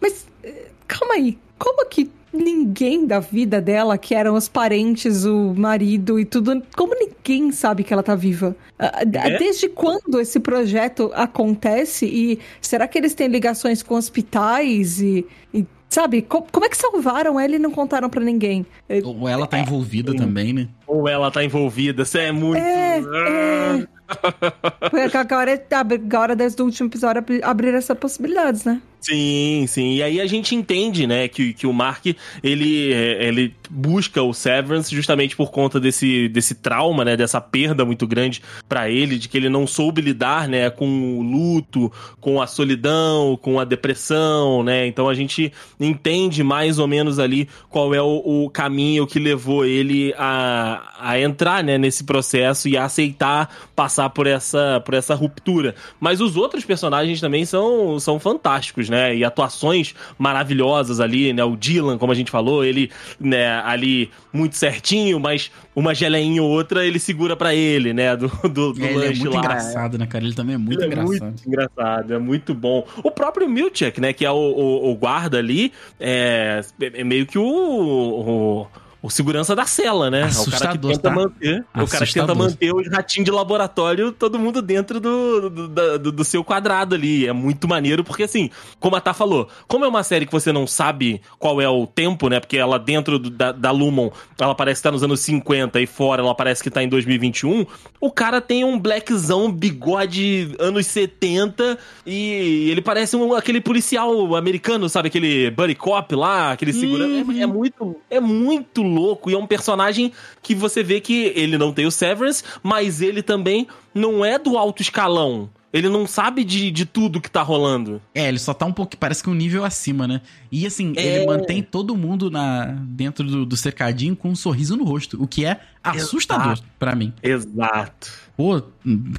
Mas, 0.01 0.25
eh, 0.43 0.67
calma 0.87 1.15
aí. 1.15 1.37
Como 1.57 1.85
que 1.87 2.09
ninguém 2.31 3.05
da 3.05 3.19
vida 3.19 3.59
dela, 3.59 3.97
que 3.97 4.13
eram 4.13 4.35
os 4.35 4.47
parentes, 4.47 5.25
o 5.25 5.53
marido 5.55 6.19
e 6.19 6.25
tudo, 6.25 6.61
como 6.75 6.93
ninguém 6.95 7.51
sabe 7.51 7.83
que 7.83 7.91
ela 7.91 8.03
tá 8.03 8.15
viva? 8.15 8.55
Ah, 8.77 9.01
É? 9.03 9.37
Desde 9.37 9.67
quando 9.67 10.19
esse 10.19 10.39
projeto 10.39 11.11
acontece? 11.13 12.05
E 12.05 12.39
será 12.61 12.87
que 12.87 12.97
eles 12.97 13.13
têm 13.13 13.27
ligações 13.27 13.83
com 13.83 13.95
hospitais? 13.95 15.01
E, 15.01 15.25
e, 15.53 15.65
sabe, 15.89 16.21
co- 16.21 16.45
como 16.51 16.65
é 16.65 16.69
que 16.69 16.77
salvaram 16.77 17.39
ela 17.39 17.55
e 17.55 17.59
não 17.59 17.71
contaram 17.71 18.09
pra 18.09 18.21
ninguém? 18.23 18.65
Ou 19.03 19.27
ela 19.27 19.47
tá 19.47 19.57
envolvida 19.59 20.13
também, 20.15 20.53
né? 20.53 20.67
Ou 20.87 21.07
ela 21.09 21.29
tá 21.31 21.43
envolvida, 21.43 22.05
você 22.05 22.19
é 22.19 22.31
muito. 22.31 22.61
É, 22.61 22.99
é. 22.99 23.87
Porque 24.89 25.17
agora, 25.17 25.51
é- 25.51 25.75
agora, 25.75 26.35
desde 26.35 26.61
o 26.61 26.65
último 26.65 26.89
episódio, 26.89 27.19
abri- 27.19 27.41
abriram 27.43 27.77
essas 27.77 27.97
possibilidades, 27.97 28.63
né? 28.65 28.81
Sim, 29.01 29.65
sim. 29.67 29.93
E 29.93 30.03
aí 30.03 30.19
a 30.19 30.25
gente 30.27 30.53
entende, 30.53 31.07
né, 31.07 31.27
que, 31.27 31.53
que 31.53 31.65
o 31.65 31.71
Mark, 31.71 32.05
ele, 32.43 32.93
é, 32.93 33.27
ele 33.27 33.55
busca 33.69 34.21
o 34.21 34.33
Severance 34.33 34.93
justamente 34.93 35.37
por 35.37 35.51
conta 35.51 35.79
desse, 35.79 36.27
desse 36.27 36.55
trauma, 36.55 37.05
né, 37.05 37.15
dessa 37.15 37.39
perda 37.39 37.85
muito 37.85 38.05
grande 38.05 38.41
pra 38.67 38.89
ele, 38.89 39.17
de 39.17 39.29
que 39.29 39.37
ele 39.37 39.47
não 39.47 39.65
soube 39.65 40.01
lidar, 40.01 40.49
né, 40.49 40.69
com 40.69 41.17
o 41.17 41.21
luto, 41.21 41.91
com 42.19 42.41
a 42.41 42.47
solidão, 42.47 43.37
com 43.41 43.57
a 43.59 43.63
depressão, 43.63 44.63
né? 44.63 44.85
Então 44.85 45.07
a 45.07 45.13
gente 45.13 45.53
entende 45.79 46.43
mais 46.43 46.77
ou 46.77 46.87
menos 46.87 47.19
ali 47.19 47.47
qual 47.69 47.93
é 47.93 48.01
o, 48.01 48.43
o 48.45 48.49
caminho 48.49 49.07
que 49.07 49.17
levou 49.17 49.65
ele 49.65 50.13
a, 50.17 50.95
a 50.99 51.19
entrar, 51.19 51.63
né, 51.63 51.77
nesse 51.77 52.03
processo 52.03 52.67
e 52.67 52.75
a 52.75 52.83
aceitar 52.83 53.49
passar 53.75 54.09
por 54.09 54.27
essa, 54.27 54.81
por 54.81 54.93
essa 54.93 55.15
ruptura. 55.15 55.73
Mas 55.99 56.19
os 56.19 56.35
outros 56.35 56.65
personagens 56.65 57.21
também 57.21 57.45
são, 57.45 57.97
são 57.99 58.19
fantásticos, 58.19 58.88
né? 58.89 59.15
E 59.15 59.23
atuações 59.23 59.93
maravilhosas 60.17 60.99
ali, 60.99 61.31
né? 61.33 61.43
O 61.43 61.55
Dylan, 61.55 61.97
como 61.97 62.11
a 62.11 62.15
gente 62.15 62.31
falou, 62.31 62.63
ele, 62.63 62.91
né, 63.19 63.59
ali 63.61 64.09
muito 64.33 64.55
certinho, 64.55 65.19
mas 65.19 65.51
uma 65.75 65.93
geleinha 65.95 66.41
ou 66.43 66.49
outra 66.49 66.85
ele 66.85 66.99
segura 66.99 67.35
pra 67.35 67.53
ele, 67.55 67.93
né? 67.93 68.15
Do, 68.15 68.27
do, 68.49 68.73
do 68.73 68.83
É, 68.83 68.91
ele 68.91 68.93
é 69.05 69.07
lanche 69.07 69.19
muito 69.21 69.33
lá. 69.33 69.39
engraçado, 69.39 69.97
né, 69.97 70.05
cara? 70.07 70.23
Ele 70.23 70.33
também 70.33 70.55
é 70.55 70.57
muito 70.57 70.79
Ele 70.81 70.83
é 70.83 70.87
engraçado. 70.87 71.23
muito 71.23 71.47
engraçado, 71.47 72.13
é 72.13 72.19
muito 72.19 72.53
bom. 72.53 72.85
O 73.03 73.11
próprio 73.11 73.47
Milchek, 73.49 73.99
né, 74.01 74.13
que 74.13 74.25
é 74.25 74.31
o, 74.31 74.35
o, 74.35 74.91
o 74.91 74.95
guarda 74.95 75.37
ali, 75.37 75.71
é, 75.99 76.61
é 76.81 77.03
meio 77.03 77.25
que 77.25 77.37
o, 77.37 77.43
o, 77.45 78.67
o 79.01 79.09
segurança 79.09 79.55
da 79.55 79.65
cela, 79.65 80.09
né? 80.09 80.23
Assustador, 80.23 80.57
o 80.57 80.59
cara 80.59 80.77
que 80.77 80.87
tenta 80.87 81.09
tá? 81.09 81.15
manter, 81.15 81.59
o 81.59 81.87
cara 81.87 82.05
que 82.05 82.13
tenta 82.13 82.31
Assustador. 82.31 82.37
manter 82.37 82.73
os 82.73 82.87
ratinhos 82.91 83.25
de 83.25 83.31
laboratório, 83.31 84.11
todo 84.11 84.37
mundo 84.37 84.61
dentro 84.61 84.99
do, 84.99 85.49
do, 85.49 85.99
do, 85.99 86.11
do 86.11 86.23
seu 86.23 86.43
quadrado 86.43 86.95
ali. 86.95 87.25
É 87.25 87.31
muito 87.33 87.67
maneiro, 87.67 88.03
porque 88.03 88.23
assim, 88.23 88.49
como 88.79 88.95
a 88.95 89.01
Tá 89.01 89.13
falou, 89.13 89.47
como 89.67 89.85
é 89.85 89.87
uma 89.87 90.03
série 90.03 90.25
que 90.25 90.31
você 90.31 90.51
não 90.51 90.67
sabe 90.67 91.21
qual 91.37 91.61
é 91.61 91.69
o 91.69 91.87
tempo, 91.87 92.27
né? 92.27 92.39
Porque 92.39 92.57
ela 92.57 92.77
dentro 92.77 93.17
do- 93.17 93.29
da, 93.29 93.51
da 93.53 93.71
Lumon, 93.71 94.09
ela 94.37 94.53
parece 94.53 94.81
que 94.81 94.83
tá 94.83 94.91
nos 94.91 95.01
anos 95.03 95.21
50 95.21 95.79
e 95.79 95.87
fora 95.87 96.21
ela 96.21 96.35
parece 96.35 96.61
que 96.61 96.69
tá 96.69 96.83
em 96.83 96.89
2021. 96.89 97.65
O 98.01 98.11
cara 98.11 98.41
tem 98.41 98.63
um 98.65 98.77
blackzão, 98.77 99.51
bigode 99.51 100.53
anos 100.59 100.85
70 100.87 101.77
e 102.05 102.69
ele 102.69 102.81
parece 102.81 103.15
um, 103.15 103.33
aquele 103.33 103.61
policial 103.61 104.35
americano, 104.35 104.89
sabe? 104.89 105.07
Aquele 105.07 105.49
buddy 105.51 105.75
cop 105.75 106.13
lá, 106.15 106.51
aquele 106.51 106.73
segurança. 106.73 107.31
É, 107.31 107.41
é 107.43 107.45
muito, 107.45 107.95
é 108.09 108.19
muito 108.19 108.83
louco 108.93 109.29
e 109.29 109.33
é 109.33 109.37
um 109.37 109.47
personagem 109.47 110.11
que 110.41 110.53
você 110.55 110.83
vê 110.83 110.99
que 110.99 111.31
ele 111.35 111.57
não 111.57 111.71
tem 111.71 111.85
o 111.85 111.91
Severance, 111.91 112.43
mas 112.63 113.01
ele 113.01 113.21
também 113.21 113.67
não 113.93 114.23
é 114.25 114.37
do 114.37 114.57
alto 114.57 114.81
escalão. 114.81 115.49
Ele 115.71 115.87
não 115.87 116.07
sabe 116.07 116.43
de, 116.43 116.71
de 116.71 116.83
tudo 116.83 117.21
que 117.21 117.29
tá 117.29 117.43
rolando. 117.43 118.01
É, 118.15 118.27
ele 118.27 118.39
só 118.39 118.55
tá 118.55 118.65
um 118.65 118.73
pouco, 118.73 118.97
parece 118.97 119.21
que 119.21 119.29
um 119.29 119.35
nível 119.35 119.63
acima, 119.63 120.07
né? 120.07 120.21
E 120.51 120.65
assim, 120.65 120.93
É. 120.97 121.17
ele 121.17 121.27
mantém 121.27 121.61
todo 121.61 121.95
mundo 121.95 122.31
na 122.31 122.65
dentro 122.65 123.23
do, 123.23 123.45
do 123.45 123.55
cercadinho 123.55 124.15
com 124.15 124.29
um 124.29 124.35
sorriso 124.35 124.75
no 124.75 124.83
rosto, 124.83 125.21
o 125.21 125.27
que 125.27 125.45
é 125.45 125.59
assustador 125.83 126.59
pra 126.79 126.95
mim. 126.95 127.13
Exato. 127.21 128.11
Pô, 128.39 128.61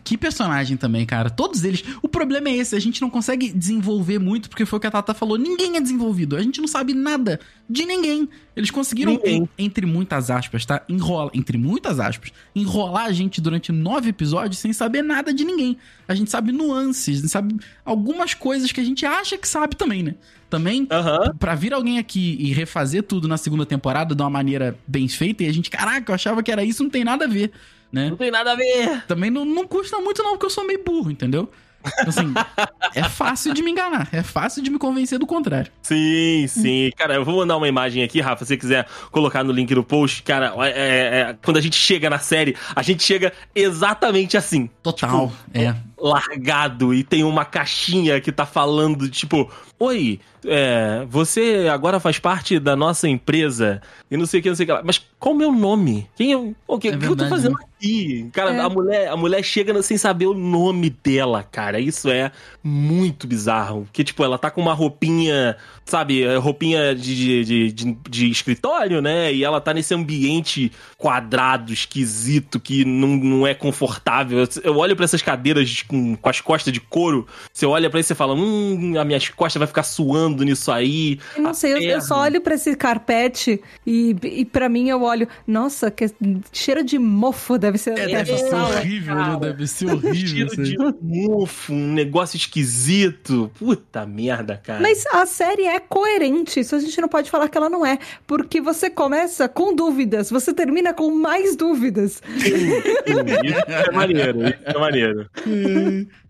que 0.02 0.16
personagem 0.16 0.78
também, 0.78 1.04
cara. 1.04 1.28
Todos 1.28 1.62
eles. 1.62 1.84
O 2.00 2.08
problema 2.08 2.48
é 2.48 2.56
esse, 2.56 2.74
a 2.74 2.78
gente 2.80 3.02
não 3.02 3.10
consegue 3.10 3.52
desenvolver 3.52 4.18
muito, 4.18 4.48
porque 4.48 4.64
foi 4.64 4.78
o 4.78 4.80
que 4.80 4.86
a 4.86 4.90
Tata 4.90 5.12
falou. 5.12 5.36
Ninguém 5.36 5.76
é 5.76 5.80
desenvolvido. 5.82 6.36
A 6.38 6.42
gente 6.42 6.58
não 6.58 6.66
sabe 6.66 6.94
nada 6.94 7.38
de 7.68 7.84
ninguém. 7.84 8.26
Eles 8.56 8.70
conseguiram, 8.70 9.12
Ninguém. 9.12 9.42
en- 9.42 9.48
entre 9.58 9.84
muitas 9.84 10.30
aspas, 10.30 10.64
tá? 10.64 10.80
Enrola, 10.88 11.30
entre 11.34 11.58
muitas 11.58 12.00
aspas, 12.00 12.32
enrolar 12.56 13.04
a 13.04 13.12
gente 13.12 13.42
durante 13.42 13.70
nove 13.70 14.08
episódios 14.08 14.58
sem 14.58 14.72
saber 14.72 15.02
nada 15.02 15.34
de 15.34 15.44
ninguém. 15.44 15.76
A 16.08 16.14
gente 16.14 16.30
sabe 16.30 16.50
nuances, 16.50 17.18
a 17.18 17.20
gente 17.20 17.30
sabe 17.30 17.56
algumas 17.84 18.32
coisas 18.32 18.72
que 18.72 18.80
a 18.80 18.84
gente 18.84 19.04
acha 19.04 19.36
que 19.36 19.46
sabe 19.46 19.76
também, 19.76 20.02
né? 20.02 20.14
Também, 20.48 20.86
Aham. 20.90 21.34
pra 21.38 21.54
vir 21.54 21.74
alguém 21.74 21.98
aqui 21.98 22.38
e 22.40 22.54
refazer 22.54 23.02
tudo 23.02 23.28
na 23.28 23.36
segunda 23.36 23.66
temporada 23.66 24.14
de 24.14 24.22
uma 24.22 24.30
maneira 24.30 24.78
bem 24.88 25.06
feita, 25.08 25.44
e 25.44 25.46
a 25.46 25.52
gente, 25.52 25.68
caraca, 25.68 26.10
eu 26.10 26.14
achava 26.14 26.42
que 26.42 26.50
era 26.50 26.64
isso, 26.64 26.82
não 26.82 26.88
tem 26.90 27.04
nada 27.04 27.26
a 27.26 27.28
ver, 27.28 27.52
né? 27.92 28.10
Não 28.10 28.16
tem 28.16 28.30
nada 28.30 28.52
a 28.52 28.54
ver. 28.56 29.04
Também 29.06 29.30
não, 29.30 29.44
não 29.44 29.66
custa 29.66 29.98
muito, 29.98 30.22
não, 30.22 30.32
porque 30.32 30.46
eu 30.46 30.50
sou 30.50 30.66
meio 30.66 30.82
burro, 30.84 31.10
entendeu? 31.10 31.50
Então, 31.82 32.08
Assim, 32.08 32.34
é 32.94 33.02
fácil 33.04 33.54
de 33.54 33.62
me 33.62 33.70
enganar, 33.70 34.08
é 34.12 34.22
fácil 34.22 34.62
de 34.62 34.70
me 34.70 34.78
convencer 34.78 35.18
do 35.18 35.26
contrário. 35.26 35.72
Sim, 35.82 36.46
sim. 36.46 36.90
Cara, 36.96 37.14
eu 37.14 37.24
vou 37.24 37.36
mandar 37.36 37.56
uma 37.56 37.68
imagem 37.68 38.02
aqui, 38.02 38.20
Rafa, 38.20 38.44
se 38.44 38.48
você 38.48 38.56
quiser 38.56 38.86
colocar 39.10 39.42
no 39.42 39.52
link 39.52 39.74
do 39.74 39.82
post. 39.82 40.22
Cara, 40.22 40.52
é- 40.58 40.68
é- 40.68 41.20
é- 41.30 41.36
quando 41.42 41.56
a 41.56 41.60
gente 41.60 41.76
chega 41.76 42.10
na 42.10 42.18
série, 42.18 42.54
a 42.74 42.82
gente 42.82 43.02
chega 43.02 43.32
exatamente 43.54 44.36
assim. 44.36 44.68
Total, 44.82 45.32
é. 45.54 45.74
Largado 46.00 46.94
e 46.94 47.04
tem 47.04 47.22
uma 47.24 47.44
caixinha 47.44 48.20
que 48.20 48.32
tá 48.32 48.46
falando, 48.46 49.08
tipo, 49.08 49.50
oi, 49.78 50.18
é, 50.44 51.04
você 51.08 51.68
agora 51.70 52.00
faz 52.00 52.18
parte 52.18 52.58
da 52.58 52.74
nossa 52.74 53.08
empresa 53.08 53.80
e 54.10 54.16
não 54.16 54.26
sei 54.26 54.40
o 54.40 54.42
que, 54.42 54.48
não 54.48 54.56
sei 54.56 54.64
o 54.64 54.66
que 54.66 54.72
lá. 54.72 54.82
Mas 54.84 55.00
qual 55.18 55.34
o 55.34 55.38
meu 55.38 55.52
nome? 55.52 56.08
Quem 56.16 56.32
eu, 56.32 56.54
o 56.66 56.78
que, 56.78 56.88
É 56.88 56.94
o 56.94 56.98
que 56.98 57.06
eu 57.06 57.16
tô 57.16 57.28
fazendo 57.28 57.58
né? 57.58 57.64
aqui? 57.76 58.28
Cara, 58.32 58.54
É. 58.54 58.60
a, 58.60 58.68
mulher, 58.68 59.08
a 59.08 59.16
mulher 59.16 59.42
chega 59.42 59.80
sem 59.82 59.96
saber 59.98 60.26
o 60.26 60.34
nome 60.34 60.90
dela, 60.90 61.42
cara. 61.42 61.78
Isso 61.78 62.08
é 62.10 62.32
muito 62.64 63.26
bizarro. 63.26 63.84
Porque, 63.84 64.02
tipo, 64.02 64.24
ela 64.24 64.38
tá 64.38 64.50
com 64.50 64.60
uma 64.60 64.72
roupinha, 64.72 65.56
sabe, 65.84 66.22
é, 66.24 66.36
roupinha 66.36 66.94
de, 66.94 67.44
de, 67.44 67.72
de, 67.72 67.96
de 68.08 68.30
escritório, 68.30 69.00
né? 69.02 69.32
E 69.32 69.44
ela 69.44 69.60
tá 69.60 69.72
nesse 69.74 69.94
ambiente 69.94 70.72
quadrado, 70.96 71.72
esquisito, 71.72 72.58
que 72.58 72.84
não, 72.84 73.08
não 73.16 73.46
é 73.46 73.54
confortável. 73.54 74.46
Eu 74.62 74.76
olho 74.76 74.96
pra 74.96 75.04
essas 75.04 75.22
cadeiras 75.22 75.68
com, 75.90 76.14
com 76.14 76.28
as 76.28 76.40
costas 76.40 76.72
de 76.72 76.80
couro, 76.80 77.26
você 77.52 77.66
olha 77.66 77.90
pra 77.90 77.98
isso 77.98 78.06
e 78.06 78.10
você 78.10 78.14
fala, 78.14 78.34
hum, 78.34 78.94
a 78.96 79.04
minha 79.04 79.18
costa 79.34 79.58
vai 79.58 79.66
ficar 79.66 79.82
suando 79.82 80.44
nisso 80.44 80.70
aí. 80.70 81.18
Eu 81.36 81.42
não 81.42 81.52
sei, 81.52 81.72
eu, 81.72 81.80
eu 81.80 82.00
só 82.00 82.20
olho 82.20 82.40
pra 82.40 82.54
esse 82.54 82.76
carpete 82.76 83.60
e, 83.84 84.16
e 84.22 84.44
para 84.44 84.68
mim 84.68 84.88
eu 84.88 85.02
olho, 85.02 85.26
nossa, 85.44 85.90
que 85.90 86.06
cheiro 86.52 86.84
de 86.84 86.96
mofo 86.96 87.58
deve 87.58 87.76
ser. 87.76 87.98
É, 87.98 88.06
deve 88.06 88.12
deve 88.12 88.38
ser 88.38 88.50
sala. 88.50 88.76
horrível, 88.76 89.16
cara. 89.16 89.32
né? 89.32 89.38
Deve 89.40 89.66
ser 89.66 89.86
horrível. 89.86 90.14
Cheiro 90.30 90.52
isso 90.52 90.60
aí. 90.60 90.66
de 90.70 90.76
mofo, 91.02 91.72
um 91.72 91.92
negócio 91.92 92.36
esquisito. 92.36 93.50
Puta 93.58 94.06
merda, 94.06 94.60
cara. 94.62 94.80
Mas 94.80 95.04
a 95.06 95.26
série 95.26 95.64
é 95.64 95.80
coerente, 95.80 96.60
isso 96.60 96.76
a 96.76 96.78
gente 96.78 97.00
não 97.00 97.08
pode 97.08 97.30
falar 97.30 97.48
que 97.48 97.58
ela 97.58 97.68
não 97.68 97.84
é. 97.84 97.98
Porque 98.26 98.60
você 98.60 98.88
começa 98.88 99.48
com 99.48 99.74
dúvidas, 99.74 100.30
você 100.30 100.52
termina 100.52 100.94
com 100.94 101.10
mais 101.10 101.56
dúvidas. 101.56 102.22
Isso 102.36 103.64
é 103.66 103.90
maneiro, 103.90 104.46
isso 104.46 104.58
é 104.64 104.78
maneiro. 104.78 105.30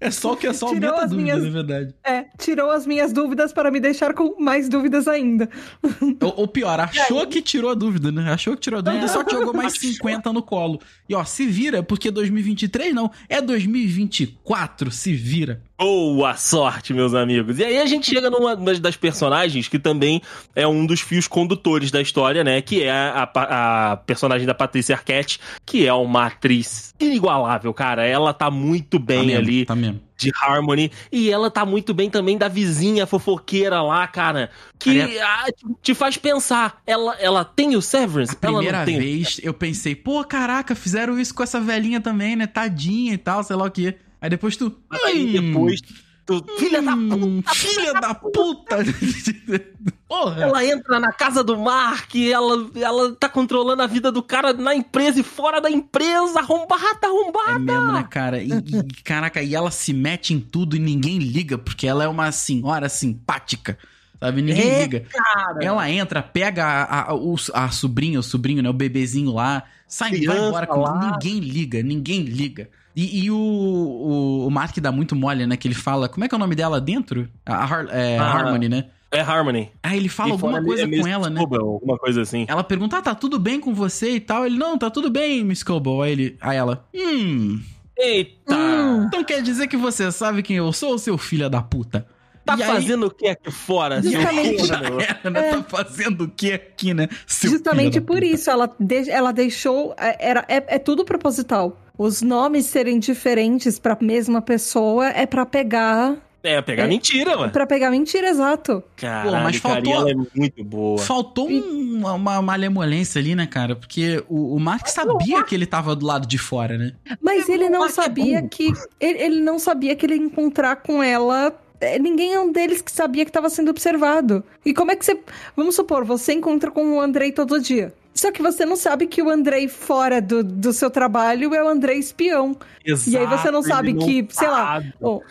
É 0.00 0.10
só 0.10 0.34
que 0.36 0.46
é 0.46 0.52
só 0.52 0.72
Tirou 0.72 0.94
as 0.94 1.10
dúvida, 1.10 1.16
minhas- 1.22 1.42
na 1.44 1.50
verdade. 1.50 1.94
É, 2.04 2.24
tirou 2.38 2.70
as 2.70 2.86
minhas 2.86 3.12
dúvidas 3.12 3.52
para 3.52 3.70
me 3.70 3.80
deixar 3.80 4.14
com 4.14 4.36
mais 4.42 4.68
dúvidas 4.68 5.06
ainda. 5.08 5.48
Ou, 6.22 6.34
ou 6.40 6.48
pior, 6.48 6.78
achou 6.80 7.26
que 7.26 7.40
tirou 7.42 7.70
a 7.70 7.74
dúvida, 7.74 8.10
né? 8.12 8.32
Achou 8.32 8.54
que 8.54 8.60
tirou 8.60 8.78
a 8.78 8.82
dúvida, 8.82 9.08
só 9.08 9.22
que 9.24 9.32
jogou 9.32 9.52
mais 9.54 9.74
50 9.78 10.32
no 10.32 10.42
colo. 10.42 10.80
E 11.08 11.14
ó, 11.14 11.24
se 11.24 11.46
vira, 11.46 11.82
porque 11.82 12.10
2023 12.10 12.94
não, 12.94 13.10
é 13.28 13.40
2024, 13.40 14.90
se 14.90 15.12
vira. 15.14 15.62
Boa 15.80 16.36
sorte, 16.36 16.92
meus 16.92 17.14
amigos. 17.14 17.58
E 17.58 17.64
aí 17.64 17.78
a 17.78 17.86
gente 17.86 18.10
chega 18.10 18.28
numa 18.28 18.54
das 18.54 18.96
personagens 18.96 19.66
que 19.66 19.78
também 19.78 20.20
é 20.54 20.68
um 20.68 20.84
dos 20.84 21.00
fios 21.00 21.26
condutores 21.26 21.90
da 21.90 22.02
história, 22.02 22.44
né? 22.44 22.60
Que 22.60 22.82
é 22.82 22.90
a, 22.90 23.30
a, 23.34 23.92
a 23.92 23.96
personagem 23.96 24.46
da 24.46 24.52
Patrícia 24.54 24.94
Arquette, 24.94 25.40
que 25.64 25.86
é 25.86 25.92
uma 25.94 26.26
atriz 26.26 26.94
inigualável, 27.00 27.72
cara. 27.72 28.04
Ela 28.04 28.34
tá 28.34 28.50
muito 28.50 28.98
bem 28.98 29.20
tá 29.20 29.24
mesmo, 29.24 29.40
ali. 29.40 29.64
Tá 29.64 29.74
mesmo. 29.74 30.00
De 30.18 30.30
Harmony. 30.42 30.92
E 31.10 31.30
ela 31.30 31.50
tá 31.50 31.64
muito 31.64 31.94
bem 31.94 32.10
também 32.10 32.36
da 32.36 32.46
vizinha 32.46 33.06
fofoqueira 33.06 33.80
lá, 33.80 34.06
cara. 34.06 34.50
Que 34.78 35.18
ah, 35.18 35.46
te 35.80 35.94
faz 35.94 36.18
pensar. 36.18 36.82
Ela, 36.86 37.16
ela 37.18 37.42
tem 37.42 37.74
o 37.74 37.80
Severance? 37.80 38.34
A 38.34 38.38
primeira 38.38 38.84
vez 38.84 39.40
eu 39.42 39.54
pensei, 39.54 39.94
pô, 39.94 40.22
caraca, 40.24 40.74
fizeram 40.74 41.18
isso 41.18 41.34
com 41.34 41.42
essa 41.42 41.58
velhinha 41.58 42.02
também, 42.02 42.36
né? 42.36 42.46
Tadinha 42.46 43.14
e 43.14 43.18
tal, 43.18 43.42
sei 43.42 43.56
lá 43.56 43.64
o 43.64 43.70
quê. 43.70 43.96
Aí 44.20 44.30
depois 44.30 44.56
tu. 44.56 44.80
Mas 44.88 45.02
aí 45.04 45.32
depois. 45.32 45.80
Tu, 46.26 46.44
filha 46.58 46.80
da 46.80 46.94
Hum, 46.94 47.42
puta! 47.42 47.54
Filha 47.54 47.92
da 47.94 48.14
puta! 48.14 48.76
Porra! 50.06 50.42
Ela 50.42 50.64
entra 50.64 51.00
na 51.00 51.12
casa 51.12 51.42
do 51.42 51.58
Mark, 51.58 52.14
ela, 52.14 52.70
ela 52.76 53.16
tá 53.16 53.28
controlando 53.28 53.82
a 53.82 53.86
vida 53.86 54.12
do 54.12 54.22
cara 54.22 54.52
na 54.52 54.74
empresa 54.74 55.18
e 55.18 55.24
fora 55.24 55.60
da 55.60 55.70
empresa, 55.70 56.38
arrombada, 56.38 57.06
arrombada! 57.06 57.50
É 57.50 57.58
mesmo, 57.58 57.92
né, 57.92 58.06
cara? 58.08 58.40
E, 58.40 58.50
e, 58.50 59.02
caraca, 59.02 59.42
e 59.42 59.54
ela 59.54 59.70
se 59.70 59.92
mete 59.92 60.32
em 60.32 60.40
tudo 60.40 60.76
e 60.76 60.78
ninguém 60.78 61.18
liga, 61.18 61.58
porque 61.58 61.86
ela 61.86 62.04
é 62.04 62.08
uma 62.08 62.30
senhora 62.30 62.88
simpática. 62.88 63.76
Sabe? 64.20 64.42
Ninguém 64.42 64.70
É, 64.70 64.82
liga. 64.82 65.06
Cara, 65.10 65.64
Ela 65.64 65.90
entra, 65.90 66.22
pega 66.22 66.64
a, 66.64 67.10
a, 67.10 67.14
o, 67.14 67.34
a 67.54 67.70
sobrinha, 67.70 68.20
o 68.20 68.22
sobrinho, 68.22 68.62
né? 68.62 68.68
O 68.68 68.74
bebezinho 68.74 69.32
lá, 69.32 69.64
sai 69.88 70.12
e 70.12 70.26
vai 70.26 70.38
embora. 70.38 70.66
Com... 70.66 70.80
lá. 70.80 71.12
Ninguém 71.12 71.40
liga, 71.40 71.82
ninguém 71.82 72.22
liga. 72.22 72.68
E, 72.94 73.24
e 73.24 73.30
o, 73.30 73.36
o, 73.36 74.46
o 74.46 74.50
Mark 74.50 74.76
dá 74.78 74.90
muito 74.92 75.14
mole, 75.14 75.46
né? 75.46 75.56
Que 75.56 75.68
ele 75.68 75.74
fala. 75.74 76.08
Como 76.08 76.24
é 76.24 76.28
que 76.28 76.34
é 76.34 76.36
o 76.36 76.38
nome 76.38 76.54
dela 76.54 76.80
dentro? 76.80 77.28
A, 77.46 77.64
Har- 77.64 77.88
é, 77.90 78.18
Ah, 78.18 78.24
Harmony, 78.32 78.68
né? 78.68 78.86
é 79.12 79.20
Harmony. 79.20 79.70
Aí 79.82 79.96
ele 79.96 80.08
fala 80.08 80.30
E 80.30 80.32
alguma 80.32 80.52
fora 80.52 80.64
coisa 80.64 80.82
é 80.82 80.86
Miss 80.86 81.00
com 81.00 81.06
ela, 81.08 81.28
né? 81.30 81.40
Scobell, 81.40 81.66
Alguma 81.66 81.98
coisa 81.98 82.22
assim. 82.22 82.44
Ela 82.48 82.62
pergunta: 82.64 82.98
ah, 82.98 83.02
tá 83.02 83.14
tudo 83.14 83.38
bem 83.38 83.58
com 83.60 83.72
você 83.74 84.12
e 84.16 84.20
tal? 84.20 84.44
Ele, 84.46 84.56
não, 84.58 84.76
tá 84.78 84.90
tudo 84.90 85.10
bem, 85.10 85.44
Miss 85.44 85.62
Coble. 85.62 86.02
Aí, 86.02 86.12
ele, 86.12 86.36
aí 86.40 86.56
ela, 86.56 86.84
hum. 86.94 87.60
Eita! 87.98 88.56
Hum. 88.56 89.04
Então 89.06 89.22
quer 89.24 89.42
dizer 89.42 89.66
que 89.68 89.76
você 89.76 90.10
sabe 90.10 90.42
quem 90.42 90.56
eu 90.56 90.72
sou, 90.72 90.98
seu 90.98 91.18
filho 91.18 91.50
da 91.50 91.60
puta? 91.62 92.06
Tá 92.44 92.56
E 92.56 92.62
aí- 92.62 92.68
fazendo 92.72 93.06
o 93.06 93.10
que 93.10 93.28
aqui 93.28 93.50
fora, 93.50 94.00
seu 94.02 94.12
Justamente. 94.12 94.66
Já 94.66 94.78
corno? 94.80 95.00
era, 95.00 95.30
né? 95.30 95.42
Tá 95.56 95.62
fazendo 95.68 96.24
o 96.24 96.28
que 96.28 96.52
aqui, 96.52 96.94
né? 96.94 97.06
Seu 97.26 97.50
Justamente 97.50 97.92
filho 97.94 98.00
da 98.00 98.06
por 98.06 98.14
puta. 98.20 98.26
isso, 98.26 98.50
ela, 98.50 98.74
de- 98.80 99.10
ela 99.10 99.32
deixou. 99.32 99.94
é- 99.98 100.16
Era, 100.30 100.44
é, 100.48 100.64
é 100.76 100.78
tudo 100.78 101.04
proposital. 101.04 101.78
Os 102.02 102.22
nomes 102.22 102.64
serem 102.64 102.98
diferentes 102.98 103.78
pra 103.78 103.94
mesma 104.00 104.40
pessoa 104.40 105.08
é 105.10 105.26
pra 105.26 105.44
pegar. 105.44 106.16
É, 106.42 106.62
pegar 106.62 106.84
É. 106.84 106.86
mentira, 106.86 107.36
mano. 107.36 107.52
para 107.52 107.66
pegar 107.66 107.90
mentira, 107.90 108.30
exato. 108.30 108.82
Caralho, 108.96 109.30
Pô, 109.30 109.36
mas 109.42 109.60
cara, 109.60 109.74
faltou- 109.74 109.92
e 109.92 109.96
ela 109.96 110.10
é 110.10 110.14
muito 110.34 110.64
boa. 110.64 110.98
Faltou 110.98 111.50
um- 111.50 111.98
uma, 111.98 112.14
uma 112.14 112.40
malemolência 112.40 113.18
ali, 113.20 113.34
né, 113.34 113.46
cara? 113.46 113.76
Porque 113.76 114.24
o, 114.30 114.54
o 114.56 114.58
Mark 114.58 114.86
sabia 114.88 115.42
que 115.42 115.54
ele 115.54 115.66
tava 115.66 115.94
do 115.94 116.06
lado 116.06 116.26
de 116.26 116.38
fora, 116.38 116.78
né? 116.78 116.92
Mas 117.20 117.46
ele 117.50 117.68
não 117.68 117.80
Mark 117.80 117.90
é 117.92 117.94
sabia 117.94 118.36
burro. 118.38 118.48
que. 118.48 118.72
Ele, 118.98 119.18
ele 119.22 119.40
não 119.42 119.58
sabia 119.58 119.94
que 119.94 120.06
ele 120.06 120.14
ia 120.14 120.22
encontrar 120.22 120.76
com 120.76 121.02
ela. 121.02 121.52
é, 121.78 121.98
Ninguém 121.98 122.32
é 122.32 122.40
um 122.40 122.50
deles 122.50 122.80
que 122.80 122.90
sabia 122.90 123.26
que 123.26 123.30
estava 123.30 123.50
sendo 123.50 123.68
observado. 123.70 124.42
E 124.64 124.72
como 124.72 124.90
é 124.90 124.96
que 124.96 125.04
você. 125.04 125.20
Vamos 125.54 125.74
supor, 125.76 126.06
você 126.06 126.32
encontra 126.32 126.70
com 126.70 126.96
o 126.96 127.00
Andrei 127.02 127.30
todo 127.32 127.60
dia. 127.60 127.92
Só 128.20 128.30
que 128.30 128.42
você 128.42 128.66
não 128.66 128.76
sabe 128.76 129.06
que 129.06 129.22
o 129.22 129.30
Andrei 129.30 129.66
fora 129.66 130.20
do, 130.20 130.44
do 130.44 130.74
seu 130.74 130.90
trabalho 130.90 131.54
é 131.54 131.64
o 131.64 131.68
Andrei 131.68 131.98
espião. 131.98 132.54
E 132.84 133.16
aí 133.16 133.26
você 133.26 133.50
não 133.50 133.60
Exato, 133.60 133.62
sabe 133.62 133.94
não 133.94 134.06
que, 134.06 134.26
sei 134.28 134.48
lá, 134.48 134.82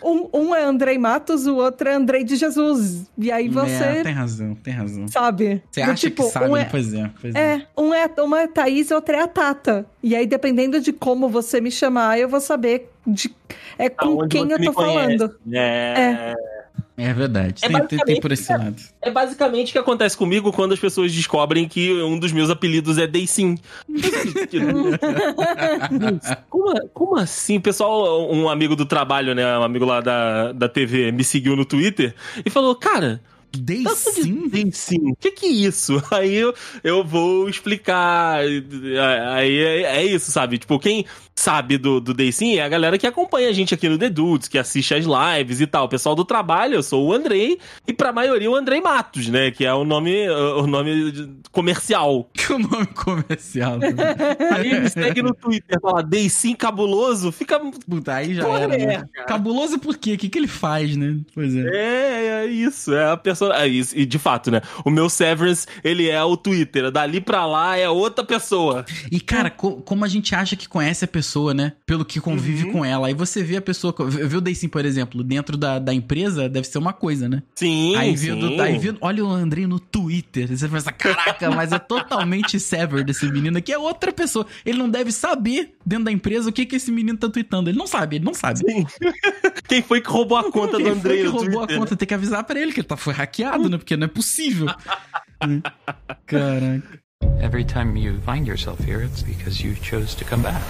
Um, 0.02 0.28
um 0.32 0.54
é 0.54 0.64
Andrei 0.64 0.98
Matos, 0.98 1.46
o 1.46 1.54
outro 1.54 1.88
é 1.88 1.94
Andrei 1.94 2.24
de 2.24 2.34
Jesus. 2.34 3.06
E 3.16 3.30
aí 3.30 3.48
você 3.48 3.84
É, 3.84 4.02
tem 4.02 4.12
razão, 4.12 4.56
tem 4.56 4.74
razão. 4.74 5.06
sabe. 5.06 5.62
Você 5.70 5.82
acha 5.82 5.94
tipo, 5.94 6.24
que 6.24 6.30
sabe, 6.30 6.46
um 6.50 6.54
né? 6.54 6.62
é, 6.62 6.64
Pois 6.64 6.92
é, 6.92 7.10
pois 7.20 7.34
é. 7.36 7.38
é, 7.38 7.66
um 7.78 7.94
é, 7.94 8.10
uma 8.18 8.40
é 8.40 8.44
a 8.44 8.48
Thaís 8.48 8.90
e 8.90 8.94
outra 8.94 9.18
é 9.18 9.22
a 9.22 9.28
Tata. 9.28 9.86
E 10.02 10.16
aí, 10.16 10.26
dependendo 10.26 10.80
de 10.80 10.92
como 10.92 11.28
você 11.28 11.60
me 11.60 11.70
chamar, 11.70 12.18
eu 12.18 12.28
vou 12.28 12.40
saber 12.40 12.90
de, 13.06 13.32
é 13.78 13.88
com 13.88 14.20
Aonde 14.20 14.28
quem 14.28 14.50
eu 14.50 14.60
tô 14.60 14.72
conhece. 14.72 15.18
falando. 15.18 15.36
É. 15.52 16.34
É 16.34 16.59
verdade. 17.12 17.64
É 17.64 17.68
tem, 17.68 17.86
tem, 17.86 17.98
tem 17.98 18.20
por 18.20 18.32
esse 18.32 18.52
lado. 18.52 18.76
É 19.00 19.10
basicamente 19.10 19.70
o 19.70 19.72
que 19.72 19.78
acontece 19.78 20.16
comigo 20.16 20.52
quando 20.52 20.72
as 20.72 20.78
pessoas 20.78 21.12
descobrem 21.12 21.66
que 21.66 21.92
um 22.02 22.18
dos 22.18 22.32
meus 22.32 22.50
apelidos 22.50 22.98
é 22.98 23.06
Daysim. 23.06 23.58
como, 26.48 26.88
como 26.90 27.16
assim? 27.16 27.60
Pessoal, 27.60 28.30
um 28.30 28.48
amigo 28.48 28.76
do 28.76 28.84
trabalho, 28.84 29.34
né? 29.34 29.58
Um 29.58 29.62
amigo 29.62 29.84
lá 29.84 30.00
da, 30.00 30.52
da 30.52 30.68
TV 30.68 31.12
me 31.12 31.24
seguiu 31.24 31.56
no 31.56 31.64
Twitter 31.64 32.14
e 32.44 32.50
falou: 32.50 32.74
Cara, 32.74 33.20
Dei 33.52 33.82
Tanto 33.82 34.22
de 34.22 34.72
sim. 34.72 35.10
O 35.10 35.16
que 35.16 35.32
que 35.32 35.46
é 35.46 35.50
isso? 35.50 36.00
Aí 36.12 36.34
eu, 36.34 36.54
eu 36.84 37.04
vou 37.04 37.48
explicar. 37.48 38.38
Aí 38.38 39.58
é, 39.58 39.82
é 39.96 40.04
isso, 40.04 40.30
sabe? 40.30 40.58
Tipo, 40.58 40.78
quem 40.78 41.04
sabe 41.40 41.78
do, 41.78 42.00
do 42.00 42.12
Daysim 42.12 42.56
é 42.56 42.62
a 42.62 42.68
galera 42.68 42.98
que 42.98 43.06
acompanha 43.06 43.48
a 43.48 43.52
gente 43.52 43.72
aqui 43.74 43.88
no 43.88 43.96
The 43.98 44.10
Dudes, 44.10 44.48
que 44.48 44.58
assiste 44.58 44.94
as 44.94 45.04
lives 45.06 45.60
e 45.60 45.66
tal. 45.66 45.86
O 45.86 45.88
pessoal 45.88 46.14
do 46.14 46.24
trabalho, 46.24 46.74
eu 46.74 46.82
sou 46.82 47.06
o 47.06 47.12
Andrei, 47.12 47.58
e 47.86 47.92
pra 47.92 48.12
maioria 48.12 48.50
o 48.50 48.54
Andrei 48.54 48.80
Matos, 48.80 49.28
né? 49.28 49.50
Que 49.50 49.64
é 49.64 49.72
o 49.72 49.84
nome, 49.84 50.28
o 50.28 50.66
nome 50.66 51.40
comercial. 51.50 52.28
Que 52.50 52.52
o 52.54 52.58
nome 52.58 52.86
comercial. 52.86 53.78
né? 53.78 53.88
Aí 54.56 54.80
me 54.80 54.90
segue 54.90 55.22
no 55.22 55.32
Twitter, 55.34 55.78
fala 55.80 56.02
Daysim 56.02 56.54
cabuloso, 56.54 57.30
fica. 57.30 57.60
Puta, 57.88 58.14
aí 58.14 58.34
já 58.34 58.44
Porra 58.44 58.60
era, 58.60 58.74
é, 58.74 58.86
né? 58.86 59.04
cara? 59.14 59.26
Cabuloso 59.28 59.78
por 59.78 59.96
quê? 59.96 60.14
O 60.14 60.18
que, 60.18 60.28
que 60.28 60.38
ele 60.38 60.48
faz, 60.48 60.96
né? 60.96 61.16
Pois 61.34 61.54
é. 61.54 61.60
É, 61.72 62.26
é 62.42 62.46
isso, 62.46 62.92
é 62.94 63.12
a 63.12 63.16
pessoa. 63.16 63.54
É 63.56 63.68
isso. 63.68 63.96
E 63.96 64.04
de 64.04 64.18
fato, 64.18 64.50
né? 64.50 64.60
O 64.84 64.90
meu 64.90 65.08
Severance, 65.08 65.66
ele 65.84 66.08
é 66.08 66.22
o 66.24 66.36
Twitter. 66.36 66.90
Dali 66.90 67.20
pra 67.20 67.46
lá 67.46 67.76
é 67.76 67.88
outra 67.88 68.24
pessoa. 68.24 68.84
E, 69.10 69.20
cara, 69.20 69.48
co- 69.50 69.76
como 69.82 70.04
a 70.04 70.08
gente 70.08 70.34
acha 70.34 70.56
que 70.56 70.68
conhece 70.68 71.04
a 71.04 71.08
pessoa, 71.08 71.29
né? 71.54 71.72
Pelo 71.86 72.04
que 72.04 72.20
convive 72.20 72.64
Uhum. 72.66 72.72
com 72.72 72.84
ela. 72.84 73.06
Aí 73.06 73.14
você 73.14 73.42
vê 73.42 73.56
a 73.56 73.60
pessoa. 73.62 73.94
Vê 74.08 74.36
o 74.36 74.40
Daysim, 74.40 74.68
por 74.68 74.84
exemplo, 74.84 75.22
dentro 75.22 75.56
da, 75.56 75.78
da 75.78 75.94
empresa, 75.94 76.48
deve 76.48 76.66
ser 76.66 76.78
uma 76.78 76.92
coisa, 76.92 77.28
né? 77.28 77.42
Sim, 77.54 77.94
aí, 77.96 78.16
sim. 78.16 78.26
vendo, 78.34 78.60
aí 78.60 78.78
vendo, 78.78 78.98
olha 79.00 79.24
o 79.24 79.30
Andrei 79.30 79.66
no 79.66 79.78
Twitter. 79.78 80.48
Você 80.48 80.68
pensa, 80.68 80.92
caraca, 80.92 81.50
mas 81.50 81.72
é 81.72 81.78
totalmente 81.78 82.58
sever 82.58 83.04
desse 83.04 83.30
menino 83.30 83.58
aqui. 83.58 83.72
É 83.72 83.78
outra 83.78 84.12
pessoa. 84.12 84.46
Ele 84.64 84.78
não 84.78 84.88
deve 84.88 85.12
saber 85.12 85.74
dentro 85.86 86.04
da 86.06 86.12
empresa 86.12 86.50
o 86.50 86.52
que, 86.52 86.66
que 86.66 86.76
esse 86.76 86.90
menino 86.90 87.18
tá 87.18 87.28
tweetando. 87.28 87.70
Ele 87.70 87.78
não 87.78 87.86
sabe, 87.86 88.16
ele 88.16 88.24
não 88.24 88.34
sabe. 88.34 88.58
Sim. 88.60 88.86
Quem 89.68 89.82
foi 89.82 90.00
que 90.00 90.10
roubou 90.10 90.36
a 90.36 90.50
conta 90.50 90.76
Quem 90.76 90.86
do 90.86 90.90
foi 90.90 90.98
Andrei 90.98 91.18
que 91.18 91.24
no 91.24 91.30
roubou 91.32 91.58
Twitter? 91.58 91.76
a 91.76 91.78
conta? 91.78 91.96
Tem 91.96 92.08
que 92.08 92.14
avisar 92.14 92.42
pra 92.44 92.60
ele 92.60 92.72
que 92.72 92.80
ele 92.80 92.86
tá, 92.88 92.96
foi 92.96 93.12
hackeado, 93.14 93.68
né? 93.68 93.78
Porque 93.78 93.96
não 93.96 94.04
é 94.06 94.08
possível. 94.08 94.66
Né? 95.46 95.62
Caraca. 96.26 97.00
Every 97.24 97.64
time 97.64 97.96
you 97.96 98.18
find 98.24 98.46
yourself 98.46 98.82
here, 98.82 99.02
it's 99.04 99.22
because 99.22 99.62
you 99.62 99.74
chose 99.82 100.14
to 100.16 100.24
come 100.24 100.42
back. 100.42 100.60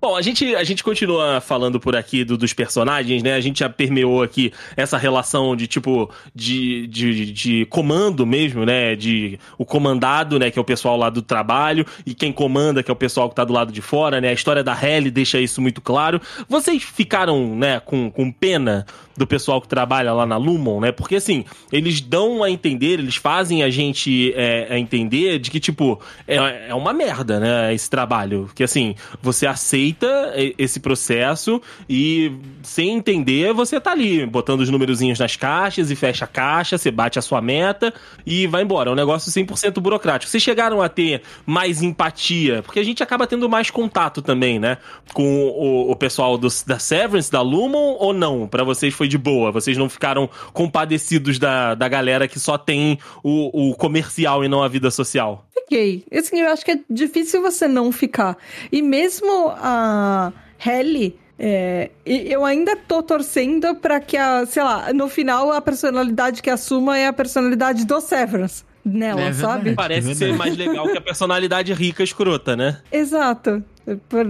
Bom, 0.00 0.14
a 0.14 0.22
gente, 0.22 0.54
a 0.54 0.62
gente 0.62 0.84
continua 0.84 1.40
falando 1.40 1.80
por 1.80 1.96
aqui 1.96 2.22
do- 2.22 2.36
dos 2.36 2.52
personagens, 2.52 3.22
né? 3.22 3.32
A 3.34 3.40
gente 3.40 3.60
já 3.60 3.68
permeou 3.68 4.22
aqui 4.22 4.52
essa 4.76 4.96
relação 4.96 5.56
de 5.56 5.66
tipo 5.66 6.08
de, 6.34 6.86
de, 6.86 7.32
de 7.32 7.66
comando 7.66 8.24
mesmo, 8.24 8.64
né? 8.64 8.94
De 8.94 9.38
o 9.58 9.64
comandado, 9.64 10.38
né? 10.38 10.50
Que 10.50 10.58
é 10.58 10.62
o 10.62 10.64
pessoal 10.64 10.96
lá 10.96 11.10
do 11.10 11.22
trabalho, 11.22 11.84
e 12.04 12.14
quem 12.14 12.30
comanda, 12.32 12.82
que 12.82 12.90
é 12.90 12.92
o 12.92 12.96
pessoal 12.96 13.28
que 13.28 13.34
tá 13.34 13.42
do 13.42 13.52
lado 13.54 13.72
de 13.72 13.80
fora, 13.82 14.20
né? 14.20 14.28
A 14.28 14.32
história 14.34 14.62
da 14.62 14.78
Helly 14.80 15.10
deixa 15.10 15.40
isso 15.40 15.60
muito 15.60 15.80
claro. 15.80 16.20
Vocês 16.48 16.82
ficaram, 16.84 17.56
né, 17.56 17.80
com, 17.80 18.10
com 18.10 18.30
pena 18.30 18.86
do 19.16 19.26
pessoal 19.26 19.60
que 19.60 19.68
trabalha 19.68 20.12
lá 20.12 20.26
na 20.26 20.36
Lumon, 20.36 20.80
né? 20.80 20.92
Porque 20.92 21.16
assim, 21.16 21.44
eles 21.72 22.00
dão 22.00 22.42
a 22.42 22.50
entender, 22.50 22.98
eles 22.98 23.16
fazem 23.16 23.62
a 23.62 23.70
gente 23.70 24.32
é, 24.34 24.68
a 24.70 24.78
entender 24.78 25.38
de 25.38 25.50
que, 25.50 25.58
tipo, 25.58 26.00
é, 26.26 26.68
é 26.68 26.74
uma 26.74 26.92
merda, 26.92 27.40
né? 27.40 27.74
Esse 27.74 27.88
trabalho. 27.88 28.50
Que 28.54 28.64
assim, 28.64 28.94
você 29.22 29.46
aceita 29.46 30.32
esse 30.58 30.80
processo 30.80 31.60
e 31.88 32.32
sem 32.62 32.90
entender, 32.90 33.52
você 33.52 33.80
tá 33.80 33.92
ali, 33.92 34.26
botando 34.26 34.60
os 34.60 34.70
numerozinhos 34.70 35.18
nas 35.18 35.36
caixas 35.36 35.90
e 35.90 35.96
fecha 35.96 36.24
a 36.24 36.28
caixa, 36.28 36.76
você 36.76 36.90
bate 36.90 37.18
a 37.18 37.22
sua 37.22 37.40
meta 37.40 37.92
e 38.24 38.46
vai 38.46 38.62
embora. 38.62 38.90
É 38.90 38.92
um 38.92 38.96
negócio 38.96 39.30
100% 39.30 39.80
burocrático. 39.80 40.30
Vocês 40.30 40.42
chegaram 40.42 40.82
a 40.82 40.88
ter 40.88 41.22
mais 41.44 41.82
empatia, 41.82 42.62
porque 42.62 42.80
a 42.80 42.84
gente 42.84 43.02
acaba 43.02 43.26
tendo 43.26 43.48
mais 43.48 43.70
contato 43.70 44.20
também, 44.22 44.58
né? 44.58 44.78
Com 45.12 45.46
o, 45.46 45.90
o 45.90 45.96
pessoal 45.96 46.36
do, 46.36 46.48
da 46.66 46.78
Severance, 46.78 47.30
da 47.30 47.40
Lumon, 47.40 47.96
ou 47.98 48.12
não? 48.12 48.46
Pra 48.46 48.64
vocês 48.64 48.92
foi 48.94 49.05
de 49.08 49.18
boa? 49.18 49.50
Vocês 49.52 49.76
não 49.76 49.88
ficaram 49.88 50.28
compadecidos 50.52 51.38
da, 51.38 51.74
da 51.74 51.88
galera 51.88 52.26
que 52.28 52.38
só 52.40 52.56
tem 52.58 52.98
o, 53.22 53.70
o 53.70 53.74
comercial 53.76 54.44
e 54.44 54.48
não 54.48 54.62
a 54.62 54.68
vida 54.68 54.90
social? 54.90 55.46
Fiquei. 55.52 56.04
Assim, 56.12 56.40
eu 56.40 56.50
acho 56.52 56.64
que 56.64 56.70
é 56.72 56.78
difícil 56.88 57.42
você 57.42 57.66
não 57.66 57.90
ficar. 57.90 58.36
E 58.70 58.80
mesmo 58.82 59.48
a 59.56 60.32
Helly, 60.64 61.16
é, 61.38 61.90
eu 62.04 62.44
ainda 62.44 62.76
tô 62.76 63.02
torcendo 63.02 63.74
pra 63.74 64.00
que 64.00 64.16
a, 64.16 64.46
sei 64.46 64.62
lá, 64.62 64.92
no 64.92 65.08
final 65.08 65.50
a 65.52 65.60
personalidade 65.60 66.40
que 66.42 66.48
assuma 66.50 66.96
é 66.96 67.06
a 67.08 67.12
personalidade 67.12 67.84
do 67.84 68.00
Severance 68.00 68.64
nela, 68.84 69.20
É 69.22 69.32
sabe? 69.32 69.64
verdade. 69.64 69.74
Parece 69.76 70.10
É 70.12 70.14
ser 70.14 70.34
mais 70.36 70.56
legal 70.56 70.86
que 70.88 70.96
a 70.96 71.00
personalidade 71.00 71.72
rica 71.72 72.02
escrota, 72.04 72.54
né? 72.56 72.78
Exato. 72.92 73.62
Por- 74.08 74.26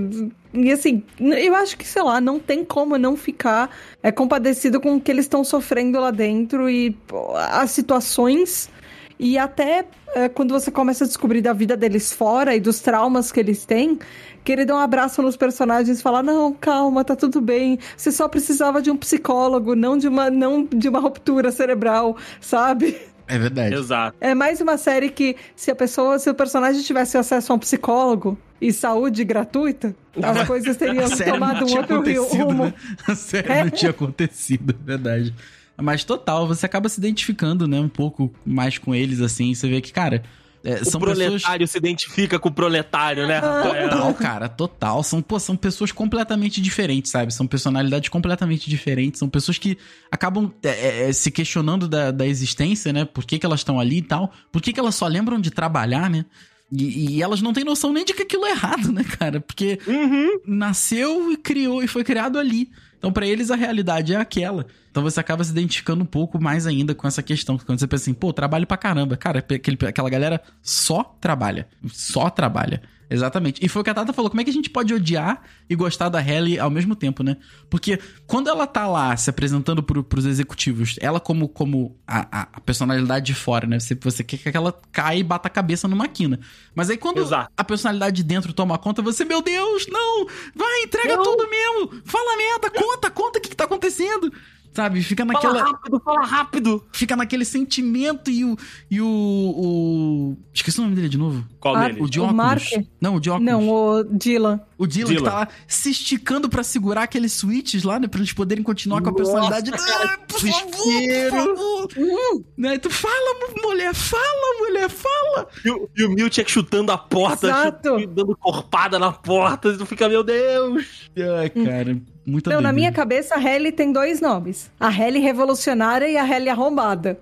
E 0.56 0.72
assim, 0.72 1.02
eu 1.20 1.54
acho 1.54 1.76
que, 1.76 1.86
sei 1.86 2.02
lá, 2.02 2.20
não 2.20 2.38
tem 2.38 2.64
como 2.64 2.96
não 2.96 3.16
ficar 3.16 3.70
é, 4.02 4.10
compadecido 4.10 4.80
com 4.80 4.96
o 4.96 5.00
que 5.00 5.10
eles 5.10 5.26
estão 5.26 5.44
sofrendo 5.44 6.00
lá 6.00 6.10
dentro 6.10 6.68
e 6.68 6.92
pô, 7.06 7.36
as 7.36 7.70
situações. 7.70 8.70
E 9.18 9.38
até 9.38 9.86
é, 10.14 10.28
quando 10.28 10.52
você 10.52 10.70
começa 10.70 11.04
a 11.04 11.06
descobrir 11.06 11.40
da 11.40 11.52
vida 11.52 11.76
deles 11.76 12.12
fora 12.12 12.54
e 12.54 12.60
dos 12.60 12.80
traumas 12.80 13.32
que 13.32 13.40
eles 13.40 13.64
têm, 13.64 13.98
querer 14.44 14.64
dar 14.64 14.76
um 14.76 14.78
abraço 14.78 15.20
nos 15.22 15.36
personagens 15.36 15.98
e 15.98 16.02
falar: 16.02 16.22
não, 16.22 16.52
calma, 16.52 17.04
tá 17.04 17.16
tudo 17.16 17.40
bem. 17.40 17.78
Você 17.96 18.12
só 18.12 18.28
precisava 18.28 18.80
de 18.80 18.90
um 18.90 18.96
psicólogo, 18.96 19.74
não 19.74 19.96
de 19.98 20.08
uma, 20.08 20.30
não 20.30 20.64
de 20.64 20.88
uma 20.88 21.00
ruptura 21.00 21.50
cerebral, 21.50 22.16
sabe? 22.40 22.96
É 23.28 23.38
verdade. 23.38 23.74
Exato. 23.74 24.16
É 24.20 24.34
mais 24.34 24.60
uma 24.60 24.76
série 24.78 25.08
que, 25.10 25.36
se 25.54 25.70
a 25.70 25.74
pessoa, 25.74 26.18
se 26.18 26.30
o 26.30 26.34
personagem 26.34 26.82
tivesse 26.82 27.18
acesso 27.18 27.52
a 27.52 27.56
um 27.56 27.58
psicólogo 27.58 28.38
e 28.60 28.72
saúde 28.72 29.24
gratuita, 29.24 29.94
as 30.22 30.46
coisas 30.46 30.76
teriam 30.76 31.08
tomado 31.10 31.66
não 31.66 31.74
um 31.74 31.76
outro 31.76 32.00
rio- 32.02 32.24
rumo. 32.26 32.64
né? 32.66 32.74
A 33.06 33.14
série 33.14 33.52
É. 33.52 33.64
não 33.64 33.70
tinha 33.70 33.90
acontecido, 33.90 34.74
é 34.80 34.86
verdade. 34.86 35.34
Mas 35.76 36.04
total, 36.04 36.46
você 36.48 36.64
acaba 36.64 36.88
se 36.88 36.98
identificando, 36.98 37.66
né, 37.68 37.78
um 37.78 37.88
pouco 37.88 38.32
mais 38.46 38.78
com 38.78 38.94
eles, 38.94 39.20
assim, 39.20 39.54
você 39.54 39.68
vê 39.68 39.80
que, 39.82 39.92
cara, 39.92 40.22
é, 40.66 40.82
O 40.82 40.84
são 40.84 41.00
pessoas... 41.00 41.18
proletário 41.18 41.66
se 41.68 41.78
identifica 41.78 42.38
com 42.38 42.48
o 42.48 42.52
proletário, 42.52 43.26
né, 43.26 43.38
Rafael? 43.38 43.88
Total, 43.88 44.14
cara, 44.14 44.48
total. 44.48 45.02
São, 45.02 45.22
pô, 45.22 45.38
são 45.38 45.56
pessoas 45.56 45.92
completamente 45.92 46.60
diferentes, 46.60 47.10
sabe? 47.10 47.32
São 47.32 47.46
personalidades 47.46 48.08
completamente 48.08 48.68
diferentes. 48.68 49.18
São 49.18 49.28
pessoas 49.28 49.58
que 49.58 49.78
acabam 50.10 50.52
é, 50.62 51.08
é, 51.08 51.12
se 51.12 51.30
questionando 51.30 51.86
da, 51.86 52.10
da 52.10 52.26
existência, 52.26 52.92
né? 52.92 53.04
Por 53.04 53.24
que, 53.24 53.38
que 53.38 53.46
elas 53.46 53.60
estão 53.60 53.78
ali 53.78 53.98
e 53.98 54.02
tal. 54.02 54.32
Por 54.50 54.60
que, 54.60 54.72
que 54.72 54.80
elas 54.80 54.94
só 54.94 55.06
lembram 55.06 55.40
de 55.40 55.50
trabalhar, 55.50 56.10
né? 56.10 56.24
E, 56.72 57.16
e 57.18 57.22
elas 57.22 57.40
não 57.40 57.52
têm 57.52 57.62
noção 57.62 57.92
nem 57.92 58.04
de 58.04 58.12
que 58.12 58.22
aquilo 58.22 58.44
é 58.44 58.50
errado, 58.50 58.90
né, 58.92 59.04
cara? 59.04 59.40
Porque 59.40 59.78
Uhum. 59.86 60.40
nasceu 60.44 61.30
e 61.30 61.36
criou 61.36 61.82
e 61.82 61.86
foi 61.86 62.02
criado 62.02 62.38
ali. 62.38 62.68
Então, 63.06 63.12
pra 63.12 63.24
eles, 63.24 63.52
a 63.52 63.54
realidade 63.54 64.12
é 64.12 64.16
aquela. 64.16 64.66
Então, 64.90 65.00
você 65.00 65.20
acaba 65.20 65.44
se 65.44 65.52
identificando 65.52 66.02
um 66.02 66.06
pouco 66.06 66.42
mais 66.42 66.66
ainda 66.66 66.92
com 66.92 67.06
essa 67.06 67.22
questão. 67.22 67.56
Quando 67.56 67.78
você 67.78 67.86
pensa 67.86 68.02
assim, 68.02 68.12
pô, 68.12 68.32
trabalho 68.32 68.66
pra 68.66 68.76
caramba. 68.76 69.16
Cara, 69.16 69.38
aquele, 69.38 69.78
aquela 69.86 70.10
galera 70.10 70.42
só 70.60 71.04
trabalha. 71.20 71.68
Só 71.86 72.28
trabalha. 72.28 72.82
Exatamente. 73.08 73.64
E 73.64 73.68
foi 73.68 73.82
o 73.82 73.84
que 73.84 73.90
a 73.90 73.94
Tata 73.94 74.12
falou. 74.12 74.28
Como 74.30 74.40
é 74.40 74.44
que 74.44 74.50
a 74.50 74.52
gente 74.52 74.68
pode 74.68 74.92
odiar 74.92 75.42
e 75.70 75.76
gostar 75.76 76.08
da 76.08 76.18
Halle 76.18 76.58
ao 76.58 76.68
mesmo 76.70 76.96
tempo, 76.96 77.22
né? 77.22 77.36
Porque 77.70 77.98
quando 78.26 78.48
ela 78.48 78.66
tá 78.66 78.86
lá 78.88 79.16
se 79.16 79.30
apresentando 79.30 79.82
pro, 79.82 80.02
pros 80.02 80.24
executivos, 80.24 80.96
ela 81.00 81.20
como, 81.20 81.48
como 81.48 81.96
a, 82.06 82.42
a- 82.42 82.60
personalidade 82.60 83.26
de 83.26 83.34
fora, 83.34 83.66
né? 83.66 83.78
Você, 83.78 83.94
você 83.94 84.24
quer 84.24 84.38
que 84.50 84.56
ela 84.56 84.74
caia 84.90 85.18
e 85.18 85.22
bata 85.22 85.46
a 85.46 85.50
cabeça 85.50 85.86
numa 85.86 86.08
quina. 86.08 86.40
Mas 86.74 86.90
aí 86.90 86.96
quando 86.96 87.20
Exato. 87.22 87.50
a 87.56 87.62
personalidade 87.64 88.16
de 88.16 88.24
dentro 88.24 88.52
toma 88.52 88.76
conta, 88.76 89.02
você, 89.02 89.24
meu 89.24 89.40
Deus, 89.40 89.86
não! 89.88 90.26
Vai, 90.54 90.82
entrega 90.82 91.16
Não. 91.16 91.22
tudo 91.22 91.48
mesmo! 91.48 92.02
Fala 92.04 92.36
merda, 92.36 92.70
conta, 92.70 93.10
conta 93.10 93.38
o 93.38 93.42
que, 93.42 93.50
que 93.50 93.56
tá 93.56 93.64
acontecendo! 93.64 94.32
Sabe? 94.76 95.02
Fica 95.02 95.24
Fala 95.24 95.32
naquela. 95.34 95.64
rápido, 95.72 96.00
fala 96.04 96.26
rápido. 96.26 96.84
Fica 96.92 97.16
naquele 97.16 97.44
sentimento 97.46 98.30
e 98.30 98.44
o. 98.44 98.56
E 98.90 99.00
o. 99.00 99.06
o... 99.08 100.36
Esqueci 100.52 100.78
o 100.78 100.82
nome 100.82 100.94
dele 100.94 101.08
de 101.08 101.16
novo. 101.18 101.44
Qual 101.58 101.74
Ah, 101.74 101.86
deles? 101.88 102.02
O 102.02 102.10
de 102.10 102.20
O 102.20 102.24
óculos. 102.24 102.36
Mark? 102.36 102.62
Não, 103.00 103.16
o 103.16 103.20
de 103.20 103.30
óculos. 103.30 103.50
Não, 103.50 103.68
o 103.68 104.04
Dylan. 104.04 104.60
O 104.78 104.86
Dylan, 104.86 105.06
Dylan. 105.08 105.18
que 105.24 105.24
tá 105.30 105.34
lá 105.34 105.48
se 105.66 105.90
esticando 105.90 106.48
pra 106.48 106.62
segurar 106.62 107.04
aqueles 107.04 107.32
switches 107.32 107.82
lá, 107.84 107.98
né? 107.98 108.06
Pra 108.06 108.20
eles 108.20 108.32
poderem 108.32 108.62
continuar 108.62 109.00
com 109.00 109.08
a 109.08 109.14
personalidade. 109.14 109.70
cara, 109.70 110.04
Ah, 110.14 110.18
por 110.28 110.38
que 110.40 110.50
favor, 110.52 110.70
por 110.70 110.76
desespero. 110.76 111.30
favor. 111.56 112.44
Né? 112.58 112.78
Tu 112.78 112.90
fala, 112.90 113.36
mulher, 113.64 113.94
fala, 113.94 114.58
mulher, 114.60 114.90
fala. 114.90 115.48
E 115.64 115.70
o, 115.70 115.88
e 115.96 116.04
o 116.04 116.10
Miltic 116.10 116.48
chutando 116.50 116.92
a 116.92 116.98
porta, 116.98 117.46
Exato. 117.46 117.88
chutando, 117.88 118.06
dando 118.14 118.36
corpada 118.36 118.98
na 118.98 119.10
porta, 119.12 119.70
e 119.70 119.78
tu 119.78 119.86
fica, 119.86 120.08
meu 120.08 120.22
Deus. 120.22 121.08
Ai, 121.40 121.48
cara, 121.48 121.98
muita 122.26 122.50
Não, 122.50 122.60
na 122.60 122.72
minha 122.72 122.90
cabeça, 122.90 123.36
a 123.36 123.38
Halle 123.38 123.70
tem 123.70 123.92
dois 123.92 124.20
nomes. 124.20 124.70
A 124.80 124.88
Halle 124.88 125.20
revolucionária 125.20 126.08
e 126.08 126.16
a 126.16 126.24
Halle 126.24 126.50
arrombada. 126.50 127.18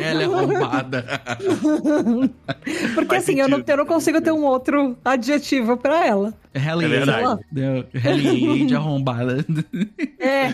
Ela 0.00 0.22
é 0.22 0.26
roubada. 0.26 1.04
Porque 2.94 3.08
Faz 3.08 3.22
assim, 3.22 3.40
eu 3.40 3.48
não, 3.48 3.62
eu 3.66 3.76
não 3.76 3.86
consigo 3.86 4.20
ter 4.20 4.32
um 4.32 4.44
outro 4.44 4.96
adjetivo 5.04 5.76
pra 5.76 6.06
ela. 6.06 6.34
Halle 6.58 6.84
É 6.84 6.88
verdade. 6.88 7.40
Halle 8.02 8.64
Age 8.64 8.74
arrombada. 8.74 9.44
É. 10.18 10.46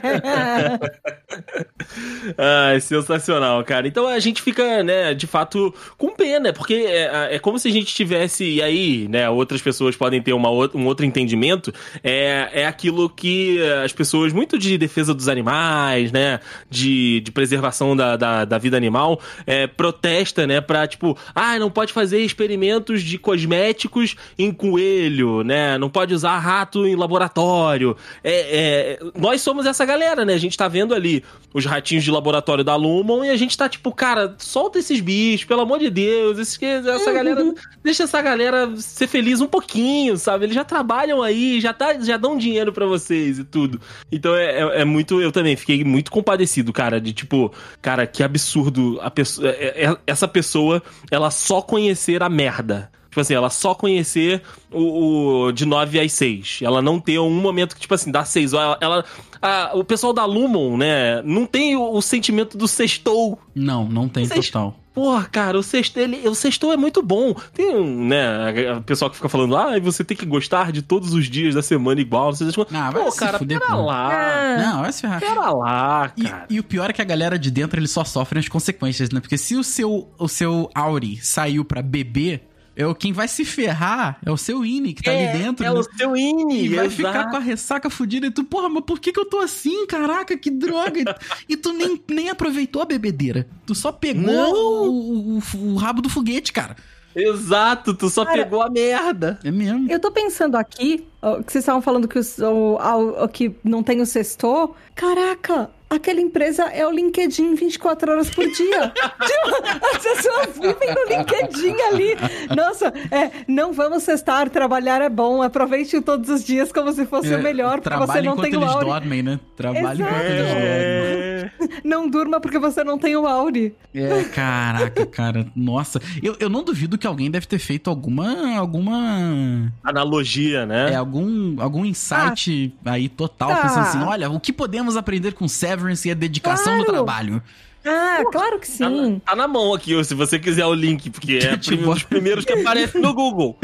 Ai, 2.39 2.81
sensacional, 2.81 3.63
cara. 3.65 3.87
Então 3.87 4.07
a 4.07 4.19
gente 4.19 4.43
fica, 4.43 4.83
né, 4.83 5.15
de 5.15 5.27
fato, 5.27 5.75
com 5.97 6.15
pena, 6.15 6.53
porque 6.53 6.75
é, 6.75 7.37
é 7.37 7.39
como 7.39 7.59
se 7.59 7.69
a 7.69 7.71
gente 7.71 7.95
tivesse, 7.95 8.45
e 8.45 8.63
aí, 8.63 9.09
né, 9.09 9.29
outras 9.29 9.61
pessoas 9.61 9.97
podem 9.97 10.23
ter 10.23 10.33
uma, 10.33 10.51
um 10.51 10.87
outro 10.87 11.05
entendimento, 11.05 11.73
é, 12.03 12.49
é 12.53 12.67
aquilo 12.67 13.09
que 13.09 13.59
as 13.85 13.93
pessoas, 13.93 14.33
muito 14.33 14.59
de 14.59 14.79
defesa 14.79 15.15
dos 15.15 15.29
animais, 15.29 16.13
né, 16.13 16.41
de, 16.71 17.21
de 17.21 17.31
preservação 17.31 17.97
da, 17.97 18.17
da, 18.17 18.45
da 18.45 18.59
vida 18.59 18.77
animal, 18.77 19.21
é, 19.47 19.67
protesta, 19.67 20.47
né, 20.47 20.61
pra, 20.61 20.87
tipo, 20.87 21.17
ah, 21.35 21.59
não 21.59 21.71
pode 21.71 21.93
fazer 21.93 22.21
experimentos 22.21 23.03
de 23.03 23.19
cosméticos 23.19 24.17
em 24.39 24.53
coelho, 24.53 25.43
né, 25.43 25.79
não 25.79 25.91
pode 25.93 26.15
usar 26.15 26.39
rato 26.39 26.87
em 26.87 26.97
laboratório. 26.97 27.97
É, 28.25 28.99
é, 28.99 28.99
nós 29.17 29.41
somos 29.43 29.67
essa 29.67 29.85
galera, 29.85 30.25
né, 30.25 30.35
a 30.35 30.39
gente 30.39 30.57
tá 30.57 30.67
vendo 30.69 30.95
ali 30.95 31.23
os 31.55 31.65
ratinhos 31.67 32.03
de 32.03 32.11
laboratório 32.11 32.65
da 32.65 32.75
Lumon 32.75 33.25
e 33.25 33.31
a 33.31 33.37
gente 33.37 33.57
tá 33.57 33.69
tipo, 33.69 33.93
cara, 33.93 34.35
solta 34.39 34.79
esses 34.79 35.01
bichos, 35.01 35.45
pelo 35.45 35.61
amor 35.61 35.79
de 35.79 35.91
Deus, 35.91 36.39
essa 36.39 37.13
galera, 37.13 37.55
deixa 37.85 38.05
essa 38.05 38.23
galera 38.23 38.75
ser 38.77 39.07
feliz 39.07 39.41
um 39.41 39.47
pouquinho, 39.47 40.17
sabe? 40.17 40.47
Eles 40.47 40.55
já 40.55 40.65
trabalham 40.65 41.23
aí, 41.23 41.61
já, 41.61 41.73
tá, 41.73 41.95
já 42.01 42.17
dão 42.17 42.37
dinheiro 42.39 42.73
pra 42.73 42.87
vocês 42.87 43.39
e 43.39 43.45
tudo. 43.45 43.81
Então 44.11 44.35
é, 44.35 44.45
é, 44.61 44.81
é 44.81 44.85
muito, 44.85 45.21
eu 45.21 45.31
também 45.31 45.55
fiquei 45.57 45.85
muito 45.85 46.11
compadecido, 46.11 46.73
cara, 46.73 47.01
de 47.01 47.13
tipo, 47.13 47.53
cara, 47.83 48.07
que 48.07 48.23
absurdo 48.23 48.99
a 49.03 49.11
pessoa, 49.11 49.49
é- 49.51 49.85
é- 49.87 49.97
essa 50.07 50.27
pessoa, 50.27 50.83
ela 51.11 51.31
só 51.31 51.61
conhecer 51.61 52.23
a 52.23 52.29
merda. 52.29 52.91
Tipo 53.13 53.21
assim, 53.21 53.35
ela 53.35 53.51
só 53.51 53.75
conhecer 53.75 54.41
o, 54.71 55.45
o 55.49 55.53
de 55.53 55.67
9 55.67 56.01
às 56.01 56.13
6. 56.15 56.61
Ela 56.63 56.81
não 56.81 56.99
ter 56.99 57.19
um 57.19 57.29
momento 57.29 57.75
que, 57.75 57.83
tipo 57.83 57.93
assim, 57.93 58.11
dá 58.11 58.25
6 58.25 58.55
horas. 58.55 58.79
Ela, 58.81 58.95
ela- 58.95 59.05
a- 59.43 59.71
o 59.75 59.85
pessoal 59.85 60.15
da 60.15 60.25
Lumon, 60.25 60.79
né, 60.79 61.21
não 61.23 61.45
tem 61.45 61.77
o, 61.77 61.93
o 61.93 62.01
sentimento 62.01 62.57
do 62.57 62.67
sextou. 62.67 63.39
Não, 63.55 63.85
não 63.87 64.09
tem 64.09 64.25
Vocês- 64.25 64.47
total. 64.49 64.75
Porra, 64.95 65.25
cara, 65.25 65.59
o 65.59 65.63
sextou, 65.63 66.03
ele, 66.03 66.27
o 66.29 66.35
sextou 66.35 66.71
é 66.73 66.77
muito 66.77 67.03
bom. 67.03 67.35
Tem 67.55 67.75
um, 67.75 68.07
né, 68.07 68.75
o 68.79 68.83
pessoal 68.83 69.11
que 69.11 69.17
fica 69.17 69.29
falando, 69.29 69.57
ah, 69.57 69.79
você 69.81 70.03
tem 70.05 70.15
que 70.17 70.25
gostar 70.27 70.71
de 70.73 70.81
todos 70.83 71.13
os 71.15 71.27
dias 71.31 71.55
da 71.55 71.63
semana 71.63 72.01
igual. 72.01 72.27
Não 72.27 72.33
sei 72.35 72.51
se... 72.51 72.61
Ah, 72.75 72.91
vai 72.91 73.03
Pô, 73.05 73.11
se 73.11 73.19
cara, 73.19 73.39
fuder, 73.39 73.59
pera 73.61 73.73
pô. 73.75 73.83
lá. 73.87 74.57
Não, 74.59 74.81
vai 74.83 74.93
se 74.93 75.01
ferrar. 75.03 75.21
Pera 75.21 75.51
lá, 75.51 76.13
E, 76.17 76.23
cara. 76.25 76.47
e 76.49 76.61
o 76.61 76.65
pior 76.65 76.89
é 76.91 76.93
que 76.93 77.01
a 77.03 77.05
galera 77.07 77.39
de 77.39 77.51
dentro 77.51 77.79
eles 77.81 77.91
só 77.91 78.05
sofrem 78.05 78.41
as 78.41 78.49
consequências, 78.49 79.11
né? 79.11 79.21
Porque 79.21 79.37
se 79.39 79.55
o 79.57 79.65
seu, 79.65 80.09
o 80.19 80.29
seu 80.29 80.71
Auri 80.75 81.19
saiu 81.23 81.65
pra 81.65 81.81
beber, 81.83 82.47
é 82.77 82.87
o 82.87 82.95
quem 82.95 83.13
vai 83.13 83.29
se 83.29 83.45
ferrar 83.45 84.19
é 84.25 84.31
o 84.31 84.37
seu 84.37 84.65
Ine 84.65 84.95
que 84.95 85.03
tá 85.03 85.11
ali 85.11 85.39
dentro. 85.39 85.65
É 85.65 85.73
né? 85.73 85.79
o 85.79 85.83
seu 85.83 86.17
INI, 86.17 86.65
E 86.65 86.69
vai 86.71 86.87
exato. 86.87 86.91
ficar 86.97 87.31
com 87.31 87.37
a 87.37 87.41
ressaca 87.41 87.91
fudida 87.91 88.27
e 88.27 88.31
tu, 88.31 88.45
porra, 88.45 88.69
mas 88.69 88.85
por 88.85 88.99
que, 88.99 89.13
que 89.13 89.21
eu 89.21 89.25
tô 89.27 89.39
assim? 89.41 89.87
Caraca, 89.87 90.37
que 90.37 90.51
droga! 90.51 91.17
e 91.49 91.57
tu 91.57 91.73
nem, 91.73 92.01
nem 92.09 92.29
aproveitou 92.31 92.81
a 92.83 92.85
bebedeira. 92.87 93.47
Tu 93.67 93.75
só 93.75 93.93
pegou 93.93 94.55
o, 94.89 95.39
o- 95.39 95.43
o 95.73 95.77
rabo 95.77 96.01
do 96.01 96.09
foguete, 96.09 96.53
cara. 96.53 96.77
Exato, 97.15 97.93
tu 97.93 98.09
só 98.09 98.25
Cara, 98.25 98.43
pegou 98.45 98.63
a 98.63 98.71
merda. 98.71 99.39
É 99.45 99.51
mesmo. 99.51 99.91
Eu 99.91 100.01
tô 100.01 100.11
pensando 100.11 100.57
aqui, 100.57 101.07
que 101.45 101.53
vocês 101.53 101.63
estavam 101.63 101.81
falando 101.83 102.09
que, 102.09 102.19
os- 102.19 102.39
o, 102.39 102.79
o 103.25 103.29
que 103.29 103.55
não 103.63 103.83
tem 103.83 104.01
o 104.01 104.07
sextor. 104.07 104.75
Caraca, 104.95 105.71
aquela 105.89 106.21
empresa 106.21 106.65
é 106.65 106.87
o 106.87 106.91
LinkedIn 106.91 107.55
24 107.55 108.13
horas 108.13 108.29
por 108.31 108.45
dia. 108.45 108.93
Tipo, 108.93 109.63
As 109.97 110.03
pessoas 110.03 110.47
vivem 110.55 110.95
no 110.95 111.17
LinkedIn 111.17 111.75
ali. 111.91 112.17
Nossa, 112.55 112.93
é, 113.11 113.31
não 113.49 113.73
vamos 113.73 114.03
sextar, 114.03 114.51
trabalhar 114.51 115.01
é 115.01 115.09
bom, 115.09 115.43
aproveite 115.43 116.01
todos 116.03 116.29
os 116.29 116.45
dias 116.45 116.71
como 116.73 116.93
se 116.93 117.07
fosse 117.07 117.33
É, 117.33 117.37
o 117.37 117.43
melhor, 117.43 117.81
porque 117.81 117.97
você 117.97 118.21
não 118.21 118.37
tem 118.37 118.53
o 118.55 118.61
eles 118.61 118.69
Auri. 118.71 118.85
dormem, 118.87 119.23
né? 119.23 119.41
Trabalha 119.57 119.93
Exato. 119.95 120.03
enquanto 120.03 120.25
eles 120.25 120.49
dormem. 120.49 121.23
Não 121.85 122.09
durma 122.09 122.41
porque 122.41 122.59
você 122.59 122.85
não 122.85 122.97
tem 122.99 123.17
o 123.17 123.27
Auri. 123.27 123.75
É, 123.95 124.23
caraca, 124.25 125.05
cara. 125.07 125.47
Nossa. 125.57 126.01
Eu, 126.23 126.37
eu 126.39 126.49
não 126.49 126.63
duvido 126.63 126.97
que 126.97 127.07
alguém 127.07 127.31
deve 127.31 127.47
ter 127.47 127.59
feito 127.59 127.91
alguma. 127.91 128.57
alguma. 128.57 129.73
Analogia, 129.83 130.65
né? 130.67 130.93
É, 130.93 130.97
algum, 131.13 131.61
algum 131.61 131.85
insight 131.85 132.75
aí 132.85 133.09
total, 133.09 133.51
Tá. 133.51 133.57
pensando 133.63 133.81
assim: 133.83 133.99
olha, 134.03 134.31
o 134.31 134.41
que 134.41 134.53
podemos 134.53 134.97
aprender 134.97 135.33
com 135.35 135.47
Severance 135.47 136.09
e 136.09 136.11
a 136.11 136.15
dedicação 136.15 136.77
no 136.79 136.85
Claro. 136.85 136.93
trabalho? 137.05 137.43
Ah, 137.85 138.23
claro 138.31 138.61
que 138.61 138.67
Tá, 138.79 138.89
sim. 138.89 139.21
tá 139.25 139.35
na 139.35 139.49
mão 139.49 139.75
aqui, 139.75 140.03
se 140.05 140.15
você 140.15 140.39
quiser 140.39 140.65
o 140.67 140.73
link, 140.75 141.11
porque 141.11 141.35
é 141.43 141.57
Tipo- 141.57 141.83
um 141.91 141.95
dos 141.95 142.05
primeiros 142.05 142.45
que 142.45 142.53
aparece 142.53 142.99
no 142.99 143.13
Google. 143.13 143.59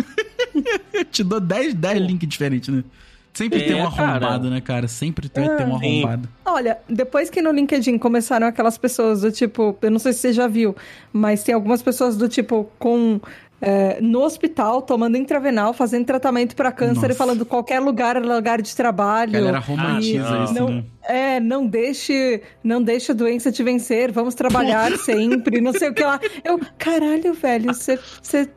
Eu 0.92 1.04
te 1.06 1.22
dou 1.22 1.38
10, 1.40 1.74
10 1.74 2.00
links 2.00 2.28
diferentes, 2.28 2.68
né? 2.68 2.82
Sempre 3.32 3.60
É, 3.60 3.66
tem 3.68 3.76
um 3.76 3.88
cara. 3.92 4.10
arrombado, 4.14 4.50
né, 4.50 4.60
cara? 4.60 4.88
Sempre 4.88 5.28
tem, 5.28 5.44
tem 5.56 5.66
um 5.66 5.78
Sim. 5.78 6.00
arrombado. 6.02 6.28
Olha, 6.44 6.78
depois 6.88 7.30
que 7.30 7.40
no 7.40 7.52
LinkedIn 7.52 7.96
começaram 7.98 8.48
aquelas 8.48 8.76
pessoas 8.76 9.20
do 9.20 9.30
tipo, 9.30 9.78
eu 9.80 9.90
não 9.92 10.00
sei 10.00 10.12
se 10.12 10.18
você 10.20 10.32
já 10.32 10.48
viu, 10.48 10.74
mas 11.12 11.44
tem 11.44 11.54
algumas 11.54 11.80
pessoas 11.80 12.16
do 12.16 12.28
tipo 12.28 12.68
com 12.80 13.20
é, 13.60 14.00
no 14.00 14.22
hospital, 14.22 14.82
tomando 14.82 15.16
intravenal, 15.16 15.72
fazendo 15.72 16.06
tratamento 16.06 16.54
pra 16.54 16.70
câncer 16.70 17.02
Nossa. 17.02 17.12
e 17.12 17.14
falando 17.14 17.44
qualquer 17.44 17.80
lugar 17.80 18.16
é 18.16 18.20
lugar 18.20 18.62
de 18.62 18.74
trabalho. 18.74 19.30
A 19.30 19.40
galera 19.40 19.58
romantiza 19.58 20.40
Ah, 20.40 20.44
isso, 20.44 20.54
não, 20.54 20.68
né? 20.68 20.84
É, 21.08 21.40
não 21.40 21.66
deixe, 21.66 22.42
não 22.62 22.82
deixe 22.82 23.12
a 23.12 23.14
doença 23.14 23.50
te 23.50 23.62
vencer, 23.62 24.12
vamos 24.12 24.34
trabalhar 24.34 24.92
sempre, 24.98 25.60
não 25.60 25.72
sei 25.72 25.88
o 25.88 25.94
que 25.94 26.04
lá. 26.04 26.20
Eu, 26.44 26.60
caralho, 26.78 27.32
velho, 27.34 27.72
você 27.74 27.98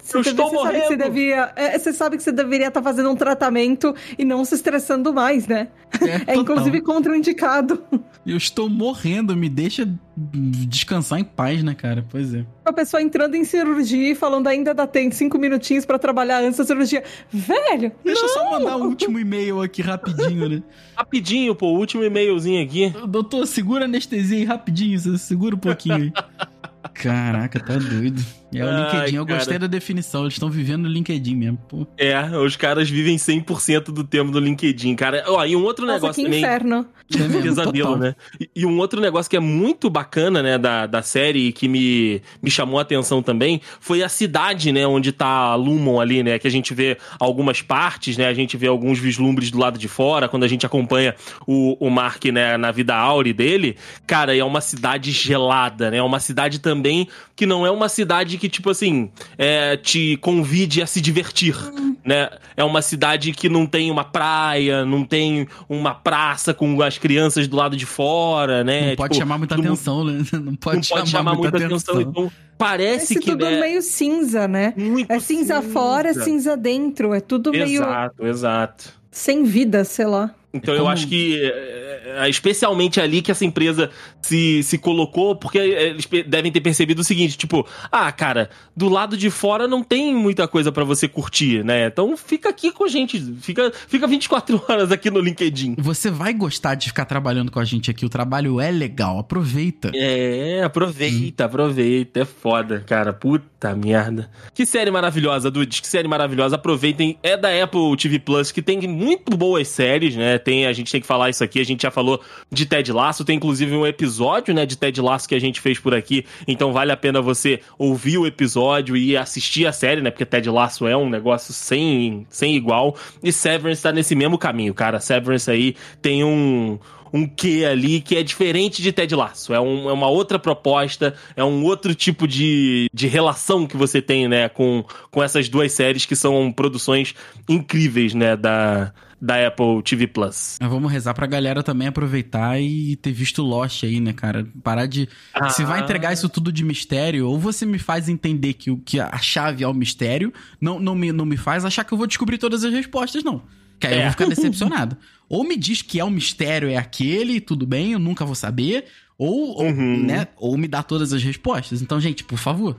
sabe 0.04 0.82
que 0.82 0.88
você 0.88 0.97
devia, 0.97 1.52
é, 1.56 1.80
você 1.80 1.93
sabe 1.93 2.18
que 2.18 2.24
você 2.24 2.32
deveria 2.32 2.68
estar 2.68 2.84
fazendo 2.84 3.10
um 3.10 3.16
tratamento 3.16 3.95
e 4.20 4.26
não 4.26 4.45
se 4.45 4.56
estressando 4.56 5.14
mais, 5.14 5.47
né? 5.47 5.70
É, 6.02 6.20
total. 6.26 6.36
inclusive 6.36 6.82
contraindicado. 6.82 7.84
Eu 8.26 8.38
estou 8.38 8.70
morrendo, 8.70 9.36
me 9.36 9.49
deixa 9.49 9.88
descansar 10.16 11.20
em 11.20 11.24
paz, 11.24 11.64
né, 11.64 11.74
cara? 11.74 12.05
Pois 12.09 12.34
é. 12.34 12.45
A 12.66 12.74
pessoa 12.74 13.01
entrando 13.01 13.36
em 13.36 13.45
cirurgia 13.45 14.12
e 14.12 14.16
falando 14.16 14.47
ainda 14.47 14.74
dá 14.74 14.86
tempo, 14.86 15.16
cinco 15.16 15.38
minutinhos 15.38 15.86
pra 15.86 15.97
trabalhar 15.97 16.43
antes 16.43 16.57
da 16.57 16.66
cirurgia. 16.66 17.03
Velho, 17.32 17.91
Deixa 18.03 18.26
eu 18.26 18.30
só 18.30 18.51
mandar 18.51 18.78
um 18.78 18.88
último 18.88 19.20
e-mail 19.20 19.62
aqui 19.62 19.82
rapidinho, 19.82 20.49
né? 20.49 20.64
Rapidinho, 20.95 21.55
pô, 21.55 21.68
o 21.68 21.78
último 21.78 22.03
e-mailzinho 22.03 22.64
aqui. 22.64 22.93
Doutor, 23.07 23.47
segura 23.47 23.86
a 23.86 23.88
anestesia 23.88 24.38
aí 24.38 24.43
rapidinho, 24.43 24.99
segura 25.18 25.55
um 25.55 25.59
pouquinho 25.59 25.95
aí. 25.95 26.14
Caraca, 26.93 27.59
tá 27.59 27.78
doido. 27.78 28.22
É 28.54 28.64
o 28.64 28.68
Ai, 28.68 28.84
LinkedIn, 28.84 29.16
eu 29.16 29.26
cara. 29.26 29.38
gostei 29.39 29.60
da 29.60 29.68
definição, 29.68 30.22
eles 30.24 30.34
estão 30.34 30.49
vivendo 30.49 30.84
no 30.84 30.89
LinkedIn 30.89 31.36
mesmo. 31.36 31.58
Pô. 31.70 31.88
É, 31.97 32.20
os 32.38 32.56
caras 32.56 32.89
vivem 32.89 33.16
100% 33.16 33.86
do 33.86 34.04
tempo 34.04 34.32
do 34.32 34.39
LinkedIn, 34.39 34.95
cara. 34.95 35.24
Ó, 35.28 35.45
e 35.45 35.56
um 35.56 35.64
outro 35.64 35.86
nossa, 35.86 35.99
negócio 35.99 36.16
que 36.16 36.24
também. 36.24 36.39
inferno. 36.39 36.86
É 37.14 37.18
mesmo, 37.20 37.41
Pesadelo, 37.41 37.97
né? 37.97 38.16
E, 38.39 38.49
e 38.56 38.66
um 38.66 38.78
outro 38.78 39.02
negócio 39.02 39.30
que 39.30 39.36
é 39.36 39.39
muito 39.39 39.89
bacana, 39.89 40.41
né, 40.41 40.58
da, 40.58 40.86
da 40.86 41.02
série 41.02 41.47
e 41.47 41.52
que 41.52 41.68
me, 41.68 42.22
me 42.41 42.49
chamou 42.49 42.80
a 42.80 42.82
atenção 42.82 43.22
também 43.22 43.62
foi 43.80 44.02
a 44.02 44.10
cidade, 44.10 44.72
né, 44.72 44.88
onde 44.88 45.12
tá 45.12 45.28
a 45.28 45.56
Lumon 45.56 45.99
ali, 45.99 46.24
né, 46.24 46.39
que 46.39 46.47
a 46.47 46.52
gente 46.52 46.74
vê 46.74 46.97
algumas 47.20 47.62
partes, 47.62 48.18
né, 48.18 48.28
a 48.28 48.34
gente 48.34 48.56
vê 48.56 48.68
alguns 48.68 48.99
vislumbres 48.99 49.52
do 49.52 49.60
lado 49.60 49.78
de 49.78 49.88
fora, 49.88 50.30
quando 50.30 50.43
a 50.43 50.47
gente 50.47 50.66
acompanha 50.66 51.16
o, 51.45 51.78
o 51.86 51.89
Mark, 51.89 52.24
né, 52.26 52.58
na 52.58 52.72
vida 52.72 52.95
áurea 52.95 53.34
dele, 53.34 53.76
cara, 54.08 54.36
é 54.36 54.43
uma 54.43 54.62
cidade 54.62 55.12
gelada, 55.12 55.91
né, 55.91 55.97
é 55.97 56.04
uma 56.04 56.20
cidade 56.20 56.60
também 56.60 57.08
que 57.36 57.45
não 57.45 57.66
é 57.66 57.72
uma 57.72 57.89
cidade 57.89 58.38
que, 58.42 58.50
tipo 58.50 58.72
assim, 58.72 59.12
é, 59.38 59.78
te 59.78 60.18
convide 60.18 60.82
a 60.82 60.88
se 60.88 61.00
divertir, 61.00 61.56
né, 62.04 62.28
é 62.58 62.64
uma 62.64 62.82
cidade 62.82 63.32
que 63.34 63.48
não 63.48 63.68
tem 63.68 63.92
uma 63.92 64.04
praia, 64.04 64.84
não 64.84 65.06
tem 65.06 65.48
uma 65.70 65.94
praça 65.94 66.52
com 66.54 66.82
as 66.82 66.98
crianças 66.98 67.48
do 67.48 67.56
lado 67.56 67.78
de 67.78 67.86
fora, 67.86 68.64
né? 68.64 68.89
Não 68.89 68.96
pode 68.96 69.14
Tipo, 69.14 69.22
chamar 69.24 69.38
muita 69.38 69.56
atenção, 69.56 70.04
né? 70.04 70.24
Não 70.34 70.56
pode, 70.56 70.78
Não 70.78 70.98
pode 70.98 71.10
chamar 71.10 71.36
muita 71.36 71.58
atenção. 71.58 72.02
Então, 72.02 72.32
parece 72.58 73.14
Esse 73.14 73.20
que 73.20 73.32
tudo 73.32 73.46
né, 73.46 73.60
meio 73.60 73.82
cinza, 73.84 74.48
né? 74.48 74.74
muito 74.76 75.12
É 75.12 75.20
cinza 75.20 75.62
fora, 75.62 76.10
é 76.10 76.14
cinza 76.14 76.58
dentro. 76.58 77.14
É 77.14 77.20
tudo 77.20 77.52
meio 77.52 77.84
Exato, 77.84 78.26
exato. 78.26 78.94
sem 79.12 79.44
vida, 79.44 79.84
sei 79.84 80.06
lá. 80.08 80.34
Então 80.54 80.74
É 80.74 80.78
eu 80.78 80.82
como- 80.82 80.91
acho 80.93 81.08
que 81.08 81.39
é, 81.41 82.28
especialmente 82.30 82.99
ali 82.99 83.22
que 83.22 83.32
essa 83.32 83.45
empresa 83.45 83.89
se, 84.22 84.62
se 84.64 84.78
colocou, 84.78 85.36
porque 85.36 85.58
eles 85.58 86.08
devem 86.28 86.52
ter 86.52 86.60
percebido 86.62 86.99
o 86.99 87.04
seguinte, 87.04 87.38
tipo, 87.38 87.66
ah, 87.91 88.12
cara, 88.12 88.49
do 88.76 88.89
lado 88.89 89.16
de 89.16 89.30
fora 89.30 89.68
não 89.68 89.82
tem 89.84 90.14
muita 90.14 90.47
coisa 90.47 90.72
pra 90.72 90.84
você 90.84 91.08
curtir, 91.08 91.64
né? 91.64 91.88
Então 91.88 92.16
fica 92.18 92.49
aqui 92.49 92.72
com 92.72 92.84
a 92.84 92.88
gente, 92.88 93.20
fica, 93.39 93.72
fica 93.88 94.06
24 94.08 94.62
horas 94.68 94.91
aqui 94.91 95.10
no 95.10 95.20
LinkedIn. 95.22 95.76
Você 95.80 96.10
vai 96.12 96.34
gostar 96.34 96.76
de 96.76 96.88
ficar 96.89 97.06
trabalhando 97.06 97.52
com 97.52 97.60
a 97.60 97.66
gente 97.66 97.89
aqui, 97.89 98.06
o 98.06 98.10
trabalho 98.10 98.60
é 98.60 98.72
legal, 98.72 99.20
aproveita. 99.20 99.91
É, 99.95 100.62
aproveita, 100.64 101.45
aproveita. 101.45 102.20
É 102.22 102.26
foda, 102.26 102.84
cara. 102.86 103.14
Puta 103.14 103.74
merda. 103.76 104.30
Que 104.54 104.66
série 104.66 104.91
maravilhosa, 104.91 105.49
Dudes. 105.49 105.80
Que 105.80 105.88
série 105.88 106.08
maravilhosa. 106.08 106.56
Aproveitem. 106.56 107.18
É 107.24 107.38
da 107.38 107.49
Apple 107.64 107.95
TV 107.97 108.20
Plus, 108.20 108.52
que 108.52 108.62
tem 108.62 108.80
muito 108.88 109.36
boas 109.38 109.68
séries, 109.68 110.16
né? 110.16 110.38
Tem, 110.44 110.66
a 110.66 110.74
gente 110.74 110.92
tem 110.92 111.00
que 111.00 111.08
falar 111.08 111.30
isso 111.30 111.44
aqui. 111.44 111.60
A 111.60 111.66
gente 111.66 111.84
já 111.84 111.92
falou 111.92 112.20
de 112.52 112.66
Ted 112.66 112.92
Lasso. 112.92 113.24
Tem 113.24 113.38
inclusive 113.38 113.74
um 113.76 113.86
episódio, 113.88 114.54
né, 114.54 114.66
de 114.66 114.76
Ted 114.76 115.00
Lasso 115.00 115.28
que 115.30 115.36
a 115.36 115.39
gente 115.39 115.62
fez 115.62 115.80
por 115.80 115.94
aqui. 115.94 116.26
Então 116.48 116.74
vale 116.74 116.92
a 116.92 116.98
pena 116.98 117.22
você 117.22 117.60
ouvir 117.78 118.18
o 118.18 118.28
episódio 118.28 118.98
e 118.98 119.16
assistir 119.16 119.66
a 119.68 119.72
série, 119.72 120.02
né? 120.02 120.12
Porque 120.12 120.26
Ted 120.26 120.50
Lasso 120.50 120.88
é 120.88 120.98
um 120.98 121.10
negócio 121.10 121.54
sem, 121.54 122.26
sem 122.30 122.56
igual. 122.56 122.96
E 123.24 123.32
Severance 123.32 123.82
tá 123.84 123.92
nesse 123.92 124.16
mesmo 124.16 124.38
caminho, 124.38 124.74
cara. 124.74 125.00
Severance 125.00 125.50
aí 125.50 125.76
tem 126.02 126.24
um 126.24 126.78
um 127.14 127.28
quê 127.28 127.66
ali 127.70 128.00
que 128.00 128.16
é 128.16 128.24
diferente 128.24 128.82
de 128.82 128.89
Ted 128.94 129.14
Lasso. 129.14 129.54
É, 129.54 129.60
um- 129.60 129.89
é 129.89 129.92
uma 129.92 130.08
outra 130.08 130.39
proposta, 130.39 131.14
é 131.36 131.44
um 131.44 131.66
outro 131.66 131.94
tipo 131.94 132.26
de, 132.26 132.88
de 132.94 133.06
relação 133.06 133.68
que 133.68 133.76
você 133.76 134.02
tem, 134.02 134.30
né, 134.30 134.48
com, 134.48 134.82
com 135.10 135.22
essas 135.22 135.50
duas 135.50 135.74
séries 135.74 136.06
que 136.06 136.16
são 136.16 136.54
produções 136.54 137.14
incríveis, 137.50 138.14
né, 138.14 138.38
da, 138.38 138.94
da 139.22 139.47
Apple 139.47 139.84
TV 139.84 140.07
Plus. 140.07 140.57
Vamos 140.59 140.91
rezar 140.91 141.13
pra 141.13 141.28
galera 141.28 141.61
também 141.61 141.88
aproveitar 141.88 142.59
e 142.59 142.95
ter 142.95 143.11
visto 143.11 143.43
Lost 143.43 143.84
aí, 143.84 143.99
né, 143.99 144.13
cara? 144.13 144.47
Parar 144.63 144.88
de. 144.88 145.07
Ah. 145.34 145.49
Se 145.49 145.63
vai 145.63 145.82
entregar 145.82 146.11
isso 146.11 146.28
tudo 146.28 146.51
de 146.51 146.63
mistério, 146.65 147.28
ou 147.28 147.38
você 147.39 147.65
me 147.65 147.78
faz 147.78 148.09
entender 148.09 148.53
que, 148.53 148.72
o, 148.72 148.78
que 148.78 148.99
a 148.99 149.17
chave 149.19 149.63
é 149.63 149.67
o 149.67 149.74
mistério, 149.74 150.34
não, 150.59 150.80
não, 150.80 150.95
me, 150.95 151.11
não 151.11 151.26
me 151.26 151.38
faz 151.38 151.63
achar 151.63 151.84
que 151.84 151.93
eu 151.93 151.97
vou 151.97 152.07
descobrir 152.07 152.38
todas 152.39 152.63
as 152.63 152.74
respostas, 152.74 153.24
não. 153.24 153.43
Que 153.80 153.88
aí 153.88 153.93
eu 153.93 153.99
É. 153.99 154.03
vou 154.03 154.11
ficar 154.11 154.26
decepcionado. 154.34 154.97
ou 155.30 155.43
me 155.43 155.55
diz 155.55 155.82
que 155.82 155.99
é 155.99 156.03
o 156.03 156.09
mistério, 156.09 156.67
é 156.69 156.78
aquele, 156.78 157.39
tudo 157.39 157.65
bem, 157.67 157.91
eu 157.93 157.99
nunca 157.99 158.26
vou 158.26 158.36
saber. 158.36 158.86
Ou, 159.17 159.55
ou, 159.55 159.65
Uhum. 159.67 160.03
né, 160.03 160.28
ou 160.36 160.57
me 160.57 160.67
dá 160.67 160.82
todas 160.82 161.13
as 161.13 161.22
respostas. 161.22 161.80
Então, 161.84 162.01
gente, 162.01 162.24
por 162.24 162.39
favor. 162.39 162.76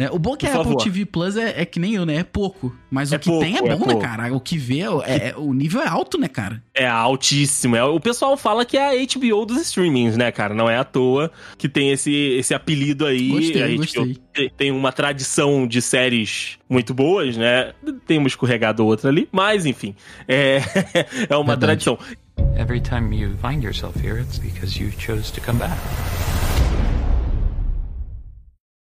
Né? 0.00 0.08
O 0.10 0.18
bom 0.18 0.32
é 0.32 0.36
que 0.38 0.46
Por 0.46 0.52
a 0.52 0.60
Apple 0.60 0.64
favor. 0.72 0.82
TV 0.84 1.04
Plus 1.04 1.36
é, 1.36 1.60
é 1.60 1.64
que 1.66 1.78
nem 1.78 1.94
eu, 1.94 2.06
né? 2.06 2.16
É 2.16 2.24
pouco. 2.24 2.74
Mas 2.90 3.12
É 3.12 3.16
o 3.16 3.18
que 3.20 3.28
pouco, 3.28 3.44
tem 3.44 3.54
é 3.54 3.58
é 3.58 3.60
bom, 3.60 3.68
né, 3.86 3.92
pouco. 3.92 4.00
cara? 4.00 4.34
O 4.34 4.40
que 4.40 4.56
vê, 4.56 4.80
é, 4.80 5.28
é- 5.28 5.34
o 5.36 5.52
nível 5.52 5.82
é 5.82 5.86
alto, 5.86 6.16
né, 6.18 6.26
cara? 6.26 6.62
É 6.74 6.86
altíssimo. 6.86 7.76
É, 7.76 7.84
o 7.84 8.00
pessoal 8.00 8.34
fala 8.36 8.64
que 8.64 8.78
é 8.78 8.88
a 8.88 9.06
HBO 9.06 9.44
dos 9.44 9.60
streamings, 9.60 10.16
né, 10.16 10.32
cara? 10.32 10.54
Não 10.54 10.70
é 10.70 10.78
à 10.78 10.84
toa 10.84 11.30
que 11.58 11.68
tem 11.68 11.90
esse, 11.90 12.10
esse 12.12 12.54
apelido 12.54 13.04
aí. 13.04 13.28
Gostei, 13.28 13.62
a 13.62 13.66
HBO 13.68 13.76
gostei. 13.76 14.18
te- 14.32 14.52
tem 14.56 14.70
uma 14.70 14.90
tradição 14.90 15.66
de 15.66 15.82
séries 15.82 16.58
muito 16.68 16.94
boas, 16.94 17.36
né? 17.36 17.72
Tem 18.06 18.16
uma 18.16 18.26
escorregada 18.28 18.82
ou 18.82 18.88
outra 18.88 19.10
ali, 19.10 19.28
mas 19.30 19.66
enfim. 19.66 19.94
É, 20.26 20.62
é 21.28 21.36
uma 21.36 21.54
Verdade. 21.56 21.60
tradição. 21.84 21.98
Every 22.58 22.80
time 22.80 23.14
you 23.14 23.36
find 23.42 23.62
yourself 23.62 23.98
here, 24.02 24.18
it's 24.22 24.38
because 24.38 24.82
you 24.82 24.90
chose 24.98 25.30
to 25.32 25.40
come 25.42 25.58
back. 25.58 25.76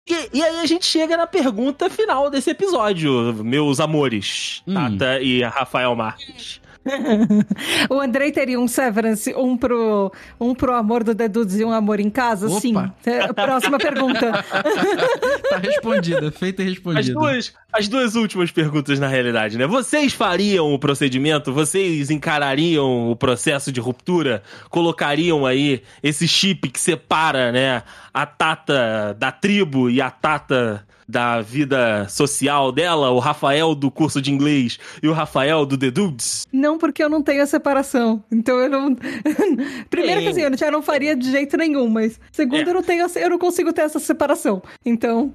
E, 0.08 0.38
e 0.38 0.42
aí 0.42 0.60
a 0.60 0.66
gente 0.66 0.86
chega 0.86 1.16
na 1.16 1.26
pergunta 1.26 1.90
final 1.90 2.30
desse 2.30 2.50
episódio, 2.50 3.32
meus 3.44 3.78
amores, 3.80 4.62
Hum. 4.66 4.74
Tata 4.74 5.20
e 5.20 5.42
Rafael 5.42 5.94
Marques. 5.94 6.60
O 7.90 8.00
Andrei 8.00 8.32
teria 8.32 8.58
um 8.58 8.68
Severance, 8.68 9.34
um 9.34 9.56
pro, 9.56 10.12
um 10.40 10.54
pro 10.54 10.74
amor 10.74 11.04
do 11.04 11.14
Dedudes 11.14 11.58
e 11.58 11.64
um 11.64 11.72
amor 11.72 12.00
em 12.00 12.10
casa? 12.10 12.46
Opa. 12.48 12.60
Sim. 12.60 12.74
É, 13.06 13.32
Próxima 13.32 13.78
pergunta. 13.78 14.44
Tá 15.48 15.56
respondida, 15.56 16.30
feita 16.30 16.62
e 16.62 16.66
As 16.66 16.72
respondida. 16.74 17.12
duas, 17.14 17.54
as 17.72 17.88
duas 17.88 18.14
últimas 18.14 18.50
perguntas, 18.50 18.98
na 18.98 19.08
realidade, 19.08 19.56
né? 19.56 19.66
Vocês 19.66 20.12
fariam 20.12 20.72
o 20.74 20.78
procedimento? 20.78 21.52
Vocês 21.52 22.10
encarariam 22.10 23.10
o 23.10 23.16
processo 23.16 23.72
de 23.72 23.80
ruptura? 23.80 24.42
Colocariam 24.68 25.46
aí 25.46 25.82
esse 26.02 26.28
chip 26.28 26.68
que 26.68 26.78
separa, 26.80 27.50
né, 27.50 27.82
a 28.12 28.26
Tata 28.26 29.14
da 29.18 29.32
tribo 29.32 29.88
e 29.88 30.00
a 30.00 30.10
Tata 30.10 30.86
da 31.08 31.40
vida 31.40 32.06
social 32.08 32.70
dela, 32.70 33.10
o 33.10 33.18
Rafael 33.18 33.74
do 33.74 33.90
curso 33.90 34.20
de 34.20 34.30
inglês 34.30 34.78
e 35.02 35.08
o 35.08 35.12
Rafael 35.12 35.64
do 35.64 35.78
The 35.78 35.90
Dudes? 35.90 36.46
Não, 36.52 36.76
porque 36.76 37.02
eu 37.02 37.08
não 37.08 37.22
tenho 37.22 37.42
a 37.42 37.46
separação. 37.46 38.22
Então 38.30 38.58
eu 38.58 38.68
não. 38.68 38.94
Primeiro 39.88 40.20
que 40.20 40.28
assim, 40.28 40.42
eu 40.42 40.56
já 40.56 40.70
não 40.70 40.82
faria 40.82 41.16
de 41.16 41.30
jeito 41.30 41.56
nenhum, 41.56 41.88
mas 41.88 42.20
segundo, 42.30 42.66
É. 42.66 42.70
eu 42.70 42.74
não 42.74 42.82
tenho 42.82 43.06
eu 43.16 43.30
não 43.30 43.38
consigo 43.38 43.72
ter 43.72 43.82
essa 43.82 43.98
separação. 43.98 44.62
Então, 44.84 45.32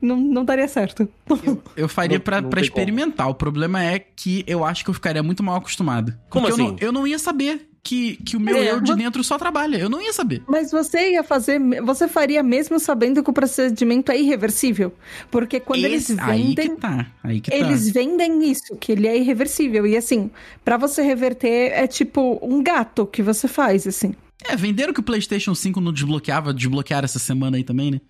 não, 0.00 0.16
não 0.16 0.44
daria 0.44 0.68
certo. 0.68 1.08
Eu 1.76 1.88
faria 1.88 2.20
pra, 2.20 2.40
não 2.40 2.48
pra 2.50 2.60
tem 2.60 2.70
como. 2.70 2.80
experimentar. 2.80 3.28
O 3.28 3.34
problema 3.34 3.82
é 3.82 3.98
que 3.98 4.44
eu 4.46 4.64
acho 4.64 4.84
que 4.84 4.90
eu 4.90 4.94
ficaria 4.94 5.22
muito 5.22 5.42
mal 5.42 5.56
acostumado. 5.56 6.14
Como 6.30 6.46
Porque 6.46 6.60
eu, 6.60 6.66
assim? 6.66 6.76
não, 6.80 6.86
eu 6.86 6.92
não 6.92 7.06
ia 7.06 7.18
saber 7.18 7.68
que, 7.86 8.16
que 8.16 8.36
o 8.36 8.40
meu 8.40 8.56
É, 8.56 8.72
eu 8.72 8.80
de 8.80 8.94
dentro 8.96 9.22
só 9.22 9.38
trabalha. 9.38 9.76
Eu 9.76 9.88
não 9.88 10.02
ia 10.02 10.12
saber. 10.12 10.42
Mas 10.48 10.70
você 10.72 11.12
ia 11.12 11.22
fazer. 11.22 11.60
Você 11.82 12.08
faria 12.08 12.42
mesmo 12.42 12.80
sabendo 12.80 13.22
que 13.22 13.30
o 13.30 13.32
procedimento 13.32 14.10
é 14.10 14.18
irreversível. 14.18 14.92
Porque 15.30 15.60
quando 15.60 15.84
eles 15.84 16.10
Esse- 16.10 16.20
Aí 16.20 16.54
que 16.54 16.62
vendem. 16.62 16.76
tá. 16.76 17.06
Aí 17.22 17.40
que 17.40 17.54
Eles 17.54 17.86
tá. 17.86 18.00
vendem 18.00 18.50
isso, 18.50 18.76
que 18.80 18.90
ele 18.92 19.06
é 19.06 19.16
irreversível. 19.16 19.86
E 19.86 19.96
assim, 19.96 20.30
pra 20.64 20.76
você 20.76 21.00
reverter, 21.02 21.72
é 21.72 21.86
tipo 21.86 22.38
um 22.42 22.62
gato 22.62 23.06
que 23.06 23.22
você 23.22 23.46
faz, 23.46 23.86
assim. 23.86 24.14
É, 24.44 24.56
venderam 24.56 24.92
que 24.92 25.00
o 25.00 25.02
PlayStation 25.02 25.54
5 25.54 25.80
não 25.80 25.92
desbloqueava, 25.92 26.52
desbloquearam 26.52 27.04
essa 27.04 27.18
semana 27.18 27.56
aí 27.56 27.64
também, 27.64 27.90
né? 27.92 28.00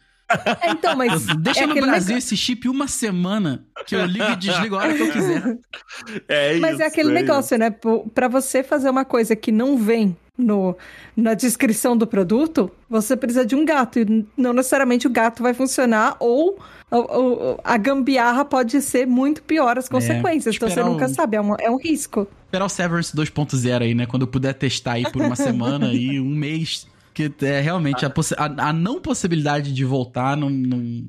É, 0.60 0.70
então, 0.70 0.96
mas. 0.96 1.24
Deixa 1.38 1.64
é 1.64 1.66
no 1.66 1.74
Brasil 1.74 2.14
neg- 2.14 2.18
esse 2.18 2.36
chip 2.36 2.68
uma 2.68 2.88
semana 2.88 3.64
que 3.86 3.94
eu 3.94 4.04
ligo 4.04 4.24
e 4.24 4.36
desligo 4.36 4.74
a 4.74 4.78
hora 4.80 4.94
que 4.94 5.02
eu 5.02 5.12
quiser. 5.12 5.58
É 6.28 6.58
Mas 6.58 6.74
isso, 6.74 6.82
é 6.82 6.86
aquele 6.86 7.08
isso. 7.08 7.14
negócio, 7.14 7.58
né? 7.58 7.70
Pô, 7.70 8.00
Pra 8.14 8.28
você 8.28 8.62
fazer 8.62 8.90
uma 8.90 9.04
coisa 9.04 9.34
que 9.36 9.50
não 9.52 9.76
vem 9.78 10.16
no, 10.36 10.76
na 11.16 11.32
descrição 11.34 11.96
do 11.96 12.06
produto, 12.06 12.70
você 12.90 13.16
precisa 13.16 13.46
de 13.46 13.54
um 13.54 13.64
gato. 13.64 13.98
E 14.00 14.26
não 14.36 14.52
necessariamente 14.52 15.06
o 15.06 15.10
gato 15.10 15.42
vai 15.42 15.54
funcionar, 15.54 16.16
ou, 16.18 16.58
ou- 16.90 17.06
ou 17.10 17.60
a 17.64 17.76
gambiarra 17.76 18.44
pode 18.44 18.80
ser 18.82 19.06
muito 19.06 19.42
pior 19.42 19.78
as 19.78 19.88
consequências. 19.88 20.54
então 20.56 20.68
você 20.68 20.82
nunca 20.82 21.06
o- 21.06 21.08
sabe, 21.08 21.36
é, 21.36 21.40
uma- 21.40 21.56
é 21.60 21.70
um 21.70 21.78
risco. 21.78 22.26
Esperar 22.46 22.64
o 22.66 22.68
Severance 22.68 23.14
2.0 23.14 23.82
aí, 23.82 23.94
né? 23.94 24.06
Quando 24.06 24.22
eu 24.22 24.28
puder 24.28 24.52
testar 24.54 24.92
aí 24.94 25.10
por 25.10 25.22
uma 25.22 25.36
semana 25.36 25.86
e 25.94 26.20
um 26.20 26.34
mês. 26.34 26.86
Que 27.16 27.32
é 27.46 27.60
realmente 27.60 28.04
a, 28.04 28.10
possi- 28.10 28.34
a, 28.36 28.68
a 28.68 28.72
não 28.74 29.00
possibilidade 29.00 29.72
de 29.72 29.84
voltar 29.86 30.36
não, 30.36 30.50
não, 30.50 31.04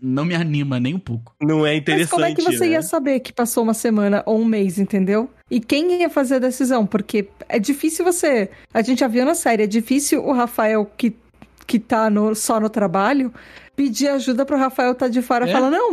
não 0.00 0.24
me 0.24 0.36
anima 0.36 0.78
nem 0.78 0.94
um 0.94 1.00
pouco. 1.00 1.34
Não 1.42 1.66
é 1.66 1.70
Mas 1.72 1.78
interessante. 1.80 2.10
como 2.10 2.24
é 2.24 2.32
que 2.34 2.42
você 2.42 2.66
né? 2.66 2.72
ia 2.74 2.82
saber 2.82 3.18
que 3.18 3.32
passou 3.32 3.64
uma 3.64 3.74
semana 3.74 4.22
ou 4.24 4.40
um 4.40 4.44
mês, 4.44 4.78
entendeu? 4.78 5.28
E 5.50 5.58
quem 5.58 6.00
ia 6.00 6.08
fazer 6.08 6.36
a 6.36 6.38
decisão? 6.38 6.86
Porque 6.86 7.28
é 7.48 7.58
difícil 7.58 8.04
você. 8.04 8.48
A 8.72 8.82
gente 8.82 9.00
já 9.00 9.08
viu 9.08 9.24
na 9.24 9.34
série, 9.34 9.64
é 9.64 9.66
difícil 9.66 10.24
o 10.24 10.32
Rafael 10.32 10.88
que, 10.96 11.12
que 11.66 11.80
tá 11.80 12.08
no, 12.08 12.36
só 12.36 12.60
no 12.60 12.70
trabalho 12.70 13.34
pedir 13.74 14.08
ajuda 14.08 14.44
pro 14.44 14.58
Rafael 14.58 14.92
tá 14.92 15.06
de 15.06 15.22
fora 15.22 15.46
e 15.46 15.50
É? 15.50 15.52
falar: 15.52 15.70
não, 15.70 15.92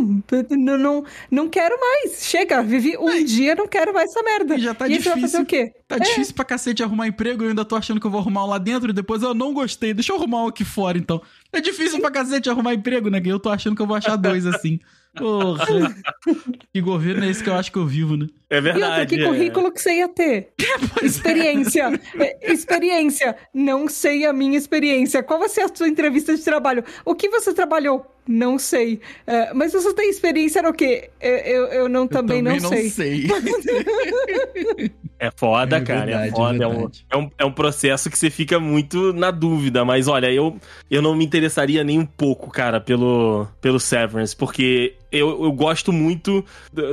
não, 0.58 0.78
não, 0.78 1.06
não 1.30 1.50
quero 1.50 1.76
mais. 1.80 2.26
Chega, 2.26 2.62
vivi 2.64 2.98
um 2.98 3.24
dia, 3.24 3.54
não 3.56 3.68
quero 3.68 3.94
mais 3.94 4.10
essa 4.10 4.24
merda. 4.24 4.56
E 4.56 4.60
já 4.60 4.74
tá 4.74 4.88
e 4.88 4.94
aí 4.94 5.02
você 5.02 5.10
vai 5.10 5.20
fazer 5.22 5.38
difícil. 5.38 5.42
o 5.44 5.46
quê? 5.46 5.72
Tá 5.98 6.04
difícil 6.04 6.34
pra 6.34 6.46
cacete 6.46 6.84
arrumar 6.84 7.08
emprego, 7.08 7.44
eu 7.44 7.50
ainda 7.50 7.66
tô 7.66 7.76
achando 7.76 8.00
que 8.00 8.08
eu 8.08 8.12
vou 8.12 8.20
arrumar 8.20 8.46
um 8.46 8.50
lá 8.50 8.58
dentro 8.58 8.90
e 8.90 8.94
depois 8.94 9.22
eu 9.24 9.34
não 9.34 9.54
gostei. 9.54 9.94
Deixa 9.94 10.12
eu 10.12 10.18
arrumar 10.18 10.44
um 10.44 10.48
aqui 10.48 10.64
fora, 10.66 10.98
então. 10.98 11.22
É 11.52 11.62
difícil 11.62 12.00
pra 12.02 12.12
cacete 12.12 12.50
arrumar 12.50 12.74
emprego, 12.74 13.10
né? 13.10 13.22
Que 13.22 13.30
eu 13.30 13.40
tô 13.40 13.50
achando 13.50 13.76
que 13.76 13.82
eu 13.82 13.88
vou 13.88 13.96
achar 13.96 14.16
dois 14.16 14.46
assim. 14.46 14.80
Porra. 15.16 15.66
que 16.74 16.82
governo 16.82 17.24
é 17.24 17.30
esse 17.30 17.42
que 17.44 17.50
eu 17.50 17.56
acho 17.56 17.72
que 17.72 17.78
eu 17.78 17.86
vivo, 17.86 18.18
né? 18.18 18.28
É 18.50 18.56
E 18.56 18.58
outro, 18.60 18.74
verdade. 18.74 19.16
que 19.16 19.22
é. 19.22 19.26
currículo 19.26 19.72
que 19.72 19.82
você 19.82 19.96
ia 20.00 20.10
ter? 20.10 20.50
experiência. 21.02 22.00
É, 22.20 22.52
experiência. 22.52 23.36
Não 23.54 23.88
sei 23.88 24.26
a 24.26 24.34
minha 24.34 24.58
experiência. 24.58 25.24
Qual 25.24 25.40
vai 25.40 25.50
ser 25.50 25.62
a 25.62 25.70
sua 25.74 25.88
entrevista 25.88 26.36
de 26.36 26.44
trabalho? 26.44 26.84
O 27.06 27.16
que 27.16 27.30
você 27.30 27.54
trabalhou? 27.54 28.06
Não 28.28 28.58
sei. 28.58 29.00
É, 29.28 29.54
mas 29.54 29.72
você 29.74 29.94
tem 29.94 30.10
experiência 30.10 30.62
no 30.62 30.74
quê? 30.74 31.10
Eu, 31.22 31.38
eu, 31.38 31.66
eu 31.68 31.90
não, 31.90 32.04
Eu 32.04 32.08
também, 32.10 32.42
não, 32.42 32.60
sei. 32.60 33.28
É 35.18 35.32
foda, 35.36 35.78
É 35.78 35.82
cara. 35.82 36.06
verdade, 36.06 36.28
é 36.28 36.32
foda. 36.32 36.64
é 36.64 36.68
É, 36.68 36.68
um, 36.68 36.90
é, 37.10 37.18
um, 37.18 37.32
é 37.40 37.46
um 37.46 37.52
processo 37.52 38.10
que 38.10 38.18
você 38.18 38.30
fica 38.30 38.60
muito 38.60 39.14
na 39.14 39.32
dúvida. 39.32 39.86
Mas 39.86 40.08
olha, 40.08 40.32
eu, 40.32 40.58
eu 40.92 41.02
não 41.02 41.16
me 41.16 41.26
interessaria 41.26 41.84
nem 41.84 41.98
um 42.00 42.06
pouco, 42.06 42.50
cara, 42.52 42.82
pelo, 42.82 43.48
pelo 43.62 43.80
Severance, 43.80 44.36
porque 44.36 44.96
eu, 45.12 45.44
eu 45.44 45.52
gosto 45.52 45.92
muito 45.94 46.44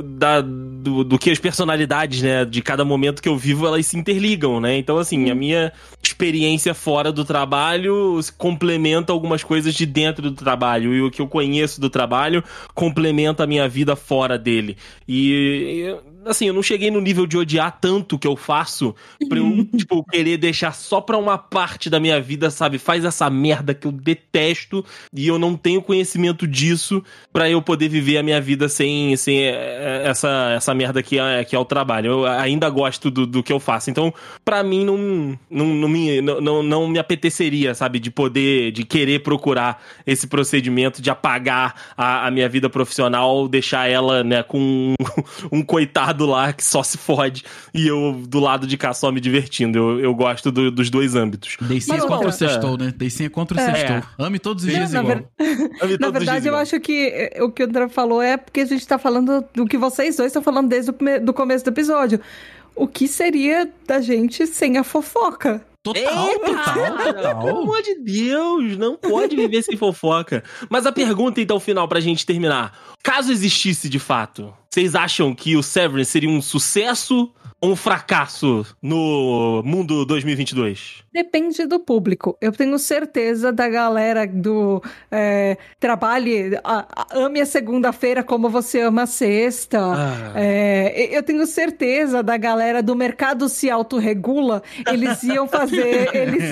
da, 0.03 0.41
do, 0.41 1.03
do 1.03 1.19
que 1.19 1.29
as 1.29 1.39
personalidades, 1.39 2.21
né, 2.21 2.45
de 2.45 2.61
cada 2.61 2.85
momento 2.85 3.21
que 3.21 3.29
eu 3.29 3.37
vivo, 3.37 3.67
elas 3.67 3.85
se 3.85 3.97
interligam, 3.97 4.59
né? 4.59 4.77
Então, 4.77 4.97
assim, 4.97 5.29
a 5.29 5.35
minha 5.35 5.71
experiência 6.01 6.73
fora 6.73 7.11
do 7.11 7.25
trabalho 7.25 8.19
complementa 8.37 9.11
algumas 9.11 9.43
coisas 9.43 9.73
de 9.73 9.85
dentro 9.85 10.29
do 10.29 10.35
trabalho. 10.35 10.93
E 10.93 11.01
o 11.01 11.11
que 11.11 11.21
eu 11.21 11.27
conheço 11.27 11.81
do 11.81 11.89
trabalho 11.89 12.43
complementa 12.73 13.43
a 13.43 13.47
minha 13.47 13.67
vida 13.67 13.95
fora 13.95 14.37
dele. 14.37 14.77
E, 15.07 15.95
assim, 16.25 16.47
eu 16.47 16.53
não 16.53 16.63
cheguei 16.63 16.89
no 16.89 17.01
nível 17.01 17.25
de 17.25 17.37
odiar 17.37 17.77
tanto 17.79 18.17
que 18.17 18.27
eu 18.27 18.35
faço 18.35 18.95
pra 19.27 19.39
eu, 19.39 19.65
tipo, 19.77 20.03
querer 20.05 20.37
deixar 20.37 20.73
só 20.73 21.01
pra 21.01 21.17
uma 21.17 21.37
parte 21.37 21.89
da 21.89 21.99
minha 21.99 22.19
vida, 22.21 22.49
sabe? 22.49 22.77
Faz 22.77 23.03
essa 23.03 23.29
merda 23.29 23.73
que 23.73 23.87
eu 23.87 23.91
detesto 23.91 24.85
e 25.13 25.27
eu 25.27 25.39
não 25.39 25.55
tenho 25.55 25.81
conhecimento 25.81 26.47
disso 26.47 27.03
pra 27.31 27.49
eu 27.49 27.61
poder 27.61 27.89
viver 27.89 28.17
a 28.17 28.23
minha 28.23 28.39
vida 28.39 28.69
sem, 28.69 29.15
sem 29.15 29.43
eh, 29.43 30.03
essa, 30.05 30.53
essa 30.55 30.73
merda 30.73 31.01
que 31.01 31.19
é, 31.19 31.43
que 31.43 31.55
é 31.55 31.59
o 31.59 31.65
trabalho. 31.65 32.11
Eu 32.11 32.25
ainda 32.25 32.69
gosto 32.69 33.09
do, 33.09 33.25
do 33.25 33.43
que 33.43 33.51
eu 33.51 33.59
faço. 33.59 33.89
Então, 33.89 34.13
pra 34.45 34.63
mim, 34.63 34.85
não, 34.85 35.37
não, 35.49 35.65
não, 35.65 35.89
me, 35.89 36.21
não, 36.21 36.63
não 36.63 36.87
me 36.87 36.99
apeteceria, 36.99 37.73
sabe? 37.73 37.99
De 37.99 38.11
poder, 38.11 38.71
de 38.71 38.83
querer 38.83 39.19
procurar 39.23 39.83
esse 40.05 40.27
procedimento 40.27 41.01
de 41.01 41.09
apagar 41.09 41.75
a, 41.97 42.27
a 42.27 42.31
minha 42.31 42.47
vida 42.47 42.69
profissional, 42.69 43.47
deixar 43.47 43.89
ela, 43.89 44.23
né, 44.23 44.43
com 44.43 44.59
um, 44.59 44.95
um 45.51 45.63
coitado 45.63 46.12
lá 46.25 46.53
que 46.53 46.63
só 46.63 46.83
se 46.83 46.97
fode 46.97 47.43
e 47.73 47.87
eu 47.87 48.21
do 48.27 48.39
lado 48.39 48.67
de 48.67 48.77
cá 48.77 48.93
só 48.93 49.11
me 49.11 49.19
divertindo. 49.19 49.77
Eu, 49.77 49.99
eu 49.99 50.13
gosto 50.15 50.51
do- 50.51 50.69
dos 50.71 50.89
dois 50.89 51.15
âmbitos. 51.15 51.57
Dei 51.61 51.81
sim 51.81 51.93
é 51.93 51.99
contra 51.99 52.27
o 52.27 52.31
sextou, 52.31 52.77
né? 52.77 52.93
Dei 52.95 53.09
sim 53.09 53.25
é 53.25 53.29
contra 53.29 53.57
o 53.57 53.59
É. 53.59 53.73
sextou. 53.73 54.03
Ame 54.25 54.39
todos 54.39 54.63
os 54.63 54.69
Não, 54.69 54.75
dias 54.77 54.91
na 54.91 54.99
igual. 55.01 55.15
ver- 55.17 55.27
Ame 55.81 55.97
Na 55.99 56.09
verdade, 56.09 56.31
dias 56.41 56.45
eu 56.45 56.49
igual. 56.51 56.61
acho 56.61 56.79
que 56.79 57.07
eh, 57.33 57.43
o 57.43 57.51
que 57.51 57.63
o 57.63 57.65
André 57.65 57.87
falou 57.89 58.21
é 58.21 58.37
porque 58.37 58.61
a 58.61 58.65
gente 58.65 58.87
tá 58.87 58.97
falando 58.99 59.43
do 59.55 59.65
que 59.65 59.77
vocês 59.77 60.15
dois 60.17 60.27
estão 60.27 60.41
falando 60.43 60.67
desde 60.69 60.91
o 60.91 60.93
come- 60.93 61.19
do 61.19 61.33
começo 61.33 61.63
do 61.65 61.69
episódio. 61.69 62.19
O 62.75 62.87
que 62.87 63.07
seria 63.07 63.69
da 63.87 64.01
gente 64.01 64.47
sem 64.47 64.77
a 64.77 64.83
fofoca? 64.83 65.61
Total, 65.83 66.27
Eita, 66.29 66.45
total, 66.45 66.63
cara, 66.63 67.13
Pelo 67.13 67.13
total. 67.15 67.61
amor 67.61 67.81
de 67.81 67.95
Deus, 67.99 68.77
não 68.77 68.95
pode 68.95 69.35
viver 69.35 69.61
sem 69.63 69.75
fofoca. 69.75 70.41
Mas 70.69 70.85
a 70.85 70.93
pergunta, 70.93 71.41
então, 71.41 71.59
final, 71.59 71.87
pra 71.89 71.99
gente 71.99 72.25
terminar. 72.25 72.95
Caso 73.03 73.31
existisse 73.33 73.89
de 73.89 73.99
fato, 73.99 74.53
vocês 74.69 74.95
acham 74.95 75.35
que 75.35 75.57
o 75.57 75.61
Severance 75.61 76.09
seria 76.09 76.29
um 76.29 76.41
sucesso 76.41 77.29
ou 77.59 77.71
um 77.71 77.75
fracasso 77.75 78.65
no 78.81 79.61
mundo 79.65 80.05
2022? 80.05 81.02
Depende 81.13 81.67
do 81.67 81.79
público. 81.79 82.35
Eu 82.41 82.51
tenho 82.51 82.79
certeza 82.79 83.51
da 83.53 83.69
galera 83.69 84.25
do 84.25 84.81
é, 85.11 85.57
trabalhe, 85.79 86.55
a- 86.63 86.87
a- 86.89 87.07
ame 87.19 87.39
a 87.39 87.45
segunda-feira 87.45 88.23
como 88.23 88.49
você 88.49 88.81
ama 88.81 89.03
a 89.03 89.05
sexta. 89.05 89.79
Ah. 89.79 90.33
É, 90.35 91.15
eu 91.15 91.21
tenho 91.21 91.45
certeza 91.45 92.23
da 92.23 92.35
galera 92.35 92.81
do 92.81 92.95
mercado 92.95 93.47
se 93.47 93.69
autorregula. 93.69 94.63
Eles 94.87 95.21
iam 95.21 95.47
fazer, 95.47 96.09
eles, 96.17 96.43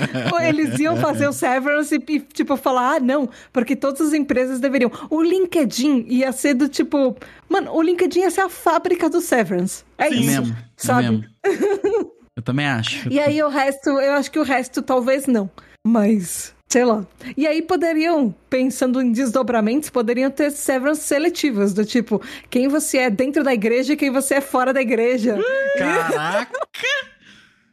eles 0.48 0.80
iam 0.80 0.96
fazer 0.96 1.28
o 1.28 1.32
severance 1.32 1.94
e 1.94 2.20
tipo 2.20 2.56
falar, 2.56 2.96
ah, 2.96 3.00
não, 3.00 3.28
porque 3.52 3.76
todas 3.76 4.00
as 4.00 4.14
empresas 4.14 4.60
deveriam. 4.60 4.90
O 5.10 5.20
LinkedIn 5.22 6.06
ia 6.08 6.32
ser 6.32 6.54
do 6.54 6.70
tipo, 6.70 7.14
mano, 7.50 7.70
o 7.74 7.82
LinkedIn 7.82 8.20
ia 8.20 8.30
ser 8.30 8.40
a 8.40 8.48
fábrica 8.48 9.10
do 9.10 9.20
severance. 9.20 9.84
É 9.98 10.08
Sim. 10.08 10.14
É 10.14 10.16
isso, 10.20 10.26
mesmo, 10.40 10.56
é 10.56 10.64
sabe? 10.76 11.08
mesmo. 11.10 11.24
Eu 12.36 12.42
também 12.42 12.66
acho. 12.66 13.08
E 13.10 13.18
aí 13.18 13.42
o 13.42 13.48
resto, 13.48 13.88
eu 13.88 14.12
acho 14.12 14.30
que 14.30 14.38
o 14.38 14.42
resto 14.42 14.82
talvez 14.82 15.26
não. 15.26 15.50
Mas, 15.86 16.54
sei 16.68 16.84
lá. 16.84 17.06
E 17.36 17.46
aí 17.46 17.62
poderiam, 17.62 18.34
pensando 18.50 19.00
em 19.00 19.10
desdobramentos, 19.10 19.88
poderiam 19.88 20.30
ter 20.30 20.50
severance 20.50 21.02
seletivas, 21.02 21.72
do 21.72 21.84
tipo, 21.84 22.20
quem 22.50 22.68
você 22.68 22.98
é 22.98 23.10
dentro 23.10 23.42
da 23.42 23.54
igreja 23.54 23.94
e 23.94 23.96
quem 23.96 24.10
você 24.10 24.34
é 24.34 24.40
fora 24.42 24.72
da 24.72 24.82
igreja. 24.82 25.38
Caraca! 25.78 26.66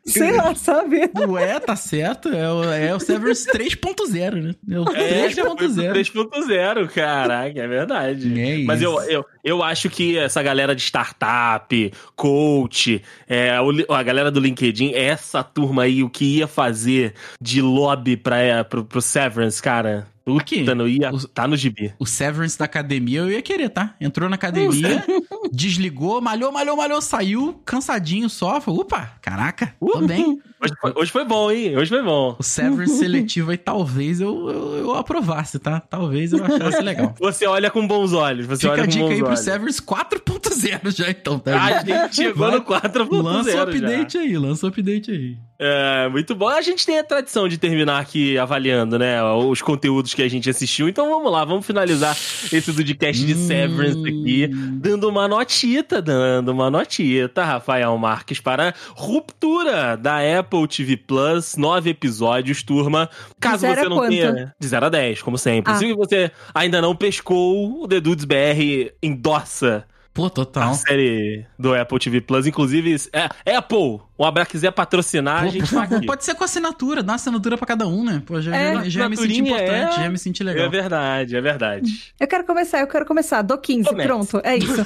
sei 0.06 0.32
lá, 0.32 0.54
sabe? 0.56 1.10
Ué, 1.28 1.60
tá 1.60 1.76
certo. 1.76 2.30
É 2.30 2.51
o, 2.51 2.64
é 2.64 2.95
o 2.95 2.99
Severance 2.99 3.47
3.0, 3.51 4.41
né? 4.41 4.56
É 4.70 4.80
o 4.80 4.89
É, 4.95 5.30
já 5.30 5.45
foi 5.45 5.56
pro 5.56 5.66
3.0. 5.68 5.93
3.0, 5.93 6.88
caraca, 6.89 7.60
é 7.60 7.68
verdade. 7.68 8.39
É 8.41 8.64
Mas 8.66 8.82
eu, 8.82 8.99
eu, 9.04 9.26
eu 9.43 9.64
acho 9.64 9.89
que 9.89 10.18
essa 10.18 10.41
galera 10.43 10.76
de 10.76 10.82
startup, 10.82 11.91
coach, 12.16 13.01
é, 13.28 13.60
o 13.62 13.93
a 13.93 14.04
galera 14.04 14.30
do 14.32 14.39
LinkedIn, 14.39 14.93
essa 14.93 15.43
turma 15.43 15.84
aí, 15.84 16.04
o 16.04 16.10
que 16.10 16.38
ia 16.39 16.47
fazer 16.47 17.14
de 17.41 17.62
lobby 17.62 18.18
pra, 18.18 18.38
é, 18.39 18.64
pro, 18.64 18.84
pro 18.84 19.01
Severance, 19.01 19.62
cara, 19.62 20.08
Aqui, 20.39 20.60
puta, 20.60 20.74
não 20.74 20.88
ia, 20.88 21.12
os- 21.12 21.26
tá 21.34 21.45
no 21.45 21.58
gibi. 21.58 21.93
O 21.99 22.06
Severance 22.06 22.58
da 22.58 22.64
academia 22.64 23.20
eu 23.20 23.30
ia 23.30 23.41
querer, 23.41 23.68
tá? 23.70 23.93
Entrou 23.99 24.30
na 24.30 24.36
academia, 24.36 25.04
desligou, 25.54 26.20
malhou, 26.20 26.51
malhou, 26.51 26.76
malhou, 26.76 26.99
saiu, 26.99 27.62
cansadinho 27.64 28.28
só. 28.28 28.60
Falou, 28.60 28.82
opa, 28.82 29.12
caraca, 29.22 29.76
tô 29.80 30.01
bem. 30.01 30.41
Hoje 30.64 30.74
foi, 30.80 30.93
hoje 30.95 31.11
foi 31.11 31.26
bom, 31.26 31.51
hein? 31.51 31.78
Hoje 31.78 31.89
foi 31.89 32.01
bom. 32.03 32.36
O 32.39 32.43
Severance 32.43 32.95
seletivo 32.99 33.51
aí 33.51 33.57
talvez 33.57 34.22
eu, 34.22 34.49
eu, 34.49 34.76
eu 34.78 34.95
aprovasse, 34.95 35.59
tá? 35.59 35.80
Talvez 35.80 36.32
eu 36.34 36.43
achasse 36.43 36.80
legal. 36.84 37.14
Você 37.20 37.45
olha 37.45 37.70
com 37.70 37.86
bons 37.86 38.14
olhos, 38.14 38.45
você 38.45 38.61
Fica 38.61 38.74
olha 38.74 38.84
a 38.84 38.86
com 38.86 38.91
dica 38.91 39.03
bons 39.03 39.11
aí 39.11 39.18
pro 39.20 39.28
olhos. 39.28 39.39
Severance 39.41 39.82
4.0 39.82 40.95
já, 40.95 41.09
então, 41.09 41.39
tá? 41.39 41.61
A 41.61 41.84
gente 41.84 42.16
chegou 42.16 42.47
Vai- 42.47 42.57
no 42.59 42.64
4.0 42.66 43.22
Lança 43.24 43.49
o 43.49 43.53
já. 43.53 43.64
update 43.64 44.18
aí, 44.18 44.38
lança 44.38 44.66
o 44.66 44.70
update 44.70 45.11
aí. 45.11 45.38
É, 45.66 46.09
muito 46.09 46.36
bom. 46.36 46.49
A 46.49 46.61
gente 46.61 46.86
tem 46.86 46.99
a 46.99 47.03
tradição 47.03 47.47
de 47.47 47.57
terminar 47.57 47.99
aqui 47.99 48.38
avaliando, 48.38 48.99
né, 48.99 49.24
os 49.24 49.61
conteúdos 49.61 50.14
que 50.14 50.22
a 50.22 50.28
gente 50.28 50.49
assistiu. 50.49 50.89
Então 50.89 51.09
vamos 51.09 51.32
lá, 51.32 51.45
vamos 51.45 51.66
finalizar 51.66 52.14
esse 52.51 52.74
podcast 52.74 53.26
de 53.26 53.34
Hum. 53.34 53.47
Severance 53.47 53.99
aqui, 53.99 54.47
dando 54.74 55.07
uma 55.07 55.28
notita, 55.28 56.01
dando 56.01 56.51
uma 56.51 56.70
notita, 56.70 57.43
Rafael 57.45 57.97
Marques, 57.97 58.39
para 58.41 58.74
Ruptura 58.95 59.95
da 59.95 60.18
Apple 60.39 60.53
TV 60.68 60.95
Plus, 60.95 61.56
nove 61.56 61.89
episódios, 61.89 62.64
turma. 62.64 63.10
Caso 63.39 63.66
você 63.66 63.89
não 63.89 63.97
quanto? 63.97 64.10
tenha. 64.10 64.54
De 64.60 64.68
0 64.68 64.86
a 64.86 64.89
10, 64.89 65.22
como 65.22 65.38
sempre. 65.38 65.74
Ah. 65.74 65.76
Se 65.76 65.93
você 65.93 66.32
ainda 66.54 66.82
não 66.82 66.95
pescou, 66.95 67.84
o 67.84 67.88
The 67.88 67.99
Dudes 67.99 68.26
BR 68.26 68.93
endossa 69.01 69.86
Pô, 70.14 70.26
a 70.26 70.30
total. 70.30 70.76
série 70.76 71.43
do 71.57 71.74
Apple 71.74 71.97
TV 71.97 72.22
Plus. 72.22 72.45
Inclusive, 72.45 72.95
é, 73.11 73.55
Apple, 73.55 73.99
o 74.16 74.24
Abra 74.24 74.45
quiser 74.45 74.70
patrocinar, 74.72 75.41
Pô, 75.41 75.47
a 75.47 75.49
gente 75.49 75.74
tá 75.74 75.82
aqui. 75.84 76.05
pode 76.05 76.24
ser 76.24 76.36
com 76.36 76.43
assinatura, 76.43 77.01
dá 77.01 77.16
assinatura 77.16 77.57
pra 77.57 77.66
cada 77.66 77.88
um, 77.88 78.03
né? 78.03 78.22
Pô, 78.24 78.39
já, 78.39 78.55
É, 78.55 78.76
já, 78.76 78.89
já 78.89 79.09
me 79.09 79.18
senti 79.18 79.39
importante, 79.41 79.99
é. 79.99 80.03
já 80.03 80.09
me 80.11 80.18
senti 80.20 80.43
É 80.43 80.45
legal. 80.45 80.70
verdade, 80.70 81.36
é 81.36 81.41
verdade. 81.41 82.14
Eu 82.20 82.28
quero 82.28 82.43
começar, 82.45 82.80
eu 82.82 82.88
quero 82.88 83.05
começar. 83.07 83.41
Dou 83.41 83.57
15, 83.57 83.89
Comece. 83.89 84.07
pronto, 84.07 84.41
é 84.43 84.55
isso. 84.57 84.86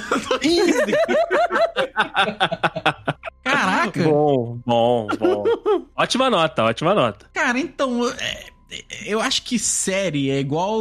Caraca! 3.44 4.02
Bom, 4.02 4.58
bom, 4.64 5.08
bom. 5.18 5.44
ótima 5.96 6.28
nota, 6.30 6.64
ótima 6.64 6.94
nota. 6.94 7.26
Cara, 7.32 7.58
então. 7.58 8.08
é- 8.18 8.58
eu 9.06 9.18
acho 9.18 9.44
que 9.44 9.58
série 9.58 10.28
é 10.30 10.38
igual 10.38 10.78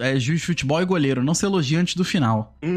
é, 0.00 0.16
juiz 0.16 0.38
de 0.40 0.46
futebol 0.46 0.80
e 0.80 0.84
goleiro. 0.84 1.24
Não 1.24 1.34
se 1.34 1.44
elogia 1.44 1.80
antes 1.80 1.96
do 1.96 2.04
final. 2.04 2.54
Hum, 2.62 2.68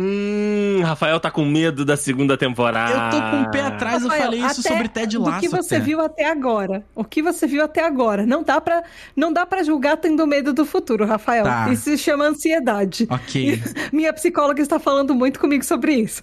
Rafael 0.82 1.20
tá 1.20 1.30
com 1.32 1.46
medo 1.46 1.84
da 1.86 1.96
segunda 1.98 2.38
temporada. 2.38 2.94
Eu 2.94 3.10
tô 3.22 3.30
com 3.32 3.42
o 3.44 3.52
pé 3.52 3.62
atrás, 3.62 4.02
eu 4.04 4.10
Rafael, 4.10 4.24
falei 4.26 4.46
isso 4.46 4.62
sobre 4.62 4.88
Ted 4.90 5.18
Lasso. 5.18 5.32
Do 5.32 5.40
que 5.40 5.48
você 5.50 5.76
até. 5.76 5.86
viu 5.86 6.02
até 6.02 6.30
agora. 6.30 6.84
O 6.96 7.04
que 7.04 7.22
você 7.22 7.48
viu 7.48 7.64
até 7.64 7.86
agora. 7.86 8.26
Não 8.26 8.44
dá 8.44 8.60
pra, 8.62 8.84
não 9.16 9.32
dá 9.32 9.46
pra 9.46 9.64
julgar 9.64 9.98
tendo 9.98 10.26
medo 10.28 10.54
do 10.54 10.66
futuro, 10.66 11.06
Rafael. 11.06 11.44
Tá. 11.46 11.72
Isso 11.72 11.84
se 11.84 11.98
chama 11.98 12.26
ansiedade. 12.26 13.08
Ok, 13.10 13.62
Minha 13.94 14.14
psicóloga 14.14 14.62
está 14.62 14.80
falando 14.80 15.14
muito 15.16 15.40
comigo 15.40 15.64
sobre 15.64 15.94
isso. 15.96 16.22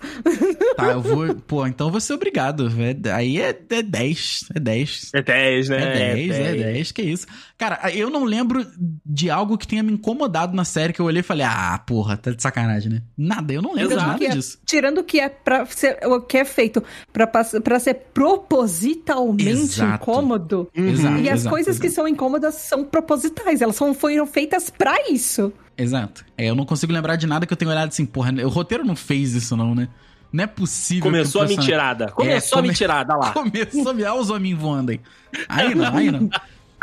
tá, 0.76 0.92
eu 0.92 1.00
vou. 1.00 1.34
Pô, 1.46 1.66
então 1.66 1.88
eu 1.88 1.90
vou 1.90 2.00
ser 2.00 2.12
obrigado. 2.14 2.70
É- 2.80 3.12
aí 3.12 3.40
é, 3.40 3.48
é 3.70 3.82
10. 3.82 4.46
É 4.54 4.60
10. 4.60 5.10
É 5.14 5.22
10, 5.22 5.68
né? 5.68 5.76
É 5.82 6.14
10, 6.14 6.36
é 6.38 6.54
10, 6.54 6.92
que 6.92 7.02
isso. 7.02 7.26
Cara, 7.58 7.80
eu 7.92 8.10
não 8.10 8.24
lembro 8.24 8.66
de 9.04 9.30
algo 9.30 9.56
que 9.56 9.66
tenha 9.66 9.82
me 9.82 9.92
incomodado 9.92 10.54
na 10.54 10.64
série 10.64 10.92
que 10.92 11.00
eu 11.00 11.06
olhei 11.06 11.20
e 11.20 11.22
falei, 11.22 11.46
ah, 11.48 11.80
porra, 11.86 12.16
tá 12.16 12.30
de 12.30 12.42
sacanagem, 12.42 12.90
né? 12.92 13.02
Nada, 13.16 13.52
eu 13.52 13.62
não 13.62 13.72
lembro 13.72 13.88
de 13.88 13.94
Exato. 13.94 14.06
nada 14.08 14.18
Que 14.18 14.26
disso. 14.46 14.58
tirando 14.64 14.98
o 14.98 15.04
que 15.04 15.18
é 15.20 15.28
para 15.28 15.66
ser, 15.66 15.98
o 16.06 16.20
que 16.20 16.38
é 16.38 16.44
feito 16.44 16.82
pra 17.12 17.78
ser 17.80 17.94
propositalmente 18.12 19.48
Exato. 19.48 20.02
incômodo. 20.02 20.68
Exato. 20.74 21.18
E 21.18 21.28
as 21.28 21.40
exato, 21.40 21.50
coisas 21.54 21.78
que 21.78 21.90
são 21.90 22.06
incômodas 22.08 22.54
são 22.54 22.84
propositais, 22.84 23.60
elas 23.62 23.76
são, 23.76 23.92
foram 23.94 24.26
feitas 24.26 24.70
pra 24.70 24.94
isso. 25.10 25.52
Exato. 25.76 26.24
É, 26.38 26.48
eu 26.48 26.54
não 26.54 26.64
consigo 26.64 26.92
lembrar 26.92 27.16
de 27.16 27.26
nada 27.26 27.46
que 27.46 27.52
eu 27.52 27.56
tenha 27.56 27.70
olhado 27.70 27.88
assim, 27.88 28.06
porra, 28.06 28.32
o 28.44 28.48
roteiro 28.48 28.84
não 28.84 28.96
fez 28.96 29.34
isso, 29.34 29.56
não, 29.56 29.74
né? 29.74 29.88
Não 30.32 30.44
é 30.44 30.46
possível. 30.46 31.02
que 31.04 31.08
Começou 31.08 31.42
a 31.42 31.44
personagem- 31.46 31.56
mentirada. 31.70 32.08
Começou 32.12 32.56
É, 32.56 32.58
a 32.58 32.62
come- 32.62 32.68
mentirada 32.68 33.16
lá. 33.16 33.32
Começou 33.34 33.88
a 33.88 33.92
ver 33.92 34.10
os 34.12 34.30
hominhos 34.30 34.60
voando 34.60 34.90
aí. 34.92 35.00
Aí 35.48 35.74
não, 35.74 35.96
aí 35.96 36.10
não. 36.10 36.28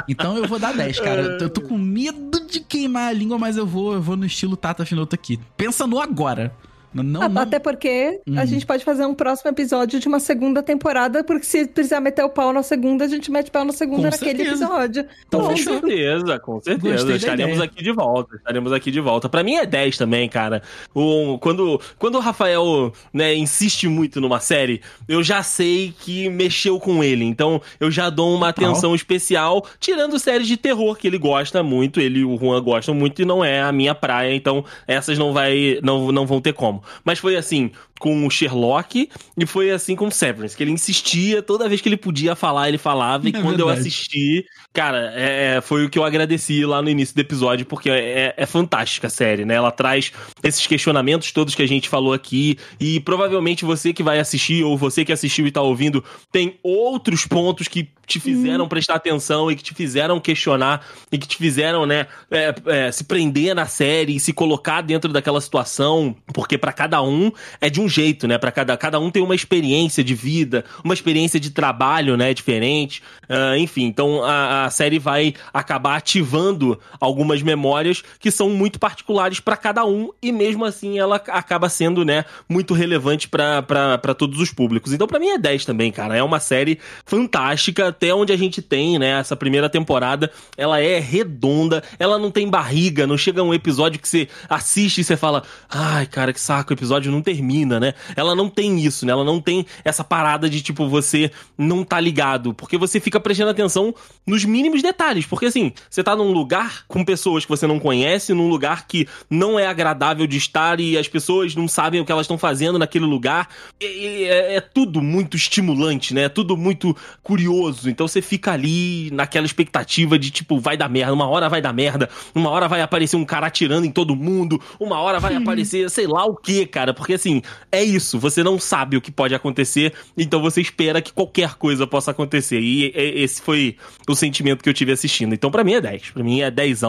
Então 0.07 0.37
eu 0.37 0.47
vou 0.47 0.57
dar 0.57 0.73
10, 0.73 0.99
cara. 0.99 1.21
Eu 1.21 1.37
tô- 1.37 1.43
Eu 1.45 1.49
tô 1.49 1.61
com 1.61 1.77
medo 1.77 2.47
de 2.47 2.59
queimar 2.61 3.09
a 3.09 3.11
língua, 3.13 3.37
mas 3.37 3.57
eu 3.57 3.65
vou, 3.67 3.93
eu 3.93 4.01
vou 4.01 4.15
no 4.15 4.25
estilo 4.25 4.55
Tata 4.55 4.85
Finoto 4.85 5.13
aqui. 5.13 5.39
Pensa 5.57 5.85
no 5.85 5.99
agora. 5.99 6.53
Não, 6.93 7.03
não, 7.03 7.21
Ah, 7.23 7.29
não- 7.29 7.41
Até 7.41 7.59
porque 7.59 8.19
a 8.35 8.41
Hum. 8.43 8.45
gente 8.45 8.65
pode 8.65 8.83
fazer 8.83 9.05
um 9.05 9.13
próximo 9.13 9.49
episódio 9.49 9.99
de 9.99 10.07
uma 10.07 10.19
segunda 10.19 10.61
temporada, 10.61 11.23
porque 11.23 11.45
se 11.45 11.65
precisar 11.67 11.99
meter 11.99 12.23
o 12.23 12.29
pau 12.29 12.53
na 12.53 12.61
segunda, 12.63 13.05
a 13.05 13.07
gente 13.07 13.31
mete 13.31 13.49
pau 13.51 13.65
na 13.65 13.73
segunda 13.73 14.03
Com 14.09 14.11
naquele 14.11 14.37
certeza. 14.43 14.65
episódio. 14.65 15.05
Então 15.27 15.41
com 15.41 15.49
fechou. 15.49 15.73
certeza, 15.79 16.39
com 16.39 16.61
certeza. 16.61 16.93
Gostei 16.95 17.15
Estaremos 17.15 17.53
ideia. 17.55 17.63
aqui 17.69 17.83
de 17.83 17.91
volta. 17.91 18.35
Estaremos 18.35 18.71
aqui 18.73 18.91
de 18.91 18.99
volta. 18.99 19.27
Pra 19.29 19.43
mim 19.43 19.55
é 19.55 19.65
10 19.65 19.97
também, 19.97 20.27
cara. 20.29 20.61
O, 20.93 21.37
quando, 21.39 21.79
quando 21.97 22.15
o 22.15 22.19
Rafael 22.19 22.93
né, 23.13 23.33
insiste 23.35 23.87
muito 23.87 24.21
numa 24.21 24.39
série, 24.39 24.81
eu 25.07 25.23
já 25.23 25.41
sei 25.43 25.93
que 25.99 26.29
mexeu 26.29 26.79
com 26.79 27.03
ele. 27.03 27.25
Então 27.25 27.61
eu 27.79 27.89
já 27.89 28.09
dou 28.09 28.33
uma 28.35 28.49
atenção 28.49 28.93
especial, 28.95 29.65
tirando 29.79 30.19
séries 30.19 30.47
de 30.47 30.57
terror 30.57 30.95
que 30.95 31.07
ele 31.07 31.17
gosta 31.17 31.63
muito, 31.63 31.99
ele 31.99 32.19
e 32.19 32.25
o 32.25 32.37
Juan 32.37 32.61
gostam 32.61 32.93
muito 32.93 33.21
e 33.21 33.25
não 33.25 33.43
é 33.43 33.61
a 33.61 33.71
minha 33.71 33.95
praia. 33.95 34.33
Então 34.35 34.63
essas 34.87 35.17
não, 35.17 35.33
vai, 35.33 35.79
não, 35.81 36.11
não 36.11 36.25
vão 36.25 36.39
ter 36.39 36.53
como. 36.53 36.82
Mas 37.03 37.19
foi 37.19 37.35
assim 37.35 37.71
com 38.03 38.27
o 38.27 38.29
Sherlock 38.29 39.09
e 39.37 39.45
foi 39.45 39.71
assim 39.71 39.95
com 39.95 40.07
o 40.07 40.11
Severance, 40.11 40.57
que 40.57 40.61
ele 40.61 40.71
insistia, 40.71 41.41
toda 41.41 41.69
vez 41.69 41.79
que 41.79 41.87
ele 41.87 41.95
podia 41.95 42.35
falar, 42.35 42.67
ele 42.67 42.77
falava. 42.77 43.29
E 43.29 43.31
É 43.33 43.41
quando 43.41 43.61
eu 43.61 43.67
verdade. 43.67 43.87
assisti, 43.87 44.43
cara, 44.73 45.13
é, 45.15 45.61
foi 45.61 45.85
o 45.85 45.89
que 45.89 45.97
eu 45.97 46.03
agradeci 46.03 46.65
lá 46.65 46.81
no 46.81 46.89
início 46.89 47.15
do 47.15 47.21
episódio, 47.21 47.65
porque 47.65 47.89
é, 47.89 48.33
é 48.35 48.45
fantástica 48.45 49.07
a 49.07 49.09
série, 49.09 49.45
né? 49.45 49.53
Ela 49.53 49.71
traz 49.71 50.11
esses 50.43 50.67
questionamentos 50.67 51.31
todos 51.31 51.55
que 51.55 51.61
a 51.63 51.67
gente 51.67 51.87
falou 51.87 52.11
aqui, 52.11 52.57
e 52.77 52.99
provavelmente 52.99 53.63
você 53.63 53.93
que 53.93 54.03
vai 54.03 54.19
assistir, 54.19 54.65
ou 54.65 54.77
você 54.77 55.05
que 55.05 55.13
assistiu 55.13 55.47
e 55.47 55.51
tá 55.51 55.61
ouvindo, 55.61 56.03
tem 56.29 56.59
outros 56.61 57.25
pontos 57.25 57.69
que 57.69 57.87
te 58.05 58.19
fizeram 58.19 58.67
prestar 58.67 58.95
atenção 58.95 59.49
e 59.49 59.55
que 59.55 59.63
te 59.63 59.73
fizeram 59.73 60.19
questionar 60.19 60.85
e 61.09 61.17
que 61.17 61.25
te 61.25 61.37
fizeram, 61.37 61.85
né, 61.85 62.05
é, 62.29 62.53
é, 62.65 62.91
se 62.91 63.05
prender 63.05 63.55
na 63.55 63.65
série 63.65 64.17
e 64.17 64.19
se 64.19 64.33
colocar 64.33 64.81
dentro 64.81 65.09
daquela 65.13 65.39
situação, 65.39 66.13
porque 66.33 66.57
pra 66.57 66.73
cada 66.73 67.01
um 67.01 67.31
é 67.61 67.69
de 67.69 67.79
um 67.79 67.87
jeito, 67.93 68.27
né? 68.27 68.37
Para 68.37 68.51
cada 68.51 68.75
cada 68.77 68.99
um 68.99 69.09
tem 69.09 69.23
uma 69.23 69.35
experiência 69.35 70.03
de 70.03 70.13
vida, 70.13 70.65
uma 70.83 70.93
experiência 70.93 71.39
de 71.39 71.49
trabalho, 71.51 72.17
né, 72.17 72.33
diferente. 72.33 73.01
Ah, 73.29 73.57
enfim, 73.57 73.83
então 73.83 74.23
a, 74.23 74.65
a 74.65 74.69
série 74.69 74.99
vai 74.99 75.33
acabar 75.53 75.95
ativando 75.95 76.79
algumas 76.99 77.41
memórias 77.41 78.03
que 78.19 78.31
são 78.31 78.49
muito 78.49 78.79
particulares 78.79 79.39
pra 79.39 79.55
cada 79.55 79.85
um 79.85 80.09
e 80.21 80.31
mesmo 80.31 80.65
assim 80.65 80.99
ela 80.99 81.15
acaba 81.15 81.69
sendo, 81.69 82.03
né, 82.03 82.25
muito 82.47 82.73
relevante 82.73 83.27
pra 83.27 84.13
todos 84.17 84.39
os 84.39 84.51
públicos. 84.51 84.93
Então 84.93 85.07
pra 85.07 85.19
mim 85.19 85.29
é 85.29 85.37
10 85.37 85.65
também, 85.65 85.91
cara. 85.91 86.15
É 86.15 86.23
uma 86.23 86.39
série 86.39 86.79
fantástica 87.05 87.87
até 87.87 88.13
onde 88.13 88.33
a 88.33 88.37
gente 88.37 88.61
tem, 88.61 88.97
né, 88.99 89.19
essa 89.19 89.35
primeira 89.35 89.69
temporada, 89.69 90.31
ela 90.57 90.79
é 90.79 90.99
redonda, 90.99 91.83
ela 91.99 92.17
não 92.17 92.31
tem 92.31 92.49
barriga, 92.49 93.07
não 93.07 93.17
chega 93.17 93.43
um 93.43 93.53
episódio 93.53 93.99
que 93.99 94.07
você 94.07 94.27
assiste 94.49 95.01
e 95.01 95.03
você 95.03 95.15
fala: 95.15 95.43
"Ai, 95.69 96.05
cara, 96.05 96.33
que 96.33 96.41
saco, 96.41 96.71
o 96.71 96.73
episódio 96.73 97.11
não 97.11 97.21
termina", 97.21 97.72
né? 97.79 97.93
Ela 98.15 98.35
não 98.35 98.49
tem 98.49 98.79
isso, 98.79 99.05
né? 99.05 99.11
Ela 99.11 99.23
não 99.23 99.39
tem 99.39 99.65
essa 99.83 100.03
parada 100.03 100.49
de 100.49 100.61
tipo 100.61 100.87
você 100.87 101.31
não 101.57 101.83
tá 101.83 101.99
ligado, 101.99 102.53
porque 102.53 102.77
você 102.77 102.99
fica 102.99 103.19
prestando 103.19 103.51
atenção 103.51 103.93
nos 104.25 104.43
mínimos 104.45 104.81
detalhes, 104.81 105.25
porque 105.25 105.45
assim, 105.47 105.71
você 105.89 106.03
tá 106.03 106.15
num 106.15 106.31
lugar 106.31 106.85
com 106.87 107.03
pessoas 107.03 107.43
que 107.45 107.49
você 107.49 107.67
não 107.67 107.79
conhece, 107.79 108.33
num 108.33 108.47
lugar 108.47 108.87
que 108.87 109.07
não 109.29 109.57
é 109.59 109.67
agradável 109.67 110.25
de 110.27 110.37
estar 110.37 110.79
e 110.79 110.97
as 110.97 111.07
pessoas 111.07 111.55
não 111.55 111.67
sabem 111.67 111.99
o 112.01 112.05
que 112.05 112.11
elas 112.11 112.25
estão 112.25 112.37
fazendo 112.37 112.79
naquele 112.79 113.05
lugar. 113.05 113.49
E- 113.79 113.85
e 113.85 114.23
é, 114.25 114.55
é 114.55 114.61
tudo 114.61 115.01
muito 115.01 115.35
estimulante, 115.37 116.13
né? 116.13 116.23
É 116.23 116.29
tudo 116.29 116.55
muito 116.57 116.95
curioso. 117.21 117.89
Então 117.89 118.07
você 118.07 118.21
fica 118.21 118.51
ali 118.51 119.09
naquela 119.11 119.45
expectativa 119.45 120.17
de 120.19 120.29
tipo, 120.31 120.59
vai 120.59 120.75
dar 120.77 120.89
merda, 120.89 121.13
uma 121.13 121.27
hora 121.27 121.47
vai 121.49 121.61
dar 121.61 121.73
merda, 121.73 122.09
uma 122.35 122.49
hora 122.49 122.67
vai 122.67 122.81
aparecer 122.81 123.15
um 123.15 123.25
cara 123.25 123.47
atirando 123.47 123.85
em 123.85 123.91
todo 123.91 124.15
mundo, 124.15 124.61
uma 124.79 124.99
hora 124.99 125.19
vai 125.19 125.35
aparecer 125.35 125.89
sei 125.89 126.07
lá 126.07 126.25
o 126.25 126.35
que, 126.35 126.65
cara, 126.65 126.93
porque 126.93 127.13
assim, 127.13 127.41
é 127.73 127.83
isso, 127.83 128.19
você 128.19 128.43
não 128.43 128.59
sabe 128.59 128.95
o 128.95 129.01
que 129.01 129.11
pode 129.11 129.33
acontecer, 129.33 129.93
então 130.15 130.39
você 130.39 130.61
espera 130.61 131.01
que 131.01 131.11
qualquer 131.11 131.55
coisa 131.55 131.87
possa 131.87 132.11
acontecer. 132.11 132.59
E 132.59 132.93
esse 132.95 133.41
foi 133.41 133.75
o 134.07 134.15
sentimento 134.15 134.63
que 134.63 134.69
eu 134.69 134.73
tive 134.73 134.91
assistindo. 134.91 135.33
Então 135.33 135.49
pra 135.49 135.63
mim 135.63 135.73
é 135.73 135.81
10, 135.81 136.11
pra 136.11 136.23
mim 136.23 136.41
é 136.41 136.51
10, 136.51 136.83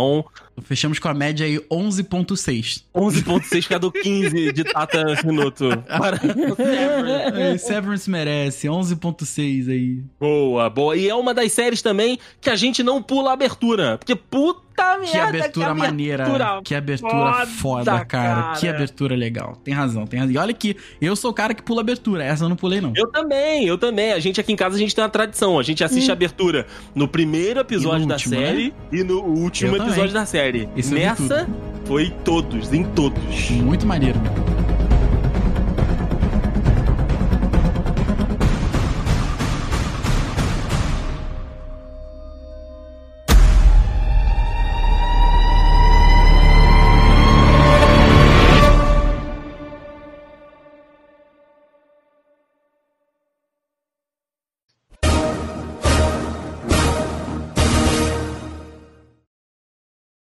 Fechamos 0.62 0.98
com 0.98 1.08
a 1.08 1.14
média 1.14 1.44
aí 1.44 1.58
11.6. 1.70 2.84
11.6 2.94 3.68
cada 3.68 3.90
15 3.90 4.52
de 4.52 4.64
Tata 4.64 5.04
Minuto. 5.24 5.68
Para- 5.86 6.20
É, 7.34 7.58
Severance 7.58 8.08
merece, 8.08 8.68
11.6 8.68 9.68
aí. 9.68 10.02
Boa, 10.18 10.70
boa. 10.70 10.96
E 10.96 11.08
é 11.08 11.14
uma 11.14 11.34
das 11.34 11.52
séries 11.52 11.82
também 11.82 12.18
que 12.40 12.48
a 12.50 12.56
gente 12.56 12.82
não 12.82 13.02
pula 13.02 13.30
a 13.30 13.32
abertura. 13.34 13.98
Porque 13.98 14.14
puta 14.14 14.64
merda. 14.98 15.06
Que 15.10 15.18
abertura 15.18 15.74
maneira. 15.74 16.24
Que 16.64 16.74
abertura 16.74 17.46
foda, 17.46 18.04
cara. 18.04 18.52
Que 18.58 18.68
abertura 18.68 19.14
legal. 19.16 19.56
Tem 19.64 19.72
razão, 19.74 20.06
tem 20.06 20.18
razão. 20.20 20.34
E 20.34 20.38
olha 20.38 20.52
que 20.52 20.76
eu 21.00 21.14
sou 21.16 21.30
o 21.30 21.34
cara 21.34 21.54
que 21.54 21.62
pula 21.62 21.80
abertura. 21.80 22.24
Essa 22.24 22.44
eu 22.44 22.48
não 22.48 22.56
pulei, 22.56 22.80
não. 22.80 22.92
Eu 22.96 23.08
também, 23.10 23.66
eu 23.66 23.76
também. 23.78 24.12
A 24.12 24.18
gente 24.18 24.40
aqui 24.40 24.52
em 24.52 24.56
casa, 24.56 24.76
a 24.76 24.78
gente 24.78 24.94
tem 24.94 25.02
uma 25.02 25.10
tradição. 25.10 25.58
A 25.58 25.62
gente 25.62 25.82
assiste 25.84 26.10
a 26.10 26.12
abertura 26.12 26.66
no 26.94 27.06
primeiro 27.08 27.60
episódio 27.60 28.00
no 28.00 28.06
da 28.08 28.14
último, 28.14 28.34
série 28.34 28.74
e 28.92 29.02
no 29.04 29.20
último 29.20 29.70
Eu 29.70 29.78
também. 29.78 29.92
episódio 29.92 30.14
da 30.14 30.26
série. 30.26 30.43
Eu 30.44 30.82
vi 30.82 30.94
Nessa, 30.94 31.48
foi 31.84 32.10
todos, 32.24 32.72
em 32.72 32.84
todos. 32.84 33.50
Muito 33.50 33.86
maneiro. 33.86 34.18